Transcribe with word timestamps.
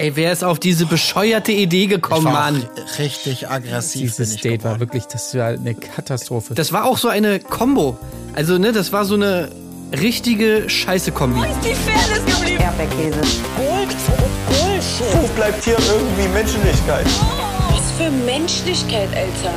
Ey, 0.00 0.16
wer 0.16 0.32
ist 0.32 0.42
auf 0.42 0.58
diese 0.58 0.86
bescheuerte 0.86 1.52
Idee 1.52 1.86
gekommen, 1.86 2.26
Ich 2.28 2.32
war 2.32 2.50
Mann? 2.52 2.66
richtig 2.98 3.50
aggressiv. 3.50 4.00
Dieses 4.00 4.28
bin 4.30 4.36
ich 4.36 4.40
Date 4.40 4.64
war 4.64 4.72
geworden. 4.74 4.80
wirklich, 4.80 5.04
das 5.04 5.34
war 5.34 5.48
eine 5.48 5.74
Katastrophe. 5.74 6.54
Das 6.54 6.72
war 6.72 6.86
auch 6.86 6.96
so 6.96 7.08
eine 7.08 7.38
Combo. 7.38 7.98
Also, 8.34 8.56
ne, 8.56 8.72
das 8.72 8.92
war 8.94 9.04
so 9.04 9.14
eine 9.14 9.50
richtige 9.92 10.70
Scheiße-Kombi. 10.70 11.40
Die 11.62 11.74
Fairness 11.74 12.24
geblieben. 12.34 12.62
Erdbeerkäse. 12.62 13.20
Gold, 13.58 13.88
Bullshit. 14.48 15.20
Wo 15.22 15.26
bleibt 15.36 15.62
hier 15.64 15.76
irgendwie 15.78 16.28
Menschlichkeit? 16.32 17.06
Was 17.70 17.90
für 17.98 18.10
Menschlichkeit, 18.24 19.08
Alter. 19.14 19.52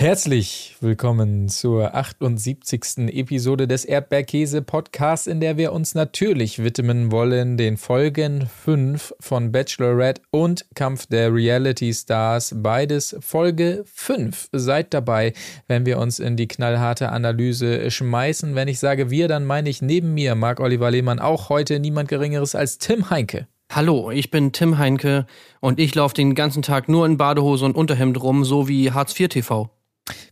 Herzlich 0.00 0.76
willkommen 0.80 1.50
zur 1.50 1.94
78. 1.94 3.10
Episode 3.12 3.68
des 3.68 3.84
Erdbeerkäse 3.84 4.62
Podcasts, 4.62 5.26
in 5.26 5.40
der 5.40 5.58
wir 5.58 5.74
uns 5.74 5.94
natürlich 5.94 6.64
widmen 6.64 7.12
wollen 7.12 7.58
den 7.58 7.76
Folgen 7.76 8.46
5 8.46 9.12
von 9.20 9.52
Bachelorette 9.52 10.22
und 10.30 10.64
Kampf 10.74 11.04
der 11.04 11.34
Reality 11.34 11.92
Stars. 11.92 12.54
Beides 12.56 13.14
Folge 13.20 13.84
5. 13.84 14.48
Seid 14.52 14.94
dabei, 14.94 15.34
wenn 15.68 15.84
wir 15.84 15.98
uns 15.98 16.18
in 16.18 16.34
die 16.38 16.48
knallharte 16.48 17.10
Analyse 17.10 17.90
schmeißen. 17.90 18.54
Wenn 18.54 18.68
ich 18.68 18.78
sage 18.78 19.10
wir, 19.10 19.28
dann 19.28 19.44
meine 19.44 19.68
ich 19.68 19.82
neben 19.82 20.14
mir 20.14 20.34
Marc 20.34 20.60
Oliver 20.60 20.90
Lehmann 20.90 21.18
auch 21.18 21.50
heute 21.50 21.78
niemand 21.78 22.08
Geringeres 22.08 22.54
als 22.54 22.78
Tim 22.78 23.10
Heinke. 23.10 23.48
Hallo, 23.70 24.10
ich 24.10 24.30
bin 24.30 24.52
Tim 24.52 24.78
Heinke 24.78 25.26
und 25.60 25.78
ich 25.78 25.94
laufe 25.94 26.14
den 26.14 26.34
ganzen 26.34 26.62
Tag 26.62 26.88
nur 26.88 27.04
in 27.04 27.18
Badehose 27.18 27.66
und 27.66 27.76
Unterhemd 27.76 28.22
rum, 28.22 28.46
so 28.46 28.66
wie 28.66 28.92
Hartz 28.92 29.20
IV 29.20 29.28
TV. 29.28 29.70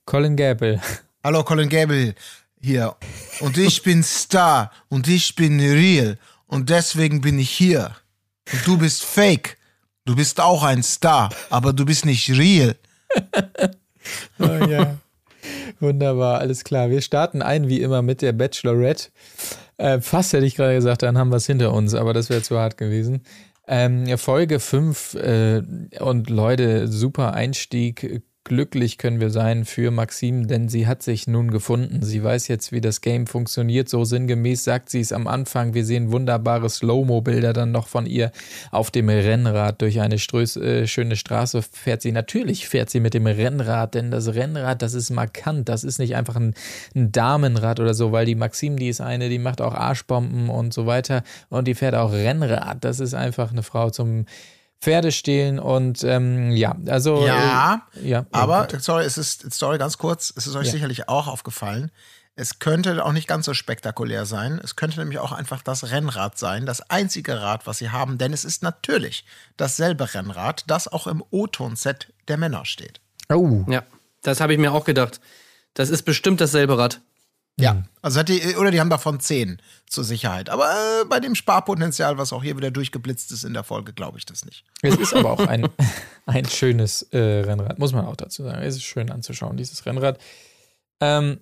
Colin 0.04 0.36
Gable. 0.36 0.80
Hallo, 1.22 1.42
Colin 1.44 1.68
Gable 1.68 2.14
hier. 2.60 2.96
Und 3.40 3.58
ich 3.58 3.82
bin 3.82 4.02
Star 4.02 4.72
und 4.88 5.08
ich 5.08 5.34
bin 5.34 5.60
real. 5.60 6.18
Und 6.46 6.70
deswegen 6.70 7.20
bin 7.20 7.38
ich 7.38 7.50
hier. 7.50 7.96
Und 8.52 8.66
du 8.66 8.78
bist 8.78 9.04
fake. 9.04 9.56
Du 10.04 10.16
bist 10.16 10.40
auch 10.40 10.62
ein 10.62 10.82
Star, 10.82 11.28
aber 11.50 11.72
du 11.72 11.84
bist 11.84 12.04
nicht 12.04 12.30
real. 12.30 12.76
Oh, 14.38 14.66
ja. 14.66 14.96
Wunderbar, 15.80 16.40
alles 16.40 16.64
klar. 16.64 16.88
Wir 16.88 17.02
starten 17.02 17.42
ein 17.42 17.68
wie 17.68 17.82
immer 17.82 18.00
mit 18.00 18.22
der 18.22 18.32
Bachelorette. 18.32 19.10
Äh, 19.76 20.00
fast 20.00 20.32
hätte 20.32 20.46
ich 20.46 20.56
gerade 20.56 20.74
gesagt, 20.74 21.02
dann 21.02 21.18
haben 21.18 21.30
wir 21.30 21.36
es 21.36 21.46
hinter 21.46 21.72
uns, 21.72 21.94
aber 21.94 22.14
das 22.14 22.30
wäre 22.30 22.42
zu 22.42 22.58
hart 22.58 22.76
gewesen. 22.78 23.22
Ähm, 23.66 24.16
Folge 24.16 24.60
5 24.60 25.14
äh, 25.14 25.62
und 26.00 26.30
Leute, 26.30 26.88
super 26.88 27.34
Einstieg. 27.34 28.22
Glücklich 28.48 28.96
können 28.96 29.20
wir 29.20 29.28
sein 29.28 29.66
für 29.66 29.90
Maxim, 29.90 30.48
denn 30.48 30.70
sie 30.70 30.86
hat 30.86 31.02
sich 31.02 31.26
nun 31.26 31.50
gefunden. 31.50 32.02
Sie 32.02 32.24
weiß 32.24 32.48
jetzt, 32.48 32.72
wie 32.72 32.80
das 32.80 33.02
Game 33.02 33.26
funktioniert. 33.26 33.90
So 33.90 34.04
sinngemäß 34.04 34.64
sagt 34.64 34.88
sie 34.88 35.00
es 35.00 35.12
am 35.12 35.26
Anfang. 35.26 35.74
Wir 35.74 35.84
sehen 35.84 36.12
wunderbare 36.12 36.70
Slow-Mo-Bilder 36.70 37.52
dann 37.52 37.72
noch 37.72 37.88
von 37.88 38.06
ihr 38.06 38.32
auf 38.70 38.90
dem 38.90 39.10
Rennrad 39.10 39.82
durch 39.82 40.00
eine 40.00 40.18
Ströß, 40.18 40.56
äh, 40.56 40.86
schöne 40.86 41.16
Straße 41.16 41.60
fährt 41.60 42.00
sie. 42.00 42.10
Natürlich 42.10 42.66
fährt 42.66 42.88
sie 42.88 43.00
mit 43.00 43.12
dem 43.12 43.26
Rennrad, 43.26 43.94
denn 43.94 44.10
das 44.10 44.28
Rennrad, 44.28 44.80
das 44.80 44.94
ist 44.94 45.10
markant. 45.10 45.68
Das 45.68 45.84
ist 45.84 45.98
nicht 45.98 46.16
einfach 46.16 46.36
ein, 46.36 46.54
ein 46.96 47.12
Damenrad 47.12 47.80
oder 47.80 47.92
so, 47.92 48.12
weil 48.12 48.24
die 48.24 48.34
Maxim, 48.34 48.78
die 48.78 48.88
ist 48.88 49.02
eine, 49.02 49.28
die 49.28 49.38
macht 49.38 49.60
auch 49.60 49.74
Arschbomben 49.74 50.48
und 50.48 50.72
so 50.72 50.86
weiter 50.86 51.22
und 51.50 51.68
die 51.68 51.74
fährt 51.74 51.94
auch 51.94 52.12
Rennrad. 52.12 52.82
Das 52.82 52.98
ist 52.98 53.12
einfach 53.12 53.52
eine 53.52 53.62
Frau 53.62 53.90
zum 53.90 54.24
Pferdestehlen 54.80 55.58
und 55.58 56.04
ähm, 56.04 56.52
ja, 56.52 56.76
also 56.86 57.26
Ja, 57.26 57.82
äh, 58.00 58.08
ja, 58.08 58.26
Aber, 58.30 58.68
ja, 58.70 58.78
sorry, 58.78 59.04
es 59.04 59.18
ist, 59.18 59.52
sorry, 59.52 59.78
ganz 59.78 59.98
kurz, 59.98 60.32
es 60.36 60.46
ist 60.46 60.54
euch 60.54 60.66
Ja. 60.66 60.72
sicherlich 60.72 61.08
auch 61.08 61.26
aufgefallen. 61.26 61.90
Es 62.36 62.60
könnte 62.60 63.04
auch 63.04 63.10
nicht 63.10 63.26
ganz 63.26 63.46
so 63.46 63.54
spektakulär 63.54 64.24
sein. 64.24 64.60
Es 64.62 64.76
könnte 64.76 65.00
nämlich 65.00 65.18
auch 65.18 65.32
einfach 65.32 65.60
das 65.64 65.90
Rennrad 65.90 66.38
sein, 66.38 66.66
das 66.66 66.80
einzige 66.88 67.40
Rad, 67.40 67.66
was 67.66 67.78
sie 67.78 67.90
haben, 67.90 68.16
denn 68.16 68.32
es 68.32 68.44
ist 68.44 68.62
natürlich 68.62 69.24
dasselbe 69.56 70.14
Rennrad, 70.14 70.62
das 70.68 70.86
auch 70.86 71.08
im 71.08 71.24
O-Ton-Set 71.30 72.12
der 72.28 72.36
Männer 72.36 72.64
steht. 72.64 73.00
Oh, 73.28 73.64
Ja, 73.68 73.82
das 74.22 74.40
habe 74.40 74.52
ich 74.52 74.60
mir 74.60 74.72
auch 74.72 74.84
gedacht. 74.84 75.20
Das 75.74 75.90
ist 75.90 76.04
bestimmt 76.04 76.40
dasselbe 76.40 76.78
Rad. 76.78 77.00
Ja, 77.60 77.82
also 78.02 78.20
hat 78.20 78.28
die, 78.28 78.56
oder 78.56 78.70
die 78.70 78.80
haben 78.80 78.90
davon 78.90 79.18
zehn 79.18 79.60
zur 79.86 80.04
Sicherheit. 80.04 80.48
Aber 80.48 80.64
äh, 80.64 81.04
bei 81.06 81.18
dem 81.18 81.34
Sparpotenzial, 81.34 82.16
was 82.16 82.32
auch 82.32 82.42
hier 82.42 82.56
wieder 82.56 82.70
durchgeblitzt 82.70 83.32
ist 83.32 83.44
in 83.44 83.52
der 83.52 83.64
Folge, 83.64 83.92
glaube 83.92 84.18
ich 84.18 84.26
das 84.26 84.44
nicht. 84.44 84.64
Es 84.82 84.96
ist 84.96 85.14
aber 85.14 85.32
auch 85.32 85.40
ein, 85.40 85.68
ein 86.26 86.44
schönes 86.44 87.02
äh, 87.10 87.18
Rennrad, 87.18 87.78
muss 87.78 87.92
man 87.92 88.06
auch 88.06 88.16
dazu 88.16 88.44
sagen. 88.44 88.62
Es 88.62 88.76
ist 88.76 88.84
schön 88.84 89.10
anzuschauen, 89.10 89.56
dieses 89.56 89.84
Rennrad. 89.86 90.18
Ähm, 91.00 91.40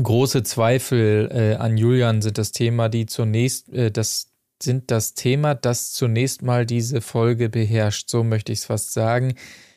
große 0.00 0.44
Zweifel 0.44 1.28
äh, 1.32 1.56
an 1.56 1.76
Julian 1.76 2.22
sind 2.22 2.38
das 2.38 2.52
Thema, 2.52 2.88
die 2.88 3.06
zunächst, 3.06 3.68
äh, 3.70 3.90
das 3.90 4.28
sind 4.62 4.92
das 4.92 5.14
Thema, 5.14 5.56
das 5.56 5.92
zunächst 5.92 6.42
mal 6.42 6.64
diese 6.64 7.00
Folge 7.00 7.48
beherrscht. 7.48 8.08
So 8.08 8.22
möchte 8.22 8.52
ich 8.52 8.60
es 8.60 8.64
fast 8.66 8.92
sagen. 8.92 9.34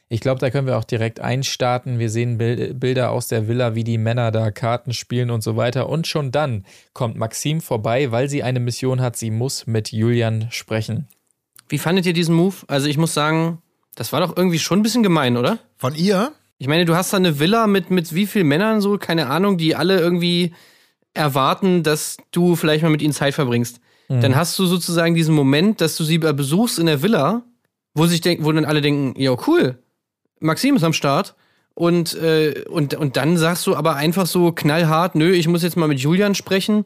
Ich 0.09 0.21
glaube, 0.21 0.39
da 0.39 0.49
können 0.49 0.67
wir 0.67 0.77
auch 0.77 0.85
direkt 0.85 1.19
einstarten. 1.19 1.99
Wir 1.99 2.09
sehen 2.09 2.37
Bild, 2.37 2.79
Bilder 2.79 3.11
aus 3.11 3.27
der 3.27 3.47
Villa, 3.47 3.75
wie 3.75 3.83
die 3.83 3.97
Männer 3.97 4.31
da 4.31 4.51
Karten 4.51 4.93
spielen 4.93 5.29
und 5.29 5.43
so 5.43 5.57
weiter. 5.57 5.89
Und 5.89 6.07
schon 6.07 6.31
dann 6.31 6.65
kommt 6.93 7.17
Maxim 7.17 7.59
vorbei, 7.59 8.11
weil 8.11 8.29
sie 8.29 8.41
eine 8.41 8.61
Mission 8.61 9.01
hat. 9.01 9.17
Sie 9.17 9.31
muss 9.31 9.67
mit 9.67 9.91
Julian 9.91 10.47
sprechen. 10.49 11.07
Wie 11.67 11.77
fandet 11.77 12.05
ihr 12.05 12.13
diesen 12.13 12.35
Move? 12.35 12.55
Also, 12.67 12.87
ich 12.87 12.97
muss 12.97 13.13
sagen, 13.13 13.61
das 13.95 14.13
war 14.13 14.21
doch 14.21 14.37
irgendwie 14.37 14.59
schon 14.59 14.79
ein 14.79 14.83
bisschen 14.83 15.03
gemein, 15.03 15.35
oder? 15.35 15.59
Von 15.75 15.93
ihr? 15.93 16.31
Ich 16.57 16.67
meine, 16.67 16.85
du 16.85 16.95
hast 16.95 17.11
da 17.11 17.17
eine 17.17 17.39
Villa 17.39 17.67
mit, 17.67 17.91
mit 17.91 18.15
wie 18.15 18.25
vielen 18.25 18.47
Männern 18.47 18.79
so, 18.79 18.97
keine 18.97 19.27
Ahnung, 19.27 19.57
die 19.57 19.75
alle 19.75 19.99
irgendwie 19.99 20.53
erwarten, 21.13 21.83
dass 21.83 22.17
du 22.31 22.55
vielleicht 22.55 22.83
mal 22.83 22.89
mit 22.89 23.01
ihnen 23.01 23.13
Zeit 23.13 23.33
verbringst. 23.33 23.81
Dann 24.09 24.37
hast 24.37 24.57
du 24.57 24.65
sozusagen 24.65 25.15
diesen 25.15 25.35
Moment, 25.35 25.81
dass 25.81 25.97
du 25.97 26.05
sie 26.05 26.17
besuchst 26.17 26.79
in 26.79 26.85
der 26.85 27.01
Villa, 27.01 27.43
wo 27.93 28.05
sich 28.05 28.21
denk, 28.21 28.45
wo 28.45 28.51
dann 28.53 28.63
alle 28.63 28.81
denken, 28.81 29.19
ja 29.19 29.35
cool, 29.47 29.79
Maxim 30.39 30.75
ist 30.75 30.83
am 30.83 30.93
Start. 30.93 31.35
Und, 31.73 32.15
äh, 32.15 32.63
und, 32.69 32.95
und 32.95 33.17
dann 33.17 33.37
sagst 33.37 33.67
du 33.67 33.75
aber 33.75 33.95
einfach 33.95 34.25
so 34.25 34.51
knallhart, 34.51 35.13
nö, 35.13 35.31
ich 35.31 35.47
muss 35.47 35.61
jetzt 35.61 35.77
mal 35.77 35.87
mit 35.87 35.99
Julian 35.99 36.33
sprechen, 36.33 36.85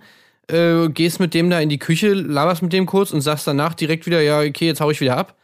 äh, 0.49 0.89
gehst 0.89 1.21
mit 1.21 1.33
dem 1.33 1.49
da 1.49 1.61
in 1.61 1.69
die 1.69 1.79
Küche, 1.79 2.13
laberst 2.13 2.61
mit 2.61 2.73
dem 2.73 2.85
kurz 2.85 3.11
und 3.11 3.21
sagst 3.21 3.47
danach 3.47 3.73
direkt 3.73 4.05
wieder, 4.05 4.21
ja, 4.21 4.41
okay, 4.41 4.65
jetzt 4.65 4.81
hau 4.81 4.91
ich 4.91 4.99
wieder 4.99 5.15
ab. 5.15 5.37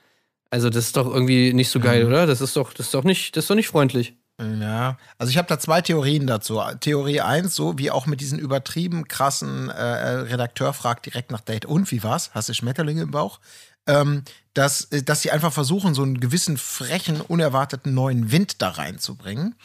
Also 0.50 0.69
das 0.69 0.88
ist 0.88 0.97
doch 0.97 1.07
irgendwie 1.07 1.53
nicht 1.53 1.69
so 1.69 1.79
geil, 1.79 2.06
oder? 2.06 2.25
Das 2.25 2.41
ist 2.41 2.57
doch, 2.57 2.73
das 2.73 2.88
ist 2.88 2.94
doch 2.94 3.06
nicht, 3.06 3.38
das 3.38 3.46
ist 3.46 3.50
doch 3.50 3.56
nicht 3.56 3.67
freundlich. 3.69 4.16
Ja, 4.40 4.97
also 5.17 5.31
ich 5.31 5.38
habe 5.38 5.47
da 5.47 5.57
zwei 5.57 5.81
Theorien 5.81 6.28
dazu. 6.28 6.62
Theorie 6.79 7.22
eins, 7.22 7.56
so 7.56 7.78
wie 7.79 7.90
auch 7.90 8.06
mit 8.06 8.22
diesen 8.22 8.38
übertrieben 8.38 9.07
krassen 9.07 9.69
äh, 9.69 9.81
Redakteur 9.81 10.73
fragt 10.73 11.07
direkt 11.07 11.31
nach 11.31 11.41
Date. 11.41 11.66
Und 11.66 11.91
wie 11.91 12.03
war's? 12.03 12.31
Hast 12.34 12.47
du 12.47 12.53
Schmetterlinge 12.53 13.01
im 13.01 13.12
Bauch? 13.12 13.40
Ähm, 13.88 14.24
dass, 14.53 14.86
äh, 14.86 15.03
dass 15.03 15.22
sie 15.22 15.31
einfach 15.31 15.53
versuchen, 15.53 15.94
so 15.94 16.03
einen 16.03 16.20
gewissen 16.20 16.58
frechen, 16.58 17.22
unerwarteten 17.22 17.94
neuen 17.94 18.31
Wind 18.31 18.62
da 18.62 18.70
reinzubringen. 18.70 19.56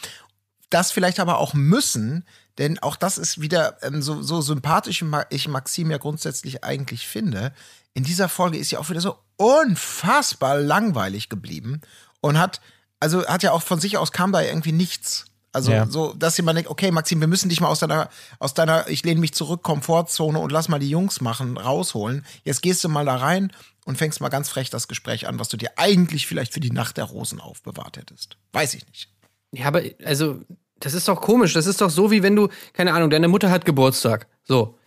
Das 0.70 0.92
vielleicht 0.92 1.20
aber 1.20 1.38
auch 1.38 1.54
müssen, 1.54 2.24
denn 2.58 2.78
auch 2.78 2.96
das 2.96 3.18
ist 3.18 3.40
wieder 3.40 3.82
ähm, 3.82 4.02
so, 4.02 4.22
so 4.22 4.40
sympathisch, 4.40 5.04
ich 5.30 5.48
Maxim 5.48 5.90
ja 5.90 5.98
grundsätzlich 5.98 6.64
eigentlich 6.64 7.06
finde. 7.06 7.52
In 7.94 8.04
dieser 8.04 8.28
Folge 8.28 8.58
ist 8.58 8.70
sie 8.70 8.76
auch 8.76 8.88
wieder 8.90 9.00
so 9.00 9.16
unfassbar 9.36 10.58
langweilig 10.58 11.28
geblieben 11.28 11.80
und 12.20 12.38
hat, 12.38 12.60
also 13.00 13.26
hat 13.26 13.42
ja 13.42 13.52
auch 13.52 13.62
von 13.62 13.80
sich 13.80 13.98
aus 13.98 14.12
kam 14.12 14.32
da 14.32 14.42
irgendwie 14.42 14.72
nichts. 14.72 15.26
Also 15.52 15.72
Ja. 15.72 15.86
so, 15.86 16.14
dass 16.14 16.38
jemand 16.38 16.56
denkt, 16.56 16.70
okay, 16.70 16.90
Maxim, 16.90 17.20
wir 17.20 17.26
müssen 17.28 17.50
dich 17.50 17.60
mal 17.60 17.68
aus 17.68 17.80
deiner, 17.80 18.08
aus 18.38 18.54
deiner, 18.54 18.88
ich 18.88 19.04
lehne 19.04 19.20
mich 19.20 19.34
zurück, 19.34 19.62
Komfortzone 19.62 20.38
und 20.38 20.50
lass 20.50 20.68
mal 20.68 20.78
die 20.78 20.88
Jungs 20.88 21.20
machen, 21.20 21.58
rausholen. 21.58 22.24
Jetzt 22.44 22.62
gehst 22.62 22.82
du 22.84 22.88
mal 22.88 23.04
da 23.04 23.16
rein 23.16 23.52
und 23.84 23.98
fängst 23.98 24.20
mal 24.20 24.28
ganz 24.28 24.48
frech 24.48 24.70
das 24.70 24.88
Gespräch 24.88 25.26
an, 25.26 25.38
was 25.38 25.48
du 25.48 25.56
dir 25.56 25.70
eigentlich 25.76 26.26
vielleicht 26.26 26.52
für 26.52 26.60
die 26.60 26.70
Nacht 26.70 26.96
der 26.96 27.04
Rosen 27.04 27.40
aufbewahrt 27.40 27.96
hättest. 27.96 28.36
Weiß 28.52 28.74
ich 28.74 28.86
nicht. 28.86 29.08
Ja, 29.52 29.66
aber 29.66 29.82
also, 30.04 30.40
das 30.80 30.94
ist 30.94 31.08
doch 31.08 31.20
komisch. 31.20 31.52
Das 31.52 31.66
ist 31.66 31.80
doch 31.80 31.90
so, 31.90 32.10
wie 32.10 32.22
wenn 32.22 32.36
du, 32.36 32.48
keine 32.72 32.92
Ahnung, 32.94 33.10
deine 33.10 33.28
Mutter 33.28 33.50
hat 33.50 33.64
Geburtstag. 33.64 34.26
So. 34.44 34.78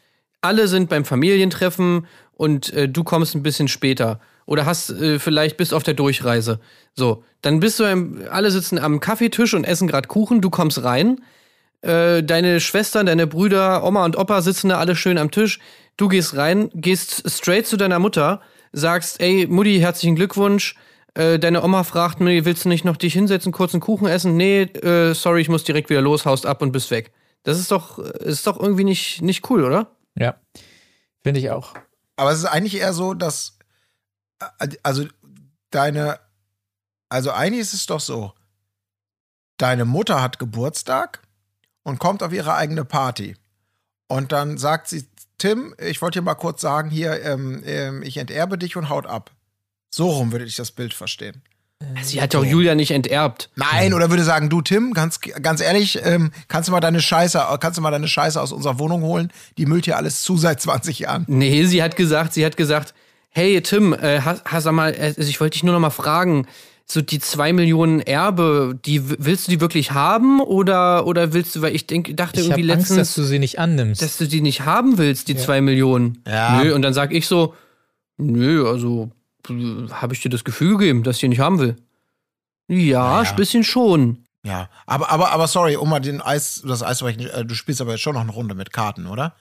Alle 0.42 0.68
sind 0.68 0.90
beim 0.90 1.06
Familientreffen 1.06 2.08
und 2.34 2.72
äh, 2.74 2.88
du 2.88 3.04
kommst 3.04 3.36
ein 3.36 3.44
bisschen 3.44 3.68
später. 3.68 4.20
Oder 4.46 4.66
hast 4.66 4.92
äh, 4.92 5.20
vielleicht 5.20 5.58
bist 5.58 5.74
auf 5.74 5.84
der 5.84 5.94
Durchreise. 5.94 6.60
So. 6.94 7.24
Dann 7.42 7.60
bist 7.60 7.80
du, 7.80 7.84
im, 7.84 8.24
alle 8.30 8.52
sitzen 8.52 8.78
am 8.78 9.00
Kaffeetisch 9.00 9.54
und 9.54 9.64
essen 9.64 9.88
gerade 9.88 10.08
Kuchen, 10.08 10.42
du 10.42 10.50
kommst 10.50 10.84
rein. 10.84 11.22
Äh, 11.82 12.24
deine 12.24 12.60
Schwestern, 12.60 13.06
deine 13.06 13.28
Brüder, 13.28 13.84
Oma 13.84 14.06
und 14.06 14.18
Opa 14.18 14.42
sitzen 14.42 14.70
da 14.70 14.78
alle 14.78 14.96
schön 14.96 15.18
am 15.18 15.32
Tisch. 15.32 15.60
Du 15.98 16.08
gehst 16.08 16.36
rein, 16.36 16.70
gehst 16.74 17.30
straight 17.30 17.68
zu 17.68 17.78
deiner 17.78 18.00
Mutter, 18.00 18.42
sagst, 18.76 19.22
ey, 19.22 19.48
Mutti, 19.48 19.80
herzlichen 19.80 20.16
Glückwunsch. 20.16 20.76
Äh, 21.14 21.40
deine 21.40 21.64
Oma 21.64 21.84
fragt 21.84 22.20
mir, 22.20 22.44
willst 22.44 22.66
du 22.66 22.70
nicht 22.70 22.84
noch 22.84 22.98
dich 22.98 23.14
hinsetzen, 23.14 23.54
kurz 23.54 23.74
einen 23.74 23.82
Kuchen 23.82 24.08
essen? 24.08 24.36
Nee, 24.36 24.64
äh, 24.64 25.14
sorry, 25.14 25.42
ich 25.42 25.50
muss 25.50 25.64
direkt 25.64 25.90
wieder 25.90 26.02
los, 26.02 26.26
haust 26.26 26.46
ab 26.46 26.62
und 26.62 26.74
bist 26.74 26.92
weg. 26.92 27.14
Das 27.44 27.58
ist 27.58 27.72
doch, 27.72 28.00
ist 28.00 28.46
doch 28.48 28.60
irgendwie 28.60 28.84
nicht, 28.84 29.22
nicht 29.22 29.50
cool, 29.50 29.64
oder? 29.64 29.96
Ja, 30.16 30.36
finde 31.24 31.40
ich 31.40 31.50
auch. 31.52 31.74
Aber 32.18 32.32
es 32.32 32.40
ist 32.40 32.46
eigentlich 32.46 32.76
eher 32.76 32.94
so, 32.94 33.14
dass, 33.14 33.58
äh, 34.60 34.68
also 34.84 35.06
deine, 35.70 36.20
also 37.08 37.32
eigentlich 37.32 37.62
ist 37.62 37.74
es 37.74 37.86
doch 37.86 38.02
so, 38.02 38.34
deine 39.58 39.86
Mutter 39.86 40.22
hat 40.22 40.38
Geburtstag 40.38 41.22
und 41.84 42.00
kommt 42.00 42.24
auf 42.24 42.34
ihre 42.34 42.56
eigene 42.56 42.84
Party. 42.84 43.38
Und 44.08 44.34
dann 44.34 44.58
sagt 44.58 44.90
sie, 44.90 45.08
Tim, 45.38 45.76
ich 45.80 46.02
wollte 46.02 46.20
dir 46.20 46.24
mal 46.26 46.36
kurz 46.36 46.62
sagen, 46.62 46.90
hier, 46.90 47.24
ähm, 47.24 47.62
ähm, 47.66 48.04
ich 48.04 48.18
enterbe 48.18 48.58
dich 48.58 48.76
und 48.76 48.90
haut 48.90 49.06
ab. 49.06 49.32
So 49.90 50.10
rum 50.10 50.32
würde 50.32 50.46
ich 50.46 50.56
das 50.56 50.72
Bild 50.72 50.94
verstehen. 50.94 51.42
Sie 52.02 52.22
hat 52.22 52.34
doch 52.34 52.46
Julia 52.46 52.74
nicht 52.74 52.92
enterbt. 52.92 53.50
Nein, 53.56 53.94
oder 53.94 54.10
würde 54.10 54.24
sagen, 54.24 54.50
du 54.50 54.62
Tim, 54.62 54.94
ganz, 54.94 55.20
ganz 55.20 55.62
ehrlich, 55.62 56.00
ähm, 56.04 56.32
kannst 56.48 56.70
du 56.70 56.72
mal 56.72 56.80
deine 56.80 57.02
Scheiße, 57.02 57.44
kannst 57.60 57.78
du 57.78 57.82
mal 57.82 57.92
deine 57.92 58.08
Scheiße 58.08 58.42
aus 58.42 58.52
unserer 58.54 58.80
Wohnung 58.80 59.02
holen? 59.04 59.32
Die 59.58 59.66
müllt 59.66 59.86
hier 59.86 59.98
alles 59.98 60.24
zu 60.24 60.38
seit 60.38 60.62
20 60.62 61.00
Jahren. 61.00 61.26
Nee, 61.28 61.66
sie 61.66 61.84
hat 61.84 61.96
gesagt, 61.96 62.34
sie 62.34 62.46
hat 62.46 62.56
gesagt, 62.56 62.94
hey 63.30 63.62
Tim, 63.62 63.94
äh, 63.94 64.22
hast, 64.22 64.46
hast 64.46 64.72
mal, 64.72 64.96
also 64.96 65.22
ich 65.22 65.40
wollte 65.42 65.56
dich 65.56 65.64
nur 65.64 65.74
noch 65.74 65.82
mal 65.82 65.90
fragen, 65.90 66.48
so 66.88 67.02
die 67.02 67.20
zwei 67.20 67.52
Millionen 67.52 68.00
Erbe, 68.00 68.78
die 68.86 69.02
willst 69.24 69.48
du 69.48 69.52
die 69.52 69.60
wirklich 69.62 69.92
haben 69.92 70.40
oder 70.40 71.08
oder 71.08 71.34
willst 71.34 71.56
du, 71.56 71.62
weil 71.62 71.76
ich 71.76 71.88
denk, 71.88 72.16
dachte 72.16 72.42
Ich 72.42 72.48
irgendwie 72.50 72.72
Angst, 72.72 72.92
dass 72.92 72.98
letztens, 72.98 73.16
du 73.16 73.24
sie 73.24 73.40
nicht 73.40 73.58
annimmst. 73.60 74.02
dass 74.02 74.18
du 74.18 74.28
die 74.28 74.42
nicht 74.42 74.62
haben 74.66 74.98
willst, 75.00 75.28
die 75.28 75.36
zwei 75.36 75.62
Millionen. 75.62 76.22
Ja. 76.28 76.62
Nö, 76.62 76.76
und 76.76 76.84
dann 76.84 76.94
sag 76.94 77.12
ich 77.12 77.26
so, 77.28 77.56
nö, 78.18 78.68
also 78.70 79.12
habe 79.92 80.14
ich 80.14 80.22
dir 80.22 80.30
das 80.30 80.44
Gefühl 80.44 80.78
gegeben, 80.78 81.04
dass 81.04 81.16
ich 81.18 81.22
die 81.22 81.28
nicht 81.30 81.40
haben 81.40 81.60
will. 81.60 81.76
Ja, 82.68 83.18
Naja. 83.18 83.30
ein 83.32 83.36
bisschen 83.36 83.64
schon. 83.64 84.20
Ja, 84.44 84.70
aber, 84.86 85.10
aber, 85.10 85.32
aber 85.32 85.48
sorry, 85.48 85.76
um 85.76 85.90
mal 85.90 86.00
den 86.00 86.22
Eis, 86.22 86.62
das 86.68 86.84
Eis 86.84 87.00
zu 87.00 87.06
brechen, 87.06 87.26
äh, 87.28 87.46
du 87.46 87.56
spielst 87.56 87.82
aber 87.82 87.92
jetzt 87.92 88.02
schon 88.02 88.14
noch 88.14 88.22
eine 88.22 88.32
Runde 88.32 88.54
mit 88.54 88.72
Karten, 88.72 89.08
oder? 89.08 89.36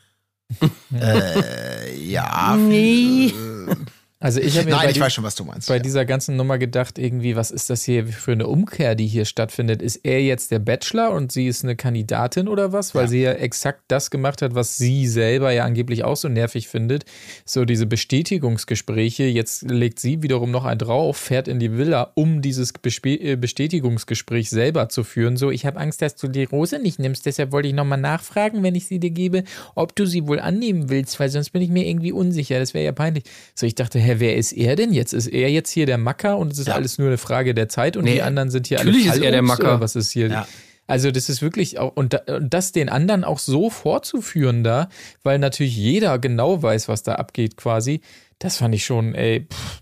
äh, 0.94 1.94
ja. 2.02 2.56
Nee. 2.56 3.26
Äh, 3.29 3.76
also 4.25 4.41
ich 4.41 4.56
habe 4.56 4.65
mir 4.65 4.71
nein, 4.73 4.81
bei, 4.85 4.88
ich 4.88 4.94
die, 4.94 5.00
weiß 5.00 5.12
schon, 5.12 5.23
was 5.25 5.35
du 5.35 5.44
meinst. 5.44 5.69
bei 5.69 5.76
ja. 5.76 5.82
dieser 5.82 6.06
ganzen 6.06 6.37
Nummer 6.37 6.56
gedacht, 6.56 6.99
irgendwie, 6.99 7.37
was 7.37 7.50
ist 7.50 7.69
das 7.69 7.85
hier 7.85 8.06
für 8.06 8.32
eine 8.32 8.47
Umkehr, 8.47 8.94
die 8.94 9.06
hier 9.06 9.26
stattfindet? 9.26 9.82
Ist 9.82 9.97
er 9.97 10.23
jetzt 10.23 10.50
der 10.50 10.61
Bachelor 10.61 11.11
und 11.11 11.31
sie 11.31 11.47
ist 11.47 11.62
eine 11.62 11.76
Kandidatin 11.76 12.49
oder 12.49 12.73
was? 12.73 12.94
Weil 12.94 13.03
Ja. 13.05 13.09
sie 13.09 13.21
ja 13.21 13.32
exakt 13.32 13.82
das 13.88 14.11
gemacht 14.11 14.41
hat, 14.41 14.55
was 14.55 14.79
sie 14.79 15.06
selber 15.06 15.53
ja 15.53 15.65
angeblich 15.65 16.05
auch 16.05 16.17
so 16.17 16.29
nervig 16.29 16.69
findet. 16.69 17.05
So 17.44 17.67
diese 17.67 17.87
Bestätigungsgespräche. 17.87 19.25
Jetzt 19.25 19.62
legt 19.71 20.00
sie 20.00 20.23
wiederum 20.23 20.50
noch 20.50 20.65
einen 20.65 20.79
drauf, 20.79 21.17
fährt 21.17 21.47
in 21.47 21.59
die 21.59 21.77
Villa, 21.77 22.12
um 22.15 22.41
dieses 22.41 22.73
Bespe 22.73 23.11
äh, 23.20 23.37
Bestätigungsgespräch 23.37 24.49
selber 24.50 24.88
zu 24.88 25.05
führen. 25.05 25.37
So, 25.37 25.50
ich 25.50 25.67
habe 25.67 25.79
Angst, 25.79 26.00
dass 26.03 26.17
du 26.17 26.29
die 26.29 26.44
Rose 26.44 26.79
nicht 26.79 26.99
nimmst. 26.99 27.27
Deshalb 27.27 27.53
wollte 27.53 27.69
ich 27.69 27.75
nochmal 27.75 28.00
nachfragen, 28.00 28.62
wenn 28.62 28.75
ich 28.75 28.87
sie 28.87 28.99
dir 28.99 29.11
gebe, 29.11 29.44
ob 29.75 29.94
du 29.94 30.06
sie 30.06 30.27
wohl 30.27 30.41
annehmen 30.41 30.88
willst, 30.88 31.20
weil 31.20 31.29
sonst 31.29 31.50
bin 31.50 31.62
ich 31.62 31.69
mir 31.69 31.87
irgendwie 31.87 32.12
unsicher. 32.12 32.59
Das 32.59 32.75
wäre 32.75 32.85
ja 32.85 32.93
peinlich. 32.93 33.25
So, 33.55 33.67
ich 33.67 33.75
dachte, 33.75 33.99
wer 34.21 34.37
ist 34.37 34.53
er 34.53 34.77
denn 34.77 34.93
jetzt? 34.93 35.13
Ist 35.13 35.27
er 35.27 35.51
jetzt 35.51 35.71
hier 35.71 35.87
der 35.87 35.99
Macker 35.99 36.39
und 36.39 36.53
es 36.53 36.59
ist 36.59 36.69
Ja. 36.69 36.75
alles 36.75 36.99
nur 36.99 37.09
eine 37.09 37.19
Frage 37.19 37.55
der 37.55 37.69
Zeit 37.69 37.97
und 37.97 38.05
Nee, 38.05 38.15
die 38.15 38.23
anderen 38.23 38.51
sind 38.51 38.67
hier 38.67 38.79
alle 38.81 38.91
natürlich 38.91 39.07
ist 39.09 39.21
er 39.23 39.31
der 39.31 39.43
Macker. 39.43 39.81
Was 39.81 39.97
ist 39.97 40.11
hier? 40.11 40.29
Ja. 40.29 40.49
Also 40.87 41.11
das 41.11 41.29
ist 41.31 41.41
wirklich 41.41 41.79
auch, 41.79 41.93
und 41.97 42.21
das 42.41 42.73
den 42.73 42.89
anderen 42.91 43.25
auch 43.25 43.39
so 43.39 43.71
vorzuführen 43.71 44.63
da, 44.65 44.89
weil 45.23 45.39
natürlich 45.39 45.77
jeder 45.77 46.19
genau 46.19 46.63
weiß, 46.63 46.89
was 46.89 47.03
da 47.03 47.15
abgeht 47.15 47.57
quasi, 47.57 48.03
das 48.39 48.59
fand 48.59 48.75
ich 48.75 48.85
schon, 48.85 49.15
ey, 49.15 49.47
pff. 49.51 49.81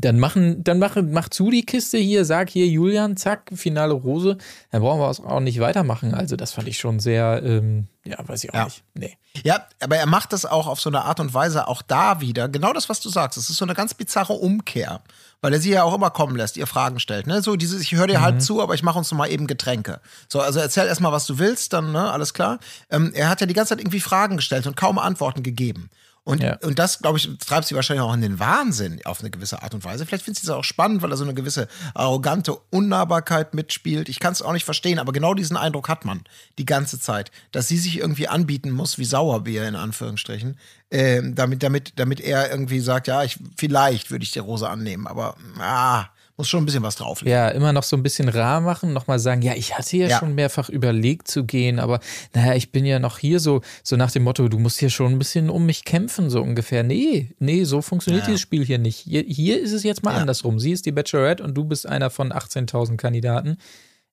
Dann 0.00 0.18
machen, 0.18 0.64
dann 0.64 0.78
mach, 0.78 0.96
mach 0.96 1.28
zu 1.28 1.50
die 1.50 1.66
Kiste 1.66 1.98
hier, 1.98 2.24
sag 2.24 2.48
hier 2.48 2.66
Julian, 2.66 3.16
zack, 3.18 3.50
finale 3.54 3.92
Rose, 3.92 4.38
dann 4.70 4.80
brauchen 4.80 5.00
wir 5.00 5.10
es 5.10 5.20
auch 5.20 5.40
nicht 5.40 5.60
weitermachen. 5.60 6.14
Also 6.14 6.34
das 6.34 6.52
fand 6.52 6.66
ich 6.66 6.78
schon 6.78 6.98
sehr, 6.98 7.42
ähm, 7.44 7.88
ja, 8.04 8.16
weiß 8.26 8.42
ich 8.42 8.50
auch 8.50 8.54
Ja. 8.54 8.64
nicht. 8.64 8.82
Nee. 8.94 9.18
Ja, 9.44 9.66
aber 9.80 9.96
er 9.98 10.06
macht 10.06 10.32
das 10.32 10.46
auch 10.46 10.66
auf 10.66 10.80
so 10.80 10.88
eine 10.88 11.04
Art 11.04 11.20
und 11.20 11.34
Weise, 11.34 11.68
auch 11.68 11.82
da 11.82 12.22
wieder, 12.22 12.48
genau 12.48 12.72
das, 12.72 12.88
was 12.88 13.00
du 13.00 13.10
sagst. 13.10 13.36
Es 13.38 13.50
ist 13.50 13.58
so 13.58 13.66
eine 13.66 13.74
ganz 13.74 13.92
bizarre 13.92 14.32
Umkehr, 14.32 15.02
weil 15.42 15.52
er 15.52 15.60
sie 15.60 15.70
ja 15.70 15.82
auch 15.82 15.94
immer 15.94 16.10
kommen 16.10 16.36
lässt, 16.36 16.56
ihr 16.56 16.66
Fragen 16.66 16.98
stellt. 16.98 17.26
Ne? 17.26 17.42
So 17.42 17.56
dieses, 17.56 17.82
ich 17.82 17.92
höre 17.92 18.06
dir 18.06 18.18
Mhm. 18.20 18.22
halb 18.22 18.40
zu, 18.42 18.62
aber 18.62 18.74
ich 18.74 18.82
mache 18.82 18.98
uns 18.98 19.10
noch 19.10 19.18
mal 19.18 19.30
eben 19.30 19.46
Getränke. 19.46 20.00
So, 20.26 20.40
also 20.40 20.58
erzähl 20.58 20.86
erstmal, 20.86 21.12
was 21.12 21.26
du 21.26 21.38
willst, 21.38 21.74
dann, 21.74 21.92
ne, 21.92 22.10
alles 22.10 22.32
klar. 22.32 22.58
Ähm, 22.90 23.12
er 23.14 23.28
hat 23.28 23.42
ja 23.42 23.46
die 23.46 23.54
ganze 23.54 23.70
Zeit 23.70 23.80
irgendwie 23.80 24.00
Fragen 24.00 24.36
gestellt 24.38 24.66
und 24.66 24.74
kaum 24.76 24.98
Antworten 24.98 25.42
gegeben. 25.42 25.90
Und, 26.24 26.40
Ja. 26.40 26.56
und 26.62 26.78
das, 26.78 27.00
glaube 27.00 27.18
ich, 27.18 27.28
treibt 27.38 27.66
sie 27.66 27.74
wahrscheinlich 27.74 28.02
auch 28.02 28.14
in 28.14 28.20
den 28.20 28.38
Wahnsinn 28.38 29.00
auf 29.04 29.20
eine 29.20 29.30
gewisse 29.30 29.60
Art 29.62 29.74
und 29.74 29.84
Weise. 29.84 30.06
Vielleicht 30.06 30.24
findet 30.24 30.40
sie 30.40 30.46
es 30.46 30.54
auch 30.54 30.62
spannend, 30.62 31.02
weil 31.02 31.10
er 31.10 31.16
so 31.16 31.24
eine 31.24 31.34
gewisse 31.34 31.66
arrogante 31.94 32.56
Unnahbarkeit 32.70 33.54
mitspielt. 33.54 34.08
Ich 34.08 34.20
kann 34.20 34.32
es 34.32 34.40
auch 34.40 34.52
nicht 34.52 34.64
verstehen, 34.64 35.00
aber 35.00 35.12
genau 35.12 35.34
diesen 35.34 35.56
Eindruck 35.56 35.88
hat 35.88 36.04
man 36.04 36.22
die 36.58 36.64
ganze 36.64 37.00
Zeit, 37.00 37.32
dass 37.50 37.66
sie 37.66 37.76
sich 37.78 37.98
irgendwie 37.98 38.28
anbieten 38.28 38.70
muss, 38.70 38.98
wie 38.98 39.04
Sauerbier 39.04 39.66
in 39.66 39.74
Anführungsstrichen, 39.74 40.58
ähm, 40.92 41.34
damit, 41.34 41.64
damit, 41.64 41.94
damit 41.96 42.20
er 42.20 42.50
irgendwie 42.52 42.78
sagt, 42.78 43.08
ja, 43.08 43.24
ich, 43.24 43.38
vielleicht 43.56 44.12
würde 44.12 44.22
ich 44.22 44.30
die 44.30 44.38
Rose 44.38 44.68
annehmen, 44.68 45.08
aber 45.08 45.36
ah, 45.58 46.06
muss 46.36 46.48
schon 46.48 46.62
ein 46.62 46.66
bisschen 46.66 46.82
was 46.82 46.96
drauflegen. 46.96 47.30
Ja, 47.32 47.48
immer 47.50 47.72
noch 47.72 47.82
so 47.82 47.96
ein 47.96 48.02
bisschen 48.02 48.28
rar 48.28 48.60
machen, 48.60 48.92
nochmal 48.92 49.18
sagen, 49.18 49.42
ja, 49.42 49.54
ich 49.54 49.76
hatte 49.76 49.96
ja, 49.96 50.08
Ja. 50.08 50.18
schon 50.18 50.34
mehrfach 50.34 50.68
überlegt 50.68 51.28
zu 51.28 51.44
gehen, 51.44 51.78
aber 51.78 52.00
naja, 52.34 52.54
ich 52.54 52.72
bin 52.72 52.84
ja 52.86 52.98
noch 52.98 53.18
hier 53.18 53.38
so, 53.38 53.60
so 53.82 53.96
nach 53.96 54.10
dem 54.10 54.22
Motto, 54.24 54.48
du 54.48 54.58
musst 54.58 54.78
hier 54.80 54.90
schon 54.90 55.12
ein 55.12 55.18
bisschen 55.18 55.50
um 55.50 55.66
mich 55.66 55.84
kämpfen, 55.84 56.30
so 56.30 56.40
ungefähr. 56.42 56.82
Nee, 56.82 57.30
nee, 57.38 57.64
so 57.64 57.82
funktioniert 57.82 58.22
Ja. 58.24 58.26
dieses 58.28 58.40
Spiel 58.40 58.64
hier 58.64 58.78
nicht. 58.78 58.96
Hier, 58.98 59.22
hier 59.26 59.60
ist 59.60 59.72
es 59.72 59.82
jetzt 59.82 60.02
mal 60.02 60.12
Ja. 60.14 60.18
andersrum. 60.20 60.58
Sie 60.58 60.72
ist 60.72 60.86
die 60.86 60.92
Bachelorette 60.92 61.42
und 61.42 61.54
du 61.54 61.64
bist 61.64 61.86
einer 61.86 62.10
von 62.10 62.32
18.000 62.32 62.96
Kandidaten. 62.96 63.58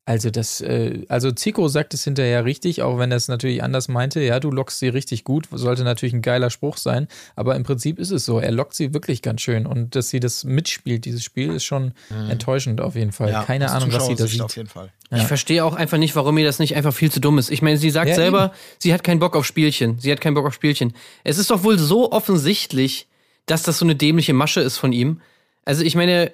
Also 0.09 0.31
das, 0.31 0.59
äh, 0.61 1.05
also 1.07 1.31
Zico 1.31 1.67
sagt 1.67 1.93
es 1.93 2.03
hinterher 2.03 2.43
richtig, 2.43 2.81
auch 2.81 2.97
wenn 2.97 3.11
er 3.11 3.17
es 3.17 3.27
natürlich 3.27 3.61
anders 3.61 3.89
meinte. 3.89 4.19
Ja, 4.21 4.39
du 4.39 4.49
lockst 4.49 4.79
sie 4.79 4.87
richtig 4.87 5.23
gut, 5.23 5.47
sollte 5.51 5.83
natürlich 5.83 6.13
ein 6.13 6.23
geiler 6.23 6.49
Spruch 6.49 6.77
sein, 6.77 7.07
aber 7.35 7.55
im 7.55 7.61
Prinzip 7.61 7.99
ist 7.99 8.09
es 8.09 8.25
so. 8.25 8.39
Er 8.39 8.49
lockt 8.49 8.73
sie 8.73 8.91
wirklich 8.95 9.21
ganz 9.21 9.41
schön 9.41 9.67
und 9.67 9.95
dass 9.95 10.09
sie 10.09 10.19
das 10.19 10.45
mitspielt, 10.45 11.05
dieses 11.05 11.23
Spiel, 11.23 11.53
ist 11.53 11.63
schon 11.63 11.93
enttäuschend 12.27 12.81
auf 12.81 12.95
jeden 12.95 13.11
Fall. 13.11 13.27
Mhm. 13.27 13.33
Ja, 13.33 13.43
Keine 13.43 13.69
Ahnung, 13.69 13.93
was 13.93 14.07
sie 14.07 14.15
da 14.15 14.25
sieht. 14.25 14.41
Auf 14.41 14.57
jeden 14.57 14.67
Fall. 14.67 14.91
Ich 15.15 15.21
verstehe 15.21 15.63
auch 15.63 15.75
einfach 15.75 15.99
nicht, 15.99 16.15
warum 16.15 16.35
ihr 16.39 16.45
das 16.45 16.57
nicht 16.57 16.75
einfach 16.75 16.93
viel 16.93 17.11
zu 17.11 17.19
dumm 17.19 17.37
ist. 17.37 17.51
Ich 17.51 17.61
meine, 17.61 17.77
sie 17.77 17.91
sagt 17.91 18.09
Ja, 18.09 18.15
selber, 18.15 18.51
sie 18.79 18.95
hat 18.95 19.03
keinen 19.03 19.19
Bock 19.19 19.35
auf 19.35 19.45
Spielchen. 19.45 19.99
Sie 19.99 20.11
hat 20.11 20.21
keinen 20.21 20.33
Bock 20.33 20.47
auf 20.47 20.55
Spielchen. 20.55 20.95
Es 21.23 21.37
ist 21.37 21.51
doch 21.51 21.61
wohl 21.63 21.77
so 21.77 22.11
offensichtlich, 22.11 23.07
dass 23.45 23.61
das 23.61 23.77
so 23.77 23.85
eine 23.85 23.95
dämliche 23.95 24.33
Masche 24.33 24.61
ist 24.61 24.77
von 24.77 24.91
ihm. 24.91 25.21
Also 25.65 25.83
ich 25.83 25.93
meine, 25.93 26.33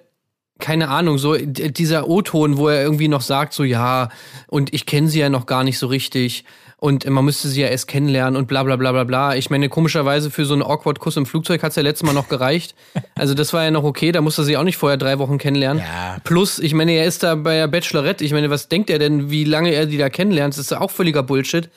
keine 0.59 0.89
Ahnung, 0.89 1.17
so 1.17 1.35
dieser 1.35 2.07
O-Ton, 2.07 2.57
wo 2.57 2.69
er 2.69 2.81
irgendwie 2.81 3.07
noch 3.07 3.21
sagt, 3.21 3.53
so 3.53 3.63
ja, 3.63 4.09
und 4.47 4.73
ich 4.73 4.85
kenne 4.85 5.09
sie 5.09 5.19
ja 5.19 5.29
noch 5.29 5.45
gar 5.45 5.63
nicht 5.63 5.77
so 5.77 5.87
richtig 5.87 6.45
und 6.77 7.09
man 7.09 7.25
müsste 7.25 7.47
sie 7.47 7.61
ja 7.61 7.67
erst 7.67 7.87
kennenlernen 7.87 8.35
und 8.35 8.47
bla 8.47 8.61
bla 8.63 8.75
bla 8.75 8.91
bla 8.91 9.05
bla. 9.05 9.35
Ich 9.35 9.49
meine, 9.49 9.69
komischerweise 9.69 10.29
für 10.29 10.45
so 10.45 10.53
einen 10.53 10.61
awkward 10.61 10.99
Kuss 10.99 11.17
im 11.17 11.25
Flugzeug 11.25 11.63
hat's 11.63 11.75
ja 11.75 11.83
letztes 11.83 12.05
Mal 12.05 12.13
noch 12.13 12.29
gereicht. 12.29 12.75
Also 13.17 13.33
das 13.33 13.53
war 13.53 13.63
ja 13.63 13.71
noch 13.71 13.85
okay, 13.85 14.11
da 14.11 14.19
musste 14.19 14.43
sie 14.43 14.57
auch 14.57 14.63
nicht 14.63 14.75
vorher 14.75 14.97
drei 14.97 15.19
Wochen 15.19 15.37
kennenlernen. 15.37 15.81
Ja. 15.81 16.17
Plus, 16.25 16.59
ich 16.59 16.73
meine, 16.73 16.91
er 16.91 17.05
ist 17.05 17.23
da 17.23 17.35
bei 17.35 17.55
der 17.55 17.67
Bachelorette. 17.67 18.25
Ich 18.25 18.33
meine, 18.33 18.49
was 18.49 18.67
denkt 18.67 18.89
er 18.89 18.99
denn, 18.99 19.31
wie 19.31 19.45
lange 19.45 19.71
er 19.71 19.85
die 19.85 19.97
da 19.97 20.09
kennenlernt? 20.09 20.53
Das 20.53 20.59
ist 20.59 20.71
ja 20.71 20.81
auch 20.81 20.91
völliger 20.91 21.23
Bullshit. 21.23 21.69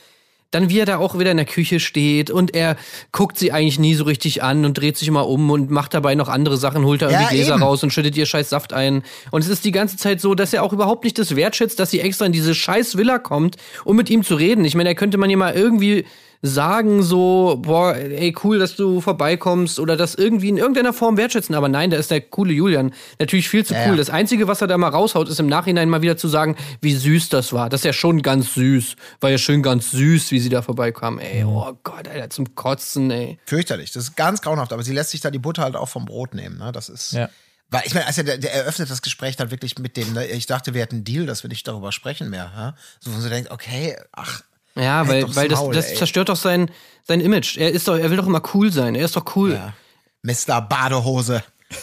Dann, 0.50 0.70
wie 0.70 0.78
er 0.78 0.86
da 0.86 0.96
auch 0.96 1.18
wieder 1.18 1.30
in 1.30 1.36
der 1.36 1.44
Küche 1.44 1.78
steht 1.78 2.30
und 2.30 2.54
er 2.54 2.76
guckt 3.12 3.38
sie 3.38 3.52
eigentlich 3.52 3.78
nie 3.78 3.94
so 3.94 4.04
richtig 4.04 4.42
an 4.42 4.64
und 4.64 4.78
dreht 4.78 4.96
sich 4.96 5.06
immer 5.06 5.28
um 5.28 5.50
und 5.50 5.70
macht 5.70 5.92
dabei 5.92 6.14
noch 6.14 6.28
andere 6.28 6.56
Sachen, 6.56 6.84
holt 6.86 7.02
da 7.02 7.10
Ja, 7.10 7.20
irgendwie 7.20 7.34
Gläser 7.36 7.54
eben. 7.54 7.62
raus 7.62 7.82
und 7.82 7.92
schüttet 7.92 8.16
ihr 8.16 8.24
scheiß 8.24 8.48
Saft 8.48 8.72
ein. 8.72 9.02
Und 9.30 9.42
es 9.42 9.48
ist 9.48 9.66
die 9.66 9.72
ganze 9.72 9.98
Zeit 9.98 10.22
so, 10.22 10.34
dass 10.34 10.54
er 10.54 10.62
auch 10.62 10.72
überhaupt 10.72 11.04
nicht 11.04 11.18
das 11.18 11.36
wertschätzt, 11.36 11.78
dass 11.78 11.90
sie 11.90 12.00
extra 12.00 12.24
in 12.24 12.32
diese 12.32 12.54
scheiß 12.54 12.96
Villa 12.96 13.18
kommt, 13.18 13.56
um 13.84 13.94
mit 13.96 14.08
ihm 14.08 14.24
zu 14.24 14.36
reden. 14.36 14.64
Ich 14.64 14.74
meine, 14.74 14.88
da 14.88 14.94
könnte 14.94 15.18
man 15.18 15.28
ja 15.28 15.36
mal 15.36 15.54
irgendwie 15.54 16.06
sagen 16.42 17.02
so, 17.02 17.58
boah, 17.60 17.96
ey, 17.96 18.34
cool, 18.44 18.58
dass 18.58 18.76
du 18.76 19.00
vorbeikommst 19.00 19.80
oder 19.80 19.96
das 19.96 20.14
irgendwie 20.14 20.48
in 20.48 20.56
irgendeiner 20.56 20.92
Form 20.92 21.16
wertschätzen. 21.16 21.54
Aber 21.54 21.68
nein, 21.68 21.90
da 21.90 21.96
ist 21.96 22.10
der 22.10 22.20
coole 22.20 22.52
Julian 22.52 22.92
natürlich 23.18 23.48
viel 23.48 23.64
zu 23.64 23.74
Ja, 23.74 23.84
cool. 23.86 23.90
ja. 23.90 23.96
Das 23.96 24.10
Einzige, 24.10 24.46
was 24.46 24.60
er 24.60 24.68
da 24.68 24.78
mal 24.78 24.88
raushaut, 24.88 25.28
ist 25.28 25.40
im 25.40 25.48
Nachhinein 25.48 25.88
mal 25.88 26.02
wieder 26.02 26.16
zu 26.16 26.28
sagen, 26.28 26.56
wie 26.80 26.94
süß 26.94 27.28
das 27.28 27.52
war. 27.52 27.68
Das 27.68 27.80
ist 27.80 27.84
ja 27.84 27.92
schon 27.92 28.22
ganz 28.22 28.54
süß. 28.54 28.96
War 29.20 29.30
ja 29.30 29.38
schön 29.38 29.62
ganz 29.62 29.90
süß, 29.90 30.30
wie 30.30 30.38
sie 30.38 30.48
da 30.48 30.62
vorbeikam. 30.62 31.18
Ey, 31.18 31.44
oh 31.44 31.76
Gott, 31.82 32.06
Alter, 32.08 32.30
zum 32.30 32.54
Kotzen, 32.54 33.10
ey. 33.10 33.38
Fürchterlich. 33.44 33.92
Das 33.92 34.04
ist 34.04 34.16
ganz 34.16 34.40
grauenhaft, 34.40 34.72
aber 34.72 34.82
sie 34.82 34.92
lässt 34.92 35.10
sich 35.10 35.20
da 35.20 35.30
die 35.30 35.38
Butter 35.38 35.62
halt 35.62 35.76
auch 35.76 35.88
vom 35.88 36.04
Brot 36.04 36.34
nehmen. 36.34 36.58
Ne? 36.58 36.70
Das 36.72 36.88
ist. 36.88 37.12
Ja. 37.12 37.28
Weil 37.70 37.82
ich 37.84 37.92
meine, 37.92 38.06
also 38.06 38.22
der, 38.22 38.38
der 38.38 38.54
eröffnet 38.54 38.88
das 38.90 39.02
Gespräch 39.02 39.36
dann 39.36 39.50
wirklich 39.50 39.78
mit 39.78 39.96
dem, 39.98 40.14
ne? 40.14 40.26
ich 40.26 40.46
dachte, 40.46 40.72
wir 40.72 40.80
hätten 40.80 40.96
einen 40.96 41.04
Deal, 41.04 41.26
dass 41.26 41.42
wir 41.42 41.48
nicht 41.48 41.68
darüber 41.68 41.92
sprechen 41.92 42.30
mehr. 42.30 42.50
Ja? 42.56 42.74
So, 43.00 43.14
wo 43.14 43.20
sie 43.20 43.28
denkt, 43.28 43.50
okay, 43.50 43.96
ach, 44.12 44.42
Ja, 44.78 45.06
Halt 45.06 45.08
weil, 45.08 45.36
weil 45.36 45.48
das, 45.48 45.58
Maul, 45.60 45.74
das 45.74 45.94
zerstört 45.94 46.28
doch 46.28 46.36
sein, 46.36 46.70
sein 47.04 47.20
Image. 47.20 47.56
Er 47.58 47.70
ist 47.72 47.88
doch, 47.88 47.96
er 47.98 48.10
will 48.10 48.16
doch 48.16 48.26
immer 48.26 48.42
cool 48.54 48.72
sein. 48.72 48.94
Er 48.94 49.04
ist 49.04 49.16
doch 49.16 49.36
cool. 49.36 49.52
ja. 49.54 49.74
Mr. 50.22 50.60
Badehose. 50.62 51.42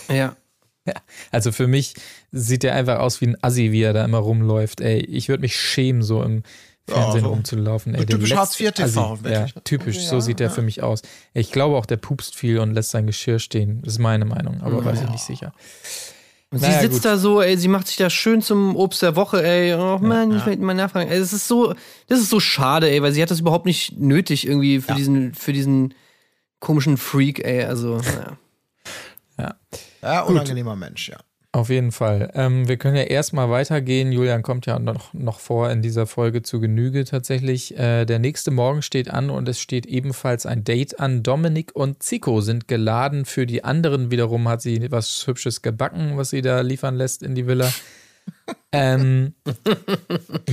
ja. 0.10 0.36
Ja, 0.88 0.94
also 1.32 1.52
für 1.52 1.66
mich 1.66 1.96
sieht 2.32 2.64
er 2.64 2.76
einfach 2.76 3.00
aus 3.00 3.20
wie 3.20 3.26
ein 3.28 3.38
Assi, 3.42 3.72
wie 3.72 3.82
er 3.82 3.94
da 3.94 4.06
immer 4.06 4.20
rumläuft. 4.20 4.82
Ey, 4.82 5.00
ich 5.00 5.30
würde 5.30 5.42
mich 5.42 5.60
schämen, 5.60 6.04
so 6.04 6.22
im 6.22 6.44
Fernsehen 6.88 7.24
so 7.24 7.30
rumzulaufen. 7.30 7.96
Ey, 7.96 8.06
der 8.06 8.18
typisch 8.18 8.36
Hartz 8.36 8.60
IV 8.60 8.72
TV, 8.72 9.14
Assi. 9.14 9.28
Ja, 9.28 9.48
typisch, 9.64 10.06
so 10.06 10.20
sieht 10.20 10.40
er 10.42 10.52
für 10.52 10.62
mich 10.62 10.84
aus. 10.84 11.02
Ich 11.34 11.52
glaube 11.52 11.76
auch, 11.76 11.88
der 11.88 11.98
pupst 11.98 12.36
viel 12.36 12.60
und 12.60 12.74
lässt 12.76 12.92
sein 12.92 13.08
Geschirr 13.08 13.40
stehen. 13.40 13.82
Das 13.82 13.94
ist 13.94 14.00
meine 14.00 14.26
Meinung, 14.26 14.62
aber 14.62 14.86
weiß 14.86 15.02
ich 15.02 15.10
nicht 15.10 15.24
sicher. 15.24 15.54
Und 16.52 16.62
Naja, 16.62 16.76
sie 16.76 16.80
sitzt 16.86 16.98
gut. 16.98 17.06
da 17.06 17.18
so, 17.18 17.42
ey, 17.42 17.58
sie 17.58 17.68
macht 17.68 17.88
sich 17.88 17.98
da 17.98 18.10
schön 18.10 18.42
zum 18.42 18.76
Obst 18.76 19.02
der 19.02 19.16
Woche, 19.16 19.44
ey. 19.46 19.74
Oh 19.74 19.98
Mann, 20.00 20.32
ich 20.36 20.46
möchte 20.46 20.62
mal 20.62 20.74
nachfragen. 20.74 21.10
Ey, 21.10 21.20
das 21.20 21.34
ist 21.34 21.48
so, 21.48 21.74
das 22.08 22.20
ist 22.20 22.30
so 22.30 22.40
schade, 22.40 22.90
ey, 22.90 23.02
weil 23.02 23.12
sie 23.12 23.22
hat 23.22 23.32
das 23.32 23.40
überhaupt 23.42 23.66
nicht 23.66 23.98
nötig 24.00 24.48
irgendwie 24.48 24.80
für 24.80 24.90
Ja. 24.90 24.96
diesen, 24.96 25.34
für 25.34 25.52
diesen 25.54 25.94
komischen 26.60 26.98
Freak, 26.98 27.44
ey. 27.44 27.64
Also, 27.66 27.98
naja. 27.98 28.38
Ja. 29.38 29.56
Ja, 30.02 30.22
unangenehmer 30.22 30.76
Mensch, 30.76 31.10
ja. 31.10 31.18
Auf 31.56 31.70
jeden 31.70 31.94
Fall. 31.94 32.32
Ähm, 32.34 32.68
wir 32.68 32.76
können 32.76 32.98
ja 32.98 33.04
erstmal 33.04 33.50
weitergehen. 33.50 34.12
Julian 34.12 34.44
kommt 34.44 34.66
ja 34.66 34.78
noch, 34.78 35.14
noch 35.14 35.40
vor 35.40 35.72
in 35.72 35.82
dieser 35.82 36.06
Folge 36.06 36.42
zu 36.42 36.60
Genüge 36.60 37.06
tatsächlich. 37.06 37.80
Äh, 37.80 38.04
der 38.04 38.20
nächste 38.20 38.52
Morgen 38.52 38.82
steht 38.82 39.10
an 39.10 39.30
und 39.30 39.48
es 39.48 39.62
steht 39.62 39.86
ebenfalls 39.86 40.46
ein 40.46 40.66
Date 40.66 41.00
an. 41.00 41.24
Dominik 41.24 41.74
und 41.74 42.04
Zico 42.04 42.42
sind 42.42 42.68
geladen. 42.68 43.24
Für 43.24 43.46
die 43.46 43.64
anderen 43.64 44.12
wiederum 44.12 44.50
hat 44.50 44.62
sie 44.62 44.92
was 44.92 45.26
Hübsches 45.28 45.62
gebacken, 45.62 46.18
was 46.18 46.32
sie 46.32 46.42
da 46.42 46.60
liefern 46.60 46.96
lässt 46.96 47.24
in 47.24 47.36
die 47.36 47.48
Villa. 47.48 47.72
Ähm, 48.72 49.34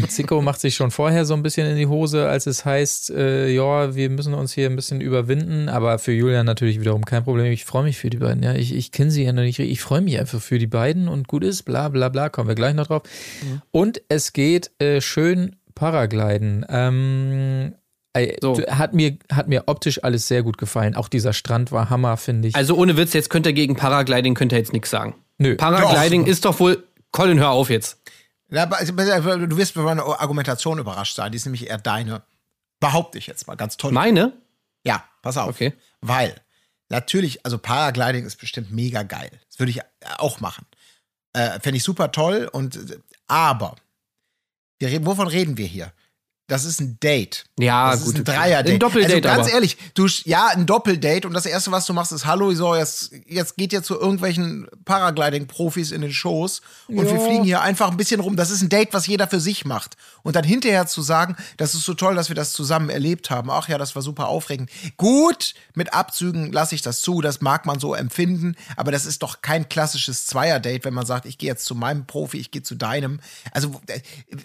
Zico 0.08 0.40
macht 0.42 0.60
sich 0.60 0.74
schon 0.74 0.90
vorher 0.90 1.24
so 1.24 1.34
ein 1.34 1.42
bisschen 1.42 1.66
in 1.68 1.76
die 1.76 1.86
Hose, 1.86 2.28
als 2.28 2.46
es 2.46 2.64
heißt, 2.64 3.10
äh, 3.10 3.48
ja, 3.48 3.94
wir 3.94 4.10
müssen 4.10 4.34
uns 4.34 4.52
hier 4.52 4.70
ein 4.70 4.76
bisschen 4.76 5.00
überwinden, 5.00 5.68
aber 5.68 5.98
für 5.98 6.12
Julian 6.12 6.46
natürlich 6.46 6.80
wiederum 6.80 7.04
kein 7.04 7.24
Problem. 7.24 7.52
Ich 7.52 7.64
freue 7.64 7.84
mich 7.84 7.98
für 7.98 8.10
die 8.10 8.18
beiden, 8.18 8.42
ja. 8.42 8.54
Ich, 8.54 8.74
ich 8.74 8.92
kenne 8.92 9.10
sie 9.10 9.24
ja 9.24 9.32
noch 9.32 9.42
nicht. 9.42 9.58
Ich 9.58 9.80
freue 9.80 10.00
mich 10.00 10.18
einfach 10.18 10.40
für 10.40 10.58
die 10.58 10.66
beiden 10.66 11.08
und 11.08 11.28
gut 11.28 11.44
ist, 11.44 11.64
bla 11.64 11.88
bla 11.88 12.08
bla, 12.08 12.28
kommen 12.28 12.48
wir 12.48 12.54
gleich 12.54 12.74
noch 12.74 12.86
drauf. 12.86 13.02
Mhm. 13.42 13.62
Und 13.70 14.02
es 14.08 14.32
geht 14.32 14.70
äh, 14.78 15.00
schön 15.00 15.56
Paragliden. 15.74 16.64
Ähm, 16.68 17.74
äh, 18.14 18.36
So. 18.40 18.60
hat, 18.68 18.94
mir, 18.94 19.16
hat 19.32 19.48
mir 19.48 19.64
optisch 19.66 20.04
alles 20.04 20.28
sehr 20.28 20.42
gut 20.42 20.58
gefallen. 20.58 20.94
Auch 20.94 21.08
dieser 21.08 21.32
Strand 21.32 21.72
war 21.72 21.90
Hammer, 21.90 22.16
finde 22.16 22.48
ich. 22.48 22.56
Also 22.56 22.76
ohne 22.76 22.96
Witz, 22.96 23.14
jetzt 23.14 23.30
könnt 23.30 23.46
ihr 23.46 23.52
gegen 23.52 23.74
Paragliding 23.74 24.34
könnt 24.34 24.52
ihr 24.52 24.58
jetzt 24.58 24.72
nichts 24.72 24.90
sagen. 24.90 25.14
Nö. 25.38 25.56
Paragliding 25.56 26.26
ist 26.26 26.44
doch 26.44 26.60
wohl. 26.60 26.84
Colin, 27.12 27.38
hör 27.38 27.50
auf 27.50 27.70
jetzt. 27.70 27.98
Also, 28.50 28.92
du 28.92 29.56
wirst 29.56 29.76
über 29.76 29.84
meine 29.84 30.02
Argumentation 30.02 30.78
überrascht 30.78 31.16
sein. 31.16 31.32
Die 31.32 31.36
ist 31.36 31.46
nämlich 31.46 31.68
eher 31.68 31.78
deine. 31.78 32.22
Behaupte 32.80 33.16
ich 33.16 33.26
jetzt 33.26 33.46
mal 33.46 33.54
ganz 33.54 33.76
toll. 33.76 33.92
Meine? 33.92 34.32
Ja, 34.84 35.04
pass 35.22 35.36
auf. 35.36 35.50
Okay. 35.50 35.72
Weil, 36.00 36.34
natürlich, 36.88 37.44
also 37.44 37.58
Paragliding 37.58 38.26
ist 38.26 38.36
bestimmt 38.36 38.72
mega 38.72 39.04
geil. 39.04 39.30
Das 39.48 39.58
würde 39.58 39.70
ich 39.70 39.78
äh, 39.78 39.84
auch 40.18 40.40
machen. 40.40 40.66
Äh, 41.32 41.60
Fände 41.60 41.76
ich 41.76 41.84
super 41.84 42.10
toll. 42.10 42.48
Und, 42.52 42.76
äh, 42.76 42.98
aber, 43.28 43.76
wir 44.78 45.06
wovon 45.06 45.28
reden 45.28 45.56
wir 45.56 45.66
hier? 45.66 45.92
Das 46.52 46.66
ist 46.66 46.82
ein 46.82 47.00
Date. 47.00 47.46
Ja, 47.58 47.92
das 47.92 48.04
gut. 48.04 48.12
ist 48.12 48.18
ein 48.18 48.24
Dreier-Date. 48.24 48.74
Ein 48.74 48.78
Doppeldate, 48.78 49.14
Also 49.14 49.22
ganz 49.22 49.46
aber. 49.46 49.54
ehrlich, 49.54 49.78
du, 49.94 50.06
ja, 50.24 50.48
ein 50.48 50.66
Doppeldate 50.66 51.26
und 51.26 51.32
das 51.32 51.46
erste, 51.46 51.72
was 51.72 51.86
du 51.86 51.94
machst, 51.94 52.12
ist 52.12 52.26
Hallo, 52.26 52.52
so, 52.52 52.74
jetzt, 52.74 53.10
jetzt 53.26 53.56
geht 53.56 53.72
ihr 53.72 53.82
zu 53.82 53.98
irgendwelchen 53.98 54.66
Paragliding-Profis 54.84 55.92
in 55.92 56.02
den 56.02 56.12
Shows 56.12 56.60
und 56.88 57.06
wir 57.06 57.18
fliegen 57.18 57.44
hier 57.44 57.62
einfach 57.62 57.90
ein 57.90 57.96
bisschen 57.96 58.20
rum. 58.20 58.36
Das 58.36 58.50
ist 58.50 58.60
ein 58.60 58.68
Date, 58.68 58.92
was 58.92 59.06
jeder 59.06 59.28
für 59.28 59.40
sich 59.40 59.64
macht. 59.64 59.96
Und 60.22 60.36
dann 60.36 60.44
hinterher 60.44 60.86
zu 60.86 61.00
sagen, 61.00 61.36
das 61.56 61.74
ist 61.74 61.84
so 61.84 61.94
toll, 61.94 62.16
dass 62.16 62.28
wir 62.28 62.36
das 62.36 62.52
zusammen 62.52 62.90
erlebt 62.90 63.30
haben. 63.30 63.50
Ach 63.50 63.70
ja, 63.70 63.78
das 63.78 63.94
war 63.94 64.02
super 64.02 64.28
aufregend. 64.28 64.68
Gut, 64.98 65.54
mit 65.72 65.94
Abzügen 65.94 66.52
lasse 66.52 66.74
ich 66.74 66.82
das 66.82 67.00
zu, 67.00 67.22
das 67.22 67.40
mag 67.40 67.64
man 67.64 67.80
so 67.80 67.94
empfinden, 67.94 68.56
aber 68.76 68.92
das 68.92 69.06
ist 69.06 69.22
doch 69.22 69.40
kein 69.40 69.70
klassisches 69.70 70.26
Zweier-Date, 70.26 70.84
wenn 70.84 70.92
man 70.92 71.06
sagt, 71.06 71.24
ich 71.24 71.38
gehe 71.38 71.48
jetzt 71.48 71.64
zu 71.64 71.74
meinem 71.74 72.06
Profi, 72.06 72.36
ich 72.36 72.50
gehe 72.50 72.62
zu 72.62 72.74
deinem. 72.74 73.20
Also 73.52 73.80
äh, 73.86 74.00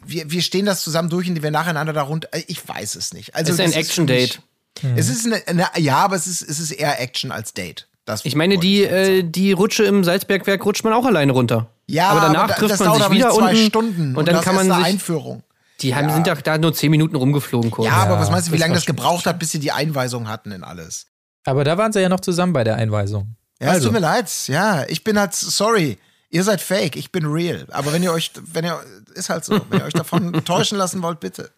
wir, 0.05 0.31
wir 0.31 0.41
stehen 0.41 0.65
das 0.65 0.83
zusammen 0.83 1.09
durch, 1.09 1.27
indem 1.27 1.43
wir 1.43 1.51
nacheinander 1.51 1.96
darunter. 1.97 2.29
Ich 2.47 2.65
weiß 2.67 2.95
es 2.95 3.13
nicht. 3.13 3.35
Also 3.35 3.53
Es 3.53 3.59
ist 3.59 3.65
ein 3.75 3.79
Action-Date. 3.79 4.41
mich- 4.83 4.93
Es 4.97 5.09
ist 5.09 5.25
eine, 5.25 5.41
eine, 5.47 5.67
ja, 5.77 5.97
aber 5.97 6.15
es 6.15 6.27
ist, 6.27 6.41
es 6.41 6.59
ist 6.59 6.71
eher 6.71 6.99
Action 7.01 7.31
als 7.31 7.53
Date. 7.53 7.87
Das 8.05 8.23
Ich 8.23 8.35
meine, 8.35 8.57
die, 8.57 8.83
äh, 8.83 9.23
die 9.23 9.51
Rutsche 9.51 9.83
im 9.83 10.03
Salzbergwerk 10.05 10.63
rutscht 10.65 10.83
man 10.85 10.93
auch 10.93 11.05
alleine 11.05 11.33
runter. 11.33 11.67
ja, 11.87 12.09
aber 12.09 12.21
danach 12.21 12.47
da- 12.47 12.53
trifft 12.55 12.71
das 12.73 12.79
man 12.79 12.87
dauert 12.87 12.97
sich 12.99 13.05
aber 13.05 13.15
wieder 13.15 13.29
zwei 13.31 13.49
unten 13.51 13.65
Stunden 13.65 14.15
und 14.15 14.27
dann 14.27 14.35
das 14.35 14.45
kann 14.45 14.55
man 14.55 14.67
ist 14.67 14.71
eine 14.71 14.83
sich. 14.85 14.93
Einführung. 14.93 15.43
Die 15.81 15.93
haben, 15.93 16.09
sind 16.11 16.25
doch 16.25 16.41
da 16.41 16.57
nur 16.57 16.73
zehn 16.73 16.89
Minuten 16.89 17.15
rumgeflogen 17.15 17.69
kurz. 17.69 17.85
Ja, 17.87 17.97
aber 17.97 18.17
was 18.19 18.31
meinst 18.31 18.47
du, 18.47 18.51
wie 18.53 18.57
lange 18.57 18.73
das 18.73 18.85
gebraucht 18.85 19.25
hat, 19.27 19.37
bis 19.39 19.51
sie 19.51 19.59
die 19.59 19.71
Einweisung 19.71 20.27
hatten 20.27 20.51
in 20.51 20.63
alles? 20.63 21.05
Aber 21.45 21.63
da 21.63 21.77
waren 21.77 21.91
sie 21.93 21.99
ja 22.01 22.09
noch 22.09 22.19
zusammen 22.21 22.51
bei 22.53 22.63
der 22.63 22.77
Einweisung. 22.77 23.35
Ja, 23.61 23.67
es 23.67 23.73
Also. 23.75 23.85
tut 23.87 23.93
mir 23.93 23.99
leid. 23.99 24.31
Ja, 24.47 24.85
ich 24.87 25.03
bin 25.03 25.19
halt 25.19 25.35
sorry. 25.35 25.97
Ihr 26.29 26.43
seid 26.43 26.61
fake, 26.61 26.95
ich 26.95 27.11
bin 27.11 27.25
real. 27.25 27.65
Aber 27.71 27.93
wenn 27.93 28.03
ihr 28.03 28.11
euch, 28.11 28.31
wenn 28.53 28.65
ihr, 28.65 28.79
ist 29.15 29.29
halt 29.29 29.45
so, 29.45 29.59
wenn 29.69 29.79
ihr 29.79 29.85
euch 29.85 29.93
davon 29.93 30.33
täuschen 30.45 30.77
lassen 30.77 31.01
wollt, 31.03 31.19
bitte. 31.19 31.51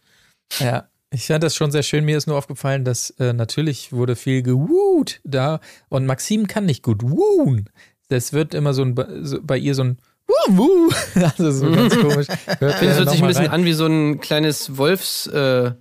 Ja, 0.59 0.89
ich 1.11 1.27
fand 1.27 1.43
das 1.43 1.55
schon 1.55 1.71
sehr 1.71 1.83
schön. 1.83 2.05
Mir 2.05 2.17
ist 2.17 2.27
nur 2.27 2.37
aufgefallen, 2.37 2.83
dass 2.85 3.11
äh, 3.19 3.33
natürlich 3.33 3.91
wurde 3.93 4.15
viel 4.15 4.41
gewut 4.43 5.21
da 5.23 5.59
und 5.89 6.05
Maxim 6.05 6.47
kann 6.47 6.65
nicht 6.65 6.83
gut 6.83 7.01
wuhen. 7.03 7.69
Das 8.09 8.33
wird 8.33 8.53
immer 8.53 8.73
so, 8.73 8.83
ein, 8.83 8.95
so 9.23 9.39
bei 9.41 9.57
ihr 9.57 9.75
so 9.75 9.83
ein 9.83 9.97
Wuh, 10.27 10.57
wuh. 10.57 10.91
Also 11.37 11.51
so 11.51 11.71
ganz 11.71 11.95
komisch. 11.99 12.27
Hört, 12.59 12.81
Das 12.81 12.81
hört 12.81 13.09
sich 13.09 13.21
ein 13.21 13.27
bisschen 13.27 13.45
rein. 13.45 13.61
an 13.61 13.65
wie 13.65 13.73
so 13.73 13.87
ein 13.87 14.19
kleines 14.19 14.77
Wolfs, 14.77 15.25
äh, 15.27 15.71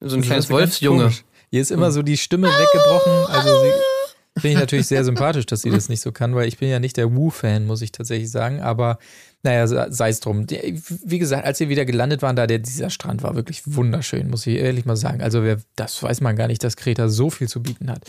so 0.00 0.16
ein 0.16 0.20
Das 0.20 0.26
kleines 0.26 0.50
Wolfsjunge. 0.50 1.12
Hier 1.50 1.60
ist 1.62 1.70
immer 1.70 1.90
so 1.92 2.02
die 2.02 2.16
Stimme 2.16 2.48
weggebrochen. 2.48 3.34
Also 3.34 3.62
sie 3.62 4.40
finde 4.40 4.54
ich 4.54 4.58
natürlich 4.60 4.86
sehr 4.88 5.04
sympathisch, 5.04 5.46
dass 5.46 5.62
sie 5.62 5.70
das 5.70 5.88
nicht 5.88 6.00
so 6.00 6.10
kann, 6.12 6.34
weil 6.34 6.46
ich 6.48 6.58
bin 6.58 6.68
ja 6.68 6.78
nicht 6.80 6.96
der 6.96 7.14
Woo-Fan, 7.14 7.66
muss 7.66 7.80
ich 7.82 7.92
tatsächlich 7.92 8.30
sagen. 8.30 8.60
Aber 8.60 8.98
naja, 9.42 9.66
sei 9.90 10.08
es 10.08 10.20
drum. 10.20 10.46
Wie 10.48 11.18
gesagt, 11.18 11.44
als 11.44 11.60
wir 11.60 11.68
wieder 11.68 11.84
gelandet 11.84 12.22
waren, 12.22 12.36
da 12.36 12.46
der, 12.46 12.58
dieser 12.58 12.90
Strand 12.90 13.22
war 13.22 13.36
wirklich 13.36 13.62
wunderschön, 13.64 14.28
muss 14.28 14.46
ich 14.46 14.56
ehrlich 14.56 14.84
mal 14.84 14.96
sagen. 14.96 15.22
Also 15.22 15.44
wer, 15.44 15.58
das 15.76 16.02
weiß 16.02 16.20
man 16.20 16.36
gar 16.36 16.48
nicht, 16.48 16.64
dass 16.64 16.76
Kreta 16.76 17.08
so 17.08 17.30
viel 17.30 17.48
zu 17.48 17.62
bieten 17.62 17.90
hat. 17.90 18.04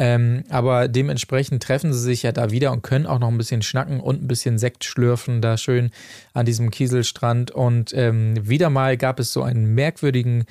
Ähm, 0.00 0.44
aber 0.48 0.86
dementsprechend 0.86 1.60
treffen 1.64 1.92
sie 1.92 1.98
sich 1.98 2.22
ja 2.22 2.30
da 2.30 2.52
wieder 2.52 2.70
und 2.70 2.82
können 2.82 3.06
auch 3.06 3.18
noch 3.18 3.28
ein 3.28 3.38
bisschen 3.38 3.62
schnacken 3.62 3.98
und 3.98 4.22
ein 4.22 4.28
bisschen 4.28 4.56
Sekt 4.56 4.84
schlürfen, 4.84 5.42
da 5.42 5.56
schön 5.56 5.90
an 6.32 6.46
diesem 6.46 6.70
Kieselstrand. 6.70 7.50
Und 7.50 7.92
ähm, 7.94 8.48
wieder 8.48 8.70
mal 8.70 8.96
gab 8.96 9.18
es 9.18 9.32
so 9.32 9.42
einen 9.42 9.74
merkwürdigen 9.74 10.44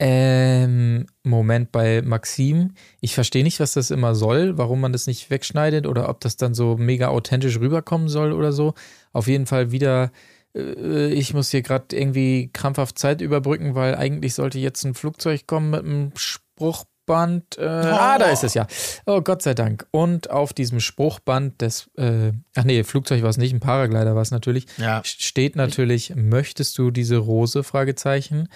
ähm, 0.00 1.06
Moment 1.22 1.70
bei 1.70 2.02
Maxim. 2.02 2.72
Ich 3.00 3.14
verstehe 3.14 3.44
nicht, 3.44 3.60
was 3.60 3.74
das 3.74 3.90
immer 3.90 4.14
soll, 4.14 4.56
warum 4.58 4.80
man 4.80 4.92
das 4.92 5.06
nicht 5.06 5.30
wegschneidet 5.30 5.86
oder 5.86 6.08
ob 6.08 6.20
das 6.20 6.36
dann 6.36 6.54
so 6.54 6.76
mega 6.76 7.08
authentisch 7.08 7.60
rüberkommen 7.60 8.08
soll 8.08 8.32
oder 8.32 8.52
so. 8.52 8.74
Auf 9.14 9.26
jeden 9.26 9.46
Fall 9.46 9.70
wieder, 9.72 10.12
äh, 10.54 11.08
ich 11.08 11.32
muss 11.32 11.50
hier 11.50 11.62
gerade 11.62 11.96
irgendwie 11.96 12.50
krampfhaft 12.52 12.98
Zeit 12.98 13.22
überbrücken, 13.22 13.74
weil 13.74 13.94
eigentlich 13.94 14.34
sollte 14.34 14.58
jetzt 14.58 14.84
ein 14.84 14.92
Flugzeug 14.94 15.46
kommen 15.46 15.70
mit 15.70 15.80
einem 15.84 16.12
Spruchband. 16.16 17.58
Äh, 17.58 17.62
Ah, 17.64 18.18
da 18.18 18.26
ist 18.30 18.44
es 18.44 18.54
ja. 18.54 18.66
Oh, 19.06 19.20
Gott 19.20 19.42
sei 19.42 19.54
Dank. 19.54 19.86
Und 19.90 20.30
auf 20.30 20.52
diesem 20.52 20.80
Spruchband 20.80 21.60
des, 21.60 21.90
äh, 21.96 22.32
ach 22.54 22.64
nee, 22.64 22.82
Flugzeug 22.84 23.22
war 23.22 23.30
es 23.30 23.36
nicht, 23.38 23.52
ein 23.54 23.60
Paraglider 23.60 24.14
war 24.14 24.22
es 24.22 24.30
natürlich, 24.30 24.66
Ja. 24.78 25.02
steht 25.04 25.56
natürlich, 25.56 26.12
möchtest 26.14 26.76
du 26.78 26.90
diese 26.90 27.16
Rose? 27.18 27.62
Fragezeichen. 27.62 28.48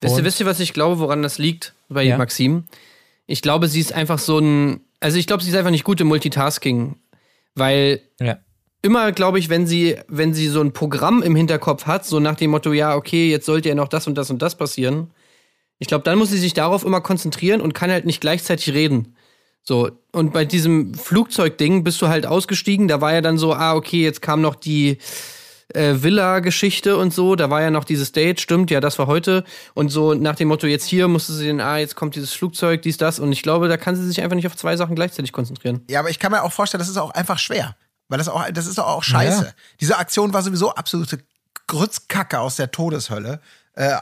Wisst 0.00 0.18
ihr, 0.18 0.24
wisst 0.24 0.40
ihr, 0.40 0.46
was 0.46 0.60
ich 0.60 0.74
glaube, 0.74 0.98
woran 1.00 1.22
das 1.22 1.38
liegt 1.38 1.74
bei 1.88 2.02
Ja. 2.02 2.18
Maxim? 2.18 2.64
Ich 3.26 3.40
glaube, 3.40 3.68
sie 3.68 3.80
ist 3.80 3.94
einfach 3.94 4.18
so 4.18 4.38
ein. 4.38 4.80
Also 5.00 5.16
ich 5.18 5.26
glaube, 5.26 5.42
sie 5.42 5.48
ist 5.50 5.56
einfach 5.56 5.70
nicht 5.70 5.84
gut 5.84 5.98
im 6.02 6.08
Multitasking. 6.08 6.96
Weil 7.54 8.00
Ja. 8.20 8.36
Immer, 8.84 9.12
glaube 9.12 9.38
ich, 9.38 9.48
wenn 9.48 9.66
sie, 9.66 9.96
wenn 10.08 10.34
sie 10.34 10.48
so 10.48 10.60
ein 10.60 10.72
Programm 10.72 11.22
im 11.22 11.34
Hinterkopf 11.34 11.86
hat, 11.86 12.04
so 12.04 12.20
nach 12.20 12.36
dem 12.36 12.50
Motto, 12.50 12.72
ja, 12.72 12.94
okay, 12.94 13.30
jetzt 13.30 13.46
sollte 13.46 13.70
ja 13.70 13.74
noch 13.74 13.88
das 13.88 14.06
und 14.06 14.16
das 14.16 14.30
und 14.30 14.42
das 14.42 14.56
passieren. 14.56 15.10
Ich 15.78 15.88
glaube, 15.88 16.04
dann 16.04 16.18
muss 16.18 16.30
sie 16.30 16.38
sich 16.38 16.52
darauf 16.52 16.84
immer 16.84 17.00
konzentrieren 17.00 17.60
und 17.60 17.72
kann 17.72 17.90
halt 17.90 18.04
nicht 18.04 18.20
gleichzeitig 18.20 18.74
reden. 18.74 19.16
So, 19.62 19.90
und 20.12 20.34
bei 20.34 20.44
diesem 20.44 20.92
Flugzeugding 20.92 21.82
bist 21.82 22.00
du 22.02 22.08
halt 22.08 22.26
ausgestiegen, 22.26 22.86
da 22.86 23.00
war 23.00 23.14
ja 23.14 23.22
dann 23.22 23.38
so, 23.38 23.54
ah, 23.54 23.74
okay, 23.74 24.02
jetzt 24.02 24.20
kam 24.20 24.42
noch 24.42 24.54
die 24.54 24.98
äh, 25.72 25.94
Villa-Geschichte 26.02 26.98
und 26.98 27.14
so, 27.14 27.34
da 27.34 27.48
war 27.48 27.62
ja 27.62 27.70
noch 27.70 27.84
dieses 27.84 28.12
Date, 28.12 28.40
stimmt, 28.40 28.70
ja, 28.70 28.80
das 28.80 28.98
war 28.98 29.06
heute. 29.06 29.44
Und 29.72 29.88
so 29.88 30.12
nach 30.12 30.36
dem 30.36 30.48
Motto, 30.48 30.66
jetzt 30.66 30.84
hier 30.84 31.08
musste 31.08 31.32
sie 31.32 31.46
den, 31.46 31.62
ah, 31.62 31.78
jetzt 31.78 31.96
kommt 31.96 32.14
dieses 32.14 32.34
Flugzeug, 32.34 32.82
dies, 32.82 32.98
das. 32.98 33.18
Und 33.18 33.32
ich 33.32 33.42
glaube, 33.42 33.68
da 33.68 33.78
kann 33.78 33.96
sie 33.96 34.06
sich 34.06 34.20
einfach 34.20 34.36
nicht 34.36 34.46
auf 34.46 34.56
zwei 34.56 34.76
Sachen 34.76 34.94
gleichzeitig 34.94 35.32
konzentrieren. 35.32 35.80
Ja, 35.88 36.00
aber 36.00 36.10
ich 36.10 36.18
kann 36.18 36.30
mir 36.30 36.42
auch 36.42 36.52
vorstellen, 36.52 36.80
das 36.80 36.90
ist 36.90 36.98
auch 36.98 37.12
einfach 37.12 37.38
schwer. 37.38 37.74
Weil 38.08 38.18
das 38.18 38.28
auch, 38.28 38.48
das 38.50 38.66
ist 38.66 38.78
doch 38.78 38.86
auch 38.86 39.02
scheiße. 39.02 39.44
Ja. 39.44 39.52
Diese 39.80 39.98
Aktion 39.98 40.32
war 40.32 40.42
sowieso 40.42 40.74
absolute 40.74 41.24
Grützkacke 41.66 42.38
aus 42.38 42.56
der 42.56 42.70
Todeshölle. 42.70 43.40
Äh, 43.76 43.94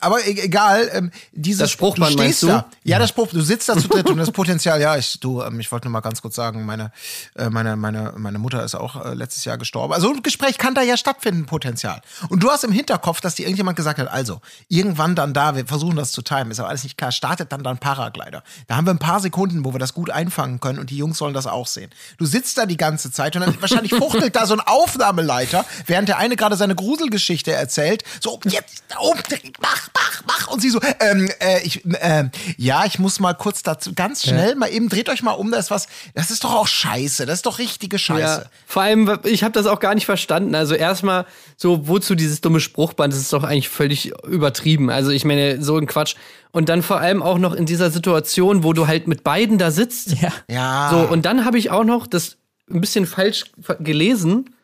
aber 0.00 0.26
e 0.26 0.32
egal, 0.32 0.90
ähm, 0.92 1.10
dieses 1.32 1.60
Das 1.60 1.70
Spruchband 1.70 2.14
du 2.14 2.22
stehst 2.22 2.42
du? 2.42 2.48
da. 2.48 2.66
Ja, 2.82 2.98
das 2.98 3.10
Spruch, 3.10 3.28
du 3.28 3.42
sitzt 3.42 3.68
da 3.68 3.76
zu 3.76 3.88
dritt 3.88 4.10
und 4.10 4.18
das 4.18 4.32
Potenzial, 4.32 4.80
ja, 4.80 4.96
ich, 4.96 5.20
du, 5.20 5.40
ähm, 5.40 5.60
ich 5.60 5.70
wollte 5.70 5.86
nur 5.86 5.92
mal 5.92 6.00
ganz 6.00 6.20
kurz 6.20 6.34
sagen, 6.34 6.66
meine, 6.66 6.90
äh, 7.36 7.48
meine, 7.48 7.76
meine, 7.76 8.12
meine 8.16 8.38
Mutter 8.38 8.64
ist 8.64 8.74
auch 8.74 9.04
äh, 9.04 9.14
letztes 9.14 9.44
Jahr 9.44 9.56
gestorben. 9.56 9.92
Also 9.92 10.12
ein 10.12 10.22
Gespräch 10.22 10.58
kann 10.58 10.74
da 10.74 10.82
ja 10.82 10.96
stattfinden, 10.96 11.46
Potenzial. 11.46 12.00
Und 12.28 12.42
du 12.42 12.50
hast 12.50 12.64
im 12.64 12.72
Hinterkopf, 12.72 13.20
dass 13.20 13.36
dir 13.36 13.44
irgendjemand 13.44 13.76
gesagt 13.76 14.00
hat, 14.00 14.08
also, 14.08 14.40
irgendwann 14.68 15.14
dann 15.14 15.32
da, 15.32 15.54
wir 15.54 15.66
versuchen 15.66 15.96
das 15.96 16.10
zu 16.10 16.22
timen, 16.22 16.50
ist 16.50 16.58
aber 16.58 16.68
alles 16.68 16.82
nicht 16.82 16.98
klar, 16.98 17.12
startet 17.12 17.52
dann 17.52 17.62
dann 17.62 17.78
Paraglider. 17.78 18.42
Da 18.66 18.76
haben 18.76 18.86
wir 18.86 18.92
ein 18.92 18.98
paar 18.98 19.20
Sekunden, 19.20 19.64
wo 19.64 19.72
wir 19.72 19.78
das 19.78 19.94
gut 19.94 20.10
einfangen 20.10 20.58
können 20.58 20.78
und 20.80 20.90
die 20.90 20.96
Jungs 20.96 21.18
sollen 21.18 21.34
das 21.34 21.46
auch 21.46 21.68
sehen. 21.68 21.90
Du 22.18 22.26
sitzt 22.26 22.58
da 22.58 22.66
die 22.66 22.76
ganze 22.76 23.12
Zeit 23.12 23.36
und 23.36 23.42
dann 23.42 23.60
wahrscheinlich 23.60 23.94
fuchtelt 23.94 24.34
da 24.34 24.46
so 24.46 24.54
ein 24.54 24.60
Aufnahmeleiter, 24.60 25.64
während 25.86 26.08
der 26.08 26.18
eine 26.18 26.34
gerade 26.34 26.56
seine 26.56 26.74
Gruselgeschichte 26.74 27.52
erzählt, 27.52 28.02
so, 28.20 28.40
jetzt, 28.44 28.82
umdrehen, 29.04 29.52
mach, 29.60 29.88
mach, 29.94 30.22
mach. 30.26 30.48
Und 30.48 30.60
sie 30.60 30.70
so, 30.70 30.80
ähm, 31.00 31.30
äh, 31.40 31.62
ich, 31.62 31.82
ähm, 32.00 32.30
ja, 32.56 32.84
ich 32.84 32.98
muss 32.98 33.20
mal 33.20 33.34
kurz 33.34 33.62
dazu, 33.62 33.92
ganz 33.94 34.24
schnell, 34.24 34.54
mal 34.54 34.70
eben, 34.70 34.88
dreht 34.88 35.08
euch 35.08 35.22
mal 35.22 35.32
um, 35.32 35.50
da 35.50 35.58
ist 35.58 35.70
was, 35.70 35.86
das 36.14 36.30
ist 36.30 36.44
doch 36.44 36.54
auch 36.54 36.66
scheiße, 36.66 37.26
das 37.26 37.36
ist 37.36 37.46
doch 37.46 37.58
richtige 37.58 37.98
Scheiße. 37.98 38.42
Ja, 38.42 38.50
vor 38.66 38.82
allem, 38.82 39.18
ich 39.24 39.42
habe 39.42 39.52
das 39.52 39.66
auch 39.66 39.80
gar 39.80 39.94
nicht 39.94 40.06
verstanden. 40.06 40.54
Also 40.54 40.74
erstmal 40.74 41.26
so, 41.56 41.88
wozu 41.88 42.14
dieses 42.14 42.40
dumme 42.40 42.60
Spruchband, 42.60 43.12
das 43.12 43.20
ist 43.20 43.32
doch 43.32 43.44
eigentlich 43.44 43.68
völlig 43.68 44.12
übertrieben. 44.24 44.90
Also 44.90 45.10
ich 45.10 45.24
meine, 45.24 45.62
so 45.62 45.76
ein 45.76 45.86
Quatsch. 45.86 46.16
Und 46.52 46.68
dann 46.68 46.82
vor 46.82 47.00
allem 47.00 47.22
auch 47.22 47.38
noch 47.38 47.52
in 47.52 47.66
dieser 47.66 47.90
Situation, 47.90 48.62
wo 48.62 48.72
du 48.72 48.86
halt 48.86 49.08
mit 49.08 49.24
beiden 49.24 49.58
da 49.58 49.70
sitzt. 49.72 50.12
Ja. 50.22 50.32
Ja. 50.48 50.88
So, 50.90 51.12
und 51.12 51.26
dann 51.26 51.44
habe 51.44 51.58
ich 51.58 51.70
auch 51.70 51.84
noch 51.84 52.06
das 52.06 52.36
ein 52.70 52.80
bisschen 52.80 53.06
falsch 53.06 53.46
gelesen. 53.80 54.54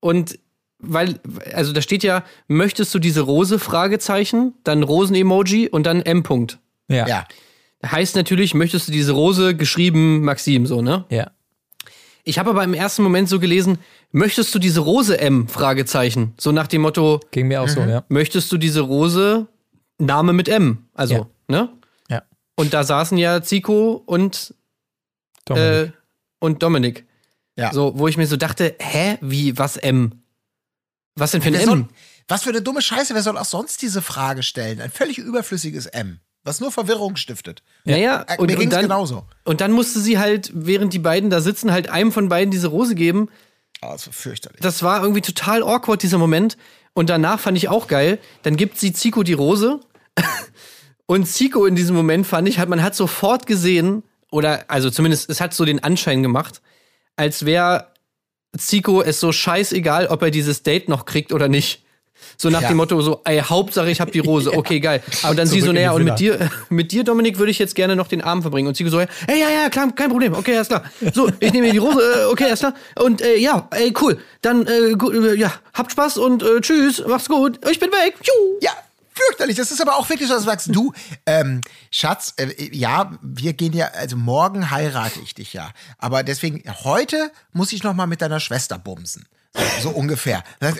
Und 0.00 0.38
weil, 0.78 1.18
also 1.54 1.72
da 1.72 1.82
steht 1.82 2.02
ja, 2.02 2.24
möchtest 2.46 2.94
du 2.94 2.98
diese 2.98 3.22
Rose? 3.22 3.58
Fragezeichen, 3.58 4.54
dann 4.64 4.82
Rosen-Emoji 4.82 5.68
und 5.68 5.84
dann 5.86 6.02
M. 6.02 6.22
-Punkt. 6.22 6.58
Ja. 6.88 7.06
Ja. 7.06 7.24
Heißt 7.84 8.16
natürlich, 8.16 8.54
möchtest 8.54 8.88
du 8.88 8.92
diese 8.92 9.12
Rose? 9.12 9.54
Geschrieben 9.56 10.22
Maxim, 10.24 10.66
so, 10.66 10.82
ne? 10.82 11.04
Ja. 11.10 11.30
Ich 12.24 12.38
habe 12.38 12.50
aber 12.50 12.62
im 12.64 12.74
ersten 12.74 13.02
Moment 13.02 13.28
so 13.28 13.38
gelesen, 13.40 13.78
möchtest 14.12 14.54
du 14.54 14.58
diese 14.58 14.80
Rose 14.80 15.18
M? 15.18 15.48
Fragezeichen. 15.48 16.34
So 16.38 16.52
nach 16.52 16.66
dem 16.66 16.82
Motto, 16.82 17.20
Ging 17.30 17.48
mir 17.48 17.62
auch 17.62 17.68
so, 17.68 17.80
ja. 17.80 18.04
möchtest 18.08 18.50
du 18.52 18.58
diese 18.58 18.80
Rose? 18.80 19.46
Name 19.98 20.32
mit 20.32 20.48
M. 20.48 20.84
Also, 20.94 21.14
Ja. 21.14 21.26
ne? 21.48 21.68
Ja. 22.08 22.22
Und 22.54 22.72
da 22.74 22.84
saßen 22.84 23.18
ja 23.18 23.42
Zico 23.42 24.02
und, 24.06 24.54
Dominik. 25.44 25.88
äh, 25.88 25.90
und 26.40 26.62
Dominik. 26.62 27.06
Ja. 27.56 27.72
So, 27.72 27.98
wo 27.98 28.06
ich 28.06 28.16
mir 28.16 28.26
so 28.28 28.36
dachte, 28.36 28.76
hä, 28.78 29.18
wie, 29.20 29.58
was 29.58 29.76
M? 29.76 30.22
Was 31.18 31.32
denn 31.32 31.42
für 31.42 31.48
ein 31.48 31.54
Wer 31.54 31.62
M? 31.62 31.68
soll, 31.68 31.84
was 32.28 32.42
für 32.42 32.50
eine 32.50 32.62
dumme 32.62 32.82
Scheiße, 32.82 33.14
wer 33.14 33.22
soll 33.22 33.38
auch 33.38 33.44
sonst 33.44 33.82
diese 33.82 34.02
Frage 34.02 34.42
stellen? 34.42 34.80
Ein 34.80 34.90
völlig 34.90 35.18
überflüssiges 35.18 35.86
M, 35.86 36.20
was 36.44 36.60
nur 36.60 36.70
Verwirrung 36.72 37.16
stiftet. 37.16 37.62
Naja, 37.84 38.24
Äh, 38.28 38.36
und, 38.38 38.46
Mir 38.46 38.54
und, 38.54 38.60
ging's 38.60 38.74
dann, 38.74 38.82
genauso. 38.82 39.26
und 39.44 39.60
dann 39.60 39.72
musste 39.72 40.00
sie 40.00 40.18
halt, 40.18 40.50
während 40.54 40.92
die 40.92 40.98
beiden 40.98 41.30
da 41.30 41.40
sitzen, 41.40 41.72
halt 41.72 41.88
einem 41.88 42.12
von 42.12 42.28
beiden 42.28 42.50
diese 42.50 42.68
Rose 42.68 42.94
geben. 42.94 43.28
Ah, 43.80 43.92
das 43.92 44.06
war 44.06 44.12
fürchterlich. 44.12 44.60
Das 44.60 44.82
war 44.82 45.02
irgendwie 45.02 45.20
total 45.22 45.62
awkward, 45.62 46.02
dieser 46.02 46.18
Moment. 46.18 46.56
Und 46.94 47.10
danach 47.10 47.38
fand 47.38 47.56
ich 47.56 47.68
auch 47.68 47.86
geil. 47.86 48.18
Dann 48.42 48.56
gibt 48.56 48.78
sie 48.78 48.92
Zico 48.92 49.22
die 49.22 49.32
Rose. 49.34 49.80
Und 51.06 51.26
Zico 51.26 51.64
in 51.64 51.74
diesem 51.76 51.96
Moment 51.96 52.26
fand 52.26 52.48
ich, 52.48 52.58
hat, 52.58 52.68
man 52.68 52.82
hat 52.82 52.94
sofort 52.94 53.46
gesehen, 53.46 54.02
oder 54.30 54.64
also 54.68 54.90
zumindest, 54.90 55.30
es 55.30 55.40
hat 55.40 55.54
so 55.54 55.64
den 55.64 55.82
Anschein 55.82 56.22
gemacht, 56.22 56.60
als 57.16 57.46
wäre 57.46 57.92
Zico 58.58 59.02
es 59.02 59.20
so 59.20 59.32
scheißegal, 59.32 60.06
ob 60.08 60.22
er 60.22 60.30
dieses 60.30 60.62
Date 60.62 60.88
noch 60.88 61.04
kriegt 61.04 61.32
oder 61.32 61.48
nicht. 61.48 61.82
So 62.36 62.50
nach 62.50 62.62
Ja. 62.62 62.68
dem 62.68 62.76
Motto, 62.76 63.00
so, 63.00 63.20
ey, 63.24 63.40
Hauptsache 63.40 63.90
ich 63.90 64.00
hab 64.00 64.12
die 64.12 64.18
Rose, 64.20 64.52
okay, 64.56 64.78
geil. 64.80 65.02
Und 65.28 65.36
dann 65.38 65.46
sie 65.48 65.60
so, 65.60 65.66
zurück 65.66 65.76
in 65.76 65.82
naja, 65.82 65.90
die 65.90 65.96
und 65.96 66.04
mit 66.04 66.18
dir, 66.20 66.50
mit 66.68 66.92
dir, 66.92 67.02
Dominik, 67.04 67.38
würde 67.38 67.50
ich 67.50 67.58
jetzt 67.58 67.74
gerne 67.74 67.96
noch 67.96 68.06
den 68.06 68.20
Abend 68.22 68.42
verbringen. 68.44 68.68
Und 68.68 68.76
Zico 68.76 68.90
so, 68.90 69.00
ey, 69.00 69.06
ja, 69.28 69.48
ja, 69.50 69.68
klar, 69.70 69.90
kein 69.94 70.10
Problem, 70.10 70.34
okay, 70.34 70.54
alles 70.54 70.68
klar. 70.68 70.84
So, 71.14 71.28
ich 71.40 71.52
nehme 71.52 71.66
mir 71.68 71.72
die 71.72 71.78
Rose, 71.78 72.00
äh, 72.00 72.24
okay, 72.26 72.44
alles 72.44 72.60
klar. 72.60 72.74
Und 72.96 73.22
äh, 73.22 73.36
ja, 73.38 73.66
ey, 73.72 73.92
cool. 74.00 74.18
Dann, 74.42 74.66
äh, 74.66 74.92
äh, 74.92 75.34
ja, 75.36 75.52
habt 75.74 75.90
Spaß 75.92 76.18
und 76.18 76.42
äh, 76.42 76.60
tschüss, 76.60 77.02
macht's 77.06 77.28
gut, 77.28 77.58
ich 77.68 77.80
bin 77.80 77.90
weg. 77.90 78.14
Tschu. 78.22 78.32
Ja, 78.60 78.72
fürchterlich. 79.26 79.56
Das 79.56 79.70
ist 79.70 79.80
aber 79.80 79.96
auch 79.96 80.08
wirklich 80.08 80.28
so, 80.28 80.34
dass 80.34 80.44
du 80.44 80.48
sagst, 80.50 80.68
du, 80.74 80.92
ähm, 81.26 81.60
Schatz, 81.90 82.34
äh, 82.36 82.52
ja, 82.76 83.12
wir 83.22 83.52
gehen 83.52 83.72
ja, 83.72 83.88
also 83.88 84.16
morgen 84.16 84.70
heirate 84.70 85.20
ich 85.20 85.34
dich 85.34 85.52
ja. 85.52 85.70
Aber 85.98 86.22
deswegen, 86.22 86.62
heute 86.84 87.30
muss 87.52 87.72
ich 87.72 87.82
noch 87.82 87.94
mal 87.94 88.06
mit 88.06 88.22
deiner 88.22 88.40
Schwester 88.40 88.78
bumsen. 88.78 89.26
So, 89.82 89.90
ungefähr. 89.90 90.44
Äh, 90.60 90.72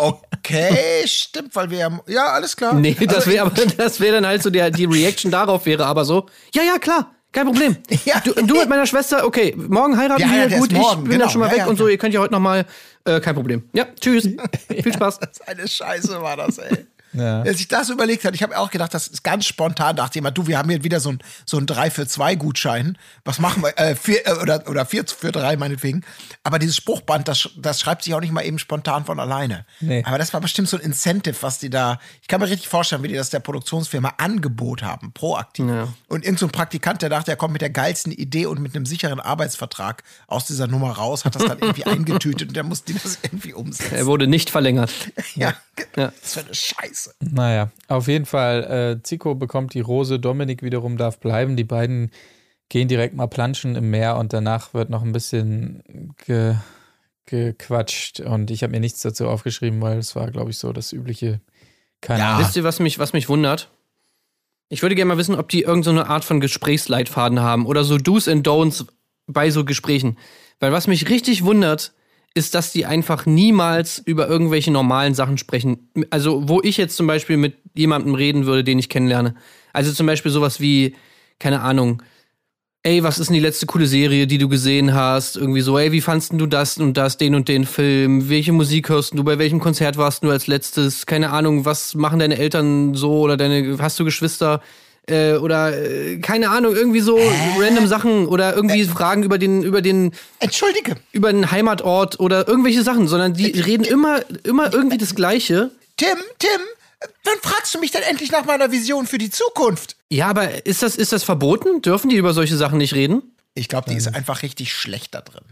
okay, 0.00 1.06
stimmt, 1.06 1.54
weil 1.56 1.70
wir 1.70 1.78
ja, 1.78 2.00
ja, 2.06 2.26
alles 2.28 2.56
klar. 2.56 2.74
Nee, 2.74 2.94
das 2.94 3.16
Also, 3.16 3.30
wäre 3.30 3.46
aber, 3.46 3.66
das 3.76 4.00
wäre 4.00 4.14
dann 4.16 4.26
halt 4.26 4.42
so, 4.42 4.50
der, 4.50 4.70
die 4.70 4.84
Reaction 4.86 5.30
darauf 5.30 5.66
wäre 5.66 5.84
aber 5.84 6.04
so, 6.04 6.26
ja, 6.54 6.62
ja, 6.62 6.78
klar. 6.78 7.12
Kein 7.30 7.44
Problem. 7.44 7.76
Ja. 8.06 8.20
Du, 8.20 8.32
du 8.32 8.54
mit 8.60 8.68
meiner 8.70 8.86
Schwester, 8.86 9.26
okay, 9.26 9.54
morgen 9.56 9.98
heiraten 9.98 10.22
Wir 10.22 10.30
wir, 10.30 10.40
heiraten 10.40 10.60
gut, 10.60 10.72
morgen, 10.72 11.02
ich 11.02 11.08
bin 11.08 11.10
genau. 11.12 11.24
dann 11.24 11.30
schon 11.30 11.40
mal 11.40 11.46
Ja, 11.48 11.52
weg 11.52 11.58
ja, 11.58 11.66
und 11.66 11.76
so, 11.76 11.86
ihr 11.86 11.98
könnt 11.98 12.14
ja 12.14 12.20
heute 12.20 12.32
noch 12.32 12.40
mal, 12.40 12.64
äh, 13.04 13.20
kein 13.20 13.34
Problem. 13.34 13.68
Ja, 13.74 13.86
tschüss. 14.00 14.24
Viel 14.68 14.94
Spaß. 14.94 15.18
Eine 15.46 15.68
Scheiße 15.68 16.22
war 16.22 16.38
das, 16.38 16.56
ey. 16.56 16.86
Ja. 17.12 17.42
Als 17.42 17.60
ich 17.60 17.68
das 17.68 17.88
überlegt 17.88 18.24
habe, 18.24 18.36
ich 18.36 18.42
habe 18.42 18.58
auch 18.58 18.70
gedacht, 18.70 18.92
das 18.94 19.08
ist 19.08 19.24
ganz 19.24 19.46
spontan, 19.46 19.96
dachte 19.96 20.16
jemand, 20.16 20.36
du, 20.36 20.46
wir 20.46 20.58
haben 20.58 20.68
hier 20.68 20.84
wieder 20.84 21.00
so 21.00 21.10
ein, 21.10 21.18
so 21.46 21.56
ein 21.58 21.66
3 21.66 21.90
für 21.90 22.06
2 22.06 22.34
Gutschein. 22.34 22.98
Was 23.24 23.38
machen 23.38 23.62
wir? 23.62 23.78
Äh, 23.78 23.96
vier, 23.96 24.26
äh, 24.26 24.32
oder, 24.42 24.68
oder 24.68 24.84
4 24.86 25.04
für 25.06 25.32
3 25.32 25.56
meinetwegen. 25.56 26.04
Aber 26.42 26.58
dieses 26.58 26.76
Spruchband, 26.76 27.28
das, 27.28 27.48
das 27.56 27.80
schreibt 27.80 28.04
sich 28.04 28.14
auch 28.14 28.20
nicht 28.20 28.32
mal 28.32 28.42
eben 28.44 28.58
spontan 28.58 29.04
von 29.04 29.18
alleine. 29.20 29.64
Nee. 29.80 30.02
Aber 30.06 30.18
das 30.18 30.32
war 30.34 30.40
bestimmt 30.40 30.68
so 30.68 30.76
ein 30.76 30.82
Incentive, 30.82 31.36
was 31.40 31.58
die 31.58 31.70
da, 31.70 31.98
ich 32.20 32.28
kann 32.28 32.40
mir 32.40 32.48
richtig 32.48 32.68
vorstellen, 32.68 33.02
wie 33.02 33.08
die 33.08 33.14
das 33.14 33.30
der 33.30 33.40
Produktionsfirma 33.40 34.14
Angebot 34.18 34.82
haben, 34.82 35.12
proaktiv. 35.12 35.66
Ja. 35.68 35.88
Und 36.08 36.24
irgend 36.24 36.38
so 36.38 36.46
ein 36.46 36.52
Praktikant, 36.52 37.02
der 37.02 37.08
dachte, 37.08 37.30
er 37.30 37.36
kommt 37.36 37.52
mit 37.52 37.62
der 37.62 37.70
geilsten 37.70 38.12
Idee 38.12 38.46
und 38.46 38.60
mit 38.60 38.74
einem 38.76 38.86
sicheren 38.86 39.20
Arbeitsvertrag 39.20 40.02
aus 40.26 40.46
dieser 40.46 40.66
Nummer 40.66 40.90
raus, 40.92 41.24
hat 41.24 41.34
das 41.34 41.44
dann 41.44 41.58
irgendwie 41.58 41.84
eingetütet 41.86 42.48
und 42.48 42.54
der 42.56 42.64
musste 42.64 42.92
das 42.92 43.18
irgendwie 43.22 43.54
umsetzen. 43.54 43.94
Er 43.94 44.06
wurde 44.06 44.26
nicht 44.26 44.50
verlängert. 44.50 44.90
Ja, 45.34 45.54
Ja. 45.96 46.12
das 46.22 46.34
für 46.34 46.40
eine 46.40 46.54
Scheiße. 46.54 46.97
Naja, 47.20 47.70
auf 47.88 48.08
jeden 48.08 48.26
Fall, 48.26 48.98
äh, 48.98 49.02
Zico 49.02 49.34
bekommt 49.34 49.74
die 49.74 49.80
Rose, 49.80 50.18
Dominik 50.18 50.62
wiederum 50.62 50.96
darf 50.96 51.18
bleiben. 51.18 51.56
Die 51.56 51.64
beiden 51.64 52.10
gehen 52.68 52.88
direkt 52.88 53.14
mal 53.14 53.26
planschen 53.26 53.76
im 53.76 53.90
Meer 53.90 54.16
und 54.16 54.32
danach 54.32 54.74
wird 54.74 54.90
noch 54.90 55.02
ein 55.02 55.12
bisschen 55.12 56.14
ge 56.26 56.54
gequatscht. 57.26 58.20
Und 58.20 58.50
ich 58.50 58.62
habe 58.62 58.70
mir 58.72 58.80
nichts 58.80 59.02
dazu 59.02 59.28
aufgeschrieben, 59.28 59.80
weil 59.82 59.98
es 59.98 60.16
war, 60.16 60.30
glaube 60.30 60.50
ich, 60.50 60.58
so 60.58 60.72
das 60.72 60.92
übliche. 60.92 61.40
Keine 62.00 62.20
Ja. 62.20 62.28
Ahnung. 62.34 62.46
Wisst 62.46 62.56
ihr, 62.56 62.64
was 62.64 62.80
mich, 62.80 62.98
was 62.98 63.12
mich 63.12 63.28
wundert? 63.28 63.70
Ich 64.70 64.82
würde 64.82 64.94
gerne 64.94 65.08
mal 65.10 65.18
wissen, 65.18 65.34
ob 65.34 65.48
die 65.48 65.62
irgendeine 65.62 66.08
Art 66.08 66.24
von 66.24 66.40
Gesprächsleitfaden 66.40 67.40
haben 67.40 67.66
oder 67.66 67.84
so 67.84 67.98
Do's 67.98 68.28
and 68.28 68.46
Don'ts 68.46 68.86
bei 69.26 69.50
so 69.50 69.64
Gesprächen. 69.64 70.16
Weil 70.60 70.72
was 70.72 70.86
mich 70.86 71.08
richtig 71.08 71.44
wundert, 71.44 71.92
ist, 72.38 72.54
dass 72.54 72.72
die 72.72 72.86
einfach 72.86 73.26
niemals 73.26 73.98
über 73.98 74.28
irgendwelche 74.28 74.70
normalen 74.70 75.14
Sachen 75.14 75.36
sprechen. 75.36 75.90
Also, 76.10 76.48
wo 76.48 76.60
ich 76.62 76.76
jetzt 76.76 76.96
zum 76.96 77.06
Beispiel 77.06 77.36
mit 77.36 77.56
jemandem 77.74 78.14
reden 78.14 78.46
würde, 78.46 78.64
den 78.64 78.78
ich 78.78 78.88
kennenlerne. 78.88 79.34
Also 79.72 79.92
zum 79.92 80.06
Beispiel 80.06 80.30
sowas 80.30 80.60
wie, 80.60 80.94
keine 81.38 81.60
Ahnung, 81.60 82.02
ey, 82.82 83.02
was 83.02 83.18
ist 83.18 83.28
denn 83.28 83.34
die 83.34 83.40
letzte 83.40 83.66
coole 83.66 83.86
Serie, 83.86 84.26
die 84.26 84.38
du 84.38 84.48
gesehen 84.48 84.94
hast? 84.94 85.36
Irgendwie 85.36 85.60
so, 85.60 85.78
ey, 85.78 85.92
wie 85.92 86.00
fandst 86.00 86.32
du 86.32 86.46
das 86.46 86.78
und 86.78 86.96
das, 86.96 87.18
den 87.18 87.34
und 87.34 87.48
den 87.48 87.66
Film? 87.66 88.28
Welche 88.30 88.52
Musik 88.52 88.88
hörst 88.88 89.18
du? 89.18 89.24
Bei 89.24 89.38
welchem 89.38 89.60
Konzert 89.60 89.96
warst 89.96 90.22
du 90.24 90.30
als 90.30 90.46
letztes? 90.46 91.06
Keine 91.06 91.30
Ahnung, 91.30 91.64
was 91.64 91.94
machen 91.94 92.20
deine 92.20 92.38
Eltern 92.38 92.94
so 92.94 93.20
oder 93.20 93.36
deine, 93.36 93.76
hast 93.78 93.98
du 93.98 94.04
Geschwister? 94.04 94.62
Äh, 95.08 95.36
oder 95.36 95.76
äh, 95.76 96.18
keine 96.18 96.50
Ahnung, 96.50 96.74
irgendwie 96.74 97.00
so 97.00 97.18
random 97.58 97.86
Sachen 97.86 98.26
oder 98.26 98.54
irgendwie 98.54 98.84
Fragen 98.84 99.22
über 99.22 99.38
den, 99.38 99.62
über 99.62 99.80
den, 99.80 100.12
Entschuldige. 100.38 100.96
über 101.12 101.32
den 101.32 101.50
Heimatort 101.50 102.20
oder 102.20 102.46
irgendwelche 102.46 102.82
Sachen, 102.82 103.08
sondern 103.08 103.34
die 103.34 103.46
reden 103.60 103.84
immer, 103.84 104.20
immer 104.44 104.72
irgendwie 104.72 104.98
das 104.98 105.14
Gleiche. 105.14 105.70
Tim, 105.96 106.18
Tim, 106.38 106.60
wann 107.24 107.38
fragst 107.42 107.74
du 107.74 107.80
mich 107.80 107.90
denn 107.90 108.02
endlich 108.02 108.30
nach 108.30 108.44
meiner 108.44 108.70
Vision 108.70 109.06
für 109.06 109.18
die 109.18 109.30
Zukunft? 109.30 109.96
Ja, 110.10 110.28
aber 110.28 110.66
ist 110.66 110.82
das, 110.82 110.96
ist 110.96 111.12
das 111.12 111.24
verboten? 111.24 111.82
Dürfen 111.82 112.10
die 112.10 112.16
über 112.16 112.32
solche 112.32 112.56
Sachen 112.56 112.78
nicht 112.78 112.94
reden? 112.94 113.22
Ich 113.54 113.68
glaube, 113.68 113.90
die 113.90 113.96
ist 113.96 114.14
einfach 114.14 114.42
richtig 114.42 114.72
schlecht 114.72 115.14
da 115.14 115.20
drin. 115.20 115.42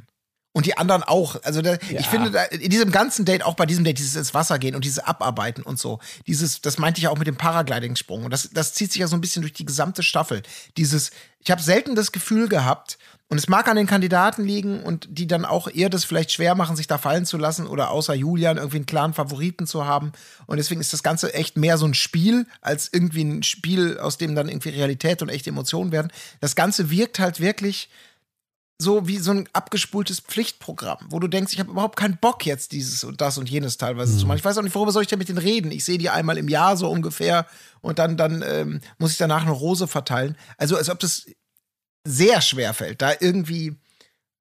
Und 0.57 0.65
die 0.65 0.79
anderen 0.79 1.03
auch. 1.03 1.37
Also 1.43 1.61
da, 1.61 1.77
ich 1.91 2.07
finde, 2.07 2.31
da, 2.31 2.45
in 2.45 2.71
diesem 2.71 2.91
ganzen 2.91 3.27
Date, 3.27 3.45
auch 3.45 3.57
bei 3.57 3.67
diesem 3.67 3.85
Date, 3.85 3.99
dieses 3.99 4.17
ins 4.17 4.33
Wasser 4.33 4.59
gehen 4.59 4.75
und 4.75 4.87
dieses 4.87 5.01
Abarbeiten 5.01 5.63
und 5.63 5.79
so, 5.79 5.99
dieses, 6.27 6.63
das 6.63 6.79
meinte 6.79 6.99
ich 6.99 7.03
ja 7.05 7.11
auch 7.11 7.19
mit 7.19 7.27
dem 7.27 7.37
Paragliding-Sprung. 7.37 8.25
Und 8.25 8.31
das, 8.31 8.49
das 8.55 8.73
zieht 8.73 8.91
sich 8.91 9.01
ja 9.01 9.07
so 9.07 9.19
ein 9.19 9.21
bisschen 9.21 9.43
durch 9.43 9.53
die 9.53 9.67
gesamte 9.67 10.03
Staffel. 10.03 10.43
Dieses, 10.79 11.11
ich 11.45 11.51
habe 11.51 11.61
selten 11.61 11.95
das 11.95 12.11
Gefühl 12.11 12.49
gehabt, 12.49 12.97
und 13.29 13.37
es 13.37 13.49
mag 13.49 13.69
an 13.69 13.77
den 13.77 13.89
Kandidaten 13.89 14.45
liegen 14.45 14.83
und 14.83 15.09
die 15.11 15.27
dann 15.27 15.45
auch 15.45 15.69
eher 15.69 15.91
das 15.91 16.05
vielleicht 16.05 16.31
schwer 16.31 16.55
machen, 16.55 16.77
sich 16.77 16.87
da 16.87 16.97
fallen 16.97 17.27
zu 17.27 17.37
lassen 17.37 17.67
oder 17.67 17.91
außer 17.91 18.15
Julian 18.15 18.57
irgendwie 18.57 18.77
einen 18.77 18.87
klaren 18.87 19.15
Favoriten 19.15 19.67
zu 19.67 19.85
haben. 19.85 20.13
Und 20.47 20.59
deswegen 20.59 20.81
ist 20.81 20.93
das 20.93 21.03
Ganze 21.03 21.35
echt 21.35 21.57
mehr 21.57 21.77
so 21.77 21.87
ein 21.87 21.95
Spiel 21.95 22.47
als 22.63 22.89
irgendwie 22.93 23.25
ein 23.25 23.43
Spiel, 23.43 23.99
aus 23.99 24.17
dem 24.17 24.37
dann 24.37 24.49
irgendwie 24.49 24.69
Realität 24.69 25.23
und 25.23 25.29
echte 25.29 25.51
Emotionen 25.51 25.91
werden. 25.91 26.13
Das 26.41 26.55
Ganze 26.55 26.89
wirkt 26.89 27.19
halt 27.19 27.41
wirklich 27.41 27.91
so 28.79 29.09
wie 29.09 29.19
so 29.19 29.31
ein 29.31 29.49
abgespultes 29.53 30.21
Pflichtprogramm, 30.21 30.99
wo 31.09 31.19
du 31.19 31.29
denkst, 31.29 31.53
ich 31.53 31.61
habe 31.61 31.71
überhaupt 31.71 31.97
keinen 31.97 32.19
Bock 32.19 32.45
jetzt 32.45 32.73
dieses 32.73 33.05
und 33.05 33.21
das 33.21 33.39
und 33.39 33.49
jenes 33.49 33.79
teilweise 33.79 34.19
zu 34.19 34.27
machen. 34.27 34.37
Ich 34.37 34.45
weiß 34.45 34.59
auch 34.59 34.63
nicht, 34.63 34.75
worüber 34.75 34.93
soll 34.93 35.03
ich 35.03 35.09
denn 35.09 35.19
mit 35.19 35.29
denen 35.29 35.39
reden? 35.39 35.71
Ich 35.71 35.85
sehe 35.85 35.99
die 35.99 36.11
einmal 36.11 36.37
im 36.37 36.49
Jahr 36.49 36.77
so 36.77 36.91
ungefähr 36.91 37.47
und 37.81 37.99
dann, 37.99 38.17
dann 38.17 38.45
ähm, 38.47 38.81
muss 38.99 39.13
ich 39.13 39.19
danach 39.19 39.43
eine 39.43 39.53
Rose 39.53 39.89
verteilen. 39.89 40.37
Also 40.59 40.77
als 40.77 40.91
ob 40.91 40.99
das 40.99 41.27
sehr 42.07 42.41
schwer 42.43 42.75
fällt, 42.75 43.01
da 43.01 43.13
irgendwie, 43.19 43.77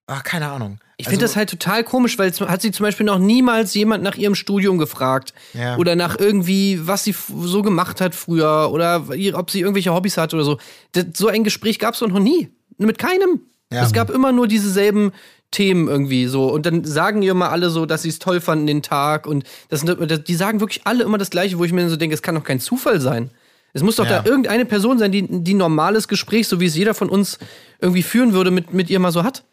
ach, 0.08 0.24
keine 0.24 0.52
Ahnung. 0.52 0.80
Ich 0.98 1.08
finde 1.08 1.26
das 1.26 1.36
halt 1.36 1.50
total 1.50 1.84
komisch, 1.84 2.18
weil 2.18 2.32
hat 2.32 2.62
sie 2.62 2.72
zum 2.72 2.86
Beispiel 2.86 3.06
noch 3.06 3.20
niemals 3.20 3.74
jemand 3.74 4.02
nach 4.04 4.16
ihrem 4.16 4.36
Studium 4.36 4.78
gefragt. 4.78 5.34
Ja. 5.54 5.76
Oder 5.78 5.96
nach 5.96 6.18
irgendwie, 6.18 6.88
was 6.88 7.04
sie 7.04 7.14
so 7.42 7.62
gemacht 7.64 8.00
hat 8.00 8.16
früher. 8.16 8.70
Oder 8.72 9.06
ob 9.34 9.52
sie 9.52 9.60
irgendwelche 9.60 9.94
Hobbys 9.94 10.18
hat 10.18 10.34
oder 10.34 10.46
so. 10.46 10.58
Das, 10.94 11.06
so 11.16 11.28
ein 11.28 11.44
Gespräch 11.44 11.80
gab 11.80 11.96
es 11.96 12.02
noch 12.02 12.20
nie. 12.20 12.50
Mit 12.78 12.98
keinem. 12.98 13.42
Ja. 13.72 13.84
Es 13.84 13.94
gab 13.94 14.10
immer 14.10 14.32
nur 14.32 14.48
dieselben 14.48 15.12
Themen 15.52 15.88
irgendwie 15.88 16.28
so. 16.28 16.52
Und 16.52 16.66
dann 16.66 16.84
sagen 16.84 17.22
ihr 17.22 17.34
mal 17.34 17.50
alle 17.50 17.70
so, 17.70 17.86
dass 17.86 18.04
sie 18.04 18.10
es 18.10 18.20
toll 18.20 18.42
fanden 18.42 18.68
den 18.68 18.82
Tag. 18.82 19.26
Und 19.28 19.44
das, 19.70 19.82
sind- 19.82 20.28
die 20.28 20.36
sagen 20.36 20.60
wirklich 20.60 20.82
alle 20.86 21.04
immer 21.04 21.18
das 21.18 21.30
Gleiche, 21.30 21.58
wo 21.58 21.64
ich 21.66 21.72
mir 21.74 21.90
so 21.90 21.96
denke, 21.96 22.14
es 22.14 22.22
kann 22.22 22.36
doch 22.36 22.44
kein 22.44 22.60
Zufall 22.60 23.00
sein. 23.02 23.32
Es 23.74 23.84
muss 23.84 23.96
doch 23.98 24.06
Ja. 24.06 24.22
da 24.22 24.30
irgendeine 24.30 24.66
Person 24.66 25.00
sein, 25.00 25.12
die, 25.12 25.26
die 25.44 25.54
ein 25.54 25.58
normales 25.58 26.08
Gespräch, 26.08 26.48
so 26.48 26.60
wie 26.60 26.66
es 26.66 26.76
jeder 26.76 26.94
von 26.94 27.10
uns 27.10 27.40
irgendwie 27.82 28.04
führen 28.04 28.34
würde, 28.34 28.52
mit, 28.52 28.74
mit 28.74 28.90
ihr 28.90 29.00
mal 29.00 29.12
so 29.12 29.24
hat. 29.24 29.44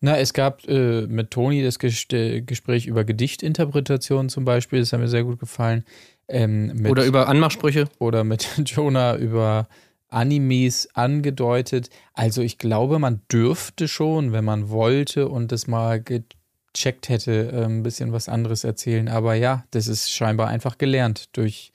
Na, 0.00 0.16
es 0.18 0.32
gab 0.32 0.66
äh, 0.66 1.02
mit 1.06 1.30
Toni 1.30 1.62
das 1.62 1.78
Ges 1.78 2.06
äh, 2.12 2.40
Gespräch 2.40 2.86
über 2.86 3.04
Gedichtinterpretation 3.04 4.28
zum 4.28 4.44
Beispiel, 4.44 4.80
das 4.80 4.92
hat 4.92 5.00
mir 5.00 5.08
sehr 5.08 5.22
gut 5.24 5.38
gefallen. 5.38 5.84
Ähm, 6.28 6.72
mit, 6.76 6.90
Oder 6.90 7.04
über 7.04 7.28
Anmachsprüche. 7.28 7.88
oder 7.98 8.24
mit 8.24 8.48
Jonah 8.64 9.16
über 9.16 9.68
Animes 10.10 10.88
angedeutet. 10.94 11.88
Also 12.14 12.42
ich 12.42 12.58
glaube, 12.58 12.98
man 12.98 13.20
dürfte 13.32 13.88
schon, 13.88 14.32
wenn 14.32 14.44
man 14.44 14.68
wollte 14.70 15.28
und 15.28 15.52
das 15.52 15.66
mal 15.66 16.02
gecheckt 16.02 17.08
hätte, 17.08 17.50
äh, 17.52 17.64
ein 17.64 17.82
bisschen 17.82 18.12
was 18.12 18.28
anderes 18.28 18.64
erzählen. 18.64 19.08
Aber 19.08 19.34
ja, 19.34 19.64
das 19.70 19.86
ist 19.86 20.10
scheinbar 20.10 20.48
einfach 20.48 20.78
gelernt 20.78 21.28
durch 21.36 21.72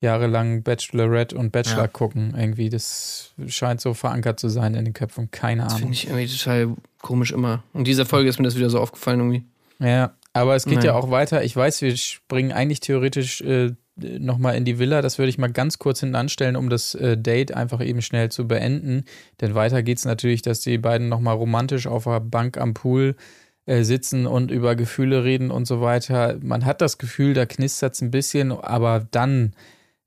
jahrelang 0.00 0.62
Bachelorette 0.62 1.36
und 1.36 1.50
Bachelor 1.52 1.82
Ja. 1.82 1.88
gucken. 1.88 2.34
Irgendwie, 2.36 2.68
das 2.68 3.32
scheint 3.46 3.80
so 3.80 3.94
verankert 3.94 4.38
zu 4.38 4.48
sein 4.48 4.74
in 4.74 4.84
den 4.84 4.92
Köpfen. 4.94 5.30
Keine 5.30 5.62
Das 5.62 5.74
Ahnung. 5.74 5.78
finde 5.80 5.94
ich 5.94 6.06
irgendwie 6.08 6.26
total 6.26 6.74
komisch 7.00 7.32
immer. 7.32 7.62
Und 7.72 7.86
dieser 7.86 8.04
Folge 8.04 8.28
ist 8.28 8.38
mir 8.38 8.44
das 8.44 8.56
wieder 8.56 8.68
so 8.70 8.80
aufgefallen 8.80 9.20
irgendwie. 9.20 9.44
Ja, 9.78 10.12
aber 10.34 10.56
es 10.56 10.64
geht 10.66 10.78
Naja. 10.78 10.92
ja 10.92 10.94
auch 10.98 11.10
weiter. 11.10 11.42
Ich 11.44 11.56
weiß, 11.56 11.80
wir 11.80 11.96
springen 11.96 12.52
eigentlich 12.52 12.80
theoretisch 12.80 13.40
äh, 13.40 13.72
nochmal 13.96 14.56
in 14.56 14.64
die 14.64 14.78
Villa. 14.78 15.02
Das 15.02 15.18
würde 15.18 15.28
ich 15.28 15.38
mal 15.38 15.52
ganz 15.52 15.78
kurz 15.78 16.00
hinten 16.00 16.16
anstellen, 16.16 16.56
um 16.56 16.68
das 16.68 16.94
äh, 16.94 17.16
Date 17.16 17.54
einfach 17.54 17.80
eben 17.80 18.02
schnell 18.02 18.30
zu 18.30 18.48
beenden. 18.48 19.04
Denn 19.40 19.54
weiter 19.54 19.82
geht 19.82 19.98
es 19.98 20.04
natürlich, 20.04 20.42
dass 20.42 20.60
die 20.60 20.78
beiden 20.78 21.08
nochmal 21.08 21.36
romantisch 21.36 21.86
auf 21.86 22.04
der 22.04 22.20
Bank 22.20 22.58
am 22.58 22.74
Pool 22.74 23.16
äh, 23.66 23.82
sitzen 23.82 24.26
und 24.26 24.50
über 24.50 24.76
Gefühle 24.76 25.24
reden 25.24 25.50
und 25.50 25.66
so 25.66 25.80
weiter. 25.80 26.36
Man 26.42 26.64
hat 26.64 26.80
das 26.80 26.98
Gefühl, 26.98 27.34
da 27.34 27.46
knistert 27.46 27.94
es 27.94 28.02
ein 28.02 28.10
bisschen, 28.10 28.52
aber 28.52 29.06
dann 29.10 29.54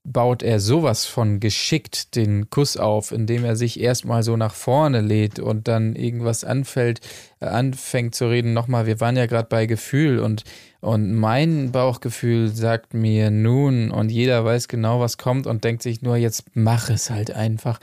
baut 0.10 0.42
er 0.42 0.62
sowas 0.62 1.06
von 1.06 1.42
geschickt 1.42 2.16
den 2.16 2.50
Kuss 2.50 2.78
auf, 2.78 3.12
indem 3.12 3.44
er 3.44 3.58
sich 3.58 3.80
erstmal 3.80 4.24
so 4.24 4.38
nach 4.38 4.54
vorne 4.54 5.02
lädt 5.02 5.38
und 5.38 5.68
dann 5.68 5.96
irgendwas 5.96 6.46
anfällt, 6.46 7.02
äh, 7.42 7.46
anfängt 7.46 8.16
zu 8.16 8.30
reden. 8.30 8.54
Nochmal, 8.54 8.86
wir 8.86 9.02
waren 9.02 9.18
ja 9.18 9.26
gerade 9.26 9.50
bei 9.50 9.66
Gefühl 9.66 10.20
und, 10.20 10.46
und 10.80 11.14
mein 11.14 11.74
Bauchgefühl 11.74 12.48
sagt 12.48 12.94
mir 12.94 13.32
nun 13.32 13.92
und 13.92 14.10
jeder 14.10 14.46
weiß 14.46 14.70
genau, 14.70 15.02
was 15.02 15.18
kommt 15.18 15.46
und 15.46 15.66
denkt 15.66 15.84
sich 15.84 16.02
nur, 16.02 16.16
jetzt 16.16 16.46
mach 16.54 16.90
es 16.90 17.10
halt 17.10 17.32
einfach. 17.32 17.80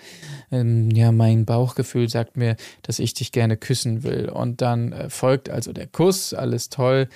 Ähm, 0.50 0.90
ja, 0.90 1.12
mein 1.12 1.44
Bauchgefühl 1.44 2.08
sagt 2.08 2.38
mir, 2.38 2.56
dass 2.80 3.00
ich 3.00 3.12
dich 3.12 3.32
gerne 3.32 3.58
küssen 3.58 4.02
will. 4.02 4.30
Und 4.30 4.62
dann 4.62 4.92
äh, 4.92 5.10
folgt 5.10 5.50
also 5.50 5.74
der 5.74 5.88
Kuss, 5.88 6.32
alles 6.32 6.70
toll. 6.70 7.08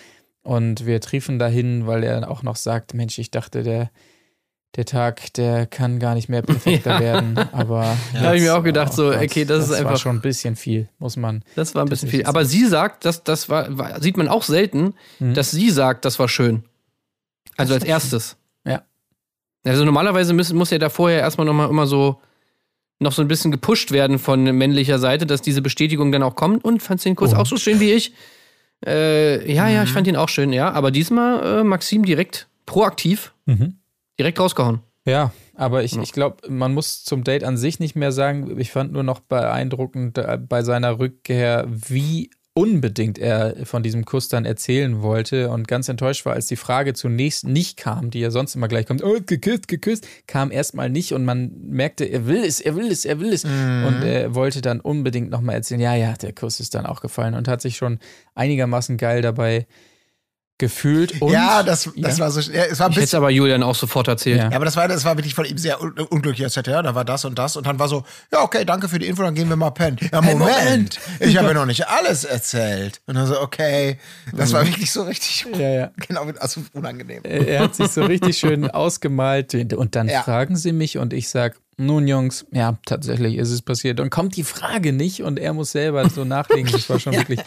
Und 0.42 0.85
wir 0.85 1.01
triefen 1.01 1.38
dahin, 1.38 1.87
weil 1.87 2.05
er 2.05 2.31
auch 2.31 2.42
noch 2.42 2.57
sagt, 2.57 2.92
Mensch, 2.92 3.18
ich 3.18 3.31
dachte, 3.31 3.62
der, 3.62 3.90
der 4.76 4.85
Tag, 4.85 5.33
der 5.35 5.66
kann 5.66 5.98
gar 5.98 6.14
nicht 6.14 6.28
mehr 6.28 6.42
perfekter 6.42 6.92
Ja. 6.94 7.00
werden. 7.00 7.38
Aber 7.52 7.96
Da 8.12 8.20
habe 8.20 8.37
ich 8.37 8.42
mir 8.42 8.54
auch 8.57 8.62
gedacht, 8.62 8.92
so, 8.92 9.09
okay, 9.11 9.44
das 9.44 9.64
ist 9.64 9.70
war 9.70 9.78
einfach- 9.78 9.96
schon 9.98 10.16
ein 10.16 10.20
bisschen 10.20 10.57
viel, 10.57 10.88
muss 10.98 11.16
man. 11.16 11.42
Das 11.57 11.74
war 11.74 11.83
ein 11.85 11.88
bisschen 11.88 12.09
ist 12.09 12.14
viel. 12.14 12.24
Aber 12.26 12.44
sie 12.44 12.64
sagt, 12.66 13.04
das, 13.04 13.24
das 13.24 13.48
war, 13.48 13.76
war, 13.76 14.00
sieht 14.02 14.16
man 14.16 14.28
auch 14.28 14.42
selten, 14.42 14.94
Mhm. 15.18 15.35
dass 15.35 15.50
sie 15.50 15.70
sagt, 15.70 16.04
das 16.04 16.18
war 16.18 16.28
schön. 16.28 16.64
Also 17.57 17.74
als 17.74 17.83
erstes. 17.85 18.37
Ja. 18.64 18.83
Also 19.64 19.85
normalerweise 19.85 20.33
muss, 20.35 20.52
muss 20.52 20.70
ja 20.70 20.78
da 20.78 20.90
vorher 20.90 21.20
erstmal 21.20 21.46
nochmal 21.46 21.68
immer 21.70 21.87
so 21.87 22.20
noch 23.00 23.12
so 23.12 23.22
ein 23.22 23.28
bisschen 23.28 23.50
gepusht 23.52 23.90
werden 23.92 24.18
von 24.18 24.42
männlicher 24.42 24.98
Seite, 24.98 25.24
dass 25.24 25.40
diese 25.40 25.62
Bestätigung 25.62 26.11
dann 26.12 26.22
auch 26.22 26.35
kommt. 26.37 26.64
Und 26.64 26.83
fandst 26.83 27.04
den 27.04 27.14
Kurs 27.16 27.33
Und? 27.33 27.38
auch 27.38 27.46
so 27.46 27.57
schön 27.57 27.81
wie 27.81 27.92
ich? 27.92 28.12
Äh, 28.87 29.52
ja, 29.52 29.68
ja, 29.68 29.83
ich 29.83 29.90
fand 29.90 30.07
ihn 30.07 30.16
auch 30.16 30.28
schön, 30.28 30.52
ja. 30.52 30.70
Aber 30.72 30.90
diesmal 30.90 31.61
äh, 31.61 31.64
Maxim 31.64 32.04
direkt 32.04 32.48
proaktiv, 32.66 33.33
Mhm. 33.46 33.74
Direkt 34.18 34.40
rausgehauen. 34.40 34.81
Ja, 35.04 35.33
aber 35.54 35.85
ich, 35.85 35.92
Ja. 35.92 36.02
ich 36.02 36.12
glaube, 36.12 36.50
man 36.50 36.74
muss 36.74 37.02
zum 37.04 37.24
Date 37.24 37.44
an 37.44 37.57
sich 37.57 37.81
nicht 37.81 37.96
mehr 37.96 38.12
sagen. 38.12 38.59
Ich 38.61 38.70
fand 38.70 38.92
nur 38.92 39.02
noch 39.02 39.20
beeindruckend 39.20 40.18
äh, 40.18 40.38
bei 40.38 40.62
seiner 40.62 40.98
Rückkehr, 40.98 41.66
wie 41.68 42.31
unbedingt 42.52 43.18
er 43.20 43.54
von 43.64 43.85
diesem 43.85 44.04
Kuss 44.04 44.26
dann 44.28 44.44
erzählen 44.44 45.00
wollte 45.00 45.48
und 45.50 45.68
ganz 45.68 45.88
enttäuscht 45.88 46.26
war, 46.26 46.33
als 46.33 46.48
die 46.48 46.57
Frage 46.57 46.92
zunächst 46.92 47.46
nicht 47.46 47.76
kam, 47.76 48.11
die 48.11 48.18
ja 48.18 48.33
sonst 48.33 48.57
immer 48.57 48.66
gleich 48.66 48.85
kommt, 48.85 49.04
oh, 49.04 49.18
geküsst, 49.24 49.68
geküsst, 49.68 50.09
kam 50.26 50.50
erstmal 50.50 50.90
nicht 50.90 51.12
und 51.12 51.24
man 51.24 51.52
merkte, 51.62 52.04
er 52.04 52.26
will 52.26 52.42
es, 52.44 52.59
er 52.59 52.74
will 52.74 52.90
es, 52.90 53.04
er 53.04 53.20
will 53.20 53.33
es 53.33 53.44
und 53.44 54.02
er 54.02 54.35
wollte 54.35 54.61
dann 54.61 54.81
unbedingt 54.81 55.31
nochmal 55.31 55.54
erzählen, 55.54 55.81
ja, 55.81 55.94
ja, 55.94 56.14
der 56.14 56.33
Kuss 56.33 56.59
ist 56.59 56.74
dann 56.74 56.85
auch 56.85 57.00
gefallen 57.00 57.35
und 57.35 57.46
hat 57.46 57.62
sich 57.62 57.76
schon 57.76 58.00
einigermaßen 58.35 58.96
geil 58.96 59.22
dabei 59.22 59.68
gefühlt 60.59 61.23
und 61.23 61.33
ja, 61.33 61.62
das, 61.62 61.88
das 61.97 62.18
Ja. 62.18 62.25
war 62.25 62.31
so. 62.33 62.40
Ja, 62.40 62.64
es 62.64 62.79
war 62.81 62.87
ein 62.87 62.92
Ich 62.92 62.99
hätte 62.99 63.16
aber 63.16 63.31
Julian 63.31 63.62
auch 63.62 63.75
sofort 63.77 64.09
erzählt. 64.09 64.38
Ja. 64.38 64.51
Ja, 64.51 64.57
aber 64.57 64.64
das 64.64 64.77
war, 64.77 64.88
das 64.88 65.05
war 65.05 65.16
wirklich 65.16 65.35
von 65.35 65.44
ihm 65.44 65.57
sehr 65.57 65.81
un 65.81 65.92
unglücklich. 65.92 66.42
Er 66.42 66.51
sagte, 66.51 66.73
ja, 66.73 66.83
da 66.83 66.94
war 66.94 67.05
das 67.05 67.25
und 67.25 67.38
das. 67.38 67.57
Und 67.57 67.66
dann 67.66 67.79
war 67.79 67.88
so, 67.88 68.05
ja, 68.33 68.42
okay, 68.42 68.64
danke 68.64 68.88
für 68.88 68.99
die 68.99 69.07
Info, 69.07 69.23
dann 69.23 69.35
gehen 69.35 69.49
wir 69.49 69.57
mal 69.57 69.71
pennen. 69.71 69.97
Ja, 70.12 70.21
Hey, 70.23 70.35
Moment, 70.35 70.59
Moment. 70.64 71.01
ich 71.21 71.37
habe 71.37 71.49
ja 71.49 71.55
noch 71.55 71.66
nicht 71.66 71.87
alles 71.88 72.25
erzählt. 72.25 73.01
Und 73.07 73.14
dann 73.14 73.27
so, 73.27 73.40
okay, 73.40 73.99
das 74.35 74.53
war 74.53 74.66
wirklich 74.66 74.90
so 74.90 75.03
richtig, 75.03 75.47
ja, 75.57 75.68
ja. 75.68 75.90
genau, 76.07 76.27
also 76.40 76.61
unangenehm. 76.73 77.23
Er 77.25 77.61
hat 77.61 77.75
sich 77.77 77.88
so 77.88 78.05
richtig 78.05 78.37
schön 78.38 78.68
ausgemalt 78.71 79.55
und 79.55 79.94
dann 79.94 80.09
Ja. 80.09 80.23
fragen 80.23 80.57
sie 80.57 80.73
mich 80.73 80.99
und 80.99 81.12
ich 81.12 81.29
sag, 81.29 81.57
nun 81.78 82.08
Jungs, 82.08 82.44
ja, 82.52 82.76
tatsächlich 82.84 83.36
ist 83.36 83.50
es 83.50 83.62
passiert. 83.62 84.00
Und 84.00 84.10
kommt 84.10 84.36
die 84.36 84.42
Frage 84.42 84.92
nicht 84.92 85.22
und 85.22 85.38
er 85.38 85.54
muss 85.54 85.72
selber 85.72 86.08
so 86.10 86.24
nachlegen. 86.26 86.70
Das 86.70 86.90
war 86.90 86.98
schon 86.98 87.14
wirklich. 87.14 87.40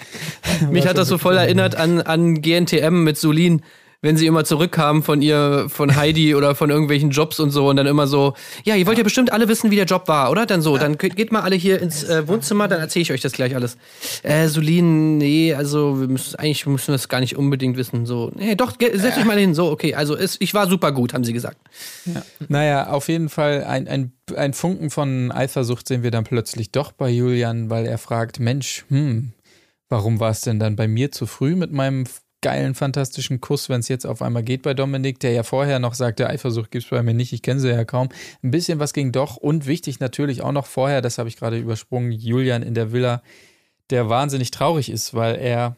Mich 0.71 0.87
hat 0.87 0.97
das 0.97 1.09
so 1.09 1.17
voll 1.17 1.37
erinnert 1.37 1.75
an, 1.75 2.01
an 2.01 2.41
GNTM 2.41 3.03
mit 3.03 3.17
Solin, 3.17 3.61
wenn 4.01 4.17
sie 4.17 4.25
immer 4.25 4.43
zurückkamen 4.43 5.03
von 5.03 5.21
ihr, 5.21 5.67
von 5.69 5.95
Heidi 5.95 6.35
oder 6.35 6.55
von 6.55 6.69
irgendwelchen 6.69 7.11
Jobs 7.11 7.39
und 7.39 7.51
so 7.51 7.69
und 7.69 7.75
dann 7.75 7.85
immer 7.87 8.07
so, 8.07 8.33
ja, 8.63 8.75
ihr 8.75 8.87
wollt 8.87 8.97
ja 8.97 9.03
bestimmt 9.03 9.31
alle 9.31 9.47
wissen, 9.47 9.71
wie 9.71 9.75
der 9.75 9.85
Job 9.85 10.07
war, 10.07 10.31
oder? 10.31 10.45
Dann 10.45 10.61
so, 10.61 10.77
dann 10.77 10.97
geht 10.97 11.31
mal 11.31 11.41
alle 11.41 11.55
hier 11.55 11.81
ins 11.81 12.03
äh, 12.03 12.27
Wohnzimmer, 12.27 12.67
dann 12.67 12.79
erzähle 12.79 13.03
ich 13.03 13.11
euch 13.11 13.21
das 13.21 13.33
gleich 13.33 13.55
alles. 13.55 13.77
Äh, 14.23 14.47
Solin, 14.47 15.17
nee, 15.17 15.53
also 15.53 15.99
wir 15.99 16.07
müssen, 16.07 16.35
eigentlich 16.37 16.65
müssen 16.65 16.87
wir 16.87 16.95
das 16.95 17.09
gar 17.09 17.19
nicht 17.19 17.37
unbedingt 17.37 17.77
wissen. 17.77 18.05
So, 18.05 18.31
nee, 18.35 18.55
doch, 18.55 18.73
setzt 18.79 19.17
euch 19.17 19.25
mal 19.25 19.37
hin. 19.37 19.53
So, 19.53 19.69
okay, 19.69 19.93
also 19.93 20.15
es, 20.15 20.37
ich 20.39 20.53
war 20.53 20.67
super 20.67 20.91
gut, 20.91 21.13
haben 21.13 21.23
sie 21.23 21.33
gesagt. 21.33 21.57
Naja, 22.47 22.87
auf 22.87 23.07
jeden 23.07 23.29
Fall 23.29 23.63
ein, 23.63 23.87
ein, 23.87 24.13
ein 24.35 24.53
Funken 24.53 24.89
von 24.89 25.31
Eifersucht 25.31 25.87
sehen 25.87 26.03
wir 26.03 26.11
dann 26.11 26.23
plötzlich 26.23 26.71
doch 26.71 26.91
bei 26.91 27.09
Julian, 27.09 27.69
weil 27.69 27.85
er 27.85 27.97
fragt, 27.97 28.39
Mensch, 28.39 28.85
hm, 28.89 29.33
warum 29.89 30.19
war 30.19 30.31
es 30.31 30.41
denn 30.41 30.57
dann 30.57 30.75
bei 30.75 30.87
mir 30.87 31.11
zu 31.11 31.27
früh 31.27 31.55
mit 31.55 31.71
meinem 31.71 32.05
geilen, 32.41 32.75
fantastischen 32.75 33.39
Kuss, 33.39 33.69
wenn 33.69 33.79
es 33.79 33.87
jetzt 33.87 34.05
auf 34.05 34.21
einmal 34.21 34.43
geht 34.43 34.63
bei 34.63 34.73
Dominik, 34.73 35.19
der 35.19 35.31
ja 35.31 35.43
vorher 35.43 35.79
noch 35.79 35.93
sagte, 35.93 36.29
Eifersucht 36.29 36.71
gibt's 36.71 36.89
bei 36.89 37.03
mir 37.03 37.13
nicht, 37.13 37.33
ich 37.33 37.41
kenne 37.41 37.59
sie 37.59 37.69
ja 37.69 37.85
kaum. 37.85 38.09
Ein 38.43 38.51
bisschen 38.51 38.79
was 38.79 38.93
ging 38.93 39.11
doch 39.11 39.37
und 39.37 39.67
wichtig 39.67 39.99
natürlich 39.99 40.41
auch 40.41 40.51
noch 40.51 40.65
vorher, 40.65 41.01
das 41.01 41.17
habe 41.17 41.29
ich 41.29 41.37
gerade 41.37 41.57
übersprungen, 41.57 42.11
Julian 42.11 42.63
in 42.63 42.73
der 42.73 42.91
Villa, 42.91 43.21
der 43.89 44.09
wahnsinnig 44.09 44.51
traurig 44.51 44.89
ist, 44.89 45.13
weil 45.13 45.35
er 45.35 45.75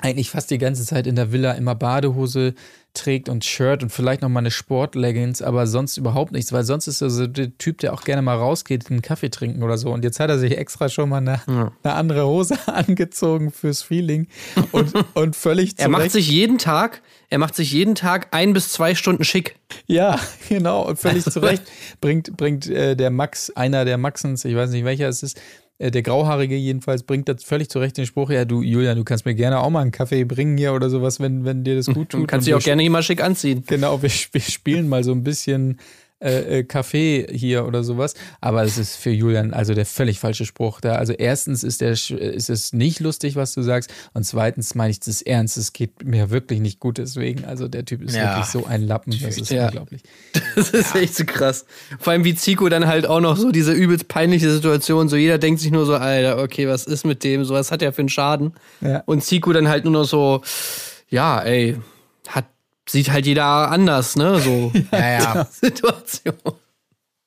eigentlich 0.00 0.30
fast 0.30 0.50
die 0.50 0.58
ganze 0.58 0.84
Zeit 0.84 1.06
in 1.06 1.16
der 1.16 1.32
Villa 1.32 1.52
immer 1.52 1.74
Badehose 1.74 2.54
trägt 2.92 3.28
und 3.28 3.44
Shirt 3.44 3.82
und 3.82 3.90
vielleicht 3.90 4.22
noch 4.22 4.30
mal 4.30 4.38
eine 4.40 4.50
Sportleggings, 4.50 5.42
aber 5.42 5.66
sonst 5.66 5.98
überhaupt 5.98 6.32
nichts, 6.32 6.50
weil 6.52 6.64
sonst 6.64 6.86
ist 6.86 7.02
er 7.02 7.10
so 7.10 7.26
der 7.26 7.56
Typ, 7.58 7.78
der 7.78 7.92
auch 7.92 8.04
gerne 8.04 8.22
mal 8.22 8.36
rausgeht, 8.36 8.90
einen 8.90 9.02
Kaffee 9.02 9.28
trinken 9.28 9.62
oder 9.62 9.76
so. 9.76 9.92
Und 9.92 10.02
jetzt 10.02 10.18
hat 10.18 10.30
er 10.30 10.38
sich 10.38 10.56
extra 10.56 10.88
schon 10.88 11.10
mal 11.10 11.18
eine, 11.18 11.40
Ja. 11.46 11.72
eine 11.82 11.94
andere 11.94 12.26
Hose 12.26 12.56
angezogen 12.66 13.50
fürs 13.50 13.82
Feeling 13.82 14.28
und, 14.72 14.94
und 15.14 15.36
völlig 15.36 15.74
Er 15.78 15.88
macht 15.88 16.02
zurecht- 16.04 16.12
sich 16.12 16.30
jeden 16.30 16.56
Tag, 16.56 17.02
er 17.28 17.38
macht 17.38 17.54
sich 17.54 17.70
jeden 17.72 17.94
Tag 17.96 18.28
ein 18.30 18.54
bis 18.54 18.70
zwei 18.70 18.94
Stunden 18.94 19.24
schick. 19.24 19.56
Ja, 19.86 20.18
genau. 20.48 20.86
Und 20.88 20.98
völlig 20.98 21.24
zurecht 21.30 21.64
bringt, 22.00 22.34
bringt 22.38 22.66
äh, 22.66 22.96
der 22.96 23.10
Max, 23.10 23.50
einer 23.50 23.84
der 23.84 23.98
Maxens, 23.98 24.44
ich 24.46 24.54
weiß 24.56 24.70
nicht 24.70 24.84
welcher 24.86 25.08
es 25.08 25.22
ist, 25.22 25.38
der 25.78 26.02
Grauhaarige 26.02 26.56
jedenfalls, 26.56 27.02
bringt 27.02 27.28
das 27.28 27.44
völlig 27.44 27.68
zurecht 27.68 27.96
den 27.98 28.06
Spruch, 28.06 28.30
ja, 28.30 28.44
du, 28.44 28.62
Julian, 28.62 28.96
du 28.96 29.04
kannst 29.04 29.26
mir 29.26 29.34
gerne 29.34 29.60
auch 29.60 29.70
mal 29.70 29.82
einen 29.82 29.90
Kaffee 29.92 30.24
bringen 30.24 30.56
hier 30.56 30.72
oder 30.72 30.88
sowas, 30.88 31.20
wenn, 31.20 31.44
wenn 31.44 31.64
dir 31.64 31.76
das 31.76 31.86
gut 31.86 31.96
Du 32.12 32.18
tut. 32.18 32.28
kannst 32.28 32.46
Und 32.46 32.54
dich 32.54 32.54
auch 32.54 32.64
gerne 32.64 32.84
immer 32.84 33.02
schick 33.02 33.22
anziehen. 33.22 33.62
Genau, 33.66 34.02
wir, 34.02 34.10
wir 34.10 34.40
spielen 34.40 34.88
mal 34.88 35.04
so 35.04 35.12
ein 35.12 35.22
bisschen 35.22 35.78
äh, 36.20 36.58
äh, 36.60 36.64
Kaffee 36.64 37.26
hier 37.30 37.66
oder 37.66 37.84
sowas. 37.84 38.14
Aber 38.40 38.62
es 38.62 38.78
ist 38.78 38.96
für 38.96 39.10
Julian 39.10 39.52
also 39.52 39.74
der 39.74 39.84
völlig 39.86 40.18
falsche 40.18 40.46
Spruch. 40.46 40.80
Da, 40.80 40.94
also 40.94 41.12
erstens 41.12 41.62
ist, 41.62 41.80
der, 41.80 41.96
Sch- 41.96 42.16
ist 42.16 42.48
es 42.50 42.72
nicht 42.72 43.00
lustig, 43.00 43.36
was 43.36 43.52
du 43.54 43.62
sagst. 43.62 43.92
Und 44.14 44.24
zweitens 44.24 44.74
meine 44.74 44.90
ich 44.90 45.00
das 45.00 45.20
ernst. 45.22 45.56
Es 45.56 45.72
geht 45.72 46.04
mir 46.04 46.30
wirklich 46.30 46.60
nicht 46.60 46.80
gut 46.80 46.98
deswegen. 46.98 47.44
Also 47.44 47.68
der 47.68 47.84
Typ 47.84 48.02
ist 48.02 48.14
Ja. 48.16 48.30
wirklich 48.36 48.46
so 48.46 48.64
ein 48.66 48.82
Lappen. 48.82 49.14
Das 49.22 49.36
ist 49.36 49.50
Ja. 49.50 49.66
unglaublich. 49.66 50.02
Das 50.56 50.70
ist 50.70 50.94
echt 50.94 51.14
so 51.14 51.24
krass. 51.26 51.66
Vor 51.98 52.12
allem 52.12 52.24
wie 52.24 52.34
Zico 52.34 52.68
dann 52.70 52.86
halt 52.86 53.06
auch 53.06 53.20
noch 53.20 53.36
so 53.36 53.50
diese 53.52 53.72
übelst 53.72 54.08
peinliche 54.08 54.50
Situation, 54.50 55.08
so 55.10 55.16
jeder 55.16 55.36
denkt 55.38 55.60
sich 55.60 55.70
nur 55.70 55.84
so, 55.84 55.94
Alter, 55.94 56.38
okay, 56.42 56.66
was 56.66 56.84
ist 56.86 57.04
mit 57.04 57.24
dem? 57.24 57.44
So, 57.44 57.52
was 57.54 57.70
hat 57.70 57.82
er 57.82 57.92
für 57.92 58.00
einen 58.00 58.08
Schaden? 58.08 58.54
Ja. 58.80 59.02
Und 59.06 59.22
Zico 59.22 59.52
dann 59.52 59.68
halt 59.68 59.84
nur 59.84 59.92
noch 59.92 60.04
so, 60.04 60.40
ja, 61.10 61.40
ey, 61.42 61.76
hat, 62.28 62.46
sieht 62.88 63.10
halt 63.10 63.26
jeder 63.26 63.44
anders, 63.70 64.16
ne? 64.16 64.40
So 64.40 64.72
Ja, 64.92 65.08
ja. 65.34 65.48
Situation. 65.50 66.34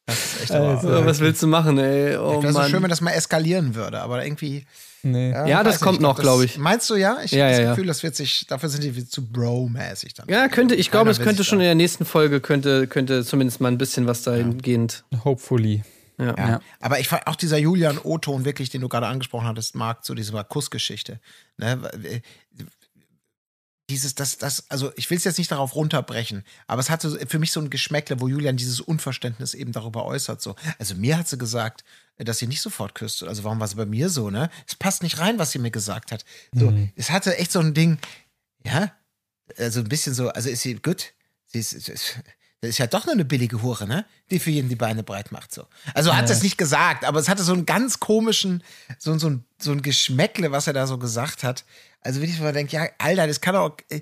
Das 0.05 0.17
ist 0.17 0.41
echt 0.43 0.51
Also, 0.51 0.89
So, 0.91 1.05
was 1.05 1.19
willst 1.19 1.41
du 1.43 1.47
machen, 1.47 1.77
ey? 1.77 2.17
Oh 2.17 2.41
wäre 2.41 2.51
so 2.53 2.63
schön, 2.63 2.81
wenn 2.81 2.89
das 2.89 3.01
mal 3.01 3.11
eskalieren 3.11 3.75
würde, 3.75 4.01
aber 4.01 4.23
irgendwie. 4.25 4.65
Nee. 5.01 5.31
Ja, 5.31 5.63
das 5.63 5.75
weiß 5.75 5.81
kommt 5.81 5.91
nicht, 5.99 6.01
noch, 6.01 6.15
das- 6.15 6.23
glaub 6.23 6.41
ich. 6.41 6.57
Meinst 6.57 6.89
du 6.89 6.95
ja? 6.95 7.19
Ich 7.23 7.31
Ja, 7.31 7.43
habe 7.45 7.51
das 7.51 7.57
ja, 7.59 7.63
ja. 7.63 7.69
Gefühl, 7.71 7.87
das 7.87 8.03
wird 8.03 8.15
sich, 8.15 8.45
dafür 8.47 8.67
sind 8.67 8.83
die 8.83 9.07
zu 9.07 9.25
bro-mäßig 9.27 10.13
dann. 10.15 10.27
Ja, 10.27 10.49
könnte, 10.49 10.75
ich 10.75 10.91
glaube, 10.91 11.09
es 11.11 11.19
könnte 11.21 11.43
schon 11.45 11.59
in 11.59 11.65
der 11.65 11.75
nächsten 11.75 12.03
Folge, 12.05 12.41
könnte, 12.41 12.85
könnte 12.87 13.23
zumindest 13.23 13.61
mal 13.61 13.69
ein 13.69 13.77
bisschen 13.77 14.07
was 14.07 14.23
dahingehend. 14.23 15.05
Hopefully. 15.23 15.83
Ja. 16.17 16.35
Ja. 16.37 16.49
Ja. 16.49 16.59
Aber 16.81 16.99
ich 16.99 17.07
fand 17.07 17.27
auch 17.27 17.37
dieser 17.37 17.57
Julian 17.57 17.97
O-Ton 17.97 18.43
wirklich, 18.43 18.69
den 18.71 18.81
du 18.81 18.89
gerade 18.89 19.07
angesprochen 19.07 19.47
hattest, 19.47 19.73
Marc, 19.75 20.03
zu 20.03 20.15
dieser 20.15 20.43
Kussgeschichte. 20.43 21.21
Ne? 21.55 21.79
Dieses, 23.89 24.15
das, 24.15 24.37
das, 24.37 24.69
also 24.69 24.91
ich 24.95 25.09
will 25.09 25.17
es 25.17 25.23
jetzt 25.23 25.37
nicht 25.37 25.51
darauf 25.51 25.75
runterbrechen, 25.75 26.43
aber 26.67 26.79
es 26.79 26.89
hatte 26.89 27.25
für 27.27 27.39
mich 27.39 27.51
so 27.51 27.59
ein 27.59 27.69
Geschmäckle, 27.69 28.21
wo 28.21 28.27
Julian 28.27 28.55
dieses 28.55 28.79
Unverständnis 28.79 29.53
eben 29.53 29.71
darüber 29.71 30.05
äußert. 30.05 30.41
So. 30.41 30.55
Also 30.77 30.95
mir 30.95 31.17
hat 31.17 31.27
sie 31.27 31.37
gesagt, 31.37 31.83
dass 32.17 32.37
sie 32.37 32.47
nicht 32.47 32.61
sofort 32.61 32.95
küsst. 32.95 33.23
Also 33.23 33.43
warum 33.43 33.59
war 33.59 33.67
sie 33.67 33.75
bei 33.75 33.85
mir 33.85 34.09
so, 34.09 34.29
ne? 34.29 34.49
Es 34.67 34.75
passt 34.75 35.03
nicht 35.03 35.19
rein, 35.19 35.39
was 35.39 35.51
sie 35.51 35.59
mir 35.59 35.71
gesagt 35.71 36.11
hat. 36.11 36.25
So, 36.53 36.73
es 36.95 37.09
hatte 37.09 37.37
echt 37.37 37.51
so 37.51 37.59
ein 37.59 37.73
Ding, 37.73 37.97
ja, 38.63 38.91
also 39.57 39.79
ein 39.79 39.89
bisschen 39.89 40.13
so, 40.13 40.29
also 40.29 40.49
ist 40.49 40.61
sie 40.61 40.75
gut? 40.75 41.13
Sie 41.47 41.59
ist, 41.59 41.73
ist, 41.73 41.89
ist 41.89 42.19
das 42.61 42.71
ist 42.71 42.77
ja 42.77 42.87
doch 42.87 43.05
nur 43.05 43.13
eine 43.13 43.25
billige 43.25 43.61
Hure, 43.61 43.87
ne? 43.87 44.05
Die 44.31 44.39
für 44.39 44.51
jeden 44.51 44.67
die 44.67 44.75
Beine 44.75 45.03
breit 45.03 45.31
macht, 45.31 45.53
so. 45.53 45.65
Also 45.93 46.15
hat 46.15 46.29
es 46.29 46.43
nicht 46.43 46.57
gesagt, 46.57 47.05
aber 47.05 47.19
es 47.19 47.29
hatte 47.29 47.43
so 47.43 47.53
einen 47.53 47.65
ganz 47.65 47.99
komischen, 47.99 48.63
so, 48.97 49.17
so, 49.17 49.29
ein, 49.29 49.45
so 49.59 49.71
ein 49.71 49.81
Geschmäckle, 49.81 50.51
was 50.51 50.67
er 50.67 50.73
da 50.73 50.85
so 50.85 50.97
gesagt 50.97 51.43
hat. 51.43 51.63
Also 52.01 52.21
wenn 52.21 52.29
ich 52.29 52.39
mal 52.39 52.51
denke, 52.51 52.75
ja, 52.75 52.87
Alter, 52.97 53.27
das 53.27 53.39
kann 53.39 53.55
doch, 53.55 53.77
äh, 53.89 54.01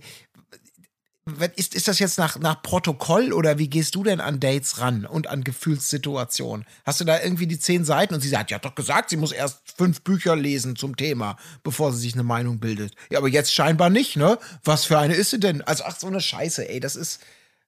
ist, 1.55 1.75
ist 1.75 1.87
das 1.87 1.99
jetzt 1.99 2.17
nach, 2.17 2.39
nach 2.39 2.63
Protokoll 2.63 3.33
oder 3.33 3.57
wie 3.57 3.69
gehst 3.69 3.95
du 3.95 4.03
denn 4.03 4.21
an 4.21 4.39
Dates 4.39 4.79
ran 4.79 5.05
und 5.05 5.27
an 5.27 5.43
Gefühlssituationen? 5.43 6.65
Hast 6.85 6.99
du 6.99 7.05
da 7.05 7.21
irgendwie 7.21 7.47
die 7.47 7.59
zehn 7.59 7.85
Seiten 7.85 8.13
und 8.15 8.21
sie 8.21 8.29
sagt, 8.29 8.49
ja, 8.49 8.55
hat 8.55 8.65
doch 8.65 8.75
gesagt, 8.75 9.09
sie 9.09 9.17
muss 9.17 9.31
erst 9.31 9.59
fünf 9.77 10.01
Bücher 10.01 10.35
lesen 10.35 10.75
zum 10.75 10.95
Thema, 10.95 11.37
bevor 11.63 11.91
sie 11.91 11.99
sich 11.99 12.13
eine 12.13 12.23
Meinung 12.23 12.59
bildet. 12.59 12.95
Ja, 13.11 13.19
aber 13.19 13.27
jetzt 13.27 13.53
scheinbar 13.53 13.89
nicht, 13.89 14.15
ne? 14.15 14.39
Was 14.63 14.85
für 14.85 14.97
eine 14.97 15.15
ist 15.15 15.31
sie 15.31 15.39
denn? 15.39 15.61
Also, 15.61 15.83
ach, 15.85 15.99
so 15.99 16.07
eine 16.07 16.21
Scheiße, 16.21 16.69
ey, 16.69 16.79
das 16.79 16.95
ist, 16.95 17.19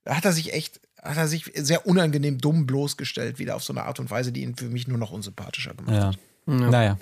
da 0.09 0.17
hat 0.17 0.25
er 0.25 0.31
sich 0.33 0.53
echt, 0.53 0.81
hat 1.03 1.17
er 1.17 1.27
sich 1.27 1.51
sehr 1.53 1.85
unangenehm 1.85 2.39
dumm 2.39 2.65
bloßgestellt, 2.65 3.37
wieder 3.37 3.55
auf 3.55 3.63
so 3.63 3.71
eine 3.73 3.83
Art 3.83 3.99
und 3.99 4.09
Weise, 4.09 4.31
die 4.31 4.41
ihn 4.41 4.55
für 4.55 4.67
mich 4.67 4.87
nur 4.87 4.97
noch 4.97 5.11
unsympathischer 5.11 5.75
gemacht 5.75 5.93
Ja. 5.95 6.07
hat. 6.07 6.17
Naja. 6.47 6.97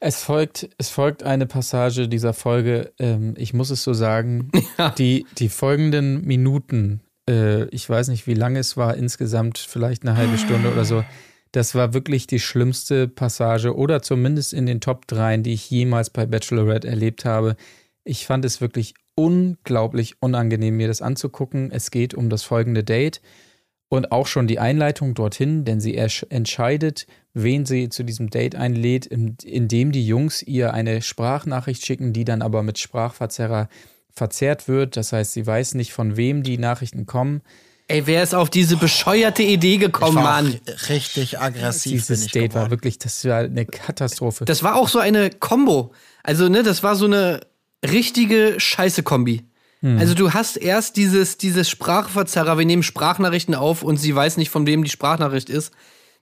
Es 0.00 0.22
folgt, 0.22 0.70
es 0.78 0.88
folgt 0.88 1.22
eine 1.22 1.44
Passage 1.44 2.08
dieser 2.08 2.32
Folge, 2.32 2.92
ähm, 2.98 3.34
ich 3.36 3.52
muss 3.52 3.68
es 3.68 3.82
so 3.82 3.92
sagen, 3.92 4.50
die, 4.98 5.26
die 5.36 5.50
folgenden 5.50 6.22
Minuten, 6.22 7.00
äh, 7.28 7.64
ich 7.68 7.88
weiß 7.90 8.08
nicht, 8.08 8.26
wie 8.26 8.32
lange 8.34 8.58
es 8.58 8.78
war, 8.78 8.96
insgesamt 8.96 9.58
vielleicht 9.58 10.02
eine 10.02 10.16
halbe 10.16 10.38
Stunde 10.38 10.72
oder 10.72 10.86
so, 10.86 11.04
das 11.52 11.74
war 11.74 11.92
wirklich 11.92 12.26
die 12.26 12.40
schlimmste 12.40 13.06
Passage 13.06 13.76
oder 13.76 14.00
zumindest 14.00 14.54
in 14.54 14.64
den 14.64 14.80
Top 14.80 15.06
3, 15.08 15.36
die 15.38 15.52
ich 15.52 15.70
jemals 15.70 16.08
bei 16.08 16.24
Bachelorette 16.24 16.88
erlebt 16.88 17.26
habe. 17.26 17.56
Ich 18.02 18.24
fand 18.26 18.46
es 18.46 18.62
wirklich 18.62 18.94
unglaublich 19.14 20.16
unangenehm, 20.20 20.76
mir 20.76 20.88
das 20.88 21.02
anzugucken. 21.02 21.70
Es 21.70 21.90
geht 21.90 22.14
um 22.14 22.30
das 22.30 22.42
folgende 22.42 22.84
Date 22.84 23.20
und 23.88 24.12
auch 24.12 24.26
schon 24.26 24.46
die 24.46 24.58
Einleitung 24.58 25.14
dorthin, 25.14 25.64
denn 25.64 25.80
sie 25.80 25.96
entscheidet, 25.96 27.06
wen 27.32 27.64
sie 27.66 27.88
zu 27.88 28.02
diesem 28.02 28.30
Date 28.30 28.54
einlädt, 28.56 29.06
in- 29.06 29.36
indem 29.44 29.92
die 29.92 30.06
Jungs 30.06 30.42
ihr 30.42 30.72
eine 30.74 31.02
Sprachnachricht 31.02 31.84
schicken, 31.86 32.12
die 32.12 32.24
dann 32.24 32.42
aber 32.42 32.62
mit 32.62 32.78
Sprachverzerrer 32.78 33.68
verzerrt 34.10 34.68
wird. 34.68 34.96
Das 34.96 35.12
heißt, 35.12 35.32
sie 35.32 35.46
weiß 35.46 35.74
nicht, 35.74 35.92
von 35.92 36.16
wem 36.16 36.42
die 36.42 36.58
Nachrichten 36.58 37.06
kommen. 37.06 37.42
Ey, 37.86 38.06
wer 38.06 38.22
ist 38.22 38.34
auf 38.34 38.48
diese 38.48 38.76
bescheuerte 38.78 39.42
Idee 39.42 39.74
Ich 39.74 39.80
gekommen, 39.80 40.16
war 40.16 40.42
Mann? 40.42 40.58
richtig 40.88 41.38
aggressiv 41.38 41.92
bin 41.92 41.98
Dieses 42.16 42.26
ich 42.26 42.32
Date 42.32 42.54
war 42.54 42.62
geworden. 42.62 42.70
wirklich, 42.70 42.98
das 42.98 43.24
war 43.26 43.40
eine 43.40 43.66
Katastrophe. 43.66 44.44
Das 44.46 44.62
war 44.62 44.76
auch 44.76 44.88
so 44.88 44.98
eine 45.00 45.28
Combo. 45.30 45.92
Also, 46.22 46.48
ne, 46.48 46.62
das 46.62 46.82
war 46.82 46.96
so 46.96 47.04
eine 47.04 47.40
richtige 47.84 48.54
Scheiße-Kombi. 48.58 49.44
Also 49.98 50.14
du 50.14 50.32
hast 50.32 50.56
erst 50.56 50.96
dieses, 50.96 51.36
dieses 51.36 51.68
Sprachverzerrer, 51.68 52.56
wir 52.56 52.64
nehmen 52.64 52.82
Sprachnachrichten 52.82 53.54
auf 53.54 53.82
und 53.82 53.98
sie 53.98 54.16
weiß 54.16 54.38
nicht, 54.38 54.48
von 54.48 54.66
wem 54.66 54.82
die 54.82 54.88
Sprachnachricht 54.88 55.50
ist. 55.50 55.72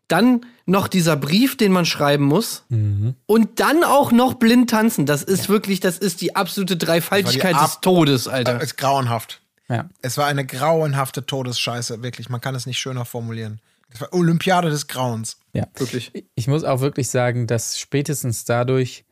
Dann 0.09 0.45
noch 0.67 0.89
dieser 0.89 1.15
Brief, 1.17 1.57
den 1.57 1.71
man 1.71 1.87
schreiben 1.87 2.25
muss. 2.25 2.65
Und 2.69 3.61
dann 3.61 3.85
auch 3.85 4.11
noch 4.11 4.35
blind 4.35 4.69
tanzen. 4.69 5.07
Das 5.07 5.23
ist 5.23 5.49
wirklich, 5.49 5.79
das 5.79 5.97
ist 5.99 6.21
die 6.23 6.35
absolute 6.35 6.77
Dreifaltigkeit 6.77 7.55
Ab- 7.55 7.67
des 7.67 7.81
Todes, 7.81 8.27
Alter. 8.27 8.57
Es 8.57 8.65
ist 8.65 8.79
grauenhaft. 8.79 9.41
ja. 9.69 9.89
Es 10.03 10.19
war 10.19 10.27
eine 10.27 10.45
grauenhafte 10.45 11.25
Todesscheiße, 11.25 12.03
wirklich. 12.03 12.29
Man 12.29 12.41
kann 12.41 12.57
es 12.57 12.67
nicht 12.67 12.81
schöner 12.81 13.05
formulieren. 13.05 13.61
Es 13.95 14.01
war 14.01 14.13
Olympiade 14.13 14.71
des 14.71 14.89
Grauens. 14.89 15.37
Ja. 15.53 15.69
Wirklich. 15.77 16.11
Ich 16.35 16.49
muss 16.49 16.65
auch 16.65 16.81
wirklich 16.81 17.09
sagen, 17.11 17.47
dass 17.47 17.79
spätestens 17.79 18.45
dadurch 18.45 19.05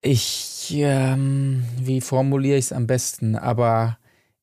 ich, 0.00 0.55
ähm, 0.74 1.64
wie 1.80 2.00
formuliere 2.00 2.58
ich 2.58 2.66
es 2.66 2.72
am 2.72 2.86
besten, 2.86 3.36
aber 3.36 3.98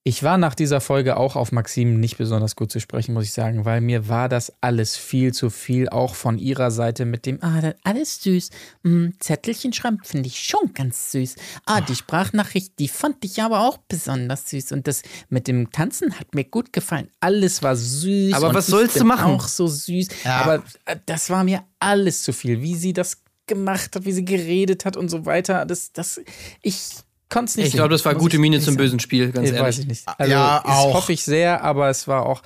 ich 0.05 0.21
war 0.21 0.37
nach 0.37 0.53
dieser 0.53 0.81
Folge 0.81 1.15
auch 1.15 1.37
auf 1.37 1.53
Maxim 1.53 2.01
nicht 2.01 2.17
besonders 2.17 2.57
gut 2.57 2.69
zu 2.73 2.81
sprechen, 2.81 3.13
muss 3.13 3.23
ich 3.23 3.31
sagen, 3.31 3.63
weil 3.63 3.79
mir 3.79 4.09
war 4.09 4.27
das 4.27 4.51
alles 4.59 4.97
viel 4.97 5.33
zu 5.33 5.49
viel, 5.49 5.87
auch 5.87 6.13
von 6.15 6.37
ihrer 6.39 6.71
Seite 6.71 7.05
mit 7.05 7.25
dem, 7.25 7.41
ah, 7.41 7.61
das- 7.61 7.75
alles 7.85 8.21
süß, 8.21 8.49
mm, 8.83 9.05
Zettelchen 9.19 9.71
schreiben 9.71 9.99
finde 10.03 10.27
ich 10.27 10.39
schon 10.43 10.73
ganz 10.73 11.13
süß. 11.13 11.35
Ah, 11.65 11.79
die 11.79 11.95
Sprachnachricht, 11.95 12.73
die 12.79 12.89
fand 12.89 13.23
ich 13.23 13.41
aber 13.41 13.61
auch 13.61 13.77
besonders 13.87 14.49
süß 14.49 14.73
und 14.73 14.87
das 14.87 15.03
mit 15.29 15.47
dem 15.47 15.71
Tanzen 15.71 16.19
hat 16.19 16.35
mir 16.35 16.43
gut 16.43 16.73
gefallen. 16.73 17.07
Alles 17.21 17.63
war 17.63 17.77
süß. 17.77 18.33
Aber 18.33 18.53
was 18.53 18.67
sollst 18.67 18.99
du 18.99 19.05
machen? 19.05 19.31
Auch 19.31 19.47
so 19.47 19.67
süß. 19.67 20.09
Ja. 20.25 20.41
Aber 20.41 20.63
äh, 20.83 20.97
das 21.05 21.29
war 21.29 21.45
mir 21.45 21.63
alles 21.79 22.23
zu 22.23 22.33
viel, 22.33 22.61
wie 22.61 22.75
sie 22.75 22.91
das 22.91 23.22
gemacht 23.47 23.95
hat, 23.95 24.05
wie 24.05 24.11
sie 24.11 24.25
geredet 24.25 24.85
hat 24.85 24.97
und 24.97 25.09
so 25.09 25.25
weiter. 25.25 25.65
Das, 25.65 25.91
das, 25.91 26.21
ich 26.61 26.91
konnte 27.29 27.49
es 27.49 27.57
nicht. 27.57 27.67
Ich 27.67 27.73
glaube, 27.73 27.89
das 27.89 28.05
war 28.05 28.15
gute 28.15 28.37
Miene 28.39 28.59
zum 28.61 28.77
bösen 28.77 28.99
Spiel, 28.99 29.31
ganz 29.31 29.47
ehrlich. 29.47 29.61
weiß 29.61 29.79
ich 29.79 29.87
nicht. 29.87 30.07
Also, 30.07 30.31
Ja, 30.31 30.61
das 30.65 30.71
auch. 30.77 30.93
hoffe 30.93 31.13
ich 31.13 31.23
sehr, 31.23 31.63
aber 31.63 31.89
es 31.89 32.07
war 32.07 32.25
auch. 32.25 32.41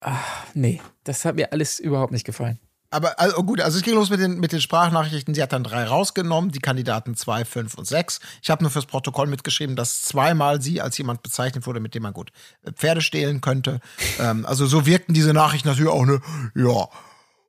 Ah, 0.00 0.18
nee, 0.54 0.80
das 1.04 1.24
hat 1.24 1.36
mir 1.36 1.52
alles 1.52 1.78
überhaupt 1.78 2.12
nicht 2.12 2.24
gefallen. 2.24 2.58
Aber 2.90 3.18
also 3.18 3.42
gut, 3.42 3.60
also 3.60 3.78
es 3.78 3.82
ging 3.84 3.94
los 3.94 4.10
mit 4.10 4.20
den, 4.20 4.38
mit 4.38 4.52
den 4.52 4.60
Sprachnachrichten. 4.60 5.34
Sie 5.34 5.42
hat 5.42 5.52
dann 5.52 5.64
drei 5.64 5.84
rausgenommen, 5.84 6.52
die 6.52 6.60
Kandidaten 6.60 7.16
zwei, 7.16 7.44
fünf 7.44 7.74
und 7.74 7.84
sechs. 7.86 8.20
Ich 8.42 8.48
habe 8.48 8.62
nur 8.62 8.70
fürs 8.70 8.86
Protokoll 8.86 9.26
mitgeschrieben, 9.26 9.74
dass 9.74 10.02
zweimal 10.02 10.62
sie 10.62 10.80
als 10.80 10.96
jemand 10.96 11.22
bezeichnet 11.22 11.66
wurde, 11.66 11.80
mit 11.80 11.94
dem 11.96 12.04
man 12.04 12.12
gut 12.12 12.30
äh, 12.62 12.70
Pferde 12.72 13.00
stehlen 13.00 13.40
könnte. 13.40 13.80
ähm, 14.20 14.46
also 14.46 14.66
so 14.66 14.86
wirkten 14.86 15.14
diese 15.14 15.32
Nachrichten 15.34 15.68
natürlich 15.68 15.90
auch, 15.90 16.06
ne? 16.06 16.20
Ja. 16.54 16.88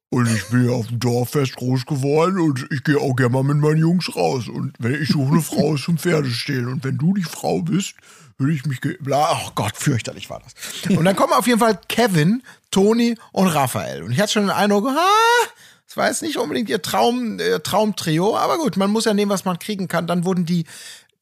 Und 0.10 0.34
ich 0.34 0.46
bin 0.48 0.66
ja 0.66 0.72
auf 0.72 0.88
dem 0.88 1.00
Dorffest 1.00 1.56
groß 1.58 1.86
geworden 1.86 2.40
und 2.40 2.66
ich 2.72 2.84
gehe 2.84 2.98
auch 2.98 3.14
gerne 3.16 3.34
mal 3.34 3.44
mit 3.44 3.58
meinen 3.58 3.80
Jungs 3.80 4.16
raus. 4.16 4.48
Und 4.48 4.74
wenn 4.80 4.94
ich 5.02 5.10
suche 5.10 5.34
eine 5.34 5.42
Frau 5.42 5.76
zum 5.76 5.98
Pferdestehlen 5.98 6.68
und 6.68 6.84
wenn 6.86 6.98
du 6.98 7.14
die 7.14 7.24
Frau 7.24 7.62
bist, 7.62 7.96
würde 8.38 8.54
ich 8.54 8.66
mich. 8.66 8.80
ach 9.12 9.54
Gott, 9.56 9.76
fürchterlich 9.76 10.30
war 10.30 10.40
das. 10.40 10.54
Und 10.96 11.04
dann 11.04 11.16
kommen 11.16 11.34
auf 11.34 11.48
jeden 11.48 11.60
Fall 11.60 11.80
Kevin, 11.90 12.42
Toni 12.72 13.18
und 13.34 13.48
Raphael. 13.48 14.04
Und 14.04 14.12
ich 14.12 14.22
hatte 14.22 14.34
schon 14.34 14.44
den 14.44 14.52
Eindruck, 14.52 14.88
ah, 14.88 15.48
das 15.88 15.98
war 15.98 16.08
jetzt 16.08 16.22
nicht 16.22 16.38
unbedingt 16.38 16.70
ihr 16.70 16.82
Traum, 16.82 17.40
äh, 17.40 17.60
Traumtrio, 17.60 18.38
aber 18.38 18.58
gut, 18.58 18.78
man 18.78 18.92
muss 18.92 19.06
ja 19.06 19.14
nehmen, 19.14 19.32
was 19.32 19.46
man 19.46 19.60
kriegen 19.60 19.88
kann. 19.88 20.08
Dann 20.08 20.24
wurden 20.24 20.46
die 20.46 20.66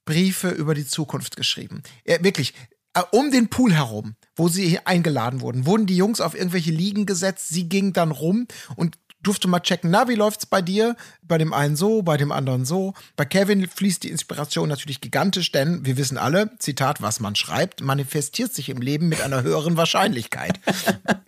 Briefe 0.05 0.49
über 0.49 0.75
die 0.75 0.85
Zukunft 0.85 1.35
geschrieben. 1.35 1.81
Ja, 2.05 2.23
wirklich, 2.23 2.53
äh, 2.93 3.01
um 3.11 3.31
den 3.31 3.49
Pool 3.49 3.73
herum, 3.73 4.15
wo 4.35 4.47
sie 4.47 4.79
eingeladen 4.85 5.41
wurden, 5.41 5.65
wurden 5.65 5.85
die 5.85 5.97
Jungs 5.97 6.21
auf 6.21 6.35
irgendwelche 6.35 6.71
Liegen 6.71 7.05
gesetzt. 7.05 7.49
Sie 7.49 7.69
ging 7.69 7.93
dann 7.93 8.11
rum 8.11 8.47
und 8.75 8.97
durfte 9.25 9.47
mal 9.47 9.59
checken, 9.59 9.89
na, 9.89 10.07
wie 10.07 10.15
läuft's 10.15 10.45
bei 10.45 10.61
dir? 10.61 10.95
Bei 11.23 11.37
dem 11.37 11.53
einen 11.53 11.75
so, 11.75 12.03
bei 12.03 12.15
dem 12.17 12.31
anderen 12.31 12.63
so. 12.63 12.93
Bei 13.15 13.25
Kevin 13.25 13.67
fließt 13.67 14.03
die 14.03 14.11
Inspiration 14.11 14.69
natürlich 14.69 15.01
gigantisch, 15.01 15.51
denn 15.51 15.83
wir 15.85 15.97
wissen 15.97 16.17
alle, 16.17 16.51
Zitat, 16.59 17.01
was 17.01 17.19
man 17.19 17.35
schreibt, 17.35 17.81
manifestiert 17.81 18.53
sich 18.53 18.69
im 18.69 18.81
Leben 18.81 19.09
mit 19.09 19.21
einer 19.21 19.41
höheren 19.41 19.77
Wahrscheinlichkeit. 19.77 20.59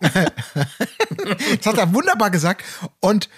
das 0.00 1.66
hat 1.66 1.78
er 1.78 1.92
wunderbar 1.92 2.30
gesagt. 2.30 2.64
Und 3.00 3.28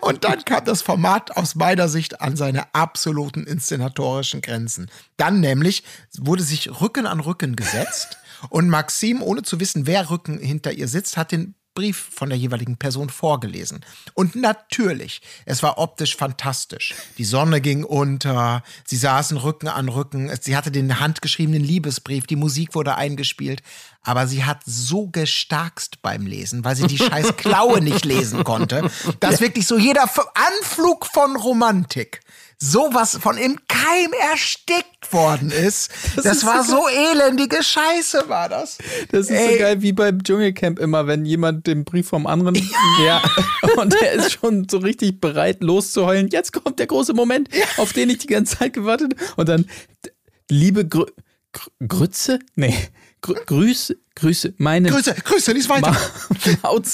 und 0.00 0.24
dann 0.24 0.44
kam 0.44 0.64
das 0.64 0.82
Format 0.82 1.36
aus 1.36 1.54
meiner 1.54 1.88
Sicht 1.88 2.20
an 2.20 2.36
seine 2.36 2.74
absoluten 2.74 3.44
inszenatorischen 3.44 4.40
Grenzen. 4.40 4.90
Dann 5.16 5.40
nämlich 5.40 5.82
wurde 6.18 6.42
sich 6.42 6.80
Rücken 6.80 7.06
an 7.06 7.20
Rücken 7.20 7.56
gesetzt 7.56 8.18
und 8.50 8.68
Maxim, 8.68 9.22
ohne 9.22 9.42
zu 9.42 9.60
wissen, 9.60 9.86
wer 9.86 10.10
Rücken 10.10 10.38
hinter 10.38 10.72
ihr 10.72 10.88
sitzt, 10.88 11.16
hat 11.16 11.32
den 11.32 11.54
Brief 11.76 12.08
von 12.12 12.30
der 12.30 12.38
jeweiligen 12.38 12.76
Person 12.78 13.10
vorgelesen. 13.10 13.84
Und 14.14 14.34
natürlich, 14.34 15.20
es 15.44 15.62
war 15.62 15.78
optisch 15.78 16.16
fantastisch. 16.16 16.94
Die 17.18 17.24
Sonne 17.24 17.60
ging 17.60 17.84
unter, 17.84 18.64
sie 18.84 18.96
saßen 18.96 19.36
Rücken 19.36 19.68
an 19.68 19.88
Rücken, 19.88 20.32
sie 20.40 20.56
hatte 20.56 20.72
den 20.72 20.98
handgeschriebenen 20.98 21.62
Liebesbrief, 21.62 22.26
die 22.26 22.34
Musik 22.34 22.74
wurde 22.74 22.96
eingespielt, 22.96 23.62
aber 24.06 24.26
sie 24.28 24.44
hat 24.44 24.60
so 24.64 25.08
gestarkst 25.08 26.00
beim 26.00 26.26
Lesen, 26.26 26.64
weil 26.64 26.76
sie 26.76 26.86
die 26.86 26.96
scheiß 26.96 27.36
Klaue 27.36 27.82
nicht 27.82 28.04
lesen 28.04 28.44
konnte, 28.44 28.88
dass 29.20 29.40
wirklich 29.40 29.66
so 29.66 29.76
jeder 29.76 30.08
Anflug 30.34 31.06
von 31.06 31.36
Romantik 31.36 32.20
sowas 32.58 33.18
von 33.20 33.36
im 33.36 33.58
Keim 33.68 34.12
erstickt 34.30 35.12
worden 35.12 35.50
ist. 35.50 35.90
Das, 36.14 36.24
ist 36.24 36.46
war 36.46 36.64
so 36.64 36.88
elendige 36.88 37.62
Scheiße, 37.62 38.28
war 38.28 38.48
das. 38.48 38.78
Das 39.10 39.28
ist 39.28 39.30
Ey. 39.30 39.52
so 39.52 39.58
geil 39.58 39.82
wie 39.82 39.92
beim 39.92 40.22
Dschungelcamp 40.22 40.78
immer, 40.78 41.06
wenn 41.06 41.26
jemand 41.26 41.66
den 41.66 41.84
Brief 41.84 42.08
vom 42.08 42.26
anderen. 42.26 42.56
Ja. 43.04 43.22
Und 43.76 43.92
der 44.00 44.12
ist 44.12 44.32
schon 44.32 44.68
so 44.70 44.78
richtig 44.78 45.20
bereit 45.20 45.62
loszuheulen. 45.62 46.28
Jetzt 46.28 46.52
kommt 46.52 46.78
der 46.78 46.86
große 46.86 47.12
Moment, 47.12 47.48
auf 47.76 47.92
den 47.92 48.08
ich 48.08 48.18
die 48.18 48.28
ganze 48.28 48.58
Zeit 48.58 48.72
gewartet 48.72 49.14
habe. 49.18 49.34
Und 49.36 49.48
dann, 49.48 49.66
liebe 50.48 50.86
Grü 50.88 51.06
Gr 51.52 51.66
Grütze? 51.86 52.38
Nee. 52.54 52.74
Grü 53.26 53.34
Grüße, 53.46 53.96
Grüße, 54.14 54.54
meine 54.56 54.88
Grüße, 54.88 55.14
Grüße, 55.14 55.52
lies 55.52 55.68
weiter. 55.68 55.90
Ma-. 56.62 56.80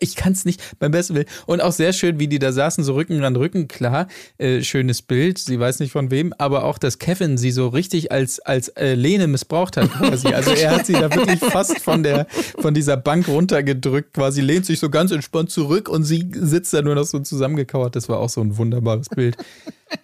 Ich 0.00 0.14
kann 0.14 0.32
es 0.32 0.44
nicht 0.44 0.60
beim 0.78 0.90
besten 0.90 1.14
Willen. 1.14 1.28
Und 1.46 1.62
auch 1.62 1.72
sehr 1.72 1.94
schön, 1.94 2.18
wie 2.18 2.28
die 2.28 2.38
da 2.38 2.52
saßen, 2.52 2.84
so 2.84 2.94
Rücken 2.94 3.24
an 3.24 3.34
Rücken, 3.36 3.66
klar. 3.66 4.08
Äh, 4.36 4.62
schönes 4.62 5.00
Bild, 5.00 5.38
sie 5.38 5.58
weiß 5.58 5.80
nicht 5.80 5.92
von 5.92 6.10
wem, 6.10 6.34
aber 6.36 6.64
auch, 6.64 6.76
dass 6.76 6.98
Kevin 6.98 7.38
sie 7.38 7.50
so 7.50 7.68
richtig 7.68 8.12
als, 8.12 8.40
als 8.40 8.68
äh, 8.68 8.94
Lene 8.94 9.26
missbraucht 9.26 9.76
hat. 9.76 9.90
Quasi. 9.92 10.28
Also 10.28 10.50
er 10.50 10.72
hat 10.72 10.86
sie 10.86 10.92
da 10.92 11.14
wirklich 11.14 11.40
fast 11.40 11.78
von, 11.78 12.02
der, 12.02 12.26
von 12.58 12.74
dieser 12.74 12.96
Bank 12.96 13.28
runtergedrückt, 13.28 14.12
quasi 14.12 14.40
lehnt 14.40 14.66
sich 14.66 14.80
so 14.80 14.90
ganz 14.90 15.12
entspannt 15.12 15.50
zurück 15.50 15.88
und 15.88 16.04
sie 16.04 16.30
sitzt 16.34 16.74
da 16.74 16.82
nur 16.82 16.94
noch 16.94 17.04
so 17.04 17.20
zusammengekauert. 17.20 17.96
Das 17.96 18.08
war 18.08 18.18
auch 18.18 18.28
so 18.28 18.40
ein 18.40 18.56
wunderbares 18.58 19.08
Bild. 19.08 19.36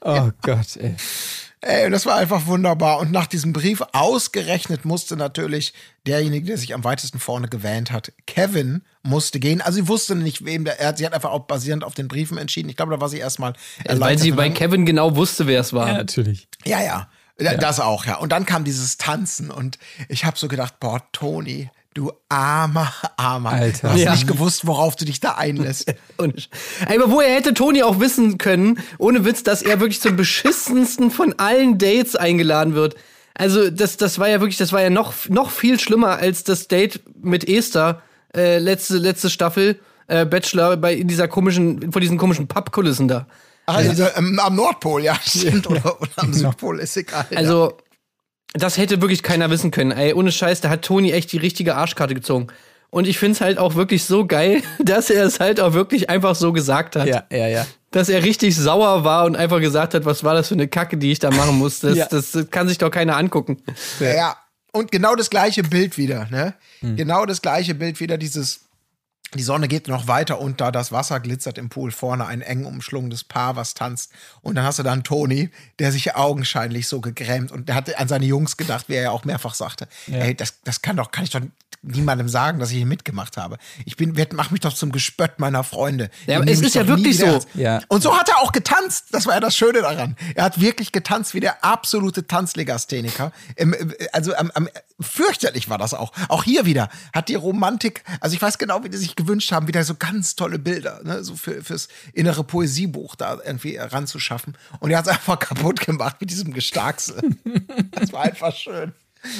Oh 0.00 0.30
Gott, 0.42 0.76
ey. 0.76 0.94
Ey, 1.62 1.84
und 1.84 1.92
das 1.92 2.06
war 2.06 2.16
einfach 2.16 2.46
wunderbar. 2.46 3.00
Und 3.00 3.12
nach 3.12 3.26
diesem 3.26 3.52
Brief 3.52 3.82
ausgerechnet 3.92 4.86
musste 4.86 5.16
natürlich 5.16 5.74
derjenige, 6.06 6.46
der 6.46 6.56
sich 6.56 6.72
am 6.72 6.84
weitesten 6.84 7.18
vorne 7.18 7.48
gewähnt 7.48 7.90
hat, 7.92 8.12
Kevin, 8.26 8.82
musste 9.02 9.40
gehen. 9.40 9.60
Also 9.60 9.76
sie 9.76 9.88
wusste 9.88 10.16
nicht, 10.16 10.44
wem 10.44 10.64
der, 10.64 10.80
er, 10.80 10.96
sie 10.96 11.04
hat 11.04 11.12
einfach 11.12 11.30
auch 11.30 11.40
basierend 11.40 11.84
auf 11.84 11.94
den 11.94 12.08
Briefen 12.08 12.38
entschieden. 12.38 12.70
Ich 12.70 12.76
glaube, 12.76 12.92
da 12.92 13.00
war 13.00 13.10
sie 13.10 13.18
erstmal 13.18 13.52
Also, 13.86 14.00
weil 14.00 14.18
sie 14.18 14.32
bei 14.32 14.48
Kevin 14.48 14.86
genau 14.86 15.16
wusste, 15.16 15.46
wer 15.46 15.60
es 15.60 15.74
war. 15.74 15.88
Ja, 15.88 15.94
natürlich. 15.94 16.48
Ja, 16.64 16.82
ja. 16.82 17.08
Ja, 17.38 17.54
Das 17.54 17.80
auch, 17.80 18.04
ja. 18.04 18.16
Und 18.16 18.32
dann 18.32 18.44
kam 18.44 18.64
dieses 18.64 18.98
Tanzen 18.98 19.50
und 19.50 19.78
ich 20.08 20.24
habe 20.26 20.38
so 20.38 20.46
gedacht, 20.46 20.78
boah, 20.78 21.02
Toni, 21.12 21.70
du 21.94 22.12
armer, 22.28 22.92
armer. 23.16 23.50
Alter. 23.50 23.88
Du 23.88 23.94
hast 23.94 24.00
Ja. 24.00 24.12
nicht 24.12 24.26
gewusst, 24.26 24.66
worauf 24.66 24.96
du 24.96 25.04
dich 25.04 25.20
da 25.20 25.32
einlässt. 25.32 25.92
Und, 26.16 26.48
aber 26.86 27.10
woher 27.10 27.34
hätte 27.34 27.54
Toni 27.54 27.82
auch 27.82 27.98
wissen 28.00 28.38
können, 28.38 28.78
ohne 28.98 29.24
Witz, 29.24 29.42
dass 29.42 29.62
er 29.62 29.80
wirklich 29.80 30.00
zum 30.00 30.16
beschissensten 30.16 31.10
von 31.10 31.34
allen 31.38 31.78
Dates 31.78 32.16
eingeladen 32.16 32.74
wird. 32.74 32.94
Also 33.34 33.70
das, 33.70 33.96
das 33.96 34.18
war 34.18 34.28
ja 34.28 34.40
wirklich, 34.40 34.58
das 34.58 34.72
war 34.72 34.82
ja 34.82 34.90
noch, 34.90 35.14
noch 35.28 35.50
viel 35.50 35.80
schlimmer 35.80 36.18
als 36.18 36.44
das 36.44 36.68
Date 36.68 37.00
mit 37.22 37.48
Esther 37.48 38.02
äh, 38.36 38.58
letzte, 38.58 38.98
letzte 38.98 39.30
Staffel 39.30 39.80
äh, 40.08 40.24
Bachelor 40.26 40.76
bei 40.76 40.94
in 40.94 41.08
dieser 41.08 41.26
komischen, 41.28 41.90
vor 41.92 42.00
diesen 42.00 42.18
komischen 42.18 42.46
Pappkulissen 42.48 43.08
da. 43.08 43.26
Also 43.66 44.06
ähm, 44.16 44.38
am 44.42 44.56
Nordpol, 44.56 45.02
ja, 45.04 45.16
stimmt. 45.24 45.68
Oder, 45.70 46.00
oder 46.00 46.10
am 46.16 46.32
Südpol, 46.32 46.80
ist 46.80 46.96
egal. 46.96 47.26
ja. 47.30 47.70
Das 48.54 48.78
hätte 48.78 49.00
wirklich 49.00 49.22
keiner 49.22 49.50
wissen 49.50 49.70
können. 49.70 49.92
Ey, 49.92 50.12
ohne 50.12 50.32
Scheiß, 50.32 50.60
da 50.60 50.70
hat 50.70 50.82
Toni 50.82 51.12
echt 51.12 51.32
die 51.32 51.38
richtige 51.38 51.76
Arschkarte 51.76 52.14
gezogen. 52.14 52.48
Und 52.90 53.06
ich 53.06 53.18
find's 53.18 53.40
halt 53.40 53.58
auch 53.58 53.76
wirklich 53.76 54.04
so 54.04 54.26
geil, 54.26 54.62
dass 54.80 55.10
er 55.10 55.24
es 55.24 55.38
halt 55.40 55.60
auch 55.60 55.72
wirklich 55.72 56.10
einfach 56.10 56.34
so 56.34 56.52
gesagt 56.52 56.96
hat. 56.96 57.06
Ja, 57.06 57.24
ja, 57.30 57.46
ja. 57.46 57.66
dass 57.92 58.08
er 58.08 58.24
richtig 58.24 58.56
sauer 58.56 59.04
war 59.04 59.24
und 59.26 59.36
einfach 59.36 59.60
gesagt 59.60 59.94
hat, 59.94 60.04
was 60.04 60.24
war 60.24 60.34
das 60.34 60.48
für 60.48 60.54
eine 60.54 60.66
Kacke, 60.66 60.96
die 60.96 61.12
ich 61.12 61.20
da 61.20 61.30
machen 61.30 61.56
muss. 61.58 61.80
Das, 61.80 61.96
Ja. 61.96 62.06
das, 62.10 62.32
das 62.32 62.50
kann 62.50 62.68
sich 62.68 62.78
doch 62.78 62.90
keiner 62.90 63.16
angucken. 63.16 63.62
Ja. 64.00 64.14
ja. 64.14 64.36
Und 64.72 64.92
genau 64.92 65.16
das 65.16 65.30
gleiche 65.30 65.62
Bild 65.62 65.98
wieder, 65.98 66.28
ne? 66.30 66.54
Hm. 66.80 66.96
Genau 66.96 67.26
das 67.26 67.42
gleiche 67.42 67.74
Bild 67.74 67.98
wieder, 68.00 68.18
dieses. 68.18 68.60
Die 69.34 69.42
Sonne 69.42 69.68
geht 69.68 69.86
noch 69.86 70.08
weiter 70.08 70.40
unter, 70.40 70.72
das 70.72 70.90
Wasser 70.90 71.20
glitzert 71.20 71.56
im 71.56 71.68
Pool 71.68 71.92
vorne, 71.92 72.26
ein 72.26 72.42
eng 72.42 72.64
umschlungenes 72.64 73.22
Paar, 73.22 73.54
was 73.54 73.74
tanzt. 73.74 74.12
Und 74.42 74.56
dann 74.56 74.64
hast 74.64 74.80
du 74.80 74.82
dann 74.82 75.04
Toni, 75.04 75.50
der 75.78 75.92
sich 75.92 76.16
augenscheinlich 76.16 76.88
so 76.88 77.00
gegrämt 77.00 77.52
und 77.52 77.68
der 77.68 77.76
hat 77.76 77.94
an 77.96 78.08
seine 78.08 78.26
Jungs 78.26 78.56
gedacht, 78.56 78.88
wie 78.88 78.94
er 78.94 79.02
ja 79.02 79.10
auch 79.10 79.24
mehrfach 79.24 79.54
sagte. 79.54 79.88
Ey, 80.10 80.34
das, 80.34 80.62
das 80.64 80.82
kann 80.82 80.96
doch, 80.96 81.12
kann 81.12 81.24
ich 81.24 81.30
doch 81.30 81.40
niemandem 81.82 82.28
sagen, 82.28 82.58
dass 82.58 82.70
ich 82.70 82.76
hier 82.76 82.86
mitgemacht 82.86 83.36
habe. 83.36 83.56
Ich 83.86 83.96
bin, 83.96 84.14
mach 84.32 84.50
mich 84.50 84.60
doch 84.60 84.74
zum 84.74 84.92
Gespött 84.92 85.38
meiner 85.38 85.64
Freunde. 85.64 86.10
Ja, 86.26 86.40
es 86.42 86.60
ist 86.60 86.74
ja 86.74 86.86
wirklich 86.86 87.18
so. 87.18 87.40
Ja. 87.54 87.80
Und 87.88 88.02
so 88.02 88.16
hat 88.18 88.28
er 88.28 88.38
auch 88.40 88.52
getanzt. 88.52 89.06
Das 89.12 89.26
war 89.26 89.34
ja 89.34 89.40
das 89.40 89.56
Schöne 89.56 89.80
daran. 89.80 90.16
Er 90.34 90.44
hat 90.44 90.60
wirklich 90.60 90.92
getanzt 90.92 91.32
wie 91.32 91.40
der 91.40 91.64
absolute 91.64 92.26
Tanzlegastheniker. 92.26 93.32
Also 94.12 94.34
am, 94.34 94.50
am, 94.54 94.68
fürchterlich 95.00 95.70
war 95.70 95.78
das 95.78 95.94
auch. 95.94 96.12
Auch 96.28 96.44
hier 96.44 96.66
wieder 96.66 96.90
hat 97.14 97.28
die 97.28 97.34
Romantik, 97.34 98.04
also 98.20 98.34
ich 98.34 98.42
weiß 98.42 98.58
genau, 98.58 98.84
wie 98.84 98.90
die 98.90 98.98
sich 98.98 99.16
gewünscht 99.20 99.52
haben, 99.52 99.68
wieder 99.68 99.84
so 99.84 99.94
ganz 99.94 100.36
tolle 100.36 100.58
Bilder, 100.58 101.00
ne, 101.04 101.22
so 101.22 101.34
für, 101.36 101.62
fürs 101.62 101.88
innere 102.12 102.44
Poesiebuch 102.44 103.16
da 103.16 103.38
irgendwie 103.44 103.76
ranzuschaffen. 103.76 104.56
Und 104.80 104.90
er 104.90 104.98
hat 104.98 105.06
es 105.06 105.12
einfach 105.12 105.38
kaputt 105.38 105.80
gemacht 105.80 106.16
mit 106.20 106.30
diesem 106.30 106.52
Gestarksel. 106.52 107.20
das 107.92 108.12
war 108.12 108.22
einfach 108.22 108.54
schön. 108.54 108.92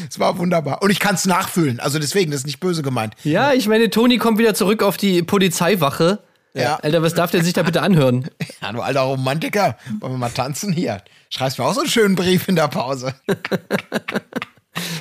Es 0.08 0.18
war 0.18 0.36
wunderbar. 0.38 0.82
Und 0.82 0.90
ich 0.90 1.00
kann 1.00 1.14
es 1.14 1.24
nachfühlen. 1.24 1.80
Also 1.80 1.98
deswegen, 1.98 2.30
das 2.30 2.40
ist 2.40 2.46
nicht 2.46 2.60
böse 2.60 2.82
gemeint. 2.82 3.14
Ja, 3.24 3.54
ich 3.54 3.66
meine, 3.66 3.88
Toni 3.88 4.18
kommt 4.18 4.38
wieder 4.38 4.54
zurück 4.54 4.82
auf 4.82 4.96
die 4.98 5.22
Polizeiwache. 5.22 6.18
Ja. 6.52 6.76
Alter, 6.76 7.02
was 7.02 7.14
darf 7.14 7.30
der 7.30 7.44
sich 7.44 7.52
da 7.52 7.62
bitte 7.62 7.82
anhören? 7.82 8.28
Ja, 8.62 8.72
du 8.72 8.82
alter 8.82 9.00
Romantiker, 9.00 9.78
wollen 10.00 10.12
wir 10.12 10.18
mal 10.18 10.28
tanzen 10.28 10.70
hier? 10.70 11.02
Schreibst 11.30 11.58
mir 11.58 11.64
auch 11.64 11.72
so 11.72 11.80
einen 11.80 11.88
schönen 11.88 12.14
Brief 12.14 12.46
in 12.46 12.56
der 12.56 12.68
Pause. 12.68 13.14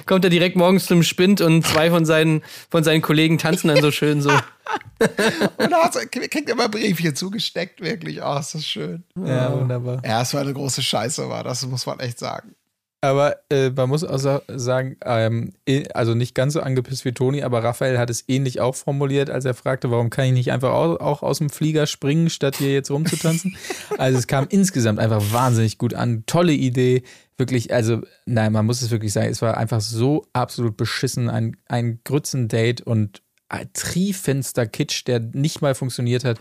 Kommt 0.06 0.24
er 0.24 0.30
direkt 0.32 0.56
morgens 0.56 0.88
zum 0.88 1.04
Spind 1.04 1.42
und 1.42 1.66
zwei 1.66 1.92
von 1.92 2.04
seinen, 2.06 2.42
von 2.70 2.84
seinen 2.84 3.02
Kollegen 3.02 3.38
tanzen 3.38 3.68
dann 3.68 3.82
so 3.82 3.92
schön 3.92 4.22
so. 4.22 4.32
Und 5.58 5.74
hat's- 5.74 6.10
kriegt 6.12 6.50
er 6.50 6.56
mal 6.56 6.70
Briefchen 6.70 7.16
zugesteckt, 7.16 7.82
wirklich. 7.82 8.22
Oh, 8.24 8.38
ist 8.40 8.54
das 8.56 8.66
schön. 8.66 9.04
Ja, 9.24 9.54
wunderbar. 9.58 10.02
Ja, 10.06 10.22
es 10.22 10.34
war 10.34 10.42
eine 10.42 10.54
große 10.54 10.82
Scheiße, 10.84 11.30
war 11.30 11.44
das, 11.44 11.66
muss 11.66 11.86
man 11.86 12.00
echt 12.00 12.20
sagen. 12.20 12.56
Aber 13.02 13.38
äh, 13.50 13.70
man 13.70 13.88
muss 13.88 14.04
auch 14.04 14.18
sa- 14.18 14.42
sagen, 14.48 14.98
ähm, 15.06 15.54
also 15.94 16.16
nicht 16.16 16.36
ganz 16.36 16.54
so 16.54 16.60
angepisst 16.62 17.06
wie 17.06 17.14
Toni, 17.14 17.44
aber 17.44 17.64
Raphael 17.64 17.98
hat 17.98 18.10
es 18.10 18.26
ähnlich 18.28 18.60
auch 18.60 18.76
formuliert, 18.76 19.30
als 19.30 19.46
er 19.46 19.54
fragte, 19.54 19.90
warum 19.90 20.10
kann 20.10 20.26
ich 20.26 20.34
nicht 20.34 20.52
einfach 20.52 20.72
au- 20.74 20.98
auch 20.98 21.24
aus 21.24 21.38
dem 21.38 21.50
Flieger 21.50 21.88
springen, 21.88 22.30
statt 22.30 22.58
hier 22.58 22.74
jetzt 22.74 22.92
rumzutanzen. 22.92 23.56
also 23.98 24.20
es 24.20 24.28
kam 24.28 24.48
insgesamt 24.50 25.00
einfach 25.00 25.24
wahnsinnig 25.32 25.78
gut 25.78 25.94
an. 25.94 26.24
Tolle 26.26 26.52
Idee. 26.54 27.04
Wirklich, 27.40 27.74
also 27.74 28.02
nein, 28.26 28.52
man 28.52 28.66
muss 28.66 28.82
es 28.82 28.92
wirklich 28.92 29.14
sagen, 29.14 29.30
es 29.30 29.42
war 29.42 29.58
einfach 29.58 29.80
so 29.82 30.28
absolut 30.34 30.76
beschissen. 30.78 31.30
Ein, 31.30 31.56
ein 31.68 32.02
Grützendate 32.04 32.84
und 32.84 33.22
ein 33.48 33.70
triefenster 33.74 34.68
Kitsch, 34.68 35.08
der 35.08 35.20
nicht 35.22 35.62
mal 35.62 35.74
funktioniert 35.74 36.26
hat. 36.26 36.38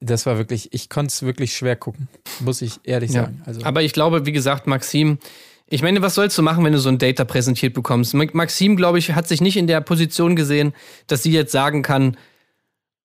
Das 0.00 0.26
war 0.26 0.38
wirklich, 0.38 0.72
ich 0.72 0.88
konnte 0.88 1.12
es 1.12 1.22
wirklich 1.22 1.54
schwer 1.56 1.76
gucken, 1.76 2.08
muss 2.40 2.62
ich 2.62 2.80
ehrlich 2.84 3.12
Ja. 3.12 3.22
sagen. 3.24 3.42
Also, 3.44 3.62
Aber 3.64 3.82
ich 3.82 3.92
glaube, 3.92 4.26
wie 4.26 4.32
gesagt, 4.32 4.66
Maxim, 4.66 5.18
ich 5.66 5.82
meine, 5.82 6.02
was 6.02 6.14
sollst 6.14 6.36
du 6.36 6.42
machen, 6.42 6.64
wenn 6.64 6.72
du 6.72 6.78
so 6.78 6.88
ein 6.88 6.98
Date 6.98 7.18
da 7.20 7.24
präsentiert 7.24 7.74
bekommst? 7.74 8.14
Ma- 8.14 8.26
Maxim, 8.32 8.76
glaube 8.76 8.98
ich, 8.98 9.12
hat 9.12 9.28
sich 9.28 9.40
nicht 9.40 9.56
in 9.56 9.66
der 9.66 9.80
Position 9.82 10.36
gesehen, 10.36 10.72
dass 11.06 11.22
sie 11.22 11.32
jetzt 11.32 11.52
sagen 11.52 11.82
kann, 11.82 12.16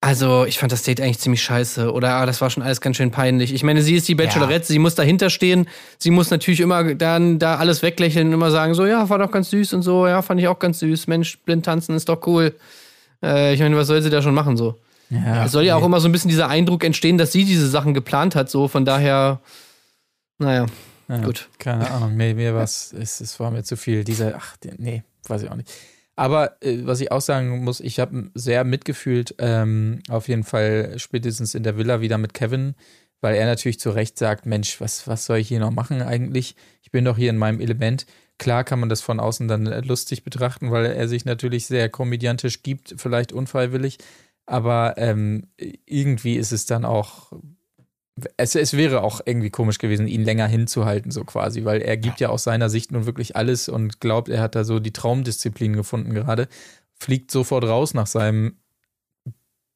also 0.02 0.46
ich 0.46 0.58
fand 0.60 0.72
das 0.72 0.84
Date 0.84 1.02
eigentlich 1.02 1.20
ziemlich 1.20 1.44
scheiße 1.44 1.92
oder 1.92 2.16
ah, 2.16 2.26
das 2.26 2.40
war 2.40 2.50
schon 2.50 2.64
alles 2.64 2.80
ganz 2.80 2.96
schön 2.96 3.12
peinlich. 3.12 3.54
Ich 3.54 3.64
meine, 3.64 3.82
sie 3.82 3.96
ist 3.96 4.08
die 4.08 4.16
Bachelorette, 4.16 4.66
sie 4.66 4.80
muss 4.80 4.96
dahinter 4.96 5.30
stehen, 5.30 5.68
sie 5.98 6.10
muss 6.10 6.30
natürlich 6.32 6.62
immer 6.62 6.96
dann 6.96 7.38
da 7.38 7.58
alles 7.58 7.82
weglächeln 7.82 8.28
und 8.28 8.34
immer 8.34 8.50
sagen 8.50 8.74
so, 8.76 8.86
ja, 8.86 9.10
war 9.10 9.18
doch 9.20 9.32
ganz 9.32 9.50
süß 9.50 9.74
und 9.74 9.82
so, 9.82 10.08
ja, 10.08 10.22
fand 10.22 10.40
ich 10.40 10.48
auch 10.48 10.60
ganz 10.60 10.80
süß, 10.80 11.08
Mensch, 11.08 11.40
blind 11.40 11.66
tanzen 11.66 11.96
ist 11.96 12.08
doch 12.08 12.26
cool. 12.28 12.56
Äh, 13.22 13.54
ich 13.54 13.60
meine, 13.60 13.76
was 13.76 13.88
soll 13.88 14.02
sie 14.02 14.10
da 14.10 14.22
schon 14.22 14.34
machen 14.34 14.56
so? 14.56 14.80
ja, 15.10 15.46
Es 15.46 15.52
soll 15.52 15.64
ja 15.64 15.76
auch 15.76 15.84
immer 15.84 16.00
so 16.00 16.08
ein 16.08 16.14
bisschen 16.14 16.30
dieser 16.30 16.48
Eindruck 16.48 16.86
entstehen, 16.86 17.18
dass 17.18 17.34
sie 17.34 17.44
diese 17.44 17.68
Sachen 17.68 17.94
geplant 17.94 18.36
hat, 18.36 18.50
so 18.50 18.70
von 18.70 18.86
daher, 18.86 19.42
naja, 20.38 20.68
Ja, 21.10 21.18
Gut. 21.18 21.50
Keine 21.58 21.90
Ahnung, 21.92 22.16
mir, 22.16 22.36
mir 22.36 22.56
was, 22.56 22.94
es, 22.94 23.20
es 23.20 23.38
war 23.40 23.52
mir 23.52 23.64
zu 23.64 23.76
viel. 23.76 24.04
Dieser, 24.06 24.36
ach, 24.38 24.56
nee, 24.78 25.04
weiß 25.28 25.42
ich 25.42 25.50
auch 25.50 25.56
nicht. 25.56 25.70
Aber 26.20 26.62
äh, 26.62 26.80
was 26.84 27.00
ich 27.00 27.14
auch 27.14 27.22
sagen 27.22 27.64
muss, 27.64 27.80
ich 27.80 27.98
habe 27.98 28.30
sehr 28.34 28.66
mitgefühlt, 28.66 29.36
ähm, 29.38 30.02
auf 30.10 30.28
jeden 30.28 30.44
Fall 30.44 30.96
spätestens 30.98 31.56
in 31.56 31.64
der 31.64 31.78
Villa 31.78 32.02
wieder 32.02 32.18
mit 32.18 32.34
Kevin, 32.34 32.76
weil 33.22 33.36
er 33.36 33.46
natürlich 33.46 33.80
zu 33.80 33.92
Recht 33.92 34.18
sagt, 34.18 34.46
Mensch, 34.46 34.82
was, 34.82 35.08
was 35.08 35.24
soll 35.24 35.38
ich 35.38 35.48
hier 35.48 35.62
noch 35.62 35.72
machen 35.72 36.02
eigentlich? 36.02 36.58
Ich 36.82 36.92
bin 36.92 37.06
doch 37.06 37.16
hier 37.16 37.30
in 37.30 37.38
meinem 37.38 37.62
Element. 37.62 38.06
Klar 38.38 38.66
kann 38.66 38.82
man 38.82 38.90
das 38.90 39.00
von 39.00 39.22
außen 39.22 39.48
dann 39.48 39.66
äh, 39.68 39.80
lustig 39.80 40.26
betrachten, 40.26 40.72
weil 40.72 40.88
er 40.88 41.08
sich 41.08 41.24
natürlich 41.24 41.68
sehr 41.68 41.88
komödiantisch 41.88 42.64
gibt, 42.64 42.96
vielleicht 42.98 43.32
unfreiwillig. 43.32 43.98
Aber 44.46 44.96
ähm, 44.98 45.48
irgendwie 45.86 46.36
ist 46.36 46.52
es 46.52 46.66
dann 46.66 46.84
auch 46.84 47.32
es, 48.38 48.56
es 48.56 48.76
wäre 48.76 49.02
auch 49.04 49.22
irgendwie 49.26 49.50
komisch 49.50 49.78
gewesen, 49.78 50.08
ihn 50.08 50.24
länger 50.24 50.48
hinzuhalten, 50.48 51.12
so 51.12 51.24
quasi, 51.24 51.66
weil 51.66 51.82
er 51.82 51.98
gibt 51.98 52.20
ja 52.20 52.30
aus 52.30 52.44
seiner 52.44 52.70
Sicht 52.70 52.92
nun 52.92 53.06
wirklich 53.06 53.36
alles 53.36 53.70
und 53.70 54.00
glaubt, 54.00 54.30
er 54.30 54.42
hat 54.42 54.56
da 54.56 54.64
so 54.64 54.80
die 54.80 54.94
Traumdisziplin 54.94 55.74
gefunden 55.76 56.14
gerade, 56.14 56.48
fliegt 57.00 57.32
sofort 57.32 57.64
raus 57.66 57.94
nach 57.94 58.08
seinem 58.08 58.56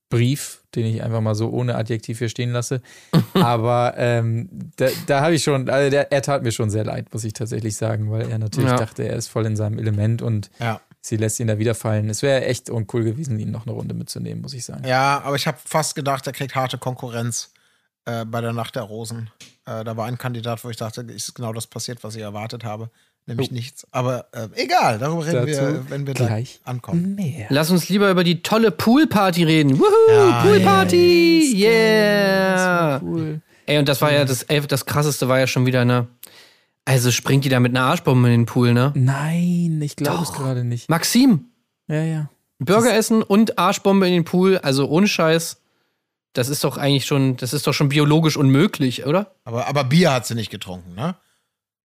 Brief, 0.09 0.61
den 0.75 0.85
ich 0.85 1.01
einfach 1.01 1.21
mal 1.21 1.33
so 1.33 1.49
ohne 1.49 1.75
Adjektiv 1.75 2.19
hier 2.19 2.29
stehen 2.29 2.51
lasse. 2.51 2.81
Aber 3.33 3.95
ähm, 3.97 4.47
da, 4.75 4.87
da 5.07 5.21
habe 5.21 5.33
ich 5.33 5.43
schon, 5.43 5.67
also 5.69 5.89
der, 5.89 6.11
er 6.11 6.21
tat 6.21 6.43
mir 6.43 6.51
schon 6.51 6.69
sehr 6.69 6.85
leid, 6.85 7.11
muss 7.13 7.23
ich 7.23 7.33
tatsächlich 7.33 7.75
sagen, 7.75 8.11
weil 8.11 8.29
er 8.29 8.37
natürlich 8.37 8.69
Ja. 8.69 8.75
dachte, 8.75 9.03
er 9.07 9.15
ist 9.15 9.27
voll 9.29 9.45
in 9.47 9.55
seinem 9.55 9.79
Element 9.79 10.21
und 10.21 10.51
Ja. 10.59 10.81
sie 11.01 11.17
lässt 11.17 11.39
ihn 11.39 11.47
da 11.47 11.57
wieder 11.57 11.73
fallen. 11.73 12.09
Es 12.11 12.21
wäre 12.21 12.45
echt 12.45 12.69
uncool 12.69 13.03
gewesen, 13.03 13.39
ihn 13.39 13.49
noch 13.49 13.65
eine 13.65 13.73
Runde 13.73 13.95
mitzunehmen, 13.95 14.43
muss 14.43 14.53
ich 14.53 14.65
sagen. 14.65 14.85
Ja, 14.87 15.19
aber 15.23 15.35
ich 15.35 15.47
habe 15.47 15.57
fast 15.65 15.95
gedacht, 15.95 16.27
er 16.27 16.33
kriegt 16.33 16.53
harte 16.53 16.77
Konkurrenz 16.77 17.51
äh, 18.05 18.25
bei 18.25 18.41
der 18.41 18.53
Nacht 18.53 18.75
der 18.75 18.83
Rosen. 18.83 19.29
Äh, 19.65 19.83
da 19.83 19.95
war 19.97 20.05
ein 20.07 20.17
Kandidat, 20.17 20.63
wo 20.63 20.69
ich 20.69 20.77
dachte, 20.77 21.01
ist 21.01 21.33
genau 21.35 21.53
das 21.53 21.67
passiert, 21.67 22.03
was 22.03 22.15
ich 22.15 22.21
erwartet 22.21 22.63
habe. 22.63 22.89
Nämlich 23.25 23.51
Oh. 23.51 23.53
nichts. 23.53 23.87
Aber 23.91 24.25
äh, 24.33 24.49
egal, 24.55 24.99
darüber 24.99 25.25
reden 25.25 25.45
wir, 25.45 25.55
Dazu 25.55 25.89
wenn 25.89 26.05
wir 26.05 26.13
gleich 26.13 26.59
da 26.65 26.71
ankommen. 26.71 27.15
mehr. 27.15 27.45
Lass 27.49 27.71
uns 27.71 27.87
lieber 27.87 28.11
über 28.11 28.25
die 28.25 28.41
tolle 28.43 28.69
Poolparty 28.71 29.45
reden. 29.45 29.79
Wuhu, 29.79 29.85
Ja, 30.11 30.41
Poolparty! 30.43 31.53
Yeah! 31.55 32.99
Cool. 33.01 33.41
Ey, 33.65 33.77
und 33.77 33.87
das 33.87 34.01
war 34.01 34.11
ja 34.11 34.25
das, 34.25 34.43
ey, 34.43 34.59
das 34.61 34.85
krasseste 34.85 35.29
war 35.29 35.39
ja 35.39 35.47
schon 35.47 35.65
wieder, 35.65 35.85
ne? 35.85 36.07
Also 36.85 37.11
springt 37.11 37.45
die 37.45 37.49
da 37.49 37.61
mit 37.61 37.71
einer 37.73 37.85
Arschbombe 37.85 38.27
in 38.27 38.41
den 38.41 38.45
Pool, 38.45 38.73
ne? 38.73 38.91
Nein, 38.93 39.79
ich 39.81 39.95
glaube 39.95 40.23
es 40.23 40.33
gerade 40.33 40.65
nicht. 40.65 40.89
Maxim, 40.89 41.45
Ja, 41.87 42.03
ja. 42.03 42.29
Burger 42.59 42.93
essen 42.93 43.23
und 43.23 43.57
Arschbombe 43.57 44.05
in 44.07 44.13
den 44.13 44.25
Pool, 44.25 44.57
also 44.57 44.87
ohne 44.89 45.07
Scheiß. 45.07 45.61
Das 46.33 46.49
ist 46.49 46.63
doch 46.63 46.77
eigentlich 46.77 47.05
schon, 47.05 47.37
das 47.37 47.53
ist 47.53 47.67
doch 47.67 47.73
schon 47.73 47.89
biologisch 47.89 48.37
unmöglich, 48.37 49.05
oder? 49.05 49.35
Aber, 49.43 49.67
aber 49.67 49.83
Bier 49.83 50.11
hat 50.11 50.25
sie 50.25 50.35
nicht 50.35 50.49
getrunken, 50.49 50.95
ne? 50.95 51.15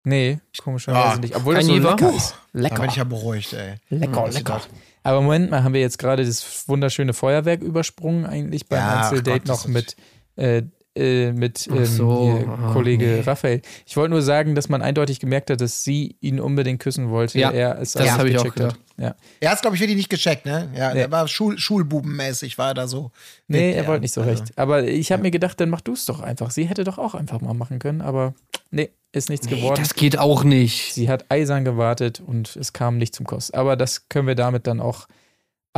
Nee, 0.04 0.38
komischerweise 0.62 1.16
Ah, 1.16 1.16
nicht. 1.18 1.36
Obwohl 1.36 1.54
kein 1.54 1.60
das 1.60 1.66
so 1.66 1.74
Jever? 1.74 1.90
lecker 1.90 2.14
ist. 2.14 2.34
Da 2.54 2.60
Lecker. 2.60 2.80
bin 2.80 2.90
ich 2.90 2.96
ja 2.96 3.04
beruhigt, 3.04 3.52
ey. 3.52 3.74
Lecker, 3.90 4.32
sie 4.32 4.38
lecker. 4.38 4.60
Aber 5.02 5.20
Moment 5.20 5.50
mal, 5.50 5.64
haben 5.64 5.74
wir 5.74 5.80
jetzt 5.82 5.98
gerade 5.98 6.24
das 6.24 6.66
wunderschöne 6.68 7.12
Feuerwerk 7.12 7.60
übersprungen, 7.60 8.24
eigentlich 8.24 8.68
beim 8.68 8.78
Ja, 8.78 9.02
Einzeldate 9.02 9.46
noch 9.46 9.66
mit, 9.66 9.96
äh, 10.36 10.62
äh, 10.98 11.32
mit 11.32 11.66
ähm, 11.68 11.84
so, 11.84 12.38
hier, 12.38 12.48
ah, 12.48 12.72
Kollege 12.72 13.06
nee. 13.06 13.20
Raphael. 13.20 13.62
Ich 13.86 13.96
wollte 13.96 14.10
nur 14.10 14.22
sagen, 14.22 14.54
dass 14.54 14.68
man 14.68 14.82
eindeutig 14.82 15.20
gemerkt 15.20 15.50
hat, 15.50 15.60
dass 15.60 15.84
sie 15.84 16.16
ihn 16.20 16.40
unbedingt 16.40 16.80
küssen 16.80 17.10
wollte. 17.10 17.38
Ja, 17.38 17.50
er 17.50 17.78
es 17.80 17.92
das 17.92 18.08
aber 18.08 18.24
nicht 18.24 18.36
hab 18.38 18.44
ich 18.44 18.50
auch 18.50 18.54
gecheckt 18.54 18.74
hat. 18.74 18.78
Ja. 18.98 19.14
Er 19.40 19.50
hat 19.52 19.60
glaube 19.60 19.76
ich, 19.76 19.80
wirklich 19.80 19.96
nicht 19.96 20.10
gecheckt, 20.10 20.44
ne? 20.44 20.68
Ja, 20.76 20.92
Nee. 20.92 21.00
er 21.02 21.10
war 21.10 21.28
Schul 21.28 21.56
Schulbubenmäßig, 21.58 22.58
war 22.58 22.68
er 22.68 22.74
da 22.74 22.88
so. 22.88 23.12
Nee, 23.46 23.72
er 23.72 23.82
ja, 23.82 23.88
wollte 23.88 24.02
nicht 24.02 24.12
so 24.14 24.20
also- 24.22 24.32
recht. 24.42 24.58
Aber 24.58 24.82
ich 24.84 25.12
habe 25.12 25.22
mir 25.22 25.30
gedacht, 25.30 25.60
dann 25.60 25.70
mach 25.70 25.80
du 25.80 25.92
es 25.92 26.04
doch 26.04 26.20
einfach. 26.20 26.50
Sie 26.50 26.64
hätte 26.64 26.84
doch 26.84 26.98
auch 26.98 27.14
einfach 27.14 27.40
mal 27.40 27.54
machen 27.54 27.78
können, 27.78 28.00
aber 28.00 28.34
nee, 28.70 28.90
ist 29.12 29.30
nichts 29.30 29.48
Nee, 29.48 29.56
geworden. 29.56 29.80
das 29.80 29.94
geht 29.94 30.18
auch 30.18 30.42
nicht. 30.44 30.94
Sie 30.94 31.08
hat 31.08 31.26
eisern 31.30 31.64
gewartet 31.64 32.20
und 32.26 32.56
es 32.56 32.72
kam 32.72 32.98
nicht 32.98 33.14
zum 33.14 33.24
Kost. 33.26 33.54
Aber 33.54 33.76
das 33.76 34.08
können 34.08 34.26
wir 34.26 34.34
damit 34.34 34.66
dann 34.66 34.80
auch 34.80 35.06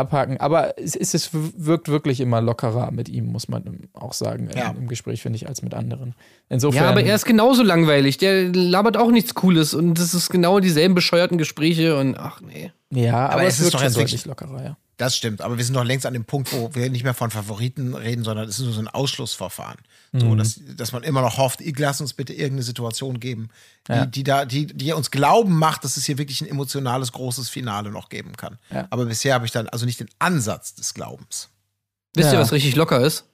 abhaken. 0.01 0.38
Aber 0.38 0.78
es, 0.78 0.96
es, 0.96 1.14
es 1.14 1.30
wirkt 1.32 1.88
wirklich 1.88 2.20
immer 2.20 2.40
lockerer 2.40 2.90
mit 2.90 3.09
ihm, 3.09 3.26
muss 3.26 3.48
man 3.48 3.88
auch 3.94 4.12
sagen, 4.12 4.48
Ja. 4.57 4.70
im, 4.70 4.88
Gespräch, 4.88 5.22
finde 5.22 5.36
ich, 5.36 5.48
als 5.48 5.62
mit 5.62 5.74
anderen. 5.74 6.14
Insofern. 6.48 6.82
Ja, 6.84 6.90
aber 6.90 7.03
er 7.03 7.14
ist 7.14 7.24
genauso 7.24 7.62
langweilig. 7.62 8.18
Der 8.18 8.48
labert 8.53 8.96
auch 8.96 9.11
nichts 9.11 9.34
Cooles 9.34 9.74
und 9.74 9.94
das 9.94 10.14
ist 10.14 10.30
genau 10.30 10.59
dieselben 10.61 10.94
bescheuerten 10.94 11.38
Gespräche 11.38 11.96
und 11.96 12.16
ach 12.18 12.40
nee. 12.40 12.72
ja, 12.90 13.14
aber, 13.26 13.32
Aber 13.34 13.42
es 13.44 13.59
es 13.61 13.66
ist 13.66 13.74
doch 13.74 13.82
jetzt 13.82 13.96
wirklich- 13.96 14.24
lockerer, 14.26 14.64
ja. 14.64 14.76
Das 15.01 15.16
stimmt, 15.16 15.40
aber 15.40 15.57
wir 15.57 15.64
sind 15.64 15.74
doch 15.74 15.84
längst 15.84 16.05
an 16.05 16.12
dem 16.12 16.26
Punkt, 16.26 16.53
wo 16.53 16.74
wir 16.74 16.90
nicht 16.90 17.05
mehr 17.05 17.14
von 17.14 17.30
Favoriten 17.30 17.94
reden, 17.94 18.22
sondern 18.22 18.46
es 18.46 18.59
ist 18.59 18.64
nur 18.66 18.74
so 18.74 18.80
ein 18.80 18.88
Ausschlussverfahren. 18.88 19.78
So, 20.12 20.26
Mhm. 20.26 20.36
dass, 20.36 20.61
dass 20.76 20.92
man 20.92 21.03
immer 21.05 21.22
noch 21.22 21.38
hofft, 21.38 21.61
lass 21.78 22.03
uns 22.03 22.12
bitte 22.12 22.34
irgendeine 22.34 22.64
Situation 22.64 23.18
geben, 23.18 23.48
die, 23.88 23.92
Ja. 23.92 24.05
die, 24.07 24.24
da, 24.24 24.44
die, 24.44 24.66
die 24.66 24.92
uns 24.92 25.11
glauben 25.11 25.57
macht, 25.57 25.84
dass 25.84 25.96
es 25.96 26.05
hier 26.05 26.18
wirklich 26.18 26.42
ein 26.42 26.48
emotionales, 26.48 27.12
großes 27.12 27.48
Finale 27.48 27.90
noch 27.90 28.11
geben 28.11 28.36
kann. 28.36 28.59
Ja. 28.70 28.86
Aber 28.90 29.07
bisher 29.07 29.32
habe 29.32 29.46
ich 29.46 29.53
dann 29.53 29.68
also 29.70 29.86
nicht 29.86 30.01
den 30.01 30.11
Ansatz 30.18 30.74
des 30.74 30.92
Glaubens. 30.92 31.48
Wisst 32.14 32.28
Ja. 32.32 32.34
ihr, 32.34 32.40
was 32.40 32.53
richtig 32.53 32.76
locker 32.76 33.01
ist? 33.01 33.24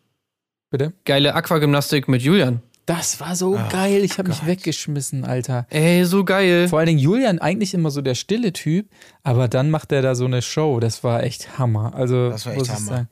Bitte? 0.70 0.92
Geile 1.04 1.34
Aquagymnastik 1.34 2.06
mit 2.06 2.22
Julian. 2.22 2.62
Das 2.86 3.18
war 3.20 3.34
so 3.34 3.56
Ach 3.58 3.68
geil. 3.68 4.04
Ich 4.04 4.16
habe 4.18 4.28
mich 4.28 4.46
weggeschmissen, 4.46 5.24
Alter. 5.24 5.66
Ey, 5.70 6.04
so 6.04 6.24
geil. 6.24 6.68
Vor 6.68 6.78
allen 6.78 6.86
Dingen 6.86 7.00
Julian 7.00 7.40
eigentlich 7.40 7.74
immer 7.74 7.90
so 7.90 8.00
der 8.00 8.14
stille 8.14 8.52
Typ, 8.52 8.88
aber 9.24 9.48
dann 9.48 9.70
macht 9.70 9.90
er 9.90 10.02
da 10.02 10.14
so 10.14 10.24
eine 10.24 10.40
Show. 10.40 10.78
Das 10.78 11.02
war 11.02 11.24
echt 11.24 11.58
Hammer. 11.58 11.94
Also 11.94 12.30
Das 12.30 12.46
war 12.46 12.52
echt 12.52 12.60
muss 12.60 12.68
ich 12.68 12.74
Hammer. 12.74 12.86
sagen. 12.86 13.08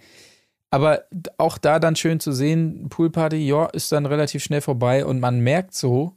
Aber 0.70 1.04
auch 1.38 1.58
da 1.58 1.78
dann 1.78 1.96
schön 1.96 2.18
zu 2.20 2.32
sehen, 2.32 2.88
Poolparty, 2.88 3.36
ja, 3.36 3.66
ist 3.66 3.92
dann 3.92 4.06
relativ 4.06 4.42
schnell 4.42 4.60
vorbei 4.60 5.04
und 5.04 5.20
man 5.20 5.40
merkt 5.40 5.74
so, 5.74 6.16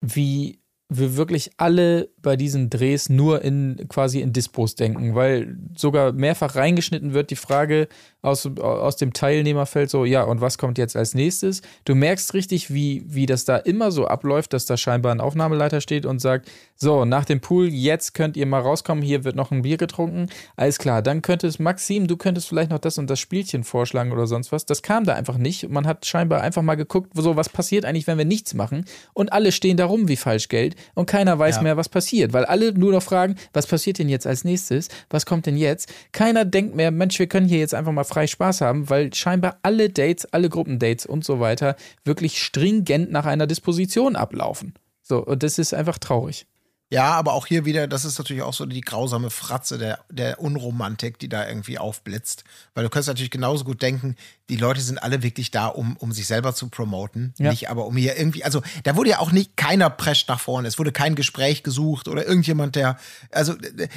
wie 0.00 0.60
wir 0.88 1.16
wirklich 1.16 1.50
alle 1.56 2.08
bei 2.22 2.36
diesen 2.36 2.70
Drehs 2.70 3.08
nur 3.08 3.42
in 3.42 3.86
quasi 3.88 4.20
in 4.20 4.32
Dispos 4.32 4.74
denken, 4.74 5.14
weil 5.14 5.58
sogar 5.76 6.12
mehrfach 6.12 6.54
reingeschnitten 6.54 7.12
wird 7.12 7.30
die 7.30 7.36
Frage 7.36 7.88
aus, 8.26 8.46
aus 8.58 8.96
dem 8.96 9.12
Teilnehmerfeld 9.12 9.88
so, 9.88 10.04
ja, 10.04 10.22
und 10.24 10.40
was 10.40 10.58
kommt 10.58 10.78
jetzt 10.78 10.96
als 10.96 11.14
nächstes? 11.14 11.62
Du 11.84 11.94
merkst 11.94 12.34
richtig, 12.34 12.72
wie, 12.72 13.04
wie 13.06 13.26
das 13.26 13.44
da 13.44 13.56
immer 13.56 13.90
so 13.92 14.06
abläuft, 14.06 14.52
dass 14.52 14.66
da 14.66 14.76
scheinbar 14.76 15.12
ein 15.12 15.20
Aufnahmeleiter 15.20 15.80
steht 15.80 16.04
und 16.06 16.20
sagt, 16.20 16.50
so, 16.74 17.04
nach 17.04 17.24
dem 17.24 17.40
Pool, 17.40 17.68
jetzt 17.68 18.12
könnt 18.14 18.36
ihr 18.36 18.44
mal 18.46 18.60
rauskommen, 18.60 19.02
hier 19.02 19.24
wird 19.24 19.36
noch 19.36 19.50
ein 19.50 19.62
Bier 19.62 19.76
getrunken. 19.76 20.28
Alles 20.56 20.78
klar, 20.78 21.00
dann 21.02 21.22
könnte 21.22 21.46
es, 21.46 21.58
Maxim, 21.58 22.06
du 22.06 22.16
könntest 22.16 22.48
vielleicht 22.48 22.70
noch 22.70 22.78
das 22.78 22.98
und 22.98 23.08
das 23.08 23.18
Spielchen 23.20 23.64
vorschlagen 23.64 24.12
oder 24.12 24.26
sonst 24.26 24.52
was. 24.52 24.66
Das 24.66 24.82
kam 24.82 25.04
da 25.04 25.14
einfach 25.14 25.38
nicht. 25.38 25.68
Man 25.70 25.86
hat 25.86 26.04
scheinbar 26.04 26.42
einfach 26.42 26.62
mal 26.62 26.74
geguckt, 26.74 27.12
so, 27.14 27.36
was 27.36 27.48
passiert 27.48 27.84
eigentlich, 27.84 28.06
wenn 28.06 28.18
wir 28.18 28.24
nichts 28.24 28.52
machen? 28.54 28.84
Und 29.14 29.32
alle 29.32 29.52
stehen 29.52 29.76
da 29.76 29.86
rum 29.86 30.08
wie 30.08 30.16
Falschgeld 30.16 30.76
und 30.94 31.06
keiner 31.06 31.38
weiß 31.38 31.56
Ja. 31.56 31.62
mehr, 31.62 31.76
was 31.76 31.88
passiert, 31.88 32.32
weil 32.32 32.44
alle 32.44 32.72
nur 32.72 32.92
noch 32.92 33.02
fragen, 33.02 33.36
was 33.52 33.66
passiert 33.66 33.98
denn 33.98 34.08
jetzt 34.08 34.26
als 34.26 34.44
nächstes? 34.44 34.88
Was 35.10 35.24
kommt 35.24 35.46
denn 35.46 35.56
jetzt? 35.56 35.92
Keiner 36.12 36.44
denkt 36.44 36.74
mehr, 36.74 36.90
Mensch, 36.90 37.18
wir 37.18 37.26
können 37.26 37.48
hier 37.48 37.58
jetzt 37.58 37.74
einfach 37.74 37.92
mal 37.92 38.04
frei 38.16 38.26
Spaß 38.26 38.62
haben, 38.62 38.88
weil 38.88 39.12
scheinbar 39.12 39.58
alle 39.62 39.90
Dates, 39.90 40.24
alle 40.32 40.48
Gruppendates 40.48 41.04
und 41.04 41.22
so 41.22 41.38
weiter 41.38 41.76
wirklich 42.06 42.42
stringent 42.42 43.12
nach 43.12 43.26
einer 43.26 43.46
Disposition 43.46 44.16
ablaufen. 44.16 44.72
So, 45.02 45.22
und 45.22 45.42
das 45.42 45.58
ist 45.58 45.74
einfach 45.74 45.98
traurig. 45.98 46.46
Ja, 46.88 47.14
aber 47.14 47.32
auch 47.32 47.46
hier 47.46 47.64
wieder, 47.64 47.88
das 47.88 48.04
ist 48.04 48.16
natürlich 48.18 48.42
auch 48.42 48.54
so 48.54 48.64
die 48.64 48.80
grausame 48.80 49.30
Fratze 49.30 49.76
der, 49.76 49.98
der 50.08 50.40
Unromantik, 50.40 51.18
die 51.18 51.28
da 51.28 51.48
irgendwie 51.48 51.78
aufblitzt. 51.78 52.44
Weil 52.74 52.84
du 52.84 52.90
kannst 52.90 53.08
natürlich 53.08 53.32
genauso 53.32 53.64
gut 53.64 53.82
denken, 53.82 54.14
die 54.48 54.56
Leute 54.56 54.80
sind 54.80 55.02
alle 55.02 55.24
wirklich 55.24 55.50
da, 55.50 55.66
um, 55.66 55.96
um 55.96 56.12
sich 56.12 56.28
selber 56.28 56.54
zu 56.54 56.68
promoten. 56.68 57.34
Ja. 57.38 57.50
Nicht 57.50 57.68
aber 57.68 57.86
um 57.86 57.96
hier 57.96 58.16
irgendwie, 58.16 58.44
also 58.44 58.62
da 58.84 58.94
wurde 58.94 59.10
ja 59.10 59.18
auch 59.18 59.32
nicht 59.32 59.56
keiner 59.56 59.90
prescht 59.90 60.28
nach 60.28 60.38
vorne. 60.38 60.68
Es 60.68 60.78
wurde 60.78 60.92
kein 60.92 61.16
Gespräch 61.16 61.64
gesucht 61.64 62.06
oder 62.06 62.24
irgendjemand, 62.24 62.76
der, 62.76 62.98
also 63.32 63.54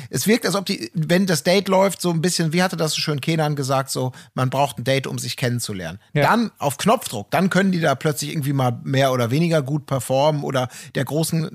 es 0.09 0.25
wirkt, 0.25 0.47
als 0.47 0.55
ob 0.55 0.65
die, 0.65 0.89
wenn 0.95 1.27
das 1.27 1.43
Date 1.43 1.67
läuft, 1.67 2.01
so 2.01 2.09
ein 2.09 2.21
bisschen, 2.21 2.53
wie 2.53 2.63
hatte 2.63 2.77
das 2.77 2.93
so 2.93 3.01
schön 3.01 3.21
Kenan 3.21 3.55
gesagt, 3.55 3.91
so, 3.91 4.11
man 4.33 4.49
braucht 4.49 4.79
ein 4.79 4.83
Date, 4.83 5.05
um 5.05 5.19
sich 5.19 5.37
kennenzulernen. 5.37 5.99
Ja. 6.13 6.23
Dann 6.23 6.49
auf 6.57 6.77
Knopfdruck, 6.77 7.29
dann 7.29 7.51
können 7.51 7.71
die 7.71 7.81
da 7.81 7.93
plötzlich 7.93 8.31
irgendwie 8.31 8.53
mal 8.53 8.79
mehr 8.83 9.13
oder 9.13 9.29
weniger 9.29 9.61
gut 9.61 9.85
performen 9.85 10.43
oder 10.43 10.69
der 10.95 11.05
großen 11.05 11.49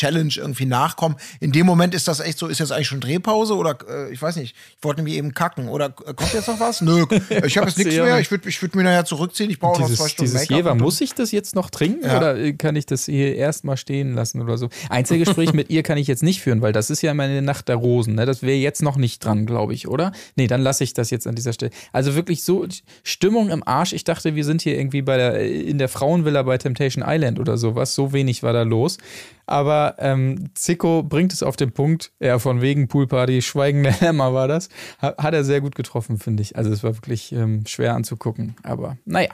Liebes-Challenge 0.00 0.32
irgendwie 0.36 0.66
nachkommen. 0.66 1.16
In 1.40 1.52
dem 1.52 1.66
Moment 1.66 1.94
ist 1.94 2.08
das 2.08 2.20
echt 2.20 2.38
so, 2.38 2.46
ist 2.46 2.58
jetzt 2.58 2.72
eigentlich 2.72 2.88
schon 2.88 3.00
Drehpause 3.00 3.56
oder 3.56 3.76
äh, 3.88 4.12
ich 4.12 4.20
weiß 4.20 4.36
nicht, 4.36 4.54
ich 4.56 4.84
wollte 4.84 5.00
nämlich 5.00 5.16
eben 5.16 5.34
kacken 5.34 5.68
oder 5.68 5.86
äh, 5.86 6.14
kommt 6.14 6.32
jetzt 6.32 6.48
noch 6.48 6.60
was? 6.60 6.80
Nö, 6.80 7.04
ich 7.44 7.56
habe 7.58 7.68
jetzt 7.68 7.78
nichts 7.78 7.94
mehr, 7.94 8.18
ich 8.18 8.30
würde 8.30 8.48
ich 8.48 8.60
würd 8.60 8.74
mir 8.74 8.84
nachher 8.84 9.04
zurückziehen, 9.04 9.50
ich 9.50 9.58
brauche 9.58 9.80
noch 9.82 9.90
zwei 9.90 10.08
Stunden 10.08 10.32
dieses. 10.32 10.48
Jever, 10.48 10.74
muss 10.74 11.00
ich 11.00 11.14
das 11.14 11.32
jetzt 11.32 11.54
noch 11.54 11.70
trinken 11.70 12.04
Ja. 12.06 12.16
oder 12.16 12.36
äh, 12.36 12.52
kann 12.52 12.76
ich 12.76 12.86
das 12.86 13.06
hier 13.06 13.36
erstmal 13.36 13.76
stehen 13.76 14.14
lassen 14.14 14.40
oder 14.40 14.58
so? 14.58 14.68
Einzelgespräch 14.88 15.52
mit 15.52 15.70
ihr 15.70 15.82
kann 15.82 15.98
ich 15.98 16.06
jetzt 16.06 16.22
nicht 16.22 16.40
führen, 16.40 16.62
weil 16.62 16.72
das 16.72 16.90
ist 16.90 17.02
ja 17.02 17.14
meine 17.14 17.42
Nacht 17.42 17.68
der 17.68 17.76
Rosen. 17.76 18.14
Ne? 18.14 18.26
Das 18.26 18.42
wäre 18.42 18.56
jetzt 18.56 18.82
noch 18.82 18.96
nicht 18.96 19.24
dran, 19.24 19.46
glaube 19.46 19.74
ich, 19.74 19.88
oder? 19.88 20.12
Nee, 20.36 20.46
dann 20.46 20.62
lasse 20.62 20.84
ich 20.84 20.94
das 20.94 21.10
jetzt 21.10 21.26
an 21.26 21.34
dieser 21.34 21.52
Stelle. 21.52 21.72
Also 21.92 22.14
wirklich 22.14 22.44
so 22.44 22.66
Stimmung 23.02 23.50
im 23.50 23.66
Arsch. 23.66 23.92
Ich 23.92 24.04
dachte, 24.04 24.34
wir 24.34 24.44
sind 24.44 24.62
hier 24.62 24.78
irgendwie 24.78 25.02
bei 25.02 25.16
der, 25.16 25.40
in 25.40 25.78
der 25.78 25.88
Frauenvilla 25.88 26.42
bei 26.42 26.58
Temptation 26.58 27.04
Island 27.06 27.38
oder 27.38 27.56
sowas. 27.56 27.94
So 27.94 28.12
wenig 28.12 28.42
war 28.42 28.52
da 28.52 28.62
los. 28.62 28.98
Aber 29.46 29.89
ähm, 29.98 30.50
Zico 30.54 31.02
bringt 31.02 31.32
es 31.32 31.42
auf 31.42 31.56
den 31.56 31.72
Punkt, 31.72 32.12
ja, 32.20 32.38
von 32.38 32.60
wegen 32.60 32.88
Poolparty, 32.88 33.42
schweigende 33.42 33.94
Lämmer 34.00 34.32
war 34.34 34.48
das. 34.48 34.68
Hat, 34.98 35.34
er 35.34 35.44
sehr 35.44 35.60
gut 35.60 35.74
getroffen, 35.74 36.18
finde 36.18 36.42
ich. 36.42 36.56
Also 36.56 36.70
es 36.72 36.82
war 36.82 36.96
wirklich 36.96 37.32
ähm, 37.32 37.64
schwer 37.66 37.94
anzugucken. 37.94 38.56
Aber 38.62 38.96
naja, 39.04 39.30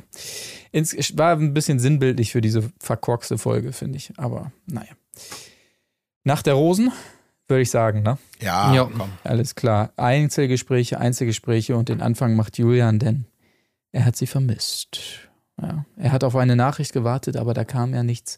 Ins, 0.73 0.93
es 0.95 1.17
war 1.19 1.33
ein 1.37 1.55
bisschen 1.55 1.79
sinnbildlich 1.79 2.33
für 2.33 2.41
diese 2.41 2.71
verkorkste 2.81 3.39
Folge, 3.39 3.73
finde 3.73 3.99
ich. 3.99 4.13
Aber 4.17 4.53
naja. 4.67 4.93
Nach 6.25 6.43
der 6.43 6.55
Rosen, 6.55 6.91
würde 7.49 7.63
ich 7.63 7.71
sagen, 7.71 8.03
ne? 8.03 8.19
Ja, 8.41 8.75
Ja. 8.75 8.85
komm. 8.85 9.11
Alles 9.25 9.55
klar. 9.55 9.93
Einzelgespräche, 9.97 10.99
Einzelgespräche 10.99 11.77
und 11.77 11.89
den 11.89 12.03
Anfang 12.03 12.35
macht 12.35 12.59
Julian, 12.59 12.99
denn 12.99 13.27
er 13.93 14.05
hat 14.05 14.17
sie 14.17 14.27
vermisst. 14.27 14.99
Ja, 15.61 15.85
er 15.97 16.13
hat 16.13 16.25
auf 16.25 16.37
eine 16.37 16.57
Nachricht 16.57 16.93
gewartet, 16.93 17.37
aber 17.37 17.55
da 17.55 17.65
kam 17.65 17.95
ja 17.95 18.03
nichts. 18.03 18.37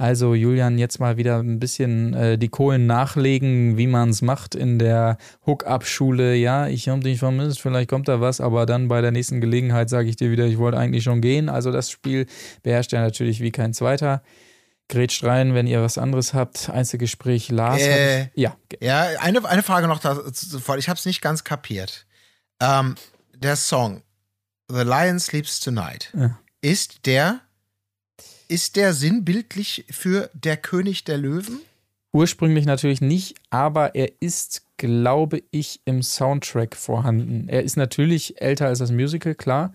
Also 0.00 0.34
Julian, 0.34 0.78
jetzt 0.78 0.98
mal 0.98 1.18
wieder 1.18 1.40
ein 1.40 1.58
bisschen 1.60 2.14
äh, 2.14 2.38
die 2.38 2.48
Kohlen 2.48 2.86
nachlegen, 2.86 3.76
wie 3.76 3.86
man 3.86 4.08
es 4.08 4.22
macht 4.22 4.54
in 4.54 4.78
der 4.78 5.18
Hook-Up-Schule. 5.44 6.34
Ja, 6.36 6.68
ich 6.68 6.88
habe 6.88 7.00
dich 7.02 7.18
vermisst, 7.18 7.60
vielleicht 7.60 7.90
kommt 7.90 8.08
da 8.08 8.18
was, 8.18 8.40
aber 8.40 8.64
dann 8.64 8.88
bei 8.88 9.02
der 9.02 9.10
nächsten 9.10 9.42
Gelegenheit 9.42 9.90
sage 9.90 10.08
ich 10.08 10.16
dir 10.16 10.30
wieder, 10.30 10.46
ich 10.46 10.56
wollte 10.56 10.78
eigentlich 10.78 11.04
schon 11.04 11.20
gehen. 11.20 11.50
Also 11.50 11.70
das 11.70 11.90
Spiel 11.90 12.24
beherrscht 12.62 12.94
er 12.94 13.02
natürlich 13.02 13.40
wie 13.42 13.50
kein 13.50 13.74
zweiter. 13.74 14.22
Grätscht 14.88 15.22
rein, 15.22 15.52
wenn 15.52 15.66
ihr 15.66 15.82
was 15.82 15.98
anderes 15.98 16.32
habt. 16.32 16.70
Einzelgespräch, 16.70 17.50
Lars. 17.50 17.82
Äh, 17.82 18.28
ja, 18.34 18.56
Ja, 18.80 19.02
eine, 19.20 19.44
eine 19.46 19.62
Frage 19.62 19.86
noch 19.86 20.00
sofort. 20.32 20.78
Ich 20.78 20.88
habe 20.88 20.98
es 20.98 21.04
nicht 21.04 21.20
ganz 21.20 21.44
kapiert. 21.44 22.06
Ähm, 22.58 22.94
der 23.36 23.54
Song 23.54 24.02
The 24.68 24.80
Lion 24.82 25.20
Sleeps 25.20 25.60
Tonight 25.60 26.10
Ja. 26.18 26.38
ist 26.62 27.04
der 27.04 27.40
ist 28.50 28.76
der 28.76 28.92
sinnbildlich 28.92 29.84
für 29.90 30.28
der 30.34 30.56
König 30.56 31.04
der 31.04 31.18
Löwen? 31.18 31.60
Ursprünglich 32.12 32.66
natürlich 32.66 33.00
nicht, 33.00 33.36
aber 33.50 33.94
er 33.94 34.10
ist, 34.18 34.62
glaube 34.76 35.42
ich, 35.52 35.80
im 35.84 36.02
Soundtrack 36.02 36.74
vorhanden. 36.74 37.48
Er 37.48 37.62
ist 37.62 37.76
natürlich 37.76 38.42
älter 38.42 38.66
als 38.66 38.80
das 38.80 38.90
Musical, 38.90 39.36
klar. 39.36 39.72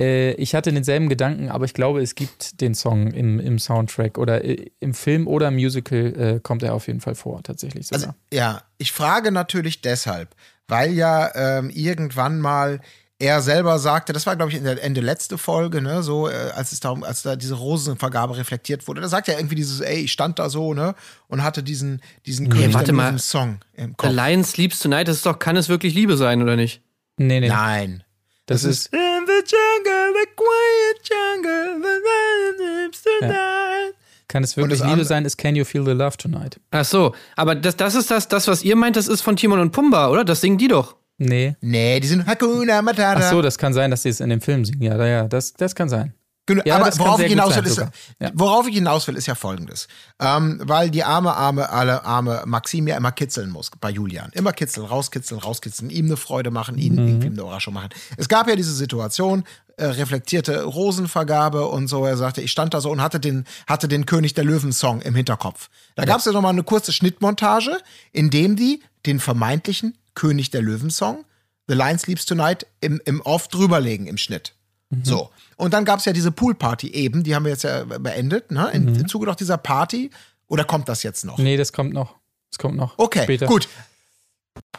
Äh, 0.00 0.34
ich 0.34 0.54
hatte 0.54 0.72
denselben 0.72 1.08
Gedanken, 1.08 1.48
aber 1.48 1.64
ich 1.64 1.74
glaube, 1.74 2.00
es 2.00 2.14
gibt 2.14 2.60
den 2.60 2.76
Song 2.76 3.10
im, 3.10 3.40
im 3.40 3.58
Soundtrack 3.58 4.16
oder 4.16 4.44
äh, 4.44 4.70
im 4.78 4.94
Film 4.94 5.26
oder 5.26 5.48
im 5.48 5.54
Musical 5.54 6.14
äh, 6.16 6.40
kommt 6.40 6.62
er 6.62 6.74
auf 6.74 6.86
jeden 6.86 7.00
Fall 7.00 7.16
vor, 7.16 7.42
tatsächlich 7.42 7.88
sogar. 7.88 8.10
Also 8.10 8.14
ja, 8.32 8.62
ich 8.78 8.92
frage 8.92 9.32
natürlich 9.32 9.80
deshalb, 9.80 10.36
weil 10.68 10.92
ja 10.92 11.34
ähm, 11.34 11.70
irgendwann 11.70 12.40
mal 12.40 12.80
er 13.20 13.42
selber 13.42 13.78
sagte, 13.78 14.12
das 14.12 14.26
war, 14.26 14.36
glaube 14.36 14.52
ich, 14.52 14.58
in 14.58 14.64
der 14.64 14.82
Ende 14.82 15.00
letzte 15.00 15.38
Folge, 15.38 15.82
ne, 15.82 16.02
so, 16.02 16.28
äh, 16.28 16.50
als 16.54 16.72
es 16.72 16.80
darum, 16.80 17.02
als 17.02 17.22
da 17.22 17.34
diese 17.34 17.54
Rosenvergabe 17.54 18.36
reflektiert 18.36 18.86
wurde, 18.86 19.00
da 19.00 19.08
sagt 19.08 19.28
er 19.28 19.38
irgendwie 19.38 19.56
dieses, 19.56 19.80
ey, 19.80 19.98
ich 20.02 20.12
stand 20.12 20.38
da 20.38 20.48
so, 20.48 20.72
ne, 20.72 20.94
und 21.26 21.42
hatte 21.42 21.62
diesen, 21.64 22.00
diesen 22.26 22.48
König 22.48 22.74
warte 22.74 22.92
mal. 22.92 23.18
Song 23.18 23.58
im 23.74 23.90
The 23.90 23.94
Kopf. 23.96 24.12
Lion 24.12 24.44
Sleeps 24.44 24.78
Tonight, 24.78 25.08
das 25.08 25.16
ist 25.16 25.26
doch, 25.26 25.38
kann 25.38 25.56
es 25.56 25.68
wirklich 25.68 25.94
Liebe 25.94 26.16
sein, 26.16 26.42
oder 26.42 26.54
nicht? 26.54 26.80
Nee, 27.16 27.40
nee. 27.40 27.48
Nein. 27.48 28.04
das, 28.46 28.62
ist, 28.62 28.92
In 28.92 28.98
the 29.26 29.32
jungle, 29.32 30.14
the 30.14 30.28
quiet 30.36 31.00
jungle, 31.02 31.82
the 31.82 31.88
lion 31.88 32.90
sleeps 32.92 33.02
tonight. 33.02 33.94
kann 34.28 34.44
es 34.44 34.56
wirklich 34.56 34.78
das 34.78 34.88
Liebe 34.88 35.04
sein, 35.04 35.24
ist 35.24 35.36
Can 35.36 35.56
You 35.56 35.64
Feel 35.64 35.84
the 35.84 35.90
Love 35.90 36.16
Tonight? 36.18 36.60
Ach 36.70 36.84
so, 36.84 37.16
aber 37.34 37.56
das, 37.56 37.76
das 37.76 37.96
ist 37.96 38.12
das, 38.12 38.28
das, 38.28 38.46
was 38.46 38.62
ihr 38.62 38.76
meint, 38.76 38.94
das 38.94 39.08
ist 39.08 39.22
von 39.22 39.34
Timon 39.34 39.58
und 39.58 39.72
Pumba, 39.72 40.08
oder? 40.08 40.24
Das 40.24 40.40
singen 40.40 40.58
die 40.58 40.68
doch. 40.68 40.94
Nee. 41.18 41.56
Nee, 41.60 42.00
die 42.00 42.06
sind 42.08 42.26
Hakuna 42.26 42.80
Matata. 42.80 43.20
Ach 43.26 43.30
so, 43.30 43.42
das 43.42 43.58
kann 43.58 43.74
sein, 43.74 43.90
dass 43.90 44.02
sie 44.02 44.08
es 44.08 44.20
in 44.20 44.30
dem 44.30 44.40
Film 44.40 44.64
singen. 44.64 44.82
Ja, 44.82 45.04
ja, 45.04 45.28
das, 45.28 45.52
das 45.52 45.74
kann 45.74 45.88
sein. 45.88 46.14
Genau, 46.46 46.62
Ja, 46.64 46.76
aber 46.76 46.98
worauf 46.98 47.20
ich, 47.20 47.26
hinaus 47.28 47.54
will, 47.56 47.66
ist. 47.66 47.76
Ja. 48.20 48.30
worauf 48.32 48.66
ich 48.66 48.74
hinaus 48.74 49.06
will, 49.06 49.16
ist 49.16 49.26
ja 49.26 49.34
folgendes. 49.34 49.86
Ähm, 50.18 50.58
weil 50.64 50.90
die 50.90 51.04
arme, 51.04 51.34
arme, 51.34 51.68
alle 51.68 52.04
arme 52.06 52.42
Maxim 52.46 52.86
ja 52.88 52.96
immer 52.96 53.12
kitzeln 53.12 53.50
muss 53.50 53.70
bei 53.78 53.90
Julian. 53.90 54.30
Immer 54.32 54.52
kitzeln, 54.54 54.86
rauskitzeln, 54.86 55.38
rauskitzeln, 55.40 55.90
ihm 55.90 56.06
eine 56.06 56.16
Freude 56.16 56.50
machen, 56.50 56.78
ihn 56.78 56.94
Mhm. 56.94 57.06
irgendwie 57.08 57.26
eine 57.26 57.40
Überraschung 57.42 57.74
machen. 57.74 57.90
Es 58.16 58.28
gab 58.30 58.48
ja 58.48 58.56
diese 58.56 58.72
Situation, 58.72 59.44
äh, 59.76 59.84
reflektierte 59.86 60.62
Rosenvergabe 60.64 61.66
und 61.66 61.86
so. 61.88 62.06
Er 62.06 62.16
sagte, 62.16 62.40
ich 62.40 62.50
stand 62.50 62.72
da 62.72 62.80
so 62.80 62.90
und 62.90 63.02
hatte 63.02 63.20
den, 63.20 63.44
hatte 63.66 63.86
den 63.86 64.06
König 64.06 64.32
der 64.32 64.44
Löwen-Song 64.44 65.02
im 65.02 65.14
Hinterkopf. 65.14 65.68
Da 65.96 66.06
gab 66.06 66.20
es 66.20 66.24
ja 66.24 66.32
nochmal 66.32 66.52
eine 66.52 66.62
kurze 66.62 66.92
Schnittmontage, 66.94 67.78
in 68.12 68.30
dem 68.30 68.56
die 68.56 68.82
den 69.04 69.20
vermeintlichen 69.20 69.98
König 70.18 70.50
der 70.50 70.62
Löwen-Song 70.62 71.24
The 71.68 71.74
Lion 71.74 71.98
Sleeps 71.98 72.26
Tonight 72.26 72.66
im, 72.80 73.00
im 73.04 73.20
Off 73.22 73.48
drüberlegen 73.48 74.06
im 74.06 74.16
Schnitt. 74.16 74.54
Mhm. 74.90 75.04
So. 75.04 75.30
Und 75.56 75.74
dann 75.74 75.84
gab 75.84 75.98
es 76.00 76.04
ja 76.06 76.12
diese 76.12 76.32
Poolparty 76.32 76.88
eben, 76.92 77.22
die 77.24 77.34
haben 77.34 77.44
wir 77.44 77.52
jetzt 77.52 77.64
ja 77.64 77.84
beendet, 77.84 78.50
ne? 78.50 78.70
Mhm. 78.72 78.94
Im 78.94 79.08
Zuge 79.08 79.26
doch 79.26 79.34
dieser 79.36 79.58
Party. 79.58 80.10
Oder 80.48 80.64
kommt 80.64 80.88
das 80.88 81.02
jetzt 81.02 81.24
noch? 81.26 81.36
Nee, 81.38 81.56
das 81.58 81.72
kommt 81.74 81.92
noch. 81.92 82.14
Das 82.50 82.58
kommt 82.58 82.76
noch. 82.76 82.94
Okay, 82.98 83.24
Später. 83.24 83.46
gut. 83.46 83.68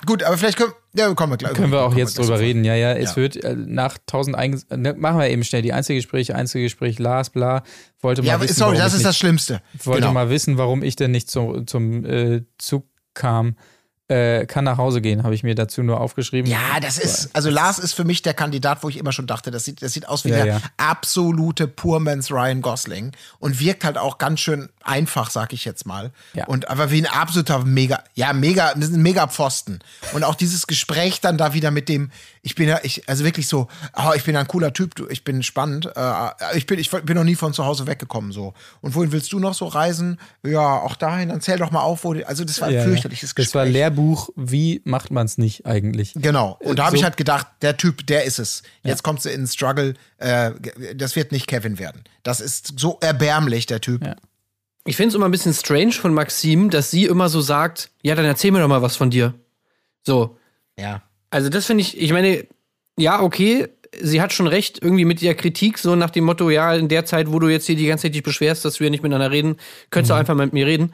Gut, 0.05 0.23
aber 0.23 0.37
vielleicht 0.37 0.57
können, 0.57 0.73
ja, 0.95 1.13
kommen 1.13 1.33
wir 1.33 1.37
gleich. 1.37 1.53
Können 1.53 1.71
wir 1.71 1.81
auch 1.81 1.93
jetzt 1.95 2.17
drüber 2.17 2.39
reden. 2.39 2.63
Ja, 2.63 2.73
ja, 2.75 2.93
es 2.93 3.11
Ja. 3.11 3.15
wird 3.17 3.35
äh, 3.43 3.55
nach 3.55 3.97
1000 3.97 4.35
Einges 4.35 4.65
ne, 4.69 4.93
machen 4.93 5.19
wir 5.19 5.29
eben 5.29 5.43
schnell 5.43 5.61
die 5.61 5.73
Einzelgespräche, 5.73 6.35
Einzelgespräch, 6.35 6.99
Lars, 6.99 7.29
bla. 7.29 7.63
Wollte 8.01 8.21
mal 8.23 8.27
Ja, 8.29 8.41
wissen, 8.41 8.55
sorry, 8.55 8.77
das 8.77 8.93
ist 8.93 8.99
nicht, 8.99 9.05
das 9.07 9.17
Schlimmste. 9.17 9.61
wollte 9.83 10.01
Genau. 10.01 10.13
mal 10.13 10.29
wissen, 10.29 10.57
warum 10.57 10.83
ich 10.83 10.95
denn 10.95 11.11
nicht 11.11 11.29
zu, 11.29 11.63
zum 11.65 12.03
äh, 12.05 12.43
Zug 12.57 12.87
kam. 13.13 13.55
Äh, 14.09 14.47
kann 14.47 14.63
nach 14.63 14.79
Hause 14.79 15.01
gehen, 15.01 15.21
habe 15.21 15.35
ich 15.35 15.43
mir 15.43 15.53
dazu 15.53 15.83
nur 15.83 16.01
aufgeschrieben. 16.01 16.49
Ja, 16.49 16.79
das 16.81 16.97
ist, 16.97 17.29
also 17.33 17.51
Lars 17.51 17.77
ist 17.77 17.93
für 17.93 18.05
mich 18.05 18.23
der 18.23 18.33
Kandidat, 18.33 18.81
wo 18.81 18.89
ich 18.89 18.97
immer 18.97 19.11
schon 19.11 19.27
dachte, 19.27 19.51
das 19.51 19.65
sieht, 19.65 19.83
das 19.83 19.93
sieht 19.93 20.07
aus 20.07 20.25
wie 20.25 20.29
Ja, 20.29 20.35
der 20.37 20.45
ja. 20.45 20.61
absolute 20.77 21.67
Purmans 21.67 22.31
Ryan 22.31 22.63
Gosling 22.63 23.11
und 23.37 23.59
wirkt 23.59 23.83
halt 23.83 23.99
auch 23.99 24.17
ganz 24.17 24.39
schön 24.39 24.69
einfach, 24.83 25.29
sag 25.29 25.53
ich 25.53 25.63
jetzt 25.63 25.85
mal. 25.85 26.09
Ja. 26.33 26.47
Und 26.47 26.71
aber 26.71 26.89
wie 26.89 27.05
ein 27.05 27.05
absoluter 27.05 27.59
mega, 27.65 28.03
ja, 28.15 28.33
mega, 28.33 28.69
ein 28.69 29.01
mega 29.01 29.27
Pfosten. 29.27 29.77
Und 30.13 30.23
auch 30.23 30.33
dieses 30.33 30.65
Gespräch 30.65 31.21
dann 31.21 31.37
da 31.37 31.53
wieder 31.53 31.69
mit 31.69 31.87
dem, 31.87 32.09
ich 32.41 32.55
bin 32.55 32.67
ja, 32.67 32.79
ich, 32.83 33.07
also 33.09 33.23
wirklich 33.25 33.47
so, 33.47 33.67
oh, 33.95 34.11
ich 34.15 34.23
bin 34.23 34.35
ein 34.35 34.47
cooler 34.47 34.71
Typ, 34.73 34.95
du, 34.95 35.07
ich 35.09 35.23
bin 35.23 35.43
spannend, 35.43 35.89
äh, 35.95 36.29
ich 36.55 36.65
bin, 36.65 36.79
ich 36.79 36.89
bin 36.89 37.15
noch 37.15 37.23
nie 37.23 37.35
von 37.35 37.53
zu 37.53 37.65
Hause 37.65 37.85
weggekommen, 37.87 38.31
so. 38.31 38.53
Und 38.81 38.95
wohin 38.95 39.11
willst 39.11 39.31
du 39.33 39.39
noch 39.39 39.53
so 39.53 39.65
reisen? 39.67 40.19
Ja, 40.45 40.59
auch 40.79 40.95
dahin, 40.95 41.29
dann 41.29 41.41
zähl 41.41 41.57
doch 41.57 41.71
mal 41.71 41.81
auf, 41.81 42.03
wo, 42.03 42.13
die, 42.13 42.25
also 42.25 42.43
das 42.45 42.61
war 42.61 42.67
ein 42.69 42.73
Ja, 42.75 42.79
ja. 42.81 42.85
fürchterliches 42.85 43.35
Gespräch. 43.35 43.47
Das 43.47 43.55
war 43.55 43.65
Lehrbuch, 43.65 44.29
wie 44.35 44.81
macht 44.85 45.11
man 45.11 45.25
es 45.25 45.37
nicht 45.37 45.65
eigentlich? 45.65 46.13
Genau. 46.15 46.57
Und 46.61 46.79
da 46.79 46.85
habe 46.85 46.95
so- 46.95 46.99
ich 46.99 47.03
halt 47.03 47.17
gedacht, 47.17 47.47
der 47.61 47.77
Typ, 47.77 48.07
der 48.07 48.23
ist 48.23 48.39
es. 48.39 48.63
Jetzt 48.83 49.03
kommt 49.03 49.21
sie 49.21 49.31
in 49.31 49.41
den 49.41 49.47
Struggle. 49.47 49.95
Äh, 50.17 50.51
das 50.95 51.15
wird 51.15 51.31
nicht 51.31 51.47
Kevin 51.47 51.79
werden. 51.79 52.03
Das 52.23 52.39
ist 52.39 52.73
so 52.79 52.97
erbärmlich, 53.01 53.65
der 53.65 53.81
Typ. 53.81 54.05
Ja. 54.05 54.15
Ich 54.85 54.95
finde 54.95 55.09
es 55.09 55.15
immer 55.15 55.25
ein 55.27 55.31
bisschen 55.31 55.53
strange 55.53 55.91
von 55.91 56.13
Maxim, 56.13 56.69
dass 56.69 56.89
sie 56.89 57.05
immer 57.05 57.29
so 57.29 57.41
sagt, 57.41 57.91
ja, 58.01 58.15
dann 58.15 58.25
erzähl 58.25 58.51
mir 58.51 58.59
doch 58.59 58.67
mal 58.67 58.81
was 58.81 58.95
von 58.95 59.09
dir. 59.09 59.33
So. 60.03 60.37
Ja. 60.79 61.03
Also 61.29 61.49
das 61.49 61.65
finde 61.65 61.81
ich, 61.81 61.99
ich 61.99 62.11
meine, 62.11 62.45
ja, 62.97 63.21
okay, 63.21 63.67
sie 64.01 64.21
hat 64.21 64.33
schon 64.33 64.47
recht, 64.47 64.81
irgendwie 64.81 65.05
mit 65.05 65.21
der 65.21 65.35
Kritik, 65.35 65.77
so 65.77 65.95
nach 65.95 66.09
dem 66.09 66.25
Motto, 66.25 66.49
ja, 66.49 66.73
in 66.73 66.87
der 66.87 67.05
Zeit, 67.05 67.31
wo 67.31 67.39
du 67.39 67.47
jetzt 67.47 67.65
hier 67.65 67.75
die 67.75 67.87
ganze 67.87 68.03
Zeit 68.03 68.15
dich 68.15 68.23
beschwerst, 68.23 68.65
dass 68.65 68.79
wir 68.79 68.89
nicht 68.89 69.03
miteinander 69.03 69.31
reden, 69.31 69.57
könntest 69.89 70.11
du 70.11 70.15
einfach 70.15 70.35
mal 70.35 70.45
mit 70.45 70.53
mir 70.53 70.65
reden. 70.65 70.93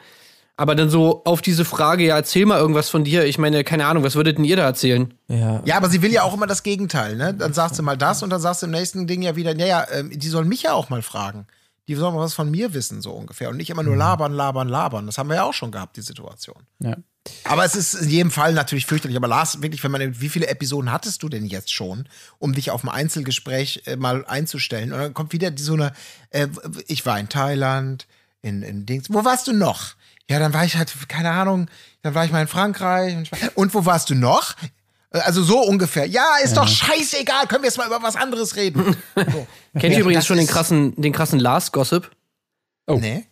Aber 0.58 0.74
dann 0.76 0.90
so 0.90 1.22
auf 1.26 1.42
diese 1.42 1.66
Frage, 1.66 2.06
ja, 2.06 2.16
erzähl 2.16 2.46
mal 2.46 2.60
irgendwas 2.60 2.90
von 2.90 3.04
dir. 3.04 3.26
Ich 3.26 3.38
meine, 3.38 3.66
keine 3.66 3.88
Ahnung, 3.88 4.04
was 4.04 4.16
würdet 4.16 4.38
denn 4.38 4.46
ihr 4.46 4.56
da 4.56 4.64
erzählen? 4.64 5.14
Ja, 5.28 5.62
Ja, 5.66 5.76
aber 5.76 5.90
sie 5.90 6.02
will 6.02 6.14
ja 6.14 6.24
auch 6.24 6.34
immer 6.34 6.48
das 6.48 6.64
Gegenteil, 6.64 7.18
ne? 7.18 7.34
Dann 7.34 7.52
sagt 7.52 7.76
sie 7.76 7.82
mal 7.82 7.98
das 7.98 8.24
und 8.24 8.30
dann 8.30 8.40
sagst 8.40 8.62
du 8.62 8.68
im 8.68 8.72
nächsten 8.72 9.06
Ding 9.06 9.22
ja 9.22 9.36
wieder, 9.36 9.54
naja, 9.54 9.86
ähm, 9.92 10.12
die 10.18 10.30
sollen 10.30 10.48
mich 10.48 10.64
ja 10.64 10.72
auch 10.72 10.90
mal 10.90 11.02
fragen. 11.02 11.46
Die 11.90 11.96
sollen 11.96 12.16
mal 12.16 12.22
was 12.22 12.34
von 12.34 12.50
mir 12.50 12.74
wissen, 12.74 13.02
so 13.02 13.12
ungefähr. 13.12 13.50
Und 13.50 13.58
nicht 13.58 13.70
immer 13.70 13.84
nur 13.84 13.98
labern, 13.98 14.32
labern, 14.32 14.70
labern. 14.70 15.06
Das 15.08 15.18
haben 15.18 15.28
wir 15.28 15.36
ja 15.36 15.44
auch 15.44 15.54
schon 15.54 15.72
gehabt, 15.72 15.98
die 15.98 16.02
Situation. 16.02 16.64
ja. 16.80 16.96
Aber 17.44 17.66
es 17.66 17.76
ist 17.76 17.94
in 17.96 18.10
jedem 18.10 18.32
Fall 18.32 18.54
natürlich 18.54 18.86
fürchterlich. 18.86 19.18
Aber 19.18 19.28
Lars, 19.28 19.62
wirklich, 19.62 19.84
wenn 19.84 19.92
man, 19.92 20.20
wie 20.22 20.30
viele 20.30 20.48
Episoden 20.48 20.92
hattest 20.92 21.24
du 21.24 21.30
denn 21.30 21.46
jetzt 21.46 21.74
schon, 21.74 22.08
um 22.40 22.54
dich 22.54 22.72
auf 22.72 22.84
ein 22.84 22.90
Einzelgespräch 22.90 23.84
äh, 23.86 23.96
mal 23.96 24.26
einzustellen? 24.26 24.94
Und 24.94 25.00
dann 25.00 25.14
kommt 25.14 25.34
wieder 25.34 25.52
so 25.56 25.74
eine, 25.74 25.94
äh, 26.32 26.48
ich 26.88 27.06
war 27.06 27.20
in 27.20 27.30
Thailand, 27.30 28.08
in, 28.42 28.62
in 28.62 28.86
Dings. 28.86 29.08
Wo 29.10 29.26
warst 29.26 29.48
du 29.48 29.54
noch? 29.54 29.96
Ja, 30.30 30.40
dann 30.40 30.54
war 30.54 30.66
ich 30.66 30.76
halt, 30.76 30.92
keine 31.08 31.32
Ahnung, 31.32 31.68
dann 32.02 32.16
war 32.16 32.26
ich 32.26 32.32
mal 32.32 32.42
in 32.42 32.48
Frankreich. 32.48 33.16
Und, 33.56 33.74
wo 33.74 33.86
warst 33.86 34.10
du 34.10 34.16
noch? 34.16 34.56
Äh, 35.12 35.20
Also 35.20 35.44
so 35.44 35.60
ungefähr. 35.60 36.06
Ja, 36.08 36.38
ist 36.44 36.58
doch 36.58 36.68
scheißegal, 36.68 37.48
können 37.48 37.64
wir 37.64 37.70
jetzt 37.70 37.78
mal 37.78 37.88
über 37.88 38.02
was 38.04 38.16
anderes 38.16 38.56
reden. 38.56 38.96
So. 39.16 39.48
Kennt 39.74 39.84
ihr 39.84 39.92
Ja, 39.92 40.00
übrigens 40.00 40.26
schon 40.26 40.38
den 40.38 40.48
krassen, 40.48 41.00
den 41.00 41.14
krassen 41.14 41.40
Lars-Gossip? 41.40 42.10
Oh. 42.88 42.98
Nee? 43.00 43.26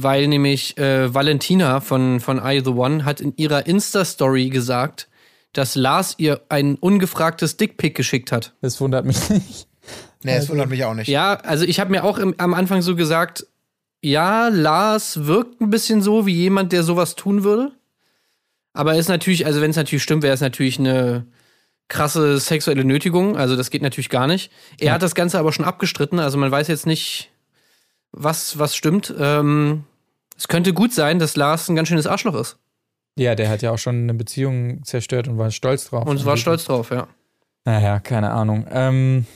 Weil 0.00 0.28
nämlich 0.28 0.78
äh, 0.78 1.12
Valentina 1.12 1.80
von, 1.80 2.20
von 2.20 2.40
I 2.44 2.62
The 2.64 2.70
One 2.70 3.04
hat 3.04 3.20
in 3.20 3.34
ihrer 3.36 3.66
Insta-Story 3.66 4.48
gesagt, 4.48 5.08
dass 5.52 5.74
Lars 5.74 6.14
ihr 6.18 6.40
ein 6.48 6.76
ungefragtes 6.76 7.56
Dickpick 7.56 7.96
geschickt 7.96 8.30
hat. 8.30 8.54
Das 8.60 8.80
wundert 8.80 9.04
mich 9.04 9.28
nicht. 9.30 9.66
Nee, 10.22 10.36
das 10.36 10.48
wundert 10.48 10.68
mich 10.68 10.84
auch 10.84 10.94
nicht. 10.94 11.08
Ja, 11.08 11.34
also 11.34 11.64
ich 11.64 11.80
habe 11.80 11.90
mir 11.90 12.04
auch 12.04 12.18
im, 12.18 12.34
am 12.38 12.54
Anfang 12.54 12.82
so 12.82 12.96
gesagt, 12.96 13.46
ja, 14.00 14.48
Lars 14.48 15.26
wirkt 15.26 15.60
ein 15.60 15.70
bisschen 15.70 16.02
so 16.02 16.26
wie 16.26 16.34
jemand, 16.34 16.72
der 16.72 16.82
sowas 16.82 17.14
tun 17.14 17.42
würde. 17.42 17.72
Aber 18.72 18.94
ist 18.94 19.08
natürlich, 19.08 19.46
also 19.46 19.60
wenn 19.60 19.70
es 19.70 19.76
natürlich 19.76 20.02
stimmt, 20.02 20.22
wäre 20.22 20.34
es 20.34 20.40
natürlich 20.40 20.78
eine 20.78 21.26
krasse 21.88 22.38
sexuelle 22.38 22.84
Nötigung. 22.84 23.36
Also 23.36 23.56
das 23.56 23.70
geht 23.70 23.82
natürlich 23.82 24.10
gar 24.10 24.26
nicht. 24.26 24.52
Er 24.78 24.92
hat 24.92 25.02
das 25.02 25.14
Ganze 25.14 25.38
aber 25.38 25.52
schon 25.52 25.64
abgestritten. 25.64 26.20
Also 26.20 26.38
man 26.38 26.50
weiß 26.50 26.68
jetzt 26.68 26.86
nicht, 26.86 27.30
was, 28.12 28.58
was 28.58 28.74
stimmt. 28.74 29.14
Ähm, 29.18 29.84
es 30.36 30.48
könnte 30.48 30.72
gut 30.72 30.92
sein, 30.92 31.18
dass 31.18 31.36
Lars 31.36 31.68
ein 31.68 31.76
ganz 31.76 31.88
schönes 31.88 32.06
Arschloch 32.06 32.34
ist. 32.34 32.58
Ja, 33.18 33.34
der 33.34 33.48
hat 33.48 33.62
ja 33.62 33.72
auch 33.72 33.78
schon 33.78 34.02
eine 34.02 34.14
Beziehung 34.14 34.84
zerstört 34.84 35.26
und 35.26 35.38
war 35.38 35.50
stolz 35.50 35.86
drauf. 35.86 36.06
Und 36.06 36.24
war 36.24 36.36
stolz 36.36 36.64
drauf, 36.64 36.90
ja. 36.90 37.08
Naja, 37.64 37.98
keine 37.98 38.30
Ahnung. 38.30 38.66
Ähm, 38.70 39.26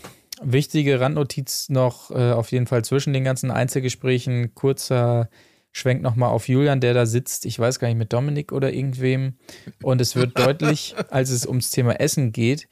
wichtige 0.41 1.01
Randnotiz 1.01 1.69
noch 1.69 2.11
äh, 2.13 2.33
auf 2.33 2.53
jeden 2.53 2.67
Fall 2.67 2.85
zwischen 2.85 3.13
den 3.13 3.25
ganzen 3.25 3.51
Einzelgesprächen. 3.51 4.55
Kurzer 4.55 5.29
Schwenk 5.73 6.03
nochmal 6.03 6.31
auf 6.31 6.49
Julian, 6.49 6.81
der 6.81 6.95
da 6.95 7.07
sitzt. 7.07 7.47
Ich 7.47 7.59
weiß 7.59 7.79
gar 7.79 7.89
nicht, 7.89 7.97
mit 7.97 8.13
Dominik 8.13 8.53
oder 8.53 8.73
irgendwem. 8.73 9.35
Und 9.83 10.01
es 10.01 10.15
wird 10.15 10.39
deutlich, 10.39 10.95
als 11.11 11.31
es 11.31 11.47
ums 11.47 11.71
Thema 11.71 11.99
Essen 11.99 12.33
geht. 12.33 12.69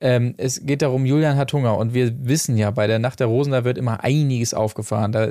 Ähm, 0.00 0.34
es 0.36 0.64
geht 0.64 0.82
darum, 0.82 1.04
Julian 1.04 1.36
hat 1.36 1.52
Hunger 1.52 1.76
und 1.76 1.92
wir 1.92 2.12
wissen 2.26 2.56
ja, 2.56 2.70
bei 2.70 2.86
der 2.86 2.98
Nacht 3.00 3.18
der 3.20 3.26
Rosen, 3.26 3.50
da 3.52 3.64
wird 3.64 3.78
immer 3.78 4.04
einiges 4.04 4.54
aufgefahren. 4.54 5.10
Da 5.10 5.28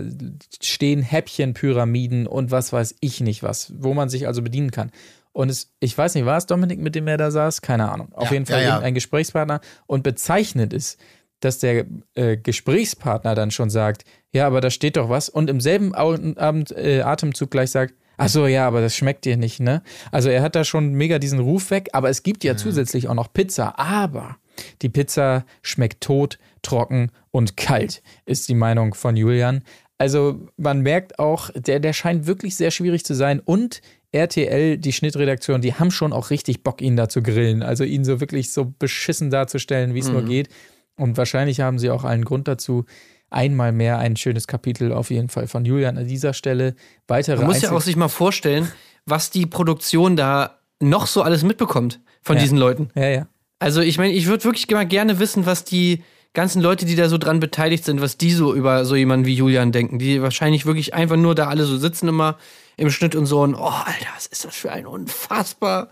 stehen 0.61 1.01
Häppchenpyramiden 1.03 2.27
und 2.27 2.51
was 2.51 2.73
weiß 2.73 2.95
ich 2.99 3.21
nicht 3.21 3.43
was, 3.43 3.73
wo 3.77 3.93
man 3.93 4.09
sich 4.09 4.27
also 4.27 4.41
bedienen 4.41 4.71
kann. 4.71 4.91
Und 5.31 5.49
es, 5.49 5.71
ich 5.79 5.95
weiß 5.97 6.15
nicht, 6.15 6.25
war 6.25 6.37
es 6.37 6.47
Dominik, 6.47 6.79
mit 6.79 6.95
dem 6.95 7.07
er 7.07 7.17
da 7.17 7.29
saß? 7.31 7.61
Keine 7.61 7.91
Ahnung. 7.91 8.09
Auf 8.13 8.25
Ja, 8.29 8.33
jeden 8.33 8.45
Fall 8.45 8.57
ja, 8.57 8.63
ja. 8.63 8.69
irgendein 8.71 8.95
Gesprächspartner. 8.95 9.61
Und 9.85 10.03
bezeichnet 10.03 10.73
ist, 10.73 10.99
dass 11.41 11.59
der 11.59 11.85
äh, 12.15 12.37
Gesprächspartner 12.37 13.35
dann 13.35 13.51
schon 13.51 13.69
sagt, 13.69 14.03
ja, 14.33 14.47
aber 14.47 14.61
da 14.61 14.71
steht 14.71 14.97
doch 14.97 15.09
was. 15.09 15.29
Und 15.29 15.49
im 15.49 15.61
selben 15.61 15.93
Abend, 15.93 16.71
äh, 16.71 17.01
Atemzug 17.01 17.51
gleich 17.51 17.69
sagt, 17.69 17.93
ach 18.17 18.29
so, 18.29 18.47
ja, 18.47 18.67
aber 18.67 18.81
das 18.81 18.95
schmeckt 18.95 19.25
dir 19.25 19.37
nicht, 19.37 19.59
ne? 19.59 19.83
Also 20.11 20.29
er 20.29 20.41
hat 20.41 20.55
da 20.55 20.63
schon 20.63 20.93
mega 20.93 21.19
diesen 21.19 21.39
Ruf 21.39 21.69
weg, 21.69 21.89
aber 21.93 22.09
es 22.09 22.23
gibt 22.23 22.43
ja 22.43 22.57
zusätzlich 22.57 23.07
auch 23.07 23.13
noch 23.13 23.31
Pizza. 23.31 23.77
Aber 23.77 24.37
die 24.81 24.89
Pizza 24.89 25.45
schmeckt 25.61 26.01
tot, 26.01 26.39
trocken 26.61 27.11
und 27.31 27.57
kalt, 27.57 28.01
ist 28.25 28.49
die 28.49 28.55
Meinung 28.55 28.93
von 28.93 29.15
Julian. 29.15 29.63
Also 29.97 30.47
man 30.57 30.81
merkt 30.81 31.17
auch, 31.19 31.49
der, 31.55 31.79
der 31.79 31.93
scheint 31.93 32.27
wirklich 32.27 32.55
sehr 32.55 32.71
schwierig 32.71 33.03
zu 33.05 33.15
sein 33.15 33.39
und 33.39 33.81
RTL, 34.11 34.77
die 34.77 34.93
Schnittredaktion, 34.93 35.61
die 35.61 35.73
haben 35.73 35.91
schon 35.91 36.13
auch 36.13 36.29
richtig 36.29 36.63
Bock, 36.63 36.81
ihn 36.81 36.95
da 36.95 37.09
zu 37.09 37.21
grillen. 37.21 37.61
Also 37.63 37.83
ihn 37.83 38.05
so 38.05 38.19
wirklich 38.19 38.51
so 38.53 38.73
beschissen 38.79 39.29
darzustellen, 39.31 39.93
wie 39.93 39.99
es 39.99 40.07
nur 40.09 40.23
geht. 40.23 40.49
Und 40.95 41.17
wahrscheinlich 41.17 41.59
haben 41.61 41.77
sie 41.77 41.89
auch 41.89 42.03
allen 42.03 42.25
Grund 42.25 42.47
dazu. 42.47 42.85
Einmal 43.29 43.71
mehr 43.73 43.99
ein 43.99 44.15
schönes 44.15 44.47
Kapitel 44.47 44.93
auf 44.93 45.09
jeden 45.11 45.27
Fall 45.29 45.47
von 45.47 45.65
Julian 45.65 45.97
an 45.97 46.07
dieser 46.07 46.33
Stelle. 46.33 46.75
Weitere 47.07 47.37
Man 47.37 47.47
muss 47.47 47.57
ja 47.57 47.63
Einzel- 47.69 47.77
auch 47.77 47.81
sich 47.81 47.95
mal 47.97 48.07
vorstellen, 48.07 48.71
was 49.05 49.29
die 49.29 49.45
Produktion 49.45 50.15
da 50.15 50.59
noch 50.79 51.07
so 51.07 51.21
alles 51.21 51.43
mitbekommt 51.43 51.99
von 52.21 52.37
Ja. 52.37 52.43
diesen 52.43 52.57
Leuten. 52.57 52.89
Ja, 52.95 53.07
ja. 53.09 53.27
Also 53.59 53.81
ich 53.81 53.97
meine, 53.97 54.13
ich 54.13 54.27
würde 54.27 54.43
wirklich 54.43 54.69
mal 54.69 54.85
gerne 54.85 55.19
wissen, 55.19 55.45
was 55.45 55.63
die 55.63 56.03
ganzen 56.33 56.61
Leute, 56.61 56.85
die 56.85 56.95
da 56.95 57.09
so 57.09 57.17
dran 57.17 57.39
beteiligt 57.39 57.83
sind, 57.83 58.01
was 58.01 58.17
die 58.17 58.31
so 58.31 58.53
über 58.53 58.85
so 58.85 58.95
jemanden 58.95 59.25
wie 59.25 59.33
Julian 59.33 59.71
denken. 59.71 59.97
Die 59.97 60.21
wahrscheinlich 60.21 60.65
wirklich 60.65 60.93
einfach 60.93 61.15
nur 61.15 61.33
da 61.33 61.47
alle 61.47 61.65
so 61.65 61.77
sitzen 61.77 62.07
immer 62.07 62.37
im 62.77 62.91
Schnitt 62.91 63.15
und 63.15 63.25
so 63.25 63.41
und 63.41 63.55
oh, 63.55 63.63
Alter, 63.63 64.07
was 64.15 64.27
ist 64.27 64.45
das 64.45 64.55
für 64.55 64.71
ein 64.71 64.85
unfassbar 64.85 65.89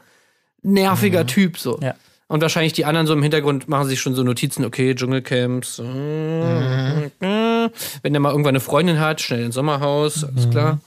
nerviger 0.61 1.25
Typ 1.25 1.57
so. 1.57 1.79
Ja. 1.81 1.95
Und 2.27 2.41
wahrscheinlich 2.41 2.73
die 2.73 2.85
anderen 2.85 3.05
so 3.05 3.13
im 3.13 3.21
Hintergrund 3.21 3.67
machen 3.67 3.87
sich 3.87 3.99
schon 4.01 4.15
so 4.15 4.23
Notizen, 4.23 4.65
okay, 4.65 4.95
Dschungelcamps. 4.95 5.79
äh, 5.79 7.05
äh, 7.05 7.69
Wenn 8.01 8.13
der 8.13 8.19
mal 8.19 8.31
irgendwann 8.31 8.53
eine 8.53 8.59
Freundin 8.59 8.99
hat, 8.99 9.21
schnell 9.21 9.43
ins 9.43 9.55
Sommerhaus, 9.55 10.23
alles 10.23 10.49
klar. 10.49 10.79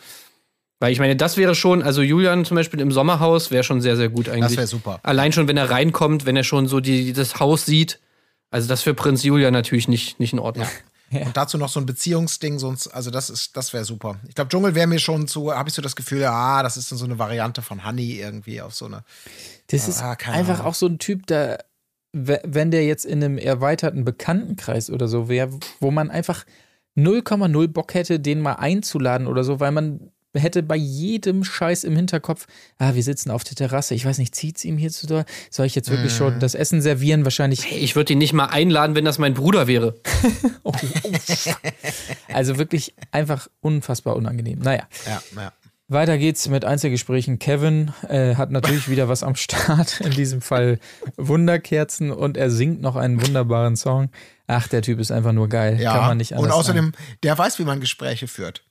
Weil 0.80 0.92
ich 0.92 1.00
meine, 1.00 1.16
das 1.16 1.36
wäre 1.36 1.54
schon, 1.56 1.82
also 1.82 2.02
Julian 2.02 2.44
zum 2.44 2.54
Beispiel 2.54 2.80
im 2.80 2.92
Sommerhaus 2.92 3.50
wäre 3.50 3.64
schon 3.64 3.80
sehr, 3.80 3.96
sehr 3.96 4.08
gut 4.10 4.28
eigentlich. 4.28 4.42
Das 4.50 4.56
wäre 4.56 4.66
super. 4.68 5.00
Allein 5.02 5.32
schon, 5.32 5.48
wenn 5.48 5.56
er 5.56 5.70
reinkommt, 5.70 6.24
wenn 6.24 6.36
er 6.36 6.44
schon 6.44 6.68
so 6.68 6.78
die, 6.80 7.12
das 7.12 7.40
Haus 7.40 7.66
sieht. 7.66 7.98
Also 8.50 8.68
das 8.68 8.82
für 8.82 8.94
Prinz 8.94 9.22
Julian 9.24 9.52
natürlich 9.52 9.88
nicht, 9.88 10.20
nicht 10.20 10.32
in 10.32 10.38
Ordnung. 10.38 10.66
Und 11.10 11.36
dazu 11.36 11.58
noch 11.58 11.68
so 11.70 11.80
ein 11.80 11.86
Beziehungsding, 11.86 12.58
sonst, 12.58 12.86
also 12.88 13.10
das 13.10 13.28
ist, 13.30 13.56
das 13.56 13.72
wäre 13.72 13.84
super. 13.84 14.16
Ich 14.28 14.34
glaube, 14.34 14.50
Dschungel 14.50 14.74
wäre 14.74 14.86
mir 14.86 14.98
schon 14.98 15.26
zu, 15.26 15.52
habe 15.52 15.68
ich 15.68 15.74
so 15.74 15.82
das 15.82 15.96
Gefühl, 15.96 16.20
ja, 16.20 16.62
das 16.62 16.76
ist 16.76 16.92
dann 16.92 16.98
so 16.98 17.06
eine 17.06 17.18
Variante 17.18 17.60
von 17.62 17.84
Honey 17.86 18.20
irgendwie 18.20 18.60
auf 18.60 18.74
so 18.74 18.84
eine. 18.86 19.02
Das 19.70 19.88
ist 19.88 20.02
Ah, 20.02 20.16
keine 20.16 20.36
einfach 20.36 20.54
Ahnung. 20.60 20.66
auch 20.66 20.74
so 20.74 20.86
ein 20.86 20.98
Typ, 20.98 21.26
der, 21.26 21.64
we- 22.12 22.40
wenn 22.44 22.70
der 22.70 22.84
jetzt 22.86 23.04
in 23.06 23.24
einem 23.24 23.36
erweiterten 23.38 24.04
Bekanntenkreis 24.04 24.90
oder 24.90 25.08
so 25.08 25.28
wäre, 25.28 25.50
wo 25.80 25.90
man 25.90 26.10
einfach 26.10 26.44
0,0 26.96 27.68
Bock 27.68 27.94
hätte, 27.94 28.20
den 28.20 28.40
mal 28.40 28.54
einzuladen 28.54 29.26
oder 29.26 29.44
so, 29.44 29.60
weil 29.60 29.72
man 29.72 30.10
hätte 30.34 30.62
bei 30.62 30.76
jedem 30.76 31.42
Scheiß 31.44 31.84
im 31.84 31.96
Hinterkopf, 31.96 32.46
ah, 32.78 32.94
wir 32.94 33.02
sitzen 33.02 33.30
auf 33.30 33.44
der 33.44 33.54
Terrasse, 33.56 33.94
ich 33.94 34.04
weiß 34.04 34.18
nicht, 34.18 34.34
zieht's 34.34 34.64
ihm 34.64 34.76
hier 34.78 34.90
zu 34.90 35.06
doll? 35.06 35.24
Soll 35.50 35.66
ich 35.66 35.74
jetzt 35.74 35.90
wirklich 35.90 36.12
Mhm. 36.12 36.16
schon 36.16 36.40
das 36.40 36.54
Essen 36.54 36.82
servieren? 36.82 37.24
Wahrscheinlich. 37.24 37.64
Hey, 37.70 37.78
ich 37.78 37.96
würde 37.96 38.12
ihn 38.12 38.18
nicht 38.18 38.32
mal 38.34 38.46
einladen, 38.46 38.94
wenn 38.94 39.04
das 39.04 39.18
mein 39.18 39.34
Bruder 39.34 39.66
wäre. 39.66 39.94
Also 42.32 42.58
wirklich 42.58 42.94
einfach 43.10 43.48
unfassbar 43.60 44.16
unangenehm. 44.16 44.58
Naja. 44.60 44.86
Ja, 45.06 45.22
ja. 45.36 45.52
Weiter 45.90 46.18
geht's 46.18 46.48
mit 46.48 46.66
Einzelgesprächen. 46.66 47.38
Kevin 47.38 47.92
äh, 48.08 48.34
hat 48.34 48.50
natürlich 48.50 48.88
wieder 48.90 49.08
was 49.08 49.22
am 49.22 49.34
Start, 49.36 50.00
in 50.02 50.10
diesem 50.10 50.42
Fall 50.42 50.78
Wunderkerzen 51.16 52.10
und 52.10 52.36
er 52.36 52.50
singt 52.50 52.82
noch 52.82 52.96
einen 52.96 53.22
wunderbaren 53.24 53.74
Song. 53.76 54.10
Ach, 54.46 54.68
der 54.68 54.82
Typ 54.82 54.98
ist 55.00 55.10
einfach 55.10 55.32
nur 55.32 55.48
geil. 55.48 55.80
ja. 55.80 55.92
Kann 55.94 56.06
man 56.08 56.16
nicht 56.18 56.34
anders 56.34 56.52
Und 56.52 56.52
außerdem, 56.58 56.84
sagen. 56.92 57.16
der 57.22 57.38
weiß, 57.38 57.58
wie 57.58 57.64
man 57.64 57.80
Gespräche 57.80 58.28
führt. 58.28 58.64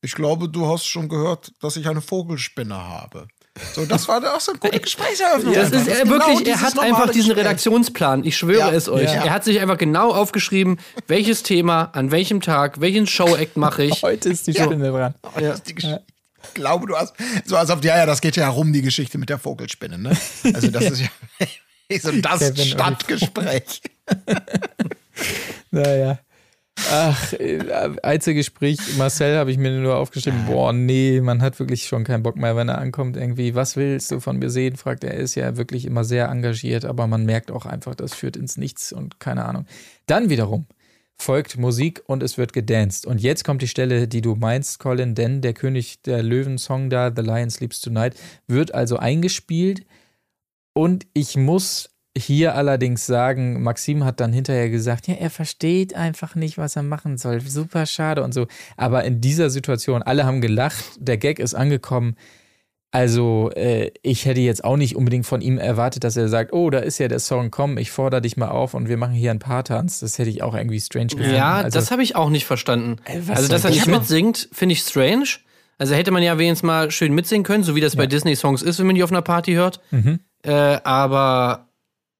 Ja. 0.00 0.06
Ich 0.06 0.14
glaube, 0.14 0.48
du 0.48 0.66
hast 0.66 0.86
schon 0.86 1.08
gehört, 1.08 1.52
dass 1.60 1.76
ich 1.76 1.88
eine 1.88 2.00
Vogelspinne 2.00 2.76
habe. 2.76 3.28
So, 3.74 3.84
das 3.84 4.06
war 4.06 4.18
auch 4.34 4.40
so 4.40 4.52
eine 4.52 4.60
gute 4.60 4.78
Gesprächseröffnung. 4.78 5.52
Das 5.52 5.70
ist 5.72 5.88
er 5.88 6.04
genau 6.04 6.10
wirklich, 6.18 6.38
er 6.46 6.54
dieses 6.54 6.62
hat 6.62 6.78
einfach 6.78 7.06
diesen 7.10 7.30
Gespräch. 7.30 7.38
Redaktionsplan. 7.38 8.24
Ich 8.24 8.36
schwöre 8.36 8.58
Ja, 8.58 8.70
es 8.70 8.88
euch. 8.88 9.02
ja. 9.12 9.24
Er 9.24 9.30
hat 9.32 9.42
sich 9.42 9.58
einfach 9.58 9.78
genau 9.78 10.12
aufgeschrieben, 10.14 10.78
welches 11.08 11.42
Thema, 11.42 11.90
an 11.92 12.12
welchem 12.12 12.40
Tag, 12.40 12.80
welchen 12.80 13.08
Show-Act 13.08 13.56
mache 13.56 13.82
ich. 13.82 14.02
Heute 14.02 14.28
ist 14.28 14.46
die 14.46 14.52
Ja. 14.52 14.64
Spinne 14.64 14.90
dran. 14.92 15.14
Oh, 15.24 15.40
das 15.40 15.56
ist 15.56 15.68
die 15.68 15.74
Gesch- 15.74 15.98
Ich 16.44 16.54
glaube, 16.54 16.86
du 16.86 16.96
hast 16.96 17.14
so 17.46 17.56
als 17.56 17.70
auf 17.70 17.82
ja, 17.82 17.96
ja, 17.96 18.06
das 18.06 18.20
geht 18.20 18.36
ja 18.36 18.44
herum, 18.44 18.72
die 18.72 18.82
Geschichte 18.82 19.18
mit 19.18 19.28
der 19.28 19.38
Vogelspinne, 19.40 19.98
ne? 19.98 20.16
Also 20.54 20.68
das 20.70 20.84
ist 20.84 21.00
ja 21.00 21.98
so 22.00 22.12
das 22.12 22.52
Stadtgespräch. 22.64 23.82
Naja. 25.70 26.18
Ach, 26.90 27.32
äh, 27.34 27.96
Einzelgespräch, 28.02 28.78
Marcel 28.96 29.36
habe 29.36 29.50
ich 29.50 29.58
mir 29.58 29.70
nur 29.72 29.96
aufgeschrieben, 29.96 30.46
boah, 30.46 30.72
nee, 30.72 31.20
man 31.20 31.42
hat 31.42 31.58
wirklich 31.58 31.86
schon 31.86 32.04
keinen 32.04 32.22
Bock 32.22 32.36
mehr, 32.36 32.56
wenn 32.56 32.68
er 32.68 32.78
ankommt, 32.78 33.16
irgendwie, 33.16 33.54
was 33.54 33.76
willst 33.76 34.10
du 34.10 34.20
von 34.20 34.38
mir 34.38 34.50
sehen, 34.50 34.76
fragt 34.76 35.04
er, 35.04 35.14
er 35.14 35.20
ist 35.20 35.34
ja 35.34 35.56
wirklich 35.56 35.84
immer 35.84 36.04
sehr 36.04 36.28
engagiert, 36.28 36.84
aber 36.84 37.06
man 37.06 37.24
merkt 37.24 37.50
auch 37.50 37.66
einfach, 37.66 37.94
das 37.94 38.14
führt 38.14 38.36
ins 38.36 38.56
Nichts 38.56 38.92
und 38.92 39.20
keine 39.20 39.44
Ahnung. 39.44 39.66
Dann 40.06 40.30
wiederum 40.30 40.66
folgt 41.20 41.58
Musik 41.58 42.02
und 42.06 42.22
es 42.22 42.38
wird 42.38 42.52
gedanced. 42.52 43.04
Und 43.04 43.20
jetzt 43.20 43.44
kommt 43.44 43.60
die 43.60 43.68
Stelle, 43.68 44.06
die 44.08 44.20
du 44.20 44.36
meinst, 44.36 44.78
Colin, 44.78 45.14
denn 45.14 45.40
der 45.40 45.52
König 45.52 46.00
der 46.02 46.22
Löwen-Song 46.22 46.90
da, 46.90 47.12
The 47.14 47.22
Lion 47.22 47.50
Sleeps 47.50 47.80
Tonight, 47.80 48.14
wird 48.46 48.72
also 48.72 48.96
eingespielt. 48.98 49.84
Und 50.74 51.06
ich 51.12 51.36
muss 51.36 51.90
hier 52.16 52.54
allerdings 52.54 53.06
sagen, 53.06 53.62
Maxim 53.62 54.04
hat 54.04 54.20
dann 54.20 54.32
hinterher 54.32 54.70
gesagt, 54.70 55.06
ja, 55.06 55.14
er 55.14 55.30
versteht 55.30 55.94
einfach 55.94 56.34
nicht, 56.34 56.58
was 56.58 56.76
er 56.76 56.82
machen 56.82 57.18
soll. 57.18 57.40
Super 57.40 57.86
schade 57.86 58.22
und 58.22 58.34
so. 58.34 58.46
Aber 58.76 59.04
in 59.04 59.20
dieser 59.20 59.50
Situation, 59.50 60.02
alle 60.02 60.24
haben 60.24 60.40
gelacht, 60.40 60.84
der 60.98 61.18
Gag 61.18 61.38
ist 61.38 61.54
angekommen. 61.54 62.16
Also, 62.90 63.50
äh, 63.54 63.90
ich 64.02 64.24
hätte 64.24 64.40
jetzt 64.40 64.64
auch 64.64 64.78
nicht 64.78 64.96
unbedingt 64.96 65.26
von 65.26 65.42
ihm 65.42 65.58
erwartet, 65.58 66.04
dass 66.04 66.16
er 66.16 66.28
sagt, 66.28 66.54
oh, 66.54 66.70
da 66.70 66.78
ist 66.78 66.98
ja 66.98 67.06
der 67.06 67.18
Song, 67.18 67.50
komm, 67.50 67.76
ich 67.76 67.90
fordere 67.90 68.22
dich 68.22 68.38
mal 68.38 68.48
auf 68.48 68.72
und 68.72 68.88
wir 68.88 68.96
machen 68.96 69.12
hier 69.12 69.30
ein 69.30 69.38
Paartanz. 69.38 70.00
Das 70.00 70.18
hätte 70.18 70.30
ich 70.30 70.42
auch 70.42 70.54
irgendwie 70.54 70.80
strange 70.80 71.08
gefunden. 71.08 71.34
Ja, 71.34 71.56
also, 71.56 71.78
das 71.78 71.90
habe 71.90 72.02
ich 72.02 72.16
auch 72.16 72.30
nicht 72.30 72.46
verstanden. 72.46 72.96
Was 73.26 73.36
also, 73.36 73.50
dass 73.50 73.64
er 73.64 73.70
nicht 73.70 73.86
mitsingt, 73.86 74.48
finde 74.52 74.72
ich 74.72 74.80
strange. 74.80 75.26
Also 75.76 75.94
hätte 75.94 76.10
man 76.10 76.22
ja 76.22 76.38
wenigstens 76.38 76.66
mal 76.66 76.90
schön 76.90 77.14
mitsingen 77.14 77.44
können, 77.44 77.62
so 77.62 77.76
wie 77.76 77.80
das 77.80 77.94
bei 77.94 78.06
Disney-Songs 78.06 78.62
ist, 78.62 78.78
wenn 78.80 78.86
man 78.86 78.96
die 78.96 79.04
auf 79.04 79.12
einer 79.12 79.22
Party 79.22 79.52
hört. 79.52 79.80
Mhm. 79.90 80.18
Äh, 80.42 80.78
aber, 80.82 81.67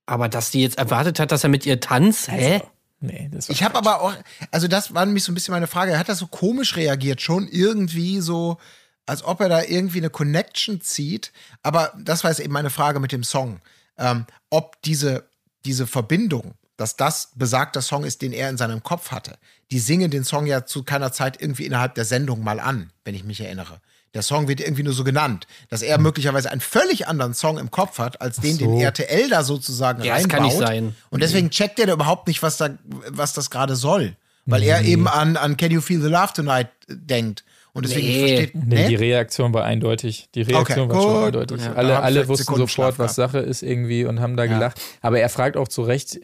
aber 0.08 0.28
dass 0.28 0.50
die 0.50 0.62
jetzt 0.62 0.78
erwartet 0.78 1.20
hat, 1.20 1.32
dass 1.32 1.44
er 1.44 1.50
mit 1.50 1.66
ihr 1.66 1.80
tanzt, 1.80 2.28
hä? 2.28 2.62
Nee, 3.00 3.28
das 3.30 3.48
war 3.48 3.54
Ich 3.54 3.62
habe 3.62 3.76
aber 3.76 4.00
auch, 4.00 4.14
also 4.50 4.66
das 4.66 4.94
war 4.94 5.04
nämlich 5.04 5.22
so 5.22 5.30
ein 5.30 5.34
bisschen 5.34 5.52
meine 5.52 5.66
Frage, 5.66 5.92
er 5.92 5.98
hat 5.98 6.08
da 6.08 6.14
so 6.14 6.26
komisch 6.26 6.76
reagiert, 6.76 7.20
schon 7.20 7.46
irgendwie 7.46 8.20
so, 8.20 8.56
als 9.04 9.22
ob 9.22 9.40
er 9.40 9.50
da 9.50 9.62
irgendwie 9.62 9.98
eine 9.98 10.08
Connection 10.08 10.80
zieht. 10.80 11.32
Aber 11.62 11.92
das 11.98 12.24
war 12.24 12.30
jetzt 12.30 12.40
eben 12.40 12.54
meine 12.54 12.70
Frage 12.70 13.00
mit 13.00 13.12
dem 13.12 13.22
Song. 13.22 13.60
Ähm, 13.98 14.24
ob 14.48 14.80
diese, 14.82 15.28
diese 15.66 15.86
Verbindung, 15.86 16.54
dass 16.78 16.96
das 16.96 17.32
besagter 17.34 17.82
Song 17.82 18.04
ist, 18.04 18.22
den 18.22 18.32
er 18.32 18.48
in 18.48 18.56
seinem 18.56 18.82
Kopf 18.82 19.10
hatte. 19.10 19.36
Die 19.70 19.78
singen 19.78 20.10
den 20.10 20.24
Song 20.24 20.46
ja 20.46 20.64
zu 20.64 20.84
keiner 20.84 21.12
Zeit 21.12 21.40
irgendwie 21.40 21.66
innerhalb 21.66 21.94
der 21.96 22.06
Sendung 22.06 22.42
mal 22.42 22.60
an, 22.60 22.92
wenn 23.04 23.14
ich 23.14 23.24
mich 23.24 23.42
erinnere. 23.42 23.80
Der 24.14 24.22
Song 24.22 24.48
wird 24.48 24.60
irgendwie 24.60 24.82
nur 24.82 24.92
so 24.94 25.04
genannt, 25.04 25.46
dass 25.68 25.82
er 25.82 25.98
möglicherweise 25.98 26.50
einen 26.50 26.60
völlig 26.62 27.06
anderen 27.08 27.34
Song 27.34 27.58
im 27.58 27.70
Kopf 27.70 27.98
hat, 27.98 28.20
als 28.20 28.36
den, 28.40 28.56
den 28.58 28.80
RTL 28.80 29.28
da 29.28 29.42
sozusagen 29.44 30.02
Ja, 30.02 30.14
das 30.14 30.22
reinbaut. 30.24 30.30
kann 30.30 30.42
nicht 30.44 30.58
sein. 30.58 30.94
Und 31.10 31.22
deswegen 31.22 31.50
checkt 31.50 31.78
er 31.78 31.86
da 31.86 31.92
überhaupt 31.92 32.26
nicht, 32.26 32.42
was, 32.42 32.56
da, 32.56 32.70
was 33.10 33.34
das 33.34 33.50
gerade 33.50 33.76
soll. 33.76 34.16
Weil 34.46 34.62
er 34.62 34.80
eben 34.82 35.06
an, 35.08 35.36
an 35.36 35.58
Can 35.58 35.70
You 35.70 35.82
Feel 35.82 36.00
the 36.00 36.08
Love 36.08 36.32
Tonight 36.34 36.68
äh, 36.88 36.94
denkt. 36.96 37.44
Und 37.74 37.84
deswegen 37.84 38.08
Nee. 38.08 38.18
versteht. 38.28 38.54
Nee, 38.54 38.88
die 38.88 38.94
Reaktion 38.94 39.52
war 39.52 39.64
eindeutig. 39.64 40.30
Die 40.34 40.40
Reaktion 40.42 40.90
Okay, 40.90 40.96
war 40.96 41.02
schon 41.02 41.24
eindeutig. 41.24 41.60
Ja, 41.62 41.74
alle 41.74 42.00
alle 42.00 42.26
wussten 42.28 42.44
Sekundenschlaf 42.44 42.92
sofort, 42.96 42.98
was. 43.10 43.14
Sache 43.14 43.38
ist 43.40 43.62
irgendwie 43.62 44.06
und 44.06 44.20
haben 44.20 44.36
da 44.38 44.46
gelacht. 44.46 44.80
Aber 45.02 45.20
er 45.20 45.28
fragt 45.28 45.56
auch 45.58 45.68
zu 45.68 45.82
Recht, 45.82 46.18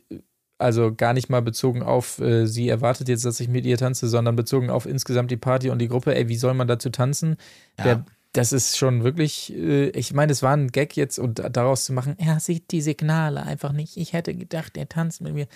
also 0.59 0.95
gar 0.95 1.13
nicht 1.13 1.29
mal 1.29 1.43
bezogen 1.43 1.83
auf, 1.83 2.21
äh, 2.21 2.47
sie 2.47 2.69
erwartet 2.69 3.09
jetzt, 3.09 3.25
dass 3.25 3.41
ich 3.41 3.49
mit 3.49 3.67
ihr 3.67 3.77
tanze, 3.77 4.09
sondern 4.09 4.37
bezogen 4.37 4.71
auf 4.71 4.87
insgesamt 4.87 5.31
die 5.31 5.37
Party 5.37 5.71
und 5.71 5.79
die 5.79 5.89
Gruppe. 5.89 6.15
Ey, 6.15 6.29
wie 6.29 6.37
soll 6.37 6.55
man 6.55 6.69
dazu 6.69 6.91
tanzen? 6.91 7.37
Der, 7.83 8.05
das 8.33 8.53
ist 8.53 8.77
schon 8.77 9.05
wirklich, 9.05 9.53
äh, 9.55 9.89
ich 9.91 10.13
meine, 10.13 10.33
es 10.33 10.43
war 10.43 10.57
ein 10.57 10.69
Gag 10.69 10.97
jetzt 10.97 11.19
und 11.19 11.43
daraus 11.51 11.85
zu 11.85 11.93
machen, 11.93 12.15
er 12.19 12.41
sieht 12.41 12.71
die 12.71 12.83
Signale 12.83 13.43
einfach 13.43 13.73
nicht. 13.73 13.97
Ich 13.97 14.13
hätte 14.13 14.35
gedacht, 14.35 14.77
er 14.77 14.89
tanzt 14.89 15.21
mit 15.21 15.35
mir. 15.35 15.47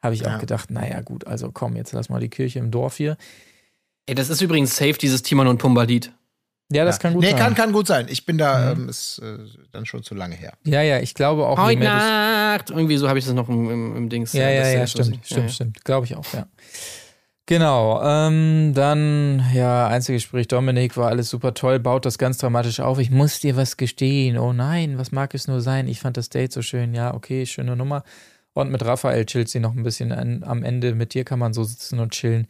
Habe 0.00 0.14
ich 0.14 0.26
auch 0.26 0.38
gedacht, 0.38 0.70
naja, 0.70 1.00
gut, 1.00 1.26
also 1.26 1.50
komm, 1.50 1.74
jetzt 1.74 1.92
lass 1.92 2.08
mal 2.08 2.20
die 2.20 2.28
Kirche 2.28 2.60
im 2.60 2.70
Dorf 2.70 2.96
hier. 2.96 3.16
Ey, 4.06 4.14
das 4.14 4.30
ist 4.30 4.40
übrigens 4.40 4.76
safe, 4.76 4.94
dieses 4.94 5.22
Timon 5.22 5.48
und 5.48 5.60
Pumba-Lied. 5.60 6.12
Ja, 6.70 6.84
das 6.84 6.98
kann 6.98 7.14
gut 7.14 7.22
nee, 7.22 7.30
sein. 7.30 7.38
kann, 7.38 7.54
kann 7.54 7.72
gut 7.72 7.86
sein. 7.86 8.06
Ich 8.10 8.26
bin 8.26 8.36
da, 8.36 8.72
ähm, 8.72 8.88
ist 8.90 9.20
äh, 9.20 9.38
dann 9.72 9.86
schon 9.86 10.02
zu 10.02 10.14
lange 10.14 10.34
her. 10.36 10.52
ja, 10.64 10.82
ja, 10.82 10.98
ich 11.00 11.14
glaube 11.14 11.46
auch. 11.46 11.58
Heute 11.58 11.82
Nacht. 11.82 12.70
Irgendwie 12.70 12.98
so 12.98 13.08
habe 13.08 13.18
ich 13.18 13.24
das 13.24 13.32
noch 13.34 13.48
im, 13.48 13.70
im, 13.70 13.96
im 13.96 14.08
Dings. 14.10 14.34
Ja, 14.34 14.50
ja, 14.50 14.68
ja, 14.68 14.80
das- 14.80 14.90
stimmt, 14.90 15.14
ja, 15.14 15.20
stimmt, 15.24 15.46
ja. 15.46 15.48
stimmt. 15.48 15.84
Glaube 15.84 16.04
ich 16.06 16.14
auch, 16.14 16.24
ja. 16.34 16.46
Genau, 17.46 18.02
ähm, 18.02 18.72
dann, 18.74 19.42
ja, 19.54 19.86
Einzelgespräch, 19.88 20.48
Dominik 20.48 20.98
war 20.98 21.08
alles 21.08 21.30
super 21.30 21.54
toll, 21.54 21.78
baut 21.80 22.04
das 22.04 22.18
ganz 22.18 22.36
dramatisch 22.36 22.78
auf. 22.80 22.98
Ich 22.98 23.10
muss 23.10 23.40
dir 23.40 23.56
was 23.56 23.78
gestehen. 23.78 24.36
Oh 24.36 24.52
nein, 24.52 24.98
was 24.98 25.12
mag 25.12 25.32
es 25.34 25.48
nur 25.48 25.62
sein? 25.62 25.88
Ich 25.88 26.00
fand 26.00 26.18
das 26.18 26.28
Date 26.28 26.52
so 26.52 26.60
schön. 26.60 26.92
Ja, 26.92 27.14
okay, 27.14 27.46
schöne 27.46 27.74
Nummer. 27.74 28.04
Und 28.52 28.70
mit 28.70 28.84
Raphael 28.84 29.24
chillt 29.24 29.48
sie 29.48 29.60
noch 29.60 29.74
ein 29.74 29.82
bisschen 29.82 30.12
an, 30.12 30.44
am 30.44 30.62
Ende. 30.62 30.94
Mit 30.94 31.14
dir 31.14 31.24
kann 31.24 31.38
man 31.38 31.54
so 31.54 31.64
sitzen 31.64 32.00
und 32.00 32.12
chillen. 32.12 32.48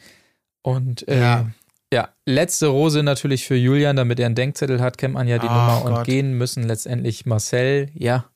Und 0.62 1.07
äh, 1.07 1.21
Ja. 1.21 1.47
Ja. 1.93 2.09
letzte 2.26 2.68
Rose 2.68 3.03
natürlich 3.03 3.47
für 3.47 3.57
Julian, 3.57 3.97
damit 3.97 4.20
er 4.20 4.26
einen 4.26 4.34
Denkzettel 4.34 4.80
hat, 4.80 4.99
kennt 4.99 5.14
man 5.14 5.28
ja 5.28 5.39
die 5.39 5.47
Oh 5.47 5.51
Nummer. 5.51 5.82
Und 5.84 5.95
Gott. 5.95 6.07
gehen 6.07 6.34
müssen 6.34 6.64
letztendlich 6.64 7.26
Marcel. 7.26 7.91
Ja, 7.95 8.26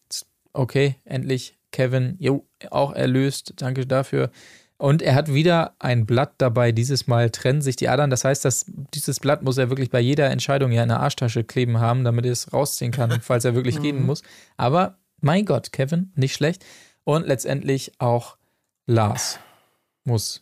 okay, 0.53 0.97
endlich. 1.05 1.59
Kevin, 1.71 2.17
jo, 2.19 2.47
auch 2.71 2.93
erlöst. 2.93 3.55
Danke 3.57 3.87
dafür. 3.87 4.31
Und 4.77 5.01
er 5.01 5.15
hat 5.15 5.33
wieder 5.33 5.75
ein 5.79 6.07
Blatt 6.07 6.35
dabei. 6.39 6.73
Dieses 6.73 7.07
Mal 7.07 7.31
trennen 7.31 7.63
sich 7.63 7.77
die 7.77 7.89
Adern. 7.89 8.11
Das 8.11 8.25
heißt, 8.25 8.45
dass 8.45 8.67
dieses 8.93 9.21
Blatt 9.21 9.43
muss 9.43 9.57
er 9.57 9.71
wirklich 9.71 9.91
bei 9.91 10.01
jeder 10.01 10.29
Entscheidung 10.31 10.73
ja 10.73 10.83
in 10.83 10.89
der 10.89 11.01
Arschtasche 11.01 11.45
kleben 11.45 11.79
haben, 11.79 12.05
damit 12.05 12.27
er 12.27 12.33
es 12.33 12.53
rausziehen 12.53 12.91
kann, 12.91 13.11
falls 13.23 13.45
er 13.45 13.55
wirklich 13.55 13.81
gehen 13.81 14.05
muss. 14.05 14.23
Aber 14.57 14.99
mein 15.21 15.45
Gott, 15.45 15.73
Kevin, 15.73 16.13
nicht 16.17 16.35
schlecht. 16.35 16.65
Und 17.05 17.27
letztendlich 17.27 17.93
auch 17.99 18.37
Lars 18.87 19.39
muss 20.05 20.42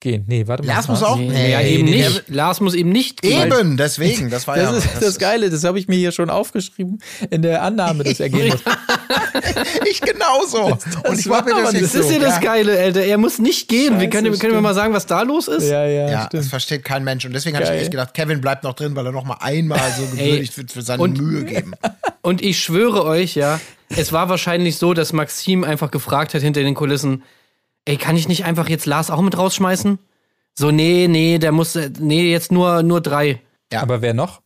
gehen. 0.00 0.24
Nee, 0.28 0.46
warte 0.46 0.62
mal. 0.64 0.72
Lars 0.74 0.88
muss 0.88 1.02
auch. 1.02 1.16
Nee, 1.16 1.50
ja, 1.52 1.60
eben 1.60 1.84
nicht. 1.84 2.24
Lars 2.28 2.60
muss 2.60 2.74
eben 2.74 2.90
nicht. 2.90 3.22
gehen. 3.22 3.46
Eben, 3.52 3.76
deswegen. 3.76 4.30
Das 4.30 4.46
war 4.46 4.56
Das 4.58 4.70
ja. 4.84 4.92
ist 4.92 5.02
das, 5.02 5.18
Geile, 5.18 5.50
das 5.50 5.64
habe 5.64 5.78
ich 5.78 5.88
mir 5.88 5.96
hier 5.96 6.12
schon 6.12 6.30
aufgeschrieben 6.30 7.00
in 7.30 7.42
der 7.42 7.62
Annahme 7.62 8.04
des 8.04 8.20
Ergebnisses. 8.20 8.60
Ich 9.90 10.00
genauso. 10.00 10.78
Und 11.08 11.18
ich 11.18 11.28
war 11.28 11.44
mir 11.44 11.54
das 11.62 11.72
jetzt 11.72 11.94
Das 11.94 12.04
ist 12.06 12.10
ja 12.12 12.18
das. 12.18 12.40
Geile, 12.40 12.78
Alter. 12.78 13.02
Er 13.04 13.18
muss 13.18 13.38
nicht 13.38 13.68
gehen. 13.68 13.94
wir 13.94 14.00
Scheiße, 14.00 14.08
können, 14.10 14.32
wir 14.32 14.38
können 14.38 14.54
wir 14.54 14.60
mal 14.60 14.74
sagen, 14.74 14.92
was 14.94 15.06
da 15.06 15.22
los 15.22 15.48
ist? 15.48 15.64
ja, 15.68 15.84
ja, 15.86 16.10
Ja, 16.10 16.28
das 16.30 16.48
versteht 16.48 16.84
kein 16.84 17.04
Mensch. 17.04 17.24
Und 17.24 17.32
deswegen 17.32 17.56
habe 17.56 17.64
ich 17.66 17.72
echt 17.82 17.90
gedacht, 17.90 18.14
Kevin 18.14 18.40
bleibt 18.40 18.64
noch 18.64 18.74
drin, 18.74 18.94
weil 18.96 19.06
er 19.06 19.12
noch 19.12 19.24
mal 19.24 19.38
einmal 19.40 19.80
so 19.96 20.04
gewürdigt 20.06 20.56
wird 20.56 20.72
für 20.72 20.82
seine 20.82 21.02
und- 21.02 21.18
Mühe 21.20 21.44
geben. 21.44 21.72
Und 22.20 22.42
ich 22.42 22.60
schwöre 22.60 23.04
euch, 23.04 23.36
ja, 23.36 23.58
es 23.88 24.12
war 24.12 24.28
wahrscheinlich 24.28 24.76
so, 24.76 24.92
dass 24.92 25.14
Maxim 25.14 25.64
einfach 25.64 25.90
gefragt 25.90 26.34
hat 26.34 26.42
hinter 26.42 26.62
den 26.62 26.74
Kulissen, 26.74 27.22
ey, 27.88 27.96
kann 27.96 28.16
ich 28.16 28.28
nicht 28.28 28.44
einfach 28.44 28.68
jetzt 28.68 28.86
Lars 28.86 29.10
auch 29.10 29.22
mit 29.22 29.36
rausschmeißen? 29.36 29.98
So, 30.54 30.70
nee, 30.70 31.08
nee, 31.08 31.38
der 31.38 31.52
muss, 31.52 31.74
äh, 31.74 31.90
nee, 31.98 32.30
jetzt 32.30 32.52
nur, 32.52 32.82
nur 32.82 33.00
drei. 33.00 33.40
Ja. 33.72 33.80
Aber 33.80 34.02
wer 34.02 34.12
noch? 34.12 34.42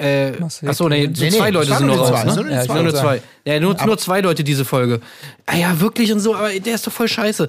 Äh, 0.00 0.34
achso, 0.40 0.88
nee, 0.88 1.10
so 1.12 1.24
Nee, 1.24 1.30
zwei 1.30 1.46
nee, 1.46 1.50
Leute 1.50 1.74
sind 1.74 1.86
nur 1.86 1.96
nur 1.96 2.08
raus, 2.08 2.34
zwei, 2.34 2.42
ne? 2.42 2.54
Ja, 2.54 2.72
nur, 2.72 2.82
nur 2.84 2.94
zwei. 2.94 3.22
Ja, 3.44 3.58
nur, 3.58 3.84
nur 3.84 3.98
zwei 3.98 4.20
Leute 4.20 4.44
diese 4.44 4.64
Folge. 4.64 5.00
Ah 5.46 5.56
ja, 5.56 5.80
wirklich 5.80 6.12
und 6.12 6.20
so, 6.20 6.36
aber 6.36 6.52
der 6.60 6.76
ist 6.76 6.86
doch 6.86 6.92
voll 6.92 7.08
scheiße. 7.08 7.48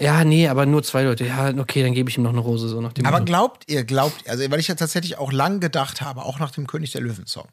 Ja, 0.00 0.22
nee, 0.22 0.46
aber 0.46 0.64
nur 0.64 0.84
zwei 0.84 1.02
Leute. 1.02 1.24
Ja, 1.26 1.48
okay, 1.58 1.82
dann 1.82 1.94
gebe 1.94 2.08
ich 2.08 2.16
ihm 2.16 2.22
noch 2.22 2.30
eine 2.30 2.38
Rose, 2.38 2.68
so 2.68 2.80
nach 2.80 2.92
dem 2.92 3.04
Aber 3.04 3.18
Motto. 3.18 3.24
glaubt 3.32 3.64
ihr, 3.66 3.82
glaubt, 3.82 4.28
also 4.28 4.48
weil 4.48 4.60
ich 4.60 4.68
ja 4.68 4.76
tatsächlich 4.76 5.18
auch 5.18 5.32
lang 5.32 5.58
gedacht 5.58 6.00
habe, 6.00 6.22
auch 6.22 6.38
nach 6.38 6.52
dem 6.52 6.68
König 6.68 6.92
der 6.92 7.00
Löwen-Song, 7.00 7.48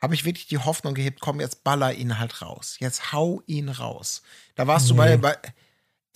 habe 0.00 0.14
ich 0.14 0.24
wirklich 0.24 0.46
die 0.46 0.56
Hoffnung 0.56 0.94
gehebt, 0.94 1.20
komm, 1.20 1.40
jetzt 1.40 1.62
baller 1.62 1.92
ihn 1.92 2.18
halt 2.18 2.40
raus. 2.40 2.76
Jetzt 2.78 3.12
hau 3.12 3.42
ihn 3.46 3.68
raus. 3.68 4.22
Da 4.54 4.66
warst 4.66 4.88
du 4.88 4.94
bei, 4.94 5.18
bei. 5.18 5.36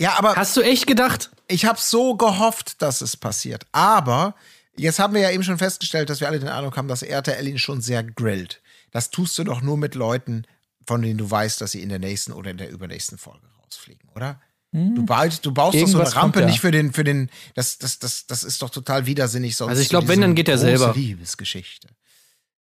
Ja, 0.01 0.19
aber 0.19 0.35
Hast 0.37 0.57
du 0.57 0.61
echt 0.63 0.87
gedacht? 0.87 1.31
ich 1.47 1.67
habe 1.67 1.79
so 1.81 2.17
gehofft, 2.17 2.81
dass 2.83 3.01
es 3.01 3.17
passiert. 3.17 3.67
Aber 3.73 4.35
jetzt 4.77 4.99
haben 4.99 5.15
wir 5.15 5.21
ja 5.21 5.31
eben 5.31 5.45
schon 5.45 5.59
festgestellt, 5.59 6.11
dass 6.11 6.21
wir 6.21 6.29
alle 6.29 6.41
den 6.41 6.49
Eindruck 6.49 6.77
haben, 6.77 6.89
dass 6.89 7.03
RTL 7.03 7.47
ihn 7.47 7.59
schon 7.59 7.81
sehr 7.81 8.03
grillt. 8.03 8.61
Das 8.91 9.11
tust 9.11 9.39
du 9.39 9.45
doch 9.45 9.61
nur 9.63 9.77
mit 9.77 9.95
Leuten, 9.95 10.47
von 10.87 11.01
denen 11.03 11.19
du 11.19 11.31
weißt, 11.31 11.61
dass 11.61 11.73
sie 11.73 11.83
in 11.83 11.89
der 11.89 11.99
nächsten 11.99 12.33
oder 12.33 12.51
in 12.51 12.57
der 12.59 12.71
übernächsten 12.71 13.19
Folge 13.19 13.47
rausfliegen, 13.65 14.09
oder? 14.15 14.41
Du 14.73 15.07
baust, 15.07 15.47
du 15.47 15.53
baust 15.55 15.81
doch 15.81 15.87
so 15.87 16.01
eine 16.01 16.17
Rampe 16.17 16.45
nicht 16.45 16.59
für 16.59 16.73
den, 16.73 16.93
für 16.93 17.05
den, 17.05 17.31
das, 17.55 17.79
das, 17.79 18.01
das, 18.01 18.27
das 18.27 18.43
ist 18.43 18.61
doch 18.61 18.71
total 18.71 19.07
widersinnig 19.07 19.55
sonst. 19.55 19.71
Also 19.71 19.83
ich 19.83 19.87
zu 19.89 19.93
glaub, 19.93 20.09
wenn, 20.09 20.21
dann 20.21 20.35
geht 20.35 20.49
er 20.49 20.59
selber. 20.59 20.93
Liebesgeschichte. 20.97 21.89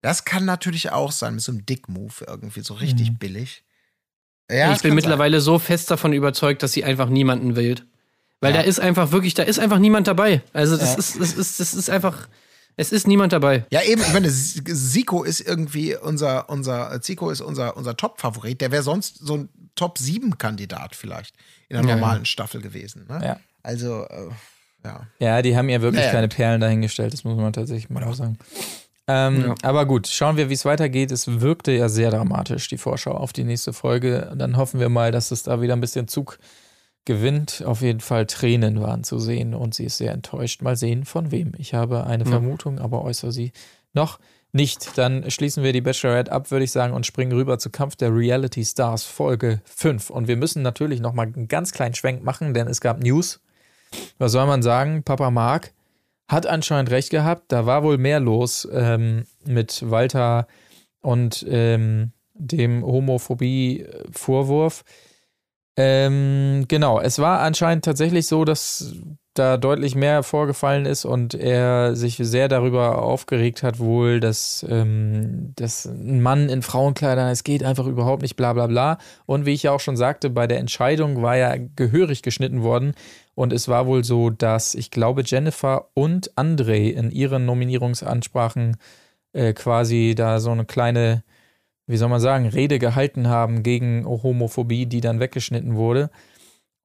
Das 0.02 0.26
kann 0.26 0.44
natürlich 0.44 0.92
auch 0.92 1.14
sein, 1.14 1.36
mit 1.36 1.44
so 1.44 1.54
einem 1.54 1.66
Dick-Move 1.66 2.26
irgendwie 2.28 2.60
so 2.60 2.74
richtig 2.74 3.12
Mhm. 3.12 3.18
billig. 3.20 3.64
Ja, 4.52 4.74
ich 4.74 4.82
bin 4.82 4.94
mittlerweile 4.94 5.41
so 5.41 5.58
fest 5.60 5.89
davon 5.91 6.14
überzeugt, 6.14 6.64
dass 6.64 6.74
sie 6.74 6.84
einfach 6.84 7.10
niemanden 7.10 7.56
wählt. 7.56 7.86
Weil 8.41 8.54
Ja. 8.54 8.62
da 8.62 8.68
ist 8.68 8.80
einfach 8.80 9.12
wirklich, 9.12 9.34
da 9.34 9.44
ist 9.44 9.58
einfach 9.60 9.80
niemand 9.80 10.08
dabei. 10.08 10.41
Also 10.52 10.76
das 10.78 10.94
Ja. 10.94 11.00
ist, 11.00 11.20
das 11.20 11.34
ist, 11.34 11.60
das 11.60 11.74
ist 11.74 11.89
einfach, 11.89 12.28
es 12.76 12.91
ist 12.91 13.08
niemand 13.08 13.32
dabei. 13.32 13.66
Ja, 13.72 13.82
eben, 13.84 14.02
ich 14.02 14.12
meine, 14.12 14.30
Zico 14.30 15.24
ist 15.24 15.39
irgendwie 15.39 15.96
unser, 15.96 16.50
unser, 16.50 17.00
Zico 17.02 17.30
ist 17.30 17.39
unser, 17.41 17.78
unser 17.78 17.96
Top-Favorit. 17.96 18.60
Der 18.62 18.72
wäre 18.72 18.84
sonst 18.84 19.20
so 19.20 19.38
ein 19.38 19.50
Top-7-Kandidat 19.76 20.96
vielleicht 20.96 21.36
in 21.70 21.78
einer 21.78 21.88
Ja, 21.88 21.96
normalen 21.96 22.26
Staffel 22.26 22.62
gewesen. 22.62 23.06
Ne? 23.08 23.22
Ja. 23.24 23.39
Also, 23.64 24.04
äh, 24.10 24.30
ja. 24.84 25.08
Ja, 25.20 25.41
die 25.41 25.56
haben 25.56 25.70
ja 25.70 25.82
wirklich 25.82 26.06
keine 26.12 26.28
Perlen 26.28 26.60
dahingestellt, 26.60 27.14
das 27.14 27.24
muss 27.24 27.38
man 27.38 27.54
tatsächlich 27.54 27.89
mal 27.89 28.04
auch 28.04 28.14
sagen. 28.16 28.38
Ähm, 29.08 29.41
Ja. 29.47 29.56
Aber 29.64 29.86
gut, 29.86 30.08
schauen 30.08 30.38
wir, 30.38 30.49
wie 30.49 30.54
es 30.54 30.66
weitergeht. 30.66 31.12
Es 31.12 31.41
wirkte 31.41 31.72
ja 31.72 31.89
sehr 31.89 32.10
dramatisch, 32.12 32.68
die 32.70 32.78
Vorschau 32.78 33.12
auf 33.12 33.34
die 33.34 33.43
nächste 33.43 33.74
Folge. 33.74 34.32
Dann 34.36 34.56
hoffen 34.58 34.80
wir 34.80 34.89
mal, 34.89 35.12
dass 35.12 35.32
es 35.32 35.43
da 35.43 35.62
wieder 35.62 35.74
ein 35.74 35.82
bisschen 35.82 36.08
Zug 36.08 36.39
gewinnt. 37.06 37.64
Auf 37.66 37.82
jeden 37.82 37.99
Fall 37.99 38.26
Tränen 38.28 38.80
waren 38.82 39.04
zu 39.04 39.20
sehen 39.20 39.54
und 39.54 39.74
sie 39.74 39.86
ist 39.86 39.97
sehr 39.97 40.14
enttäuscht. 40.14 40.62
Mal 40.62 40.78
sehen, 40.78 41.04
von 41.04 41.32
wem. 41.32 41.51
Ich 41.58 41.74
habe 41.74 42.06
eine 42.06 42.24
Ja. 42.24 42.30
Vermutung, 42.30 42.80
aber 42.80 43.04
äußere 43.04 43.32
sie 43.34 43.51
noch 43.93 44.20
nicht. 44.54 44.97
Dann 44.97 45.30
schließen 45.30 45.64
wir 45.64 45.74
die 45.74 45.82
Bachelorette 45.82 46.32
ab, 46.32 46.49
würde 46.51 46.64
ich 46.64 46.72
sagen, 46.72 46.93
und 46.93 47.06
springen 47.06 47.34
rüber 47.34 47.60
zu 47.60 47.70
Kampf 47.72 47.95
der 47.97 48.16
Reality 48.16 48.64
Stars 48.64 49.04
Folge 49.04 49.62
5. 49.66 50.12
Und 50.12 50.28
wir 50.30 50.38
müssen 50.38 50.62
natürlich 50.62 51.01
noch 51.01 51.12
mal 51.14 51.26
einen 51.26 51.47
ganz 51.49 51.72
kleinen 51.74 51.95
Schwenk 51.95 52.24
machen, 52.24 52.54
denn 52.54 52.68
es 52.68 52.80
gab 52.80 53.01
News. 53.04 53.41
Was 54.18 54.32
soll 54.32 54.45
man 54.47 54.62
sagen? 54.64 55.04
Papa 55.04 55.30
Mark 55.30 55.74
hat 56.28 56.46
anscheinend 56.46 56.92
recht 56.92 57.10
gehabt. 57.10 57.52
Da 57.52 57.66
war 57.66 57.84
wohl 57.84 57.98
mehr 57.98 58.20
los 58.20 58.68
ähm, 58.72 59.26
mit 59.46 59.90
Walter 59.90 60.48
und 61.02 61.46
ähm, 61.50 62.12
dem 62.34 62.84
Homophobie-Vorwurf. 62.86 64.84
Ähm, 65.76 66.66
genau, 66.68 67.00
es 67.00 67.18
war 67.20 67.40
anscheinend 67.40 67.84
tatsächlich 67.86 68.28
so, 68.28 68.46
dass 68.46 68.94
da 69.34 69.58
deutlich 69.58 69.96
mehr 69.96 70.22
vorgefallen 70.22 70.86
ist 70.86 71.06
und 71.06 71.34
er 71.34 71.96
sich 71.96 72.18
sehr 72.18 72.48
darüber 72.48 73.02
aufgeregt 73.02 73.64
hat, 73.64 73.80
wohl, 73.80 74.20
dass, 74.20 74.64
ähm, 74.70 75.54
dass 75.56 75.86
ein 75.86 76.22
Mann 76.22 76.50
in 76.50 76.62
Frauenkleidern, 76.62 77.30
es 77.30 77.44
geht 77.44 77.64
einfach 77.64 77.88
überhaupt 77.88 78.22
nicht, 78.22 78.36
bla 78.36 78.54
bla 78.54 78.68
bla. 78.68 79.00
Und 79.26 79.48
wie 79.48 79.54
ich 79.54 79.64
ja 79.64 79.72
auch 79.72 79.80
schon 79.80 79.98
sagte, 79.98 80.30
bei 80.30 80.46
der 80.46 80.60
Entscheidung 80.60 81.24
war 81.24 81.36
ja 81.36 81.56
gehörig 81.76 82.22
geschnitten 82.22 82.62
worden. 82.62 82.94
Und 83.36 83.52
es 83.54 83.68
war 83.68 83.88
wohl 83.88 84.04
so, 84.04 84.30
dass 84.30 84.76
ich 84.76 84.92
glaube, 84.92 85.24
Jennifer 85.26 85.88
und 85.94 86.32
André 86.36 86.92
in 86.92 87.10
ihren 87.12 87.46
Nominierungsansprachen 87.46 88.78
äh, 89.34 89.54
quasi 89.54 90.14
da 90.16 90.40
so 90.40 90.52
eine 90.52 90.66
kleine, 90.66 91.24
wie 91.88 91.98
soll 91.98 92.10
man 92.10 92.20
sagen, 92.22 92.48
Rede 92.48 92.78
gehalten 92.80 93.28
haben 93.28 93.64
gegen 93.64 94.06
Homophobie, 94.06 94.86
die 94.86 95.02
dann 95.02 95.20
weggeschnitten 95.20 95.76
wurde. 95.76 96.10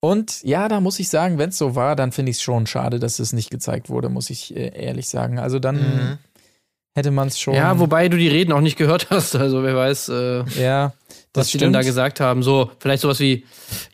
Und 0.00 0.42
ja, 0.44 0.68
da 0.68 0.80
muss 0.80 1.00
ich 1.00 1.08
sagen, 1.08 1.38
wenn 1.38 1.50
es 1.50 1.58
so 1.58 1.74
war, 1.74 1.96
dann 1.96 2.12
finde 2.12 2.30
ich 2.30 2.36
es 2.36 2.42
schon 2.42 2.66
schade, 2.66 2.98
dass 3.00 3.18
es 3.18 3.32
nicht 3.32 3.50
gezeigt 3.50 3.90
wurde, 3.90 4.08
muss 4.08 4.30
ich 4.30 4.56
äh, 4.56 4.70
ehrlich 4.74 5.08
sagen. 5.08 5.38
Also 5.38 5.58
dann 5.58 6.10
Mhm. 6.10 6.18
hätte 6.94 7.10
man 7.10 7.28
es 7.28 7.38
schon. 7.38 7.54
Ja, 7.54 7.78
wobei 7.78 8.08
du 8.08 8.16
die 8.16 8.28
Reden 8.28 8.52
auch 8.52 8.60
nicht 8.60 8.78
gehört 8.78 9.10
hast. 9.10 9.34
Also 9.36 9.62
wer 9.62 9.74
weiß, 9.76 10.08
äh, 10.08 10.44
Ja, 10.58 10.92
das 11.38 11.46
was 11.46 11.52
die 11.52 11.58
denn 11.58 11.72
da 11.72 11.80
stimmt. 11.80 11.88
gesagt 11.90 12.20
haben. 12.20 12.42
So, 12.42 12.70
vielleicht 12.78 13.02
sowas 13.02 13.20
wie, 13.20 13.44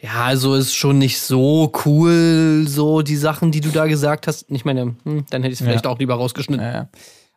ja, 0.03 0.25
also 0.25 0.55
ist 0.55 0.75
schon 0.75 0.99
nicht 0.99 1.21
so 1.21 1.71
cool, 1.85 2.65
so 2.67 3.03
die 3.03 3.17
Sachen, 3.17 3.51
die 3.53 3.61
du 3.61 3.71
da 3.71 3.87
gesagt 3.87 4.27
hast. 4.27 4.47
Ich 4.51 4.65
meine, 4.65 4.97
hm, 5.05 5.25
dann 5.31 5.43
hätte 5.43 5.53
ich 5.53 5.61
es 5.61 5.65
vielleicht 5.65 5.85
Ja. 5.85 5.91
auch 5.91 5.99
lieber 5.99 6.15
rausgeschnitten. 6.15 6.65
Ja, 6.65 6.73
ja. 6.73 6.89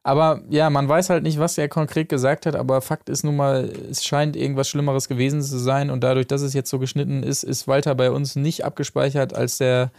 Aber 0.04 0.42
ja, 0.50 0.70
man 0.70 0.88
weiß 0.88 1.10
halt 1.10 1.24
nicht, 1.24 1.38
was 1.38 1.58
er 1.58 1.68
konkret 1.68 2.08
gesagt 2.08 2.46
hat, 2.46 2.56
aber 2.56 2.82
Fakt 2.82 3.10
ist 3.10 3.26
nun 3.26 3.36
mal, 3.36 3.70
es 3.92 4.06
scheint 4.06 4.38
irgendwas 4.38 4.70
Schlimmeres 4.70 5.10
gewesen 5.10 5.42
zu 5.42 5.58
sein 5.58 5.90
und 5.90 6.02
dadurch, 6.02 6.28
dass 6.28 6.42
es 6.42 6.54
jetzt 6.54 6.70
so 6.70 6.80
geschnitten 6.80 7.24
ist, 7.24 7.44
ist 7.44 7.68
Walter 7.68 7.94
bei 7.94 8.10
uns 8.10 8.38
nicht 8.38 8.64
abgespeichert 8.64 9.34
als 9.36 9.58
der 9.58 9.92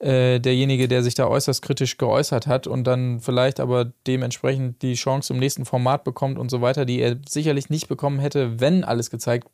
äh, 0.00 0.38
derjenige, 0.38 0.86
der 0.86 1.02
sich 1.02 1.14
da 1.14 1.26
äußerst 1.26 1.60
kritisch 1.60 1.98
geäußert 1.98 2.46
hat 2.46 2.66
und 2.66 2.84
dann 2.84 3.20
vielleicht 3.20 3.58
aber 3.58 3.92
dementsprechend 4.06 4.80
die 4.82 4.94
Chance 4.94 5.32
im 5.32 5.40
nächsten 5.40 5.64
Format 5.64 6.04
bekommt 6.04 6.38
und 6.38 6.50
so 6.50 6.60
weiter, 6.60 6.84
die 6.84 7.00
er 7.00 7.16
sicherlich 7.28 7.68
nicht 7.68 7.88
bekommen 7.88 8.20
hätte, 8.20 8.60
wenn 8.60 8.84
alles 8.84 9.10
gezeigt. 9.10 9.48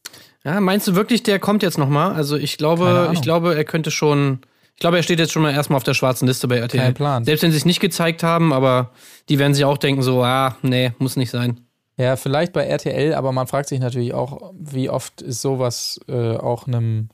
Ja, 0.45 0.61
meinst 0.61 0.87
du 0.87 0.95
wirklich, 0.95 1.23
der 1.23 1.39
kommt 1.39 1.63
jetzt 1.63 1.79
nochmal? 1.79 2.13
Also 2.13 2.37
ich 2.37 2.59
glaube, 2.59 3.11
ich 3.15 3.23
glaube, 3.23 3.55
er 3.55 3.65
könnte 3.65 3.91
schon. 3.91 4.41
Ich 4.75 4.81
glaube, 4.81 4.97
er 4.97 5.05
steht 5.05 5.21
jetzt 5.21 5.33
schon 5.33 5.43
mal 5.43 5.53
erstmal 5.55 5.77
auf 5.77 5.85
der 5.85 5.95
schwarzen 5.95 6.27
Liste 6.27 6.49
bei 6.49 6.57
RTL. 6.59 6.81
Kein 6.81 6.95
Plan. 6.95 7.25
Selbst 7.25 7.43
wenn 7.43 7.53
sie 7.53 7.57
es 7.57 7.65
nicht 7.65 7.79
gezeigt 7.79 8.25
haben, 8.25 8.53
aber 8.53 8.91
die 9.29 9.39
werden 9.39 9.55
sich 9.55 9.65
auch 9.65 9.79
denken, 9.79 10.03
so, 10.03 10.25
ah, 10.25 10.57
nee, 10.63 10.93
muss 10.99 11.17
nicht 11.17 11.31
sein. 11.31 11.61
Ja, 11.97 12.17
vielleicht 12.17 12.53
bei 12.53 12.65
RTL, 12.65 13.15
aber 13.15 13.31
man 13.31 13.47
fragt 13.47 13.69
sich 13.69 13.79
natürlich 13.79 14.15
auch, 14.15 14.53
wie 14.59 14.91
oft 14.91 15.23
ist 15.23 15.41
sowas 15.41 16.01
äh, 16.09 16.37
auch 16.37 16.67
einem 16.67 17.09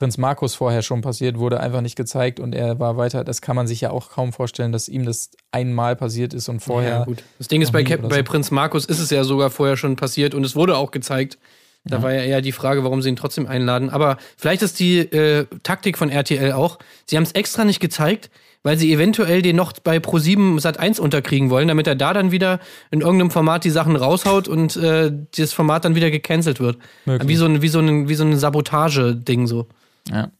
Prinz 0.00 0.16
Markus 0.16 0.54
vorher 0.54 0.80
schon 0.80 1.02
passiert, 1.02 1.38
wurde 1.38 1.60
einfach 1.60 1.82
nicht 1.82 1.94
gezeigt 1.94 2.40
und 2.40 2.54
er 2.54 2.80
war 2.80 2.96
weiter. 2.96 3.22
Das 3.22 3.42
kann 3.42 3.54
man 3.54 3.66
sich 3.66 3.82
ja 3.82 3.90
auch 3.90 4.10
kaum 4.10 4.32
vorstellen, 4.32 4.72
dass 4.72 4.88
ihm 4.88 5.04
das 5.04 5.30
einmal 5.52 5.94
passiert 5.94 6.32
ist 6.32 6.48
und 6.48 6.60
vorher. 6.60 6.90
Ja, 6.90 7.04
gut. 7.04 7.22
Das 7.38 7.48
Ding 7.48 7.60
ist, 7.60 7.70
bei, 7.70 7.84
Cap 7.84 8.00
oder 8.00 8.08
bei 8.08 8.16
so. 8.16 8.24
Prinz 8.24 8.50
Markus 8.50 8.86
ist 8.86 8.98
es 8.98 9.10
ja 9.10 9.24
sogar 9.24 9.50
vorher 9.50 9.76
schon 9.76 9.96
passiert 9.96 10.34
und 10.34 10.42
es 10.42 10.56
wurde 10.56 10.78
auch 10.78 10.90
gezeigt. 10.90 11.36
Da 11.84 11.98
Ja. 11.98 12.02
war 12.02 12.12
ja 12.14 12.22
eher 12.22 12.40
die 12.40 12.52
Frage, 12.52 12.82
warum 12.82 13.02
sie 13.02 13.10
ihn 13.10 13.16
trotzdem 13.16 13.46
einladen. 13.46 13.90
Aber 13.90 14.16
vielleicht 14.38 14.62
ist 14.62 14.80
die 14.80 15.00
äh, 15.00 15.44
Taktik 15.62 15.98
von 15.98 16.08
RTL 16.08 16.52
auch, 16.52 16.78
sie 17.04 17.16
haben 17.18 17.24
es 17.24 17.32
extra 17.32 17.64
nicht 17.66 17.80
gezeigt, 17.80 18.30
weil 18.62 18.78
sie 18.78 18.92
eventuell 18.94 19.42
den 19.42 19.56
noch 19.56 19.72
bei 19.84 19.98
Pro7 19.98 20.60
Sat 20.60 20.78
1 20.78 20.98
unterkriegen 20.98 21.50
wollen, 21.50 21.68
damit 21.68 21.86
er 21.86 21.94
da 21.94 22.14
dann 22.14 22.32
wieder 22.32 22.58
in 22.90 23.02
irgendeinem 23.02 23.30
Format 23.30 23.64
die 23.64 23.70
Sachen 23.70 23.96
raushaut 23.96 24.48
und 24.48 24.76
äh, 24.76 25.12
das 25.36 25.52
Format 25.52 25.84
dann 25.84 25.94
wieder 25.94 26.10
gecancelt 26.10 26.58
wird. 26.58 26.78
Möglich. 27.04 27.28
Wie 27.28 27.36
so 27.36 27.44
ein, 27.44 27.60
wie 27.60 27.68
so 27.68 27.80
ein, 27.80 28.08
wie 28.08 28.14
so 28.14 28.24
ein 28.24 28.38
Sabotage-Ding 28.38 29.46
so. 29.46 29.66
Ja. 30.08 30.30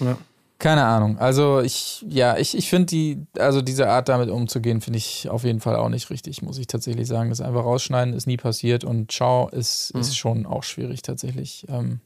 Ja. 0.00 0.18
Keine 0.58 0.84
Ahnung. 0.84 1.16
Also 1.18 1.60
ich, 1.60 2.04
ja, 2.06 2.36
ich, 2.36 2.54
ich 2.56 2.68
finde 2.68 2.86
die, 2.86 3.26
also 3.38 3.62
diese 3.62 3.88
Art 3.88 4.10
damit 4.10 4.28
umzugehen, 4.28 4.82
finde 4.82 4.98
ich 4.98 5.28
auf 5.30 5.44
jeden 5.44 5.60
Fall 5.60 5.74
auch 5.76 5.88
nicht 5.88 6.10
richtig, 6.10 6.42
muss 6.42 6.58
ich 6.58 6.66
tatsächlich 6.66 7.08
sagen. 7.08 7.30
Das 7.30 7.40
einfach 7.40 7.64
rausschneiden 7.64 8.12
ist 8.12 8.26
nie 8.26 8.36
passiert 8.36 8.84
und 8.84 9.10
Ciao 9.10 9.48
ist, 9.48 9.94
Mhm. 9.94 10.00
ist 10.00 10.16
schon 10.16 10.44
auch 10.46 10.62
schwierig 10.62 11.00
tatsächlich. 11.00 11.64
Ähm, 11.68 12.00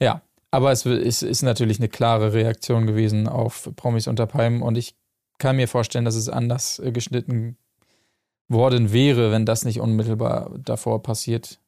ja, 0.00 0.20
aber 0.50 0.72
es 0.72 0.84
ist, 0.84 1.22
ist 1.22 1.42
natürlich 1.42 1.78
eine 1.78 1.88
klare 1.88 2.32
Reaktion 2.32 2.86
gewesen 2.88 3.28
auf 3.28 3.70
Promis 3.76 4.08
unter 4.08 4.26
Palmen 4.26 4.62
und 4.62 4.76
ich 4.76 4.96
kann 5.38 5.54
mir 5.54 5.68
vorstellen, 5.68 6.04
dass 6.04 6.16
es 6.16 6.28
anders 6.28 6.80
äh, 6.80 6.90
geschnitten 6.90 7.56
worden 8.48 8.92
wäre, 8.92 9.30
wenn 9.30 9.46
das 9.46 9.64
nicht 9.64 9.80
unmittelbar 9.80 10.50
davor 10.58 11.02
passiert 11.04 11.60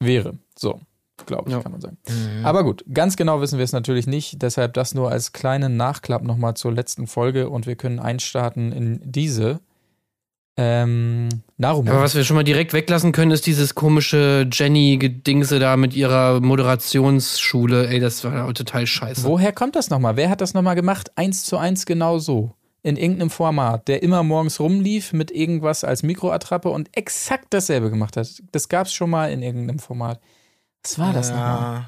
wäre. 0.00 0.36
So. 0.58 0.80
Glaube 1.26 1.48
ich, 1.48 1.54
Ja. 1.54 1.62
kann 1.62 1.72
man 1.72 1.80
sagen. 1.80 1.98
Aber 2.42 2.64
gut, 2.64 2.84
ganz 2.92 3.16
genau 3.16 3.40
wissen 3.40 3.58
wir 3.58 3.64
es 3.64 3.72
natürlich 3.72 4.06
nicht. 4.06 4.42
Deshalb 4.42 4.74
das 4.74 4.94
nur 4.94 5.10
als 5.10 5.32
kleinen 5.32 5.76
Nachklapp 5.76 6.22
nochmal 6.22 6.54
zur 6.54 6.72
letzten 6.72 7.06
Folge 7.06 7.48
und 7.48 7.66
wir 7.66 7.76
können 7.76 7.98
einstarten 8.00 8.72
in 8.72 9.00
diese. 9.04 9.60
Ähm, 10.56 11.28
Narumo. 11.56 11.90
Aber 11.90 12.02
was 12.02 12.14
wir 12.14 12.24
schon 12.24 12.36
mal 12.36 12.42
direkt 12.44 12.74
weglassen 12.74 13.12
können, 13.12 13.30
ist 13.30 13.46
dieses 13.46 13.74
komische 13.74 14.46
Jenny-Gedingse 14.52 15.58
da 15.58 15.78
mit 15.78 15.94
ihrer 15.94 16.40
Moderationsschule. 16.40 17.88
Ey, 17.88 18.00
das 18.00 18.22
war 18.24 18.52
total 18.52 18.86
scheiße. 18.86 19.24
Woher 19.24 19.52
kommt 19.52 19.76
das 19.76 19.88
nochmal? 19.88 20.16
Wer 20.16 20.28
hat 20.28 20.42
das 20.42 20.52
nochmal 20.52 20.74
gemacht? 20.74 21.10
Eins 21.16 21.44
zu 21.44 21.56
eins 21.56 21.86
genau 21.86 22.18
so. 22.18 22.52
In 22.82 22.96
irgendeinem 22.96 23.30
Format, 23.30 23.86
der 23.88 24.02
immer 24.02 24.22
morgens 24.24 24.58
rumlief 24.60 25.12
mit 25.12 25.30
irgendwas 25.30 25.84
als 25.84 26.02
Mikroattrappe 26.02 26.68
und 26.68 26.94
exakt 26.96 27.46
dasselbe 27.50 27.90
gemacht 27.90 28.16
hat. 28.16 28.42
Das 28.50 28.68
gab 28.68 28.88
es 28.88 28.92
schon 28.92 29.08
mal 29.08 29.30
in 29.30 29.40
irgendeinem 29.40 29.78
Format. 29.78 30.20
Was 30.82 30.98
war 30.98 31.12
das 31.12 31.30
nochmal? 31.30 31.80
ja, 31.80 31.86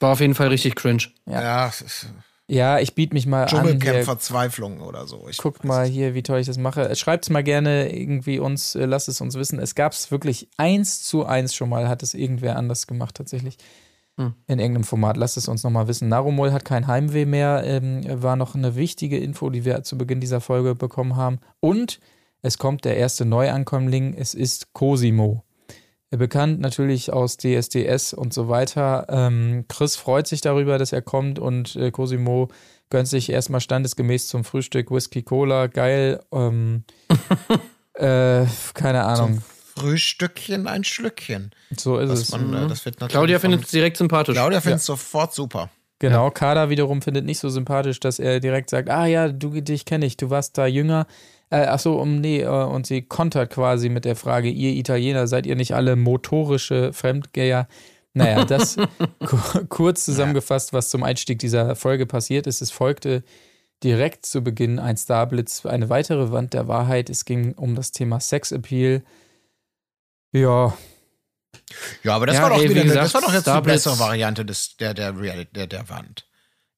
War 0.00 0.12
auf 0.12 0.20
jeden 0.20 0.34
Fall 0.34 0.48
richtig 0.48 0.74
cringe. 0.76 1.04
Ja. 1.26 1.42
ja, 1.42 1.66
ist 1.66 2.06
Ja, 2.46 2.78
ich 2.78 2.94
biete 2.94 3.14
mich 3.14 3.26
mal 3.26 3.44
an. 3.44 3.48
Dschungelcamp. 3.48 4.04
Verzweiflung 4.04 4.80
oder 4.80 5.06
so. 5.06 5.26
Ich 5.28 5.38
Guckt 5.38 5.64
mal 5.64 5.86
hier, 5.86 6.14
wie 6.14 6.22
toll 6.22 6.40
ich 6.40 6.46
das 6.46 6.58
mache. 6.58 6.94
Schreibt 6.94 7.24
es 7.24 7.30
mal 7.30 7.42
gerne 7.42 7.94
irgendwie 7.94 8.38
uns, 8.38 8.74
äh, 8.74 8.84
lasst 8.84 9.08
es 9.08 9.20
uns 9.20 9.34
wissen. 9.34 9.58
Es 9.58 9.74
gab 9.74 9.92
es 9.92 10.10
wirklich 10.10 10.48
eins 10.56 11.02
zu 11.02 11.24
eins 11.24 11.54
schon 11.54 11.70
mal, 11.70 11.88
hat 11.88 12.02
es 12.02 12.14
irgendwer 12.14 12.56
anders 12.56 12.86
gemacht 12.86 13.14
tatsächlich. 13.14 13.56
Hm. 14.18 14.34
In 14.46 14.58
irgendeinem 14.58 14.84
Format. 14.84 15.16
Lasst 15.16 15.38
es 15.38 15.48
uns 15.48 15.62
nochmal 15.62 15.88
wissen. 15.88 16.08
Narumol 16.08 16.52
hat 16.52 16.66
kein 16.66 16.86
Heimweh 16.86 17.24
mehr, 17.24 17.62
ähm, 17.64 18.04
war 18.22 18.36
noch 18.36 18.54
eine 18.54 18.76
wichtige 18.76 19.18
Info, 19.18 19.48
die 19.48 19.64
wir 19.64 19.82
zu 19.84 19.96
Beginn 19.96 20.20
dieser 20.20 20.42
Folge 20.42 20.74
bekommen 20.74 21.16
haben. 21.16 21.40
Und 21.60 21.98
es 22.42 22.58
kommt 22.58 22.84
der 22.84 22.96
erste 22.96 23.24
Neuankömmling, 23.24 24.14
es 24.14 24.34
ist 24.34 24.74
Cosimo. 24.74 25.44
Äh, 26.12 26.16
Bekannt 26.16 26.60
natürlich 26.60 27.12
aus 27.12 27.36
DSDS 27.38 28.12
und 28.12 28.32
so 28.32 28.48
weiter. 28.48 29.06
Ähm, 29.08 29.64
Chris 29.68 29.96
freut 29.96 30.26
sich 30.26 30.40
darüber, 30.40 30.78
dass 30.78 30.92
er 30.92 31.02
kommt 31.02 31.38
und 31.38 31.74
äh, 31.76 31.90
Cosimo 31.90 32.48
gönnt 32.90 33.08
sich 33.08 33.30
erstmal 33.30 33.60
standesgemäß 33.60 34.28
zum 34.28 34.44
Frühstück 34.44 34.90
Whisky 34.90 35.22
Cola, 35.22 35.66
geil. 35.66 36.20
Ähm, 36.30 36.84
äh, 37.94 38.44
keine 38.74 39.04
Ahnung. 39.04 39.42
Frühstückchen, 39.74 40.66
ein 40.66 40.84
Schlückchen. 40.84 41.52
So 41.74 41.98
ist 41.98 42.10
Das, 42.10 42.20
es. 42.20 42.30
man, 42.32 42.52
äh, 42.52 42.68
das 42.68 42.84
wird 42.84 42.96
natürlich 42.96 43.12
Claudia 43.12 43.38
findet 43.38 43.64
es 43.64 43.70
direkt 43.70 43.96
sympathisch. 43.96 44.34
Claudia 44.34 44.60
findet 44.60 44.80
es 44.80 44.86
sofort 44.86 45.32
super. 45.34 45.70
Genau, 45.98 46.30
Kader 46.30 46.68
wiederum 46.68 47.00
findet 47.00 47.24
nicht 47.24 47.38
so 47.38 47.48
sympathisch, 47.48 48.00
dass 48.00 48.18
er 48.18 48.40
direkt 48.40 48.70
sagt, 48.70 48.90
ah 48.90 49.06
ja, 49.06 49.28
du 49.28 49.60
dich 49.60 49.84
kenne 49.84 50.04
ich, 50.04 50.16
du 50.16 50.30
warst 50.30 50.58
da 50.58 50.66
jünger. 50.66 51.06
Äh, 51.52 51.66
ach 51.66 51.78
so, 51.78 52.00
um 52.00 52.20
nee, 52.20 52.40
äh, 52.40 52.46
und 52.48 52.86
sie 52.86 53.02
kontert 53.02 53.50
quasi 53.52 53.88
mit 53.90 54.04
der 54.06 54.16
Frage, 54.16 54.48
ihr 54.48 54.70
Italiener, 54.72 55.26
seid 55.26 55.44
ihr 55.46 55.54
nicht 55.56 55.74
alle 55.74 55.96
motorische 55.96 56.92
Fremdgeher? 56.92 57.68
Naja, 58.14 58.44
das 58.44 58.76
ku- 59.26 59.64
kurz 59.68 60.04
zusammengefasst, 60.04 60.72
was 60.72 60.88
zum 60.90 61.02
Einstieg 61.02 61.38
dieser 61.38 61.76
Folge 61.76 62.06
passiert 62.06 62.46
ist. 62.46 62.62
Es 62.62 62.70
folgte 62.70 63.22
direkt 63.82 64.24
zu 64.26 64.42
Beginn 64.42 64.78
ein 64.78 64.96
Starblitz, 64.96 65.66
eine 65.66 65.88
weitere 65.90 66.30
Wand 66.32 66.54
der 66.54 66.68
Wahrheit. 66.68 67.10
Es 67.10 67.24
ging 67.24 67.52
um 67.54 67.74
das 67.74 67.90
Thema 67.92 68.20
Sexappeal. 68.20 69.02
Ja, 70.32 70.72
Ja, 72.02 72.14
aber 72.16 72.26
das 72.26 72.36
Ja, 72.36 72.42
war 72.44 72.50
doch 72.50 72.56
ey, 72.58 72.64
wie 72.64 72.70
wieder, 72.70 72.80
eine- 72.82 72.94
das 72.94 73.04
gesagt, 73.08 73.14
war 73.14 73.20
doch 73.28 73.34
jetzt 73.34 73.46
die 73.46 73.50
Starblitz- 73.50 73.64
bessere 73.84 73.98
Variante 73.98 74.44
des, 74.44 74.76
der, 74.76 74.94
der, 74.94 75.12
der, 75.44 75.66
der 75.66 75.88
Wand. 75.90 76.26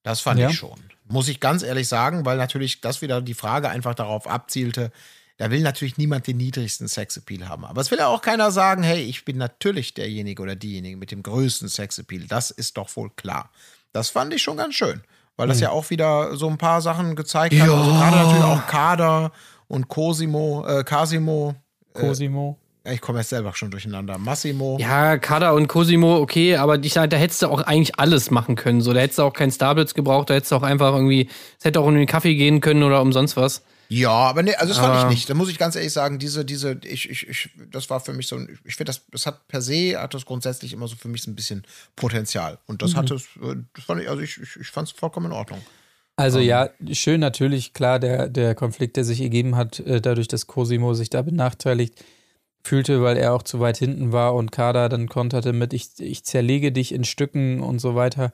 Das 0.03 0.19
fand 0.21 0.39
Ja. 0.39 0.49
ich 0.49 0.55
schon. 0.57 0.79
Muss 1.07 1.27
ich 1.27 1.39
ganz 1.39 1.63
ehrlich 1.63 1.87
sagen, 1.87 2.25
weil 2.25 2.37
natürlich 2.37 2.81
das 2.81 3.01
wieder 3.01 3.21
die 3.21 3.33
Frage 3.33 3.69
einfach 3.69 3.93
darauf 3.95 4.27
abzielte, 4.27 4.91
da 5.37 5.51
will 5.51 5.61
natürlich 5.61 5.97
niemand 5.97 6.27
den 6.27 6.37
niedrigsten 6.37 6.87
Sexappeal 6.87 7.49
haben. 7.49 7.65
Aber 7.65 7.81
es 7.81 7.91
will 7.91 7.97
ja 7.97 8.07
auch 8.07 8.21
keiner 8.21 8.51
sagen, 8.51 8.83
hey, 8.83 9.01
ich 9.03 9.25
bin 9.25 9.37
natürlich 9.37 9.93
derjenige 9.93 10.41
oder 10.41 10.55
diejenige 10.55 10.97
mit 10.97 11.11
dem 11.11 11.23
größten 11.23 11.67
Sexappeal. 11.67 12.25
Das 12.27 12.51
ist 12.51 12.77
doch 12.77 12.95
wohl 12.95 13.09
klar. 13.15 13.49
Das 13.91 14.09
fand 14.09 14.33
ich 14.33 14.41
schon 14.41 14.57
ganz 14.57 14.75
schön, 14.75 15.03
weil 15.35 15.47
das 15.47 15.59
ja 15.59 15.69
auch 15.71 15.89
wieder 15.89 16.35
so 16.35 16.49
ein 16.49 16.57
paar 16.57 16.81
Sachen 16.81 17.15
gezeigt 17.15 17.53
hat. 17.55 17.69
Also 17.69 17.91
gerade 17.91 18.17
natürlich 18.17 18.43
auch 18.43 18.67
Kader 18.67 19.31
und 19.67 19.87
Cosimo, 19.87 20.65
äh, 20.67 20.83
Casimo. 20.83 21.55
Cosimo. 21.93 22.59
Ich 22.91 23.01
komme 23.01 23.19
jetzt 23.19 23.29
selber 23.29 23.53
schon 23.55 23.71
durcheinander. 23.71 24.17
Massimo. 24.17 24.77
Ja, 24.79 25.17
Kada 25.17 25.51
und 25.51 25.67
Cosimo, 25.67 26.17
okay, 26.17 26.55
aber 26.57 26.77
ich 26.83 26.93
sag, 26.93 27.09
da 27.09 27.17
hättest 27.17 27.41
du 27.41 27.47
auch 27.47 27.61
eigentlich 27.61 27.97
alles 27.99 28.29
machen 28.31 28.55
können. 28.55 28.81
So, 28.81 28.93
da 28.93 28.99
hättest 28.99 29.19
du 29.19 29.23
auch 29.23 29.33
keinen 29.33 29.51
Starblitz 29.51 29.93
gebraucht, 29.93 30.29
da 30.29 30.35
hättest 30.35 30.51
du 30.51 30.55
auch 30.57 30.63
einfach 30.63 30.93
irgendwie, 30.93 31.29
es 31.57 31.65
hätte 31.65 31.79
auch 31.79 31.85
um 31.87 31.95
den 31.95 32.05
Kaffee 32.05 32.35
gehen 32.35 32.61
können 32.61 32.83
oder 32.83 33.01
umsonst 33.01 33.37
was. 33.37 33.63
Ja, 33.89 34.09
aber 34.11 34.41
nee, 34.41 34.55
also 34.55 34.69
das 34.73 34.77
fand 34.79 34.95
ich 34.95 35.01
Aber- 35.01 35.09
nicht. 35.11 35.29
Da 35.29 35.33
muss 35.35 35.49
ich 35.49 35.57
ganz 35.59 35.75
ehrlich 35.75 35.93
sagen, 35.93 36.17
diese, 36.19 36.43
diese, 36.43 36.79
ich, 36.83 37.09
ich, 37.09 37.27
ich, 37.27 37.49
das 37.71 37.89
war 37.89 37.99
für 37.99 38.13
mich 38.13 38.27
so 38.27 38.35
ein, 38.35 38.57
ich 38.63 38.75
finde, 38.75 38.89
das, 38.89 39.01
das 39.11 39.25
hat 39.27 39.47
per 39.47 39.61
se, 39.61 39.99
hat 40.01 40.13
das 40.15 40.25
grundsätzlich 40.25 40.73
immer 40.73 40.87
so 40.87 40.95
für 40.95 41.07
mich 41.07 41.21
so 41.23 41.29
ein 41.31 41.35
bisschen 41.35 41.63
Potenzial. 41.95 42.57
Und 42.65 42.81
das 42.81 42.95
hat 42.95 43.11
es, 43.11 43.23
äh, 43.41 43.55
das 43.75 43.85
fand 43.85 44.01
ich, 44.01 44.09
also 44.09 44.21
ich, 44.21 44.39
ich, 44.41 44.55
ich 44.59 44.67
fand 44.67 44.87
es 44.87 44.93
vollkommen 44.93 45.27
in 45.27 45.31
Ordnung. 45.33 45.61
Also 46.17 46.39
Ähm. 46.39 46.45
ja, 46.47 46.69
schön 46.93 47.19
natürlich, 47.19 47.73
klar, 47.73 47.99
der, 47.99 48.27
der 48.29 48.55
Konflikt, 48.55 48.97
der 48.97 49.03
sich 49.03 49.21
ergeben 49.21 49.55
hat, 49.55 49.79
äh, 49.81 50.01
dadurch, 50.01 50.27
dass 50.27 50.47
Cosimo 50.47 50.93
sich 50.93 51.09
da 51.09 51.21
benachteiligt 51.21 52.03
fühlte, 52.65 53.01
weil 53.01 53.17
er 53.17 53.33
auch 53.33 53.43
zu 53.43 53.59
weit 53.59 53.77
hinten 53.77 54.11
war 54.11 54.33
und 54.35 54.51
Kada 54.51 54.89
dann 54.89 55.07
konterte 55.07 55.53
mit, 55.53 55.73
ich, 55.73 55.89
ich 55.99 56.23
zerlege 56.23 56.71
dich 56.71 56.93
in 56.93 57.03
Stücken 57.03 57.61
und 57.61 57.79
so 57.79 57.95
weiter. 57.95 58.31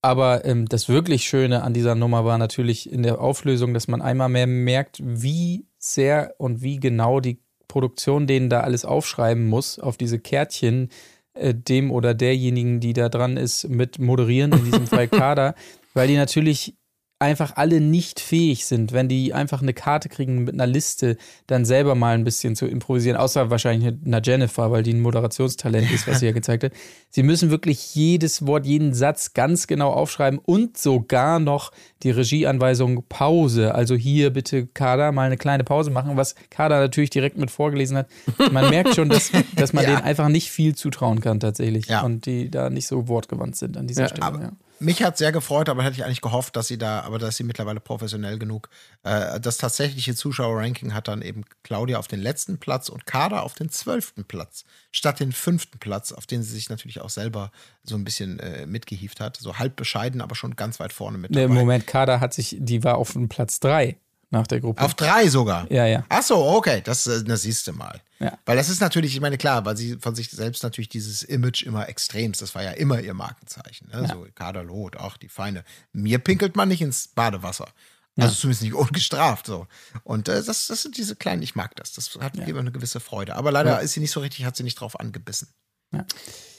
Aber 0.00 0.44
ähm, 0.44 0.66
das 0.66 0.88
wirklich 0.88 1.24
Schöne 1.24 1.62
an 1.62 1.74
dieser 1.74 1.94
Nummer 1.94 2.24
war 2.24 2.38
natürlich 2.38 2.90
in 2.90 3.02
der 3.02 3.20
Auflösung, 3.20 3.74
dass 3.74 3.88
man 3.88 4.00
einmal 4.00 4.28
mehr 4.28 4.46
merkt, 4.46 5.00
wie 5.02 5.66
sehr 5.76 6.34
und 6.38 6.62
wie 6.62 6.78
genau 6.78 7.20
die 7.20 7.42
Produktion 7.66 8.26
denen 8.26 8.48
da 8.48 8.60
alles 8.60 8.84
aufschreiben 8.84 9.46
muss, 9.46 9.78
auf 9.78 9.96
diese 9.96 10.18
Kärtchen 10.18 10.88
äh, 11.34 11.54
dem 11.54 11.90
oder 11.90 12.14
derjenigen, 12.14 12.80
die 12.80 12.94
da 12.94 13.08
dran 13.08 13.36
ist, 13.36 13.68
mit 13.68 13.98
moderieren, 13.98 14.52
in 14.52 14.64
diesem 14.64 14.86
Fall 14.86 15.08
Kader, 15.08 15.54
weil 15.94 16.08
die 16.08 16.16
natürlich 16.16 16.77
einfach 17.20 17.56
alle 17.56 17.80
nicht 17.80 18.20
fähig 18.20 18.64
sind, 18.66 18.92
wenn 18.92 19.08
die 19.08 19.34
einfach 19.34 19.60
eine 19.60 19.74
Karte 19.74 20.08
kriegen 20.08 20.44
mit 20.44 20.54
einer 20.54 20.68
Liste, 20.68 21.16
dann 21.48 21.64
selber 21.64 21.96
mal 21.96 22.14
ein 22.14 22.22
bisschen 22.22 22.54
zu 22.54 22.66
improvisieren, 22.66 23.16
außer 23.16 23.50
wahrscheinlich 23.50 23.92
einer 24.04 24.22
Jennifer, 24.22 24.70
weil 24.70 24.84
die 24.84 24.92
ein 24.92 25.00
Moderationstalent 25.00 25.90
ist, 25.90 26.06
was 26.06 26.20
sie 26.20 26.26
ja 26.26 26.32
gezeigt 26.32 26.62
hat. 26.64 26.72
Sie 27.10 27.22
müssen 27.22 27.50
wirklich 27.50 27.94
jedes 27.94 28.46
Wort, 28.46 28.66
jeden 28.66 28.92
Satz 28.92 29.32
ganz 29.32 29.66
genau 29.66 29.90
aufschreiben 29.92 30.38
und 30.38 30.76
sogar 30.76 31.40
noch 31.40 31.72
die 32.02 32.10
Regieanweisung 32.10 33.02
Pause. 33.08 33.74
Also 33.74 33.94
hier 33.94 34.30
bitte 34.30 34.66
Kader 34.66 35.10
mal 35.10 35.22
eine 35.24 35.38
kleine 35.38 35.64
Pause 35.64 35.90
machen, 35.90 36.18
was 36.18 36.34
Kader 36.50 36.80
natürlich 36.80 37.08
direkt 37.08 37.38
mit 37.38 37.50
vorgelesen 37.50 37.96
hat. 37.96 38.08
Man 38.52 38.68
merkt 38.68 38.94
schon, 38.94 39.08
dass, 39.08 39.32
dass 39.56 39.72
man 39.72 39.84
Ja. 39.88 39.90
denen 39.92 40.02
einfach 40.02 40.28
nicht 40.28 40.50
viel 40.50 40.74
zutrauen 40.74 41.20
kann 41.22 41.40
tatsächlich 41.40 41.86
Ja. 41.86 42.02
und 42.02 42.26
die 42.26 42.50
da 42.50 42.68
nicht 42.68 42.86
so 42.86 43.08
wortgewandt 43.08 43.56
sind 43.56 43.78
an 43.78 43.86
dieser 43.86 44.02
Ja, 44.02 44.08
Stelle. 44.08 44.22
aber-. 44.22 44.52
Mich 44.80 45.02
hat 45.02 45.18
sehr 45.18 45.32
gefreut, 45.32 45.68
aber 45.68 45.82
hätte 45.82 45.96
ich 45.96 46.04
eigentlich 46.04 46.20
gehofft, 46.20 46.56
dass 46.56 46.68
sie 46.68 46.78
da, 46.78 47.00
aber 47.00 47.18
dass 47.18 47.36
sie 47.36 47.44
mittlerweile 47.44 47.80
professionell 47.80 48.38
genug. 48.38 48.68
Äh, 49.02 49.40
das 49.40 49.56
tatsächliche 49.56 50.14
Zuschauerranking 50.14 50.94
hat 50.94 51.08
dann 51.08 51.22
eben 51.22 51.44
Claudia 51.62 51.98
auf 51.98 52.08
den 52.08 52.20
letzten 52.20 52.58
Platz 52.58 52.88
und 52.88 53.06
Kader 53.06 53.42
auf 53.42 53.54
den 53.54 53.70
zwölften 53.70 54.24
Platz, 54.24 54.64
statt 54.92 55.20
den 55.20 55.32
fünften 55.32 55.78
Platz, 55.78 56.12
auf 56.12 56.26
den 56.26 56.42
sie 56.42 56.52
sich 56.52 56.68
natürlich 56.68 57.00
auch 57.00 57.10
selber 57.10 57.50
so 57.82 57.96
ein 57.96 58.04
bisschen 58.04 58.38
äh, 58.40 58.66
mitgehieft 58.66 59.20
hat. 59.20 59.36
So 59.36 59.58
halb 59.58 59.76
bescheiden, 59.76 60.20
aber 60.20 60.34
schon 60.34 60.56
ganz 60.56 60.80
weit 60.80 60.92
vorne 60.92 61.18
mit 61.18 61.30
Nee, 61.30 61.42
dabei. 61.42 61.54
Moment, 61.54 61.86
Kader 61.86 62.20
hat 62.20 62.34
sich, 62.34 62.56
die 62.58 62.84
war 62.84 62.96
auf 62.96 63.12
dem 63.12 63.28
Platz 63.28 63.60
3 63.60 63.96
nach 64.30 64.46
der 64.46 64.60
Gruppe. 64.60 64.82
Auf 64.82 64.94
drei 64.94 65.28
sogar. 65.28 65.70
ja, 65.70 65.86
ja. 65.86 66.04
Ach 66.08 66.22
so, 66.22 66.36
okay, 66.36 66.82
das, 66.84 67.06
äh, 67.06 67.24
das 67.24 67.42
siehst 67.42 67.66
du 67.66 67.72
mal. 67.72 68.00
Ja. 68.18 68.36
Weil 68.44 68.56
das 68.56 68.68
ist 68.68 68.80
natürlich, 68.80 69.14
ich 69.14 69.20
meine, 69.20 69.38
klar, 69.38 69.64
weil 69.64 69.76
sie 69.76 69.96
von 69.96 70.14
sich 70.14 70.30
selbst 70.30 70.62
natürlich 70.62 70.88
dieses 70.88 71.22
Image 71.22 71.62
immer 71.62 71.88
extremst, 71.88 72.42
das 72.42 72.54
war 72.54 72.62
ja 72.62 72.72
immer 72.72 73.00
ihr 73.00 73.14
Markenzeichen. 73.14 73.88
Ne? 73.92 74.08
So 74.08 74.26
Kaderlot, 74.34 74.96
ach, 74.98 75.16
die 75.16 75.28
Feine. 75.28 75.64
Mir 75.92 76.18
pinkelt 76.18 76.56
man 76.56 76.68
nicht 76.68 76.82
ins 76.82 77.08
Badewasser. 77.08 77.68
Also 78.16 78.34
zumindest 78.34 78.62
nicht 78.62 78.74
ungestraft 78.74 79.46
so. 79.46 79.66
Und 80.02 80.28
äh, 80.28 80.42
das, 80.42 80.66
das 80.66 80.82
sind 80.82 80.96
diese 80.96 81.16
kleinen, 81.16 81.42
ich 81.42 81.54
mag 81.54 81.76
das. 81.76 81.92
Das 81.92 82.18
hat 82.20 82.36
immer 82.36 82.60
eine 82.60 82.72
gewisse 82.72 83.00
Freude. 83.00 83.36
Aber 83.36 83.52
leider 83.52 83.80
ist 83.80 83.92
sie 83.92 84.00
nicht 84.00 84.10
so 84.10 84.20
richtig, 84.20 84.44
hat 84.44 84.56
sie 84.56 84.64
nicht 84.64 84.80
drauf 84.80 84.98
angebissen. 84.98 85.48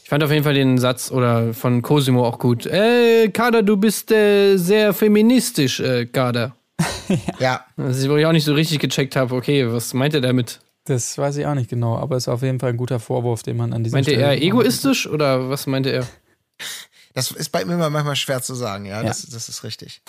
Ich 0.03 0.09
fand 0.09 0.23
auf 0.23 0.31
jeden 0.31 0.43
Fall 0.43 0.55
den 0.55 0.79
Satz 0.79 1.11
oder 1.11 1.53
von 1.53 1.81
Cosimo 1.83 2.25
auch 2.25 2.39
gut. 2.39 2.65
Äh, 2.65 3.29
Kader, 3.29 3.61
du 3.61 3.77
bist 3.77 4.11
äh, 4.11 4.57
sehr 4.57 4.93
feministisch, 4.93 5.81
äh, 5.81 6.07
Kader. 6.07 6.55
Ja, 7.39 7.65
Also, 7.77 8.09
wo 8.09 8.17
ich 8.17 8.25
auch 8.25 8.31
nicht 8.31 8.45
so 8.45 8.53
richtig 8.53 8.79
gecheckt 8.79 9.15
habe, 9.15 9.35
okay, 9.35 9.71
was 9.71 9.93
meint 9.93 10.13
er 10.13 10.21
damit? 10.21 10.61
Das 10.85 11.17
weiß 11.17 11.37
ich 11.37 11.45
auch 11.45 11.55
nicht 11.55 11.69
genau, 11.69 11.97
aber 11.97 12.17
ist 12.17 12.27
auf 12.27 12.41
jeden 12.41 12.59
Fall 12.59 12.71
ein 12.71 12.77
guter 12.77 12.99
Vorwurf, 12.99 13.43
den 13.43 13.57
man 13.57 13.73
an 13.73 13.83
dieser 13.83 13.95
Meinte 13.95 14.11
Stelle 14.11 14.25
er 14.25 14.41
egoistisch 14.41 15.07
oder 15.07 15.49
was 15.49 15.67
meinte 15.67 15.89
er? 15.89 16.07
das 17.13 17.31
ist 17.31 17.49
bei 17.49 17.65
mir 17.65 17.73
immer 17.73 17.89
manchmal 17.89 18.15
schwer 18.15 18.41
zu 18.41 18.55
sagen. 18.55 18.85
Ja, 18.85 19.01
Ja. 19.01 19.07
Das, 19.07 19.23
das 19.27 19.49
ist 19.49 19.63
richtig. 19.63 20.01